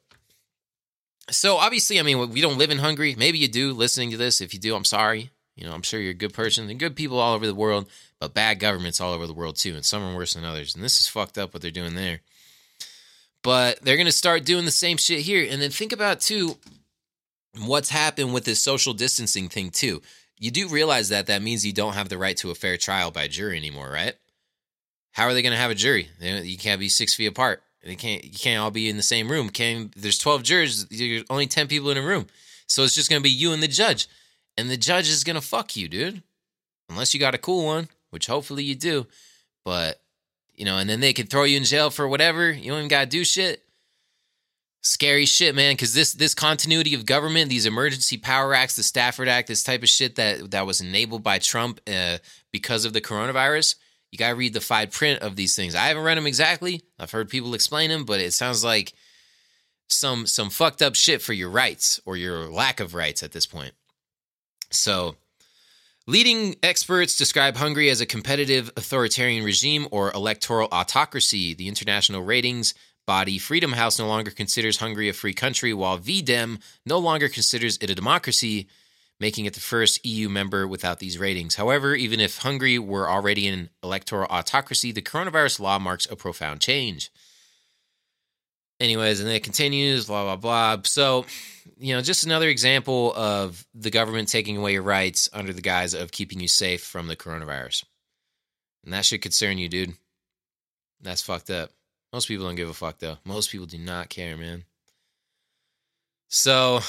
So, 1.31 1.57
obviously, 1.57 2.01
I 2.01 2.03
mean, 2.03 2.31
we 2.31 2.41
don't 2.41 2.59
live 2.59 2.70
in 2.70 2.79
Hungary. 2.79 3.14
Maybe 3.16 3.39
you 3.39 3.49
do 3.49 3.72
listening 3.72 4.11
to 4.12 4.16
this. 4.16 4.41
If 4.41 4.55
you 4.55 4.61
do, 4.61 4.74
I'm 4.74 4.85
sorry. 4.85 5.31
You 5.57 5.66
know, 5.66 5.74
I'm 5.74 5.83
sure 5.83 6.01
you're 6.01 6.12
a 6.12 6.14
good 6.14 6.33
person 6.33 6.70
and 6.70 6.79
good 6.79 6.95
people 6.95 7.18
all 7.18 7.35
over 7.35 7.47
the 7.47 7.55
world, 7.55 7.91
but 8.20 8.33
bad 8.33 8.61
governments 8.61 9.01
all 9.01 9.12
over 9.12 9.26
the 9.26 9.35
world 9.35 9.57
too, 9.57 9.74
and 9.74 9.85
some 9.85 10.03
are 10.05 10.14
worse 10.14 10.35
than 10.35 10.45
others. 10.45 10.74
And 10.74 10.85
this 10.85 11.01
is 11.01 11.09
fucked 11.09 11.37
up 11.37 11.53
what 11.53 11.62
they're 11.62 11.72
doing 11.72 11.97
there. 11.97 12.20
But 13.43 13.83
they're 13.83 13.97
gonna 13.97 14.12
start 14.12 14.45
doing 14.45 14.64
the 14.64 14.70
same 14.70 14.97
shit 14.99 15.20
here. 15.20 15.47
And 15.51 15.61
then 15.61 15.70
think 15.70 15.93
about 15.93 16.20
too, 16.20 16.59
what's 17.59 17.91
happened 17.91 18.33
with 18.33 18.45
this 18.45 18.62
social 18.62 18.95
distancing 18.95 19.49
thing 19.49 19.70
too. 19.70 20.01
You 20.39 20.53
do 20.53 20.68
realize 20.68 21.09
that 21.09 21.26
that 21.26 21.43
means 21.43 21.66
you 21.66 21.72
don't 21.72 21.95
have 21.95 22.09
the 22.09 22.18
right 22.18 22.37
to 22.37 22.53
a 22.53 22.55
fair 22.55 22.76
trial 22.76 23.11
by 23.11 23.26
jury 23.26 23.57
anymore, 23.57 23.91
right? 23.91 24.14
How 25.11 25.24
are 25.24 25.35
they 25.35 25.43
to 25.43 25.57
have 25.57 25.72
a 25.72 25.74
jury? 25.74 26.09
You 26.20 26.57
can't 26.57 26.79
be 26.79 26.89
six 26.89 27.14
feet 27.16 27.26
apart. 27.26 27.64
They 27.89 27.97
can't. 27.97 28.22
You 28.22 28.39
can't 28.39 28.61
all 28.61 28.70
be 28.70 28.89
in 28.89 28.97
the 28.97 29.03
same 29.03 29.30
room. 29.30 29.49
Can 29.49 29.91
there's 29.97 30.18
twelve 30.18 30.43
jurors. 30.43 30.84
There's 30.86 31.24
only 31.30 31.47
ten 31.47 31.66
people 31.66 31.91
in 31.91 31.97
a 31.97 32.03
room, 32.03 32.26
so 32.66 32.84
it's 32.84 32.95
just 32.95 33.09
going 33.09 33.20
to 33.20 33.24
be 33.24 33.30
you 33.30 33.53
and 33.53 33.62
the 33.62 33.68
judge, 33.68 34.09
and 34.57 34.70
the 34.70 34.76
judge 34.76 35.09
is 35.09 35.24
going 35.24 35.36
to 35.36 35.41
fuck 35.41 35.74
you, 35.74 35.89
dude. 35.89 36.22
Unless 36.91 37.14
you 37.14 37.20
got 37.20 37.34
a 37.34 37.39
cool 37.39 37.64
one, 37.64 37.89
which 38.11 38.26
hopefully 38.26 38.62
you 38.62 38.74
do. 38.74 39.07
But 39.64 40.03
you 40.55 40.66
know, 40.66 40.76
and 40.76 40.89
then 40.89 41.01
they 41.01 41.14
can 41.14 41.26
throw 41.26 41.45
you 41.45 41.57
in 41.57 41.64
jail 41.64 41.89
for 41.89 42.07
whatever. 42.07 42.51
You 42.51 42.70
don't 42.70 42.78
even 42.80 42.89
got 42.89 43.01
to 43.01 43.07
do 43.07 43.24
shit 43.24 43.64
scary 44.82 45.26
shit, 45.26 45.55
man. 45.55 45.72
Because 45.72 45.95
this 45.95 46.12
this 46.12 46.34
continuity 46.34 46.95
of 46.95 47.07
government, 47.07 47.51
these 47.51 47.66
emergency 47.66 48.16
power 48.16 48.55
acts, 48.55 48.76
the 48.76 48.82
Stafford 48.82 49.28
Act, 49.28 49.49
this 49.49 49.62
type 49.62 49.82
of 49.82 49.89
shit 49.89 50.16
that 50.16 50.51
that 50.51 50.66
was 50.66 50.80
enabled 50.80 51.22
by 51.22 51.39
Trump 51.39 51.80
uh, 51.86 52.18
because 52.53 52.84
of 52.84 52.93
the 52.93 53.01
coronavirus. 53.01 53.76
You 54.11 54.19
gotta 54.19 54.35
read 54.35 54.55
the 54.55 54.61
fine 54.61 54.89
print 54.89 55.21
of 55.23 55.37
these 55.37 55.55
things. 55.55 55.75
I 55.75 55.87
haven't 55.87 56.03
read 56.03 56.17
them 56.17 56.27
exactly. 56.27 56.83
I've 56.99 57.11
heard 57.11 57.29
people 57.29 57.55
explain 57.55 57.91
them, 57.91 58.05
but 58.05 58.21
it 58.21 58.33
sounds 58.33 58.65
like 58.65 58.95
some 59.89 60.27
some 60.27 60.51
fucked 60.51 60.83
up 60.83 60.95
shit 60.95 61.23
for 61.23 61.33
your 61.33 61.51
rights 61.51 62.01
or 62.07 62.17
your 62.17 62.51
lack 62.51 62.81
of 62.81 62.95
rights 62.95 63.23
at 63.23 63.33
this 63.33 63.47
point. 63.47 63.73
So. 64.71 65.17
Leading 66.07 66.57
experts 66.63 67.19
describe 67.19 67.55
Hungary 67.55 67.91
as 67.91 68.01
a 68.01 68.07
competitive 68.07 68.71
authoritarian 68.79 69.45
regime 69.45 69.87
or 69.91 70.11
electoral 70.13 70.67
autocracy. 70.73 71.53
The 71.53 71.69
international 71.69 72.23
ratings 72.23 72.73
body, 73.09 73.39
Freedom 73.39 73.73
House 73.73 73.99
no 73.99 74.07
longer 74.07 74.31
considers 74.31 74.77
Hungary 74.77 75.09
a 75.09 75.13
free 75.13 75.35
country, 75.35 75.75
while 75.75 75.99
VDEM 75.99 76.63
no 76.87 76.99
longer 76.99 77.29
considers 77.29 77.77
it 77.79 77.91
a 77.91 77.95
democracy, 77.95 78.69
making 79.21 79.47
it 79.47 79.55
the 79.55 79.61
first 79.61 80.05
EU 80.05 80.29
member 80.29 80.66
without 80.66 80.99
these 80.99 81.19
ratings. 81.19 81.57
However, 81.57 81.95
even 81.95 82.21
if 82.21 82.39
Hungary 82.39 82.79
were 82.79 83.09
already 83.09 83.49
an 83.49 83.71
electoral 83.83 84.29
autocracy, 84.31 84.93
the 84.93 85.03
coronavirus 85.03 85.61
law 85.61 85.79
marks 85.79 86.07
a 86.11 86.16
profound 86.16 86.61
change. 86.61 87.11
Anyways, 88.81 89.19
and 89.19 89.29
then 89.29 89.35
it 89.35 89.43
continues, 89.43 90.07
blah, 90.07 90.23
blah, 90.23 90.37
blah. 90.37 90.83
So, 90.85 91.27
you 91.79 91.95
know, 91.95 92.01
just 92.01 92.25
another 92.25 92.49
example 92.49 93.12
of 93.14 93.66
the 93.75 93.91
government 93.91 94.29
taking 94.29 94.57
away 94.57 94.75
your 94.75 94.83
rights 94.83 95.29
under 95.33 95.53
the 95.53 95.61
guise 95.61 95.95
of 95.95 96.12
keeping 96.12 96.39
you 96.39 96.47
safe 96.47 96.83
from 96.83 97.09
the 97.09 97.16
coronavirus. 97.16 97.85
And 98.85 98.93
that 98.93 99.05
should 99.05 99.21
concern 99.21 99.59
you, 99.59 99.69
dude. 99.69 99.95
That's 101.01 101.23
fucked 101.23 101.51
up. 101.51 101.71
Most 102.12 102.29
people 102.29 102.47
don't 102.47 102.55
give 102.55 102.69
a 102.69 102.75
fuck 102.75 102.99
though. 102.99 103.19
Most 103.25 103.51
people 103.51 103.66
do 103.66 103.79
not 103.79 104.09
care, 104.09 104.37
man. 104.37 104.64
So 106.29 106.81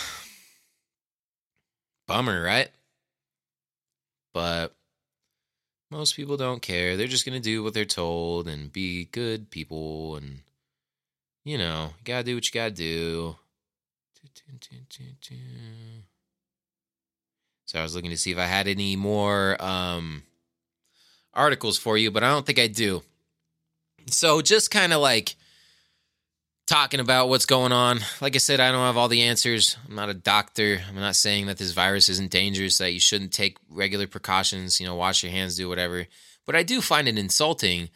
bummer, 2.10 2.42
right? 2.42 2.70
But 4.34 4.74
most 5.92 6.16
people 6.16 6.38
don't 6.38 6.62
care. 6.62 6.98
They're 6.98 7.08
just 7.08 7.26
going 7.26 7.40
to 7.40 7.44
do 7.44 7.64
what 7.64 7.74
they're 7.74 7.86
told 7.86 8.48
and 8.48 8.72
be 8.72 9.06
good 9.06 9.50
people 9.50 10.16
and 10.18 10.42
you 11.46 11.58
know, 11.58 11.94
you 11.98 12.04
got 12.04 12.18
to 12.20 12.24
do 12.24 12.36
what 12.36 12.46
you 12.46 12.60
got 12.60 12.66
to 12.66 12.72
do. 12.76 13.36
So 17.66 17.80
I 17.80 17.84
was 17.84 17.96
looking 17.96 18.12
to 18.12 18.18
see 18.18 18.32
if 18.32 18.38
I 18.38 18.46
had 18.46 18.68
any 18.68 18.96
more 18.96 19.56
um 19.64 20.24
articles 21.34 21.78
for 21.78 21.98
you, 21.98 22.12
but 22.12 22.24
I 22.24 22.30
don't 22.30 22.46
think 22.46 22.60
I 22.60 22.68
do. 22.68 23.04
So 24.08 24.42
just 24.42 24.72
kind 24.72 24.92
of 24.92 25.02
like 25.02 25.36
talking 26.70 27.00
about 27.00 27.30
what's 27.30 27.48
going 27.48 27.72
on. 27.72 28.00
Like 28.22 28.36
I 28.36 28.38
said, 28.38 28.60
I 28.60 28.72
don't 28.72 28.86
have 28.86 28.96
all 28.96 29.08
the 29.08 29.24
answers. 29.24 29.76
I'm 29.88 29.96
not 29.96 30.10
a 30.10 30.14
doctor. 30.14 30.80
I'm 30.88 30.96
not 30.96 31.16
saying 31.16 31.48
that 31.48 31.58
this 31.58 31.72
virus 31.72 32.10
isn't 32.10 32.30
dangerous, 32.30 32.78
that 32.78 32.94
you 32.94 33.00
shouldn't 33.00 33.34
take 33.34 33.58
regular 33.70 34.06
precautions, 34.06 34.80
you 34.80 34.86
know, 34.86 34.94
wash 34.94 35.24
your 35.24 35.32
hands, 35.32 35.56
do 35.56 35.68
whatever. 35.68 36.06
But 36.46 36.56
I 36.56 36.62
do 36.62 36.80
find 36.80 37.08
it 37.08 37.18
insulting 37.18 37.90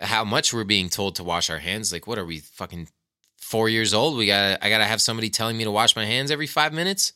how 0.00 0.24
much 0.24 0.52
we're 0.52 0.64
being 0.64 0.88
told 0.88 1.14
to 1.16 1.24
wash 1.24 1.48
our 1.48 1.58
hands. 1.58 1.92
Like, 1.92 2.08
what 2.08 2.18
are 2.18 2.24
we 2.24 2.40
fucking 2.40 2.88
four 3.36 3.68
years 3.68 3.94
old? 3.94 4.18
We 4.18 4.26
got 4.26 4.64
I 4.64 4.68
gotta 4.68 4.84
have 4.84 5.00
somebody 5.00 5.30
telling 5.30 5.56
me 5.56 5.62
to 5.64 5.70
wash 5.70 5.94
my 5.94 6.04
hands 6.04 6.32
every 6.32 6.48
five 6.48 6.72
minutes? 6.72 7.12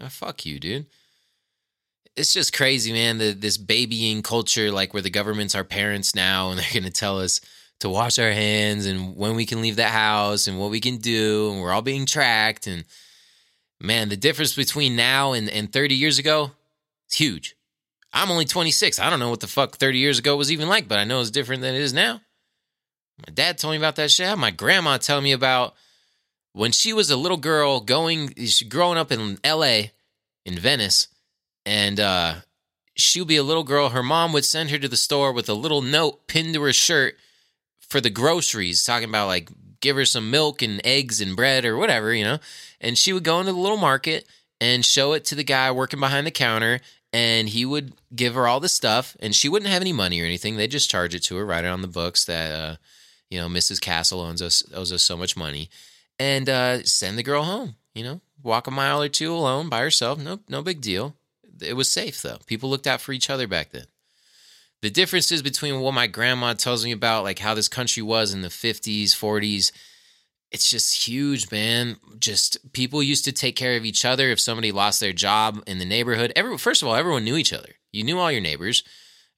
Oh, 0.00 0.08
fuck 0.08 0.44
you, 0.44 0.60
dude. 0.60 0.86
It's 2.14 2.34
just 2.34 2.52
crazy, 2.52 2.92
man. 2.92 3.16
The, 3.16 3.32
this 3.32 3.56
babying 3.56 4.22
culture, 4.22 4.70
like 4.70 4.92
where 4.92 5.02
the 5.02 5.08
government's 5.08 5.54
our 5.54 5.64
parents 5.64 6.14
now, 6.14 6.50
and 6.50 6.58
they're 6.58 6.66
gonna 6.74 6.90
tell 6.90 7.18
us, 7.20 7.40
to 7.82 7.88
wash 7.88 8.18
our 8.18 8.30
hands 8.30 8.86
and 8.86 9.16
when 9.16 9.36
we 9.36 9.44
can 9.44 9.60
leave 9.60 9.76
the 9.76 9.88
house 9.88 10.46
and 10.46 10.58
what 10.58 10.70
we 10.70 10.80
can 10.80 10.96
do 10.96 11.50
and 11.50 11.60
we're 11.60 11.72
all 11.72 11.82
being 11.82 12.06
tracked. 12.06 12.66
And 12.66 12.84
man 13.80 14.08
the 14.08 14.16
difference 14.16 14.54
between 14.54 14.96
now 14.96 15.32
and, 15.32 15.48
and 15.48 15.72
30 15.72 15.94
years 15.94 16.18
ago 16.18 16.52
is 17.10 17.16
huge. 17.16 17.54
I'm 18.14 18.30
only 18.30 18.44
26 18.44 18.98
i 18.98 19.10
don't 19.10 19.20
know 19.20 19.30
what 19.30 19.40
the 19.40 19.46
fuck 19.46 19.76
30 19.76 19.98
years 19.98 20.18
ago 20.18 20.36
was 20.36 20.52
even 20.52 20.68
like 20.68 20.86
but 20.86 20.98
i 20.98 21.04
know 21.04 21.20
it's 21.20 21.30
different 21.30 21.62
than 21.62 21.74
it 21.74 21.80
is 21.80 21.92
now. 21.92 22.20
My 23.26 23.32
dad 23.32 23.58
told 23.58 23.72
me 23.72 23.78
about 23.78 23.96
that 23.96 24.10
shit. 24.10 24.36
My 24.38 24.50
grandma 24.50 24.96
telling 24.96 25.24
me 25.24 25.32
about 25.32 25.74
when 26.52 26.72
she 26.72 26.92
was 26.92 27.10
a 27.10 27.16
little 27.16 27.36
girl 27.36 27.80
going 27.80 28.34
growing 28.68 28.98
up 28.98 29.12
in 29.12 29.38
la 29.44 29.82
in 30.44 30.58
venice 30.58 31.08
and 31.66 31.98
uh 31.98 32.34
she 32.94 33.20
would 33.20 33.28
be 33.28 33.36
a 33.38 33.42
little 33.42 33.64
girl. 33.64 33.88
Her 33.88 34.02
mom 34.02 34.32
would 34.34 34.44
send 34.44 34.70
her 34.70 34.78
to 34.78 34.88
the 34.88 34.96
store 34.96 35.32
with 35.32 35.48
a 35.48 35.54
little 35.54 35.80
note 35.80 36.26
pinned 36.26 36.54
to 36.54 36.62
her 36.62 36.72
shirt 36.72 37.16
for 37.92 38.00
the 38.00 38.10
groceries, 38.10 38.84
talking 38.84 39.08
about 39.08 39.28
like 39.28 39.50
give 39.80 39.96
her 39.96 40.04
some 40.04 40.30
milk 40.30 40.62
and 40.62 40.80
eggs 40.84 41.20
and 41.20 41.36
bread 41.36 41.64
or 41.64 41.76
whatever, 41.76 42.12
you 42.12 42.24
know. 42.24 42.38
And 42.80 42.98
she 42.98 43.12
would 43.12 43.22
go 43.22 43.38
into 43.38 43.52
the 43.52 43.58
little 43.58 43.76
market 43.76 44.26
and 44.60 44.84
show 44.84 45.12
it 45.12 45.24
to 45.26 45.34
the 45.34 45.44
guy 45.44 45.70
working 45.70 46.00
behind 46.00 46.26
the 46.26 46.32
counter 46.32 46.80
and 47.12 47.48
he 47.48 47.66
would 47.66 47.92
give 48.16 48.34
her 48.34 48.48
all 48.48 48.58
the 48.58 48.68
stuff 48.68 49.16
and 49.20 49.34
she 49.34 49.48
wouldn't 49.48 49.70
have 49.70 49.82
any 49.82 49.92
money 49.92 50.20
or 50.20 50.24
anything. 50.24 50.56
They 50.56 50.66
just 50.66 50.90
charge 50.90 51.14
it 51.14 51.22
to 51.24 51.36
her, 51.36 51.44
write 51.44 51.64
it 51.64 51.68
on 51.68 51.82
the 51.82 51.88
books 51.88 52.24
that 52.24 52.50
uh, 52.50 52.76
you 53.30 53.38
know, 53.38 53.48
Mrs. 53.48 53.80
Castle 53.80 54.20
owns 54.20 54.42
us 54.42 54.64
owes 54.74 54.92
us 54.92 55.02
so 55.02 55.16
much 55.16 55.36
money. 55.36 55.68
And 56.18 56.48
uh, 56.48 56.84
send 56.84 57.18
the 57.18 57.22
girl 57.22 57.44
home, 57.44 57.76
you 57.94 58.04
know. 58.04 58.20
Walk 58.42 58.66
a 58.66 58.70
mile 58.70 59.02
or 59.02 59.08
two 59.08 59.32
alone 59.32 59.68
by 59.68 59.80
herself. 59.80 60.18
No 60.18 60.40
no 60.48 60.62
big 60.62 60.80
deal. 60.80 61.16
It 61.60 61.74
was 61.74 61.90
safe 61.90 62.22
though. 62.22 62.38
People 62.46 62.70
looked 62.70 62.86
out 62.86 63.00
for 63.00 63.12
each 63.12 63.30
other 63.30 63.46
back 63.46 63.70
then 63.70 63.86
the 64.82 64.90
differences 64.90 65.42
between 65.42 65.80
what 65.80 65.94
my 65.94 66.06
grandma 66.06 66.52
tells 66.52 66.84
me 66.84 66.92
about 66.92 67.24
like 67.24 67.38
how 67.38 67.54
this 67.54 67.68
country 67.68 68.02
was 68.02 68.34
in 68.34 68.42
the 68.42 68.48
50s 68.48 69.10
40s 69.10 69.72
it's 70.52 70.70
just 70.70 71.08
huge 71.08 71.50
man. 71.50 71.96
Just 72.18 72.72
people 72.74 73.02
used 73.02 73.24
to 73.24 73.32
take 73.32 73.56
care 73.56 73.76
of 73.76 73.86
each 73.86 74.04
other. 74.04 74.28
If 74.28 74.38
somebody 74.38 74.70
lost 74.70 75.00
their 75.00 75.14
job 75.14 75.62
in 75.66 75.78
the 75.78 75.84
neighborhood 75.84 76.32
every, 76.36 76.58
first 76.58 76.82
of 76.82 76.88
all 76.88 76.94
everyone 76.94 77.24
knew 77.24 77.36
each 77.36 77.54
other. 77.54 77.70
You 77.90 78.04
knew 78.04 78.18
all 78.18 78.30
your 78.30 78.42
neighbors. 78.42 78.84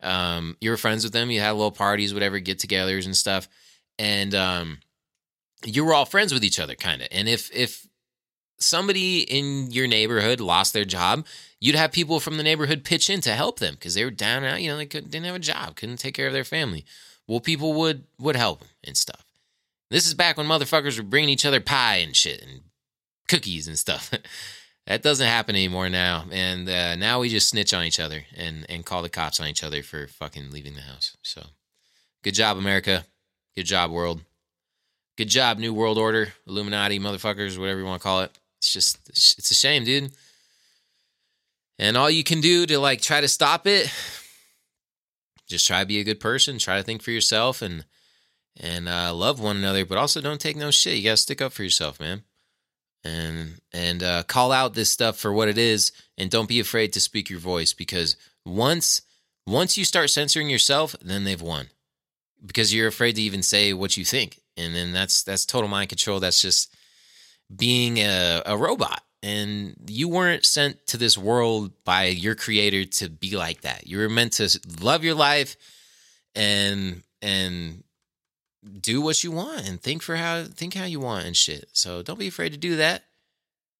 Um, 0.03 0.57
you 0.61 0.71
were 0.71 0.77
friends 0.77 1.05
with 1.05 1.13
them. 1.13 1.31
You 1.31 1.41
had 1.41 1.53
little 1.53 1.71
parties 1.71 2.13
whatever 2.13 2.41
get-togethers 2.41 3.07
and 3.07 3.17
stuff. 3.17 3.49
And 3.99 4.35
um, 4.35 4.79
you 5.65 5.85
were 5.85 5.95
all 5.95 6.05
friends 6.05 6.35
with 6.35 6.45
each 6.45 6.59
other 6.59 6.75
kind 6.75 7.01
of 7.01 7.09
and 7.11 7.29
if 7.29 7.51
if 7.55 7.87
somebody 8.59 9.21
in 9.21 9.71
your 9.71 9.87
neighborhood 9.87 10.41
lost 10.41 10.73
their 10.73 10.85
job 10.85 11.25
you'd 11.65 11.75
have 11.75 11.93
people 11.93 12.21
from 12.21 12.37
the 12.37 12.43
neighborhood 12.43 12.85
pitch 12.85 13.09
in 13.09 13.23
to 13.23 13.33
help 13.33 13.59
them 13.59 13.73
because 13.73 13.95
they 13.95 14.05
were 14.05 14.11
down 14.11 14.45
out, 14.45 14.61
you 14.61 14.69
know, 14.69 14.77
they 14.77 14.85
could, 14.85 15.11
didn't 15.11 15.25
have 15.25 15.35
a 15.35 15.39
job, 15.39 15.77
couldn't 15.77 15.97
take 15.97 16.13
care 16.13 16.27
of 16.27 16.35
their 16.35 16.45
family. 16.45 16.85
Well, 17.27 17.41
people 17.41 17.73
would 17.73 18.05
would 18.19 18.37
help 18.37 18.61
them 18.61 18.69
and 18.85 18.99
stuff. 18.99 19.25
This 19.91 20.07
is 20.07 20.13
back 20.13 20.37
when 20.37 20.47
motherfuckers 20.47 20.99
were 20.99 21.05
bringing 21.05 21.31
each 21.31 21.47
other 21.47 21.61
pie 21.61 21.97
and 21.97 22.15
shit 22.15 22.43
and 22.43 22.61
cookies 23.29 23.67
and 23.67 23.79
stuff. 23.79 24.13
that 24.87 25.03
doesn't 25.03 25.27
happen 25.27 25.55
anymore 25.55 25.89
now, 25.89 26.27
and 26.31 26.69
uh, 26.69 26.97
now 26.97 27.21
we 27.21 27.31
just 27.31 27.49
snitch 27.49 27.73
on 27.73 27.85
each 27.85 27.99
other 27.99 28.25
and 28.37 28.67
and 28.69 28.85
call 28.85 29.01
the 29.01 29.09
cops 29.09 29.41
on 29.41 29.47
each 29.47 29.65
other 29.65 29.83
for 29.83 30.07
fucking 30.07 30.51
leaving 30.51 30.75
the 30.75 30.83
house. 30.83 31.17
So, 31.23 31.47
good 32.23 32.35
job, 32.35 32.59
America. 32.59 33.07
Good 33.57 33.65
job, 33.65 33.91
world. 33.91 34.21
Good 35.17 35.29
job, 35.29 35.59
New 35.59 35.73
World 35.73 35.97
Order, 35.97 36.35
Illuminati, 36.47 36.99
motherfuckers, 36.99 37.57
whatever 37.57 37.81
you 37.81 37.87
want 37.87 38.03
to 38.03 38.07
call 38.07 38.21
it. 38.21 38.37
It's 38.65 38.73
just, 38.73 38.99
it's 39.39 39.51
a 39.51 39.55
shame, 39.55 39.85
dude. 39.85 40.11
And 41.79 41.99
all 41.99 42.09
you 42.09 42.25
can 42.25 42.41
do 42.41 42.65
to 42.65 42.79
like 42.79 43.03
try 43.03 43.21
to 43.21 43.29
stop 43.29 43.67
it, 43.67 43.93
just 45.47 45.67
try 45.67 45.81
to 45.81 45.87
be 45.87 46.01
a 46.01 46.05
good 46.05 46.19
person, 46.19 46.57
try 46.57 46.79
to 46.79 46.83
think 46.83 47.03
for 47.03 47.11
yourself 47.11 47.61
and 47.61 47.85
and 48.59 48.89
uh, 48.89 49.13
love 49.13 49.41
one 49.41 49.57
another, 49.57 49.85
but 49.85 49.99
also 49.99 50.21
don't 50.21 50.41
take 50.41 50.57
no 50.57 50.71
shit. 50.71 50.97
You 50.97 51.03
gotta 51.03 51.17
stick 51.19 51.43
up 51.43 51.53
for 51.53 51.63
yourself, 51.63 52.01
man. 52.01 52.23
And 53.03 53.61
and 53.73 54.03
uh, 54.03 54.23
call 54.23 54.51
out 54.51 54.73
this 54.73 54.91
stuff 54.91 55.19
for 55.19 55.33
what 55.33 55.49
it 55.49 55.59
is, 55.59 55.93
and 56.17 56.31
don't 56.31 56.49
be 56.49 56.61
afraid 56.61 56.95
to 56.95 57.01
speak 57.01 57.29
your 57.29 57.41
voice 57.41 57.75
because 57.75 58.17
once 58.47 59.03
once 59.47 59.77
you 59.77 59.85
start 59.85 60.09
censoring 60.09 60.49
yourself, 60.49 60.97
then 61.03 61.25
they've 61.25 61.43
won 61.43 61.67
because 62.47 62.73
you're 62.73 62.89
afraid 62.89 63.17
to 63.17 63.23
even 63.23 63.43
say 63.43 63.75
what 63.75 63.99
you 63.99 64.07
think, 64.07 64.41
and 64.57 64.75
then 64.75 64.93
that's 64.93 65.23
that's 65.23 65.45
total 65.45 65.69
mind 65.69 65.91
control. 65.91 66.19
That's 66.19 66.41
just 66.41 66.75
being 67.55 67.99
a, 67.99 68.43
a 68.47 68.57
robot 68.57 69.03
and 69.23 69.75
you 69.87 70.09
weren't 70.09 70.45
sent 70.45 70.87
to 70.87 70.97
this 70.97 71.17
world 71.17 71.73
by 71.85 72.05
your 72.05 72.35
creator 72.35 72.85
to 72.85 73.09
be 73.09 73.37
like 73.37 73.63
that. 73.63 73.87
You 73.87 73.99
were 73.99 74.09
meant 74.09 74.35
to 74.35 74.61
love 74.81 75.03
your 75.03 75.15
life 75.15 75.57
and 76.35 77.03
and 77.23 77.85
do 78.81 79.01
what 79.01 79.23
you 79.25 79.31
want 79.31 79.69
and 79.69 79.81
think 79.81 80.03
for 80.03 80.17
how 80.17 80.45
think 80.45 80.75
how 80.75 80.85
you 80.85 81.01
want 81.01 81.27
and 81.27 81.37
shit. 81.37 81.69
So 81.73 82.03
don't 82.03 82.19
be 82.19 82.29
afraid 82.29 82.53
to 82.53 82.59
do 82.59 82.77
that. 82.77 83.03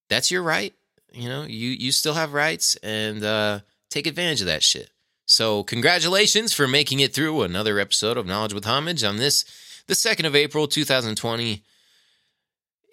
That's 0.09 0.31
your 0.31 0.43
right. 0.43 0.73
you 1.13 1.29
know, 1.29 1.43
you 1.43 1.71
you 1.71 1.93
still 1.93 2.15
have 2.15 2.33
rights 2.33 2.77
and 2.77 3.23
uh, 3.23 3.61
take 3.91 4.07
advantage 4.07 4.41
of 4.41 4.47
that 4.47 4.63
shit. 4.63 4.91
So, 5.27 5.63
congratulations 5.63 6.53
for 6.53 6.69
making 6.69 7.01
it 7.01 7.15
through 7.15 7.43
another 7.43 7.79
episode 7.79 8.19
of 8.19 8.27
Knowledge 8.27 8.53
with 8.53 8.67
Homage 8.67 9.03
on 9.03 9.17
this, 9.17 9.45
the 9.87 9.95
2nd 9.95 10.27
of 10.27 10.37
April, 10.37 10.69
2020, 10.69 11.63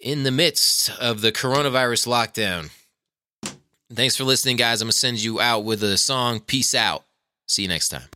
in 0.02 0.24
the 0.24 0.30
midst 0.30 0.90
of 1.00 1.20
the 1.20 1.32
coronavirus 1.32 2.06
lockdown. 2.06 2.70
Thanks 3.92 4.16
for 4.16 4.24
listening, 4.24 4.56
guys. 4.56 4.80
I'm 4.80 4.86
going 4.86 4.92
to 4.92 4.96
send 4.96 5.22
you 5.22 5.40
out 5.40 5.64
with 5.64 5.82
a 5.82 5.96
song. 5.96 6.40
Peace 6.40 6.74
out. 6.74 7.04
See 7.46 7.62
you 7.62 7.68
next 7.68 7.90
time. 7.90 8.08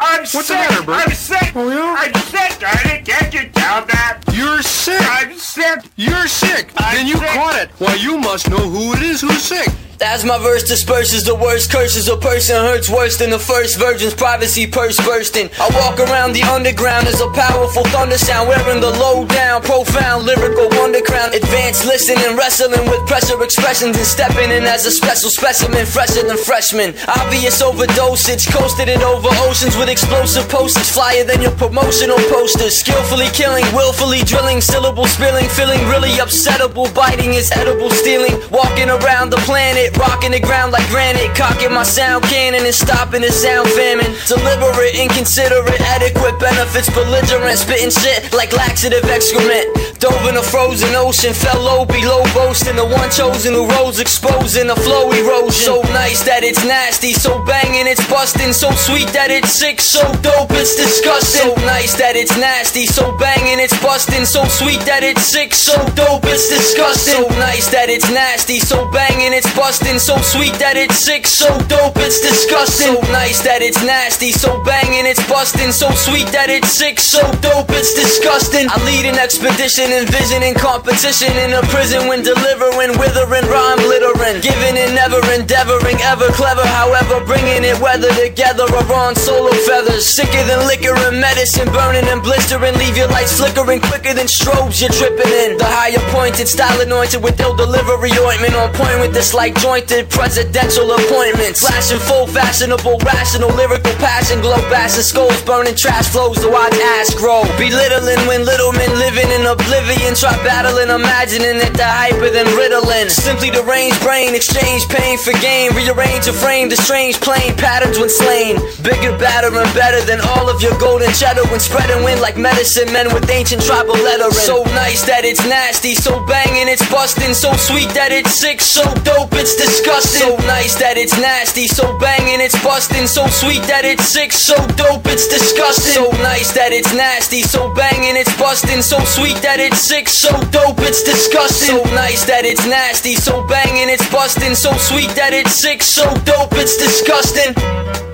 I'm 0.00 0.20
What's 0.20 0.48
the 0.48 0.54
matter, 0.54 0.84
Bert? 0.84 1.06
I'm 1.08 1.14
sick. 1.14 1.52
Oh, 1.56 1.68
yeah? 1.70 1.96
I'm 1.98 2.14
sick, 2.22 2.60
darling. 2.60 3.04
Can't 3.04 3.34
you 3.34 3.48
tell 3.50 3.84
that? 3.86 4.20
You're 4.32 4.62
sick. 4.62 5.00
I'm 5.02 5.34
sick. 5.34 5.80
You're 5.96 6.28
sick. 6.28 6.70
I'm 6.76 6.96
then 6.96 7.06
you 7.06 7.16
sick. 7.16 7.28
caught 7.28 7.60
it. 7.60 7.70
Why, 7.78 7.94
you 7.94 8.18
must 8.18 8.48
know 8.50 8.58
who 8.58 8.92
it 8.92 9.02
is 9.02 9.20
who's 9.20 9.42
sick. 9.42 9.68
As 10.00 10.24
my 10.24 10.38
verse 10.38 10.62
disperses 10.62 11.24
the 11.24 11.34
worst 11.34 11.72
curses, 11.72 12.06
a 12.06 12.16
person 12.16 12.54
hurts 12.54 12.88
worse 12.88 13.18
than 13.18 13.30
the 13.30 13.38
first 13.38 13.78
virgin's 13.78 14.14
privacy 14.14 14.64
purse 14.64 14.94
bursting. 15.04 15.50
I 15.58 15.66
walk 15.74 15.98
around 15.98 16.34
the 16.34 16.42
underground 16.46 17.08
as 17.08 17.20
a 17.20 17.26
powerful 17.34 17.82
thunder 17.90 18.16
sound, 18.16 18.48
wearing 18.48 18.80
the 18.80 18.94
low 18.94 19.26
down, 19.26 19.60
profound 19.62 20.24
lyrical 20.24 20.70
wonder 20.78 21.00
crown. 21.02 21.34
Advanced 21.34 21.84
listening, 21.84 22.36
wrestling 22.38 22.86
with 22.86 23.02
pressure 23.10 23.42
expressions, 23.42 23.96
and 23.98 24.06
stepping 24.06 24.54
in 24.54 24.62
as 24.70 24.86
a 24.86 24.92
special 24.92 25.30
specimen, 25.30 25.84
fresher 25.84 26.22
than 26.22 26.38
freshman. 26.38 26.94
Obvious 27.18 27.60
overdosage, 27.60 28.46
coasted 28.54 28.88
it 28.88 29.02
over 29.02 29.28
oceans 29.50 29.76
with 29.76 29.88
explosive 29.88 30.48
posters, 30.48 30.88
flyer 30.90 31.24
than 31.24 31.42
your 31.42 31.56
promotional 31.58 32.18
posters. 32.30 32.78
Skillfully 32.78 33.26
killing, 33.34 33.66
willfully 33.74 34.22
drilling, 34.22 34.60
syllable 34.60 35.06
spilling, 35.06 35.48
feeling 35.58 35.82
really 35.90 36.14
upsettable, 36.22 36.86
biting 36.94 37.34
is 37.34 37.50
edible, 37.50 37.90
stealing, 37.90 38.38
walking 38.52 38.90
around 38.90 39.30
the 39.30 39.42
planet, 39.42 39.87
rocking 39.96 40.32
the 40.32 40.40
ground 40.40 40.72
like 40.72 40.86
granite, 40.90 41.34
cocking 41.34 41.72
my 41.72 41.84
sound 41.84 42.24
cannon 42.24 42.64
and 42.64 42.74
stopping 42.74 43.22
the 43.22 43.30
sound 43.30 43.68
famine. 43.70 44.10
Deliberate, 44.26 44.94
inconsiderate, 44.98 45.80
adequate 45.94 46.38
benefits, 46.40 46.90
belligerent, 46.90 47.58
spitting 47.58 47.90
shit 47.90 48.32
like 48.34 48.52
laxative 48.52 49.04
excrement. 49.06 49.66
Dove 49.98 50.26
in 50.28 50.36
a 50.36 50.42
frozen 50.42 50.94
ocean, 50.94 51.34
fell 51.34 51.60
low 51.62 51.84
below 51.84 52.22
boasting, 52.34 52.76
the 52.76 52.84
one 52.84 53.10
chosen 53.10 53.54
who 53.54 53.68
rose 53.78 54.00
exposing 54.00 54.66
the 54.66 54.76
flow 54.76 55.10
erosion. 55.12 55.52
So 55.52 55.82
nice 55.94 56.22
that 56.24 56.42
it's 56.42 56.64
nasty, 56.64 57.12
so 57.12 57.42
banging 57.44 57.86
it's 57.86 58.02
busting, 58.10 58.52
so 58.52 58.70
sweet 58.72 59.08
that 59.14 59.30
it's 59.30 59.52
sick, 59.52 59.80
so 59.80 60.02
dope 60.22 60.50
it's 60.58 60.74
disgusting. 60.74 61.54
So 61.54 61.66
nice 61.66 61.94
that 61.98 62.16
it's 62.16 62.36
nasty, 62.38 62.86
so 62.86 63.16
banging 63.18 63.58
it's 63.58 63.76
busting, 63.82 64.24
so 64.24 64.44
sweet 64.46 64.80
that 64.86 65.02
it's 65.02 65.22
sick, 65.22 65.54
so 65.54 65.74
dope 65.94 66.24
it's 66.26 66.48
disgusting. 66.48 67.14
So 67.14 67.28
nice 67.38 67.70
that 67.70 67.90
it's 67.90 68.08
nasty, 68.10 68.58
so 68.58 68.90
banging 68.90 69.32
it's 69.32 69.50
busting, 69.54 69.77
so 69.78 70.16
sweet 70.18 70.54
that 70.58 70.74
it's 70.74 70.98
sick, 70.98 71.26
so 71.26 71.46
dope 71.70 71.94
it's 72.02 72.18
disgusting. 72.18 72.98
So 72.98 73.00
nice 73.14 73.38
that 73.46 73.62
it's 73.62 73.78
nasty, 73.86 74.32
so 74.34 74.58
banging 74.64 75.06
it's 75.06 75.22
busting, 75.30 75.70
so 75.70 75.86
sweet 75.94 76.26
that 76.34 76.50
it's 76.50 76.72
sick, 76.72 76.98
so 76.98 77.22
dope 77.38 77.70
it's 77.70 77.94
disgusting. 77.94 78.66
I 78.66 78.74
lead 78.82 79.06
an 79.06 79.22
expedition, 79.22 79.92
envisioning 79.94 80.58
competition 80.58 81.30
in 81.38 81.54
a 81.54 81.62
prison 81.70 82.10
when 82.10 82.26
delivering, 82.26 82.98
withering, 82.98 83.46
rhyme 83.46 83.78
littering, 83.86 84.42
giving 84.42 84.74
and 84.74 84.98
never 84.98 85.22
endeavoring, 85.30 86.00
ever 86.02 86.26
clever, 86.34 86.66
however, 86.74 87.22
bringing 87.22 87.62
it 87.62 87.78
weather 87.78 88.10
together 88.18 88.66
or 88.66 88.86
on 88.90 89.14
solo 89.14 89.54
feathers. 89.62 90.02
Sicker 90.02 90.42
than 90.50 90.66
liquor 90.66 90.96
and 91.06 91.20
medicine, 91.22 91.70
burning 91.70 92.06
and 92.10 92.22
blistering, 92.22 92.74
leave 92.82 92.96
your 92.96 93.08
lights 93.14 93.38
flickering 93.38 93.78
quicker 93.78 94.14
than 94.14 94.26
strobes 94.26 94.82
you're 94.82 94.90
tripping 94.90 95.30
in. 95.46 95.54
The 95.58 95.68
higher 95.68 96.02
pointed 96.10 96.48
style 96.50 96.80
anointed 96.82 97.22
with 97.22 97.38
ill 97.38 97.54
delivery 97.54 98.10
ointment 98.18 98.58
on 98.58 98.74
point 98.74 98.98
with 98.98 99.14
this 99.14 99.34
like 99.34 99.54
jointed 99.68 100.08
presidential 100.08 100.88
appointments. 100.96 101.60
Flashing 101.60 102.00
full 102.00 102.26
fashionable, 102.26 102.96
rational, 103.04 103.52
lyrical 103.52 103.92
passion, 104.00 104.40
glow 104.40 104.56
bashing 104.72 105.04
skulls, 105.04 105.36
burning 105.44 105.76
trash 105.76 106.08
flows, 106.08 106.40
the 106.40 106.48
wide 106.48 106.72
ass 106.96 107.12
grow. 107.12 107.44
Belittling 107.60 108.16
when 108.24 108.48
little 108.48 108.72
men 108.72 108.88
living 108.96 109.28
in 109.28 109.44
oblivion, 109.44 110.16
try 110.16 110.32
battling, 110.40 110.88
imagining 110.88 111.60
that 111.60 111.76
they're 111.76 111.84
hyper 112.00 112.32
than 112.32 112.48
riddling. 112.56 113.12
Simply 113.12 113.52
deranged 113.52 114.00
brain, 114.00 114.32
exchange 114.32 114.88
pain 114.88 115.20
for 115.20 115.36
gain, 115.44 115.68
rearrange 115.76 116.24
a 116.24 116.32
frame, 116.32 116.72
the 116.72 116.80
strange 116.80 117.20
plain 117.20 117.52
patterns 117.60 118.00
when 118.00 118.08
slain. 118.08 118.56
Bigger, 118.80 119.12
badder, 119.20 119.52
and 119.52 119.68
better 119.76 120.00
than 120.08 120.24
all 120.32 120.48
of 120.48 120.64
your 120.64 120.72
golden 120.80 121.12
cheddar 121.12 121.44
when 121.52 121.60
spreading 121.60 122.00
wind 122.08 122.24
like 122.24 122.40
medicine 122.40 122.88
men 122.88 123.12
with 123.12 123.28
ancient 123.28 123.60
tribal 123.60 124.00
lettering. 124.00 124.32
So 124.32 124.64
nice 124.72 125.04
that 125.04 125.28
it's 125.28 125.44
nasty, 125.44 125.92
so 125.92 126.24
banging 126.24 126.72
it's 126.72 126.84
busting, 126.88 127.36
so 127.36 127.52
sweet 127.52 127.92
that 127.92 128.16
it's 128.16 128.32
sick, 128.32 128.64
so 128.64 128.80
dope 129.04 129.36
it's 129.36 129.57
disgusting. 129.58 130.22
So 130.22 130.36
nice 130.46 130.78
that 130.78 130.96
it's 130.96 131.18
nasty, 131.18 131.66
so 131.66 131.84
banging 131.98 132.40
it's 132.40 132.56
busting, 132.62 133.06
so 133.06 133.26
sweet 133.26 133.62
that 133.66 133.84
it's 133.84 134.06
sick, 134.06 134.32
so 134.32 134.54
dope 134.78 135.04
it's 135.10 135.26
disgusting. 135.26 135.92
So 135.92 136.10
nice 136.22 136.54
that 136.54 136.72
it's 136.72 136.94
nasty, 136.94 137.42
so 137.42 137.74
banging 137.74 138.16
it's 138.16 138.32
busting, 138.38 138.80
so 138.80 138.98
sweet 139.04 139.36
that 139.42 139.58
it's 139.58 139.82
sick, 139.82 140.08
so 140.08 140.30
dope 140.54 140.78
it's 140.86 141.02
disgusting. 141.02 141.76
So 141.76 141.84
nice 141.92 142.24
that 142.24 142.46
it's 142.46 142.64
nasty, 142.64 143.14
so 143.18 143.44
banging 143.46 143.90
it's 143.90 144.06
busting, 144.08 144.54
so 144.54 144.72
sweet 144.78 145.10
that 145.18 145.34
it's 145.34 145.52
sick, 145.52 145.82
so 145.82 146.06
dope 146.22 146.54
it's 146.54 146.78
disgusting. 146.78 147.52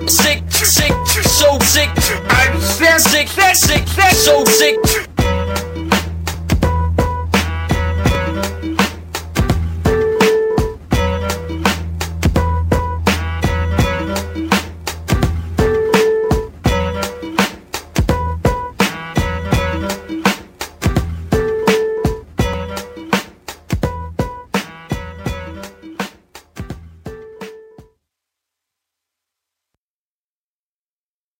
Sick, 0.09 0.43
sick, 0.49 0.93
so 1.23 1.57
sick, 1.61 1.89
I'm 2.29 2.59
sick. 2.59 2.99
sick, 2.99 3.27
sick, 3.29 3.87
sick, 3.87 3.87
so 4.13 4.43
sick. 4.45 5.14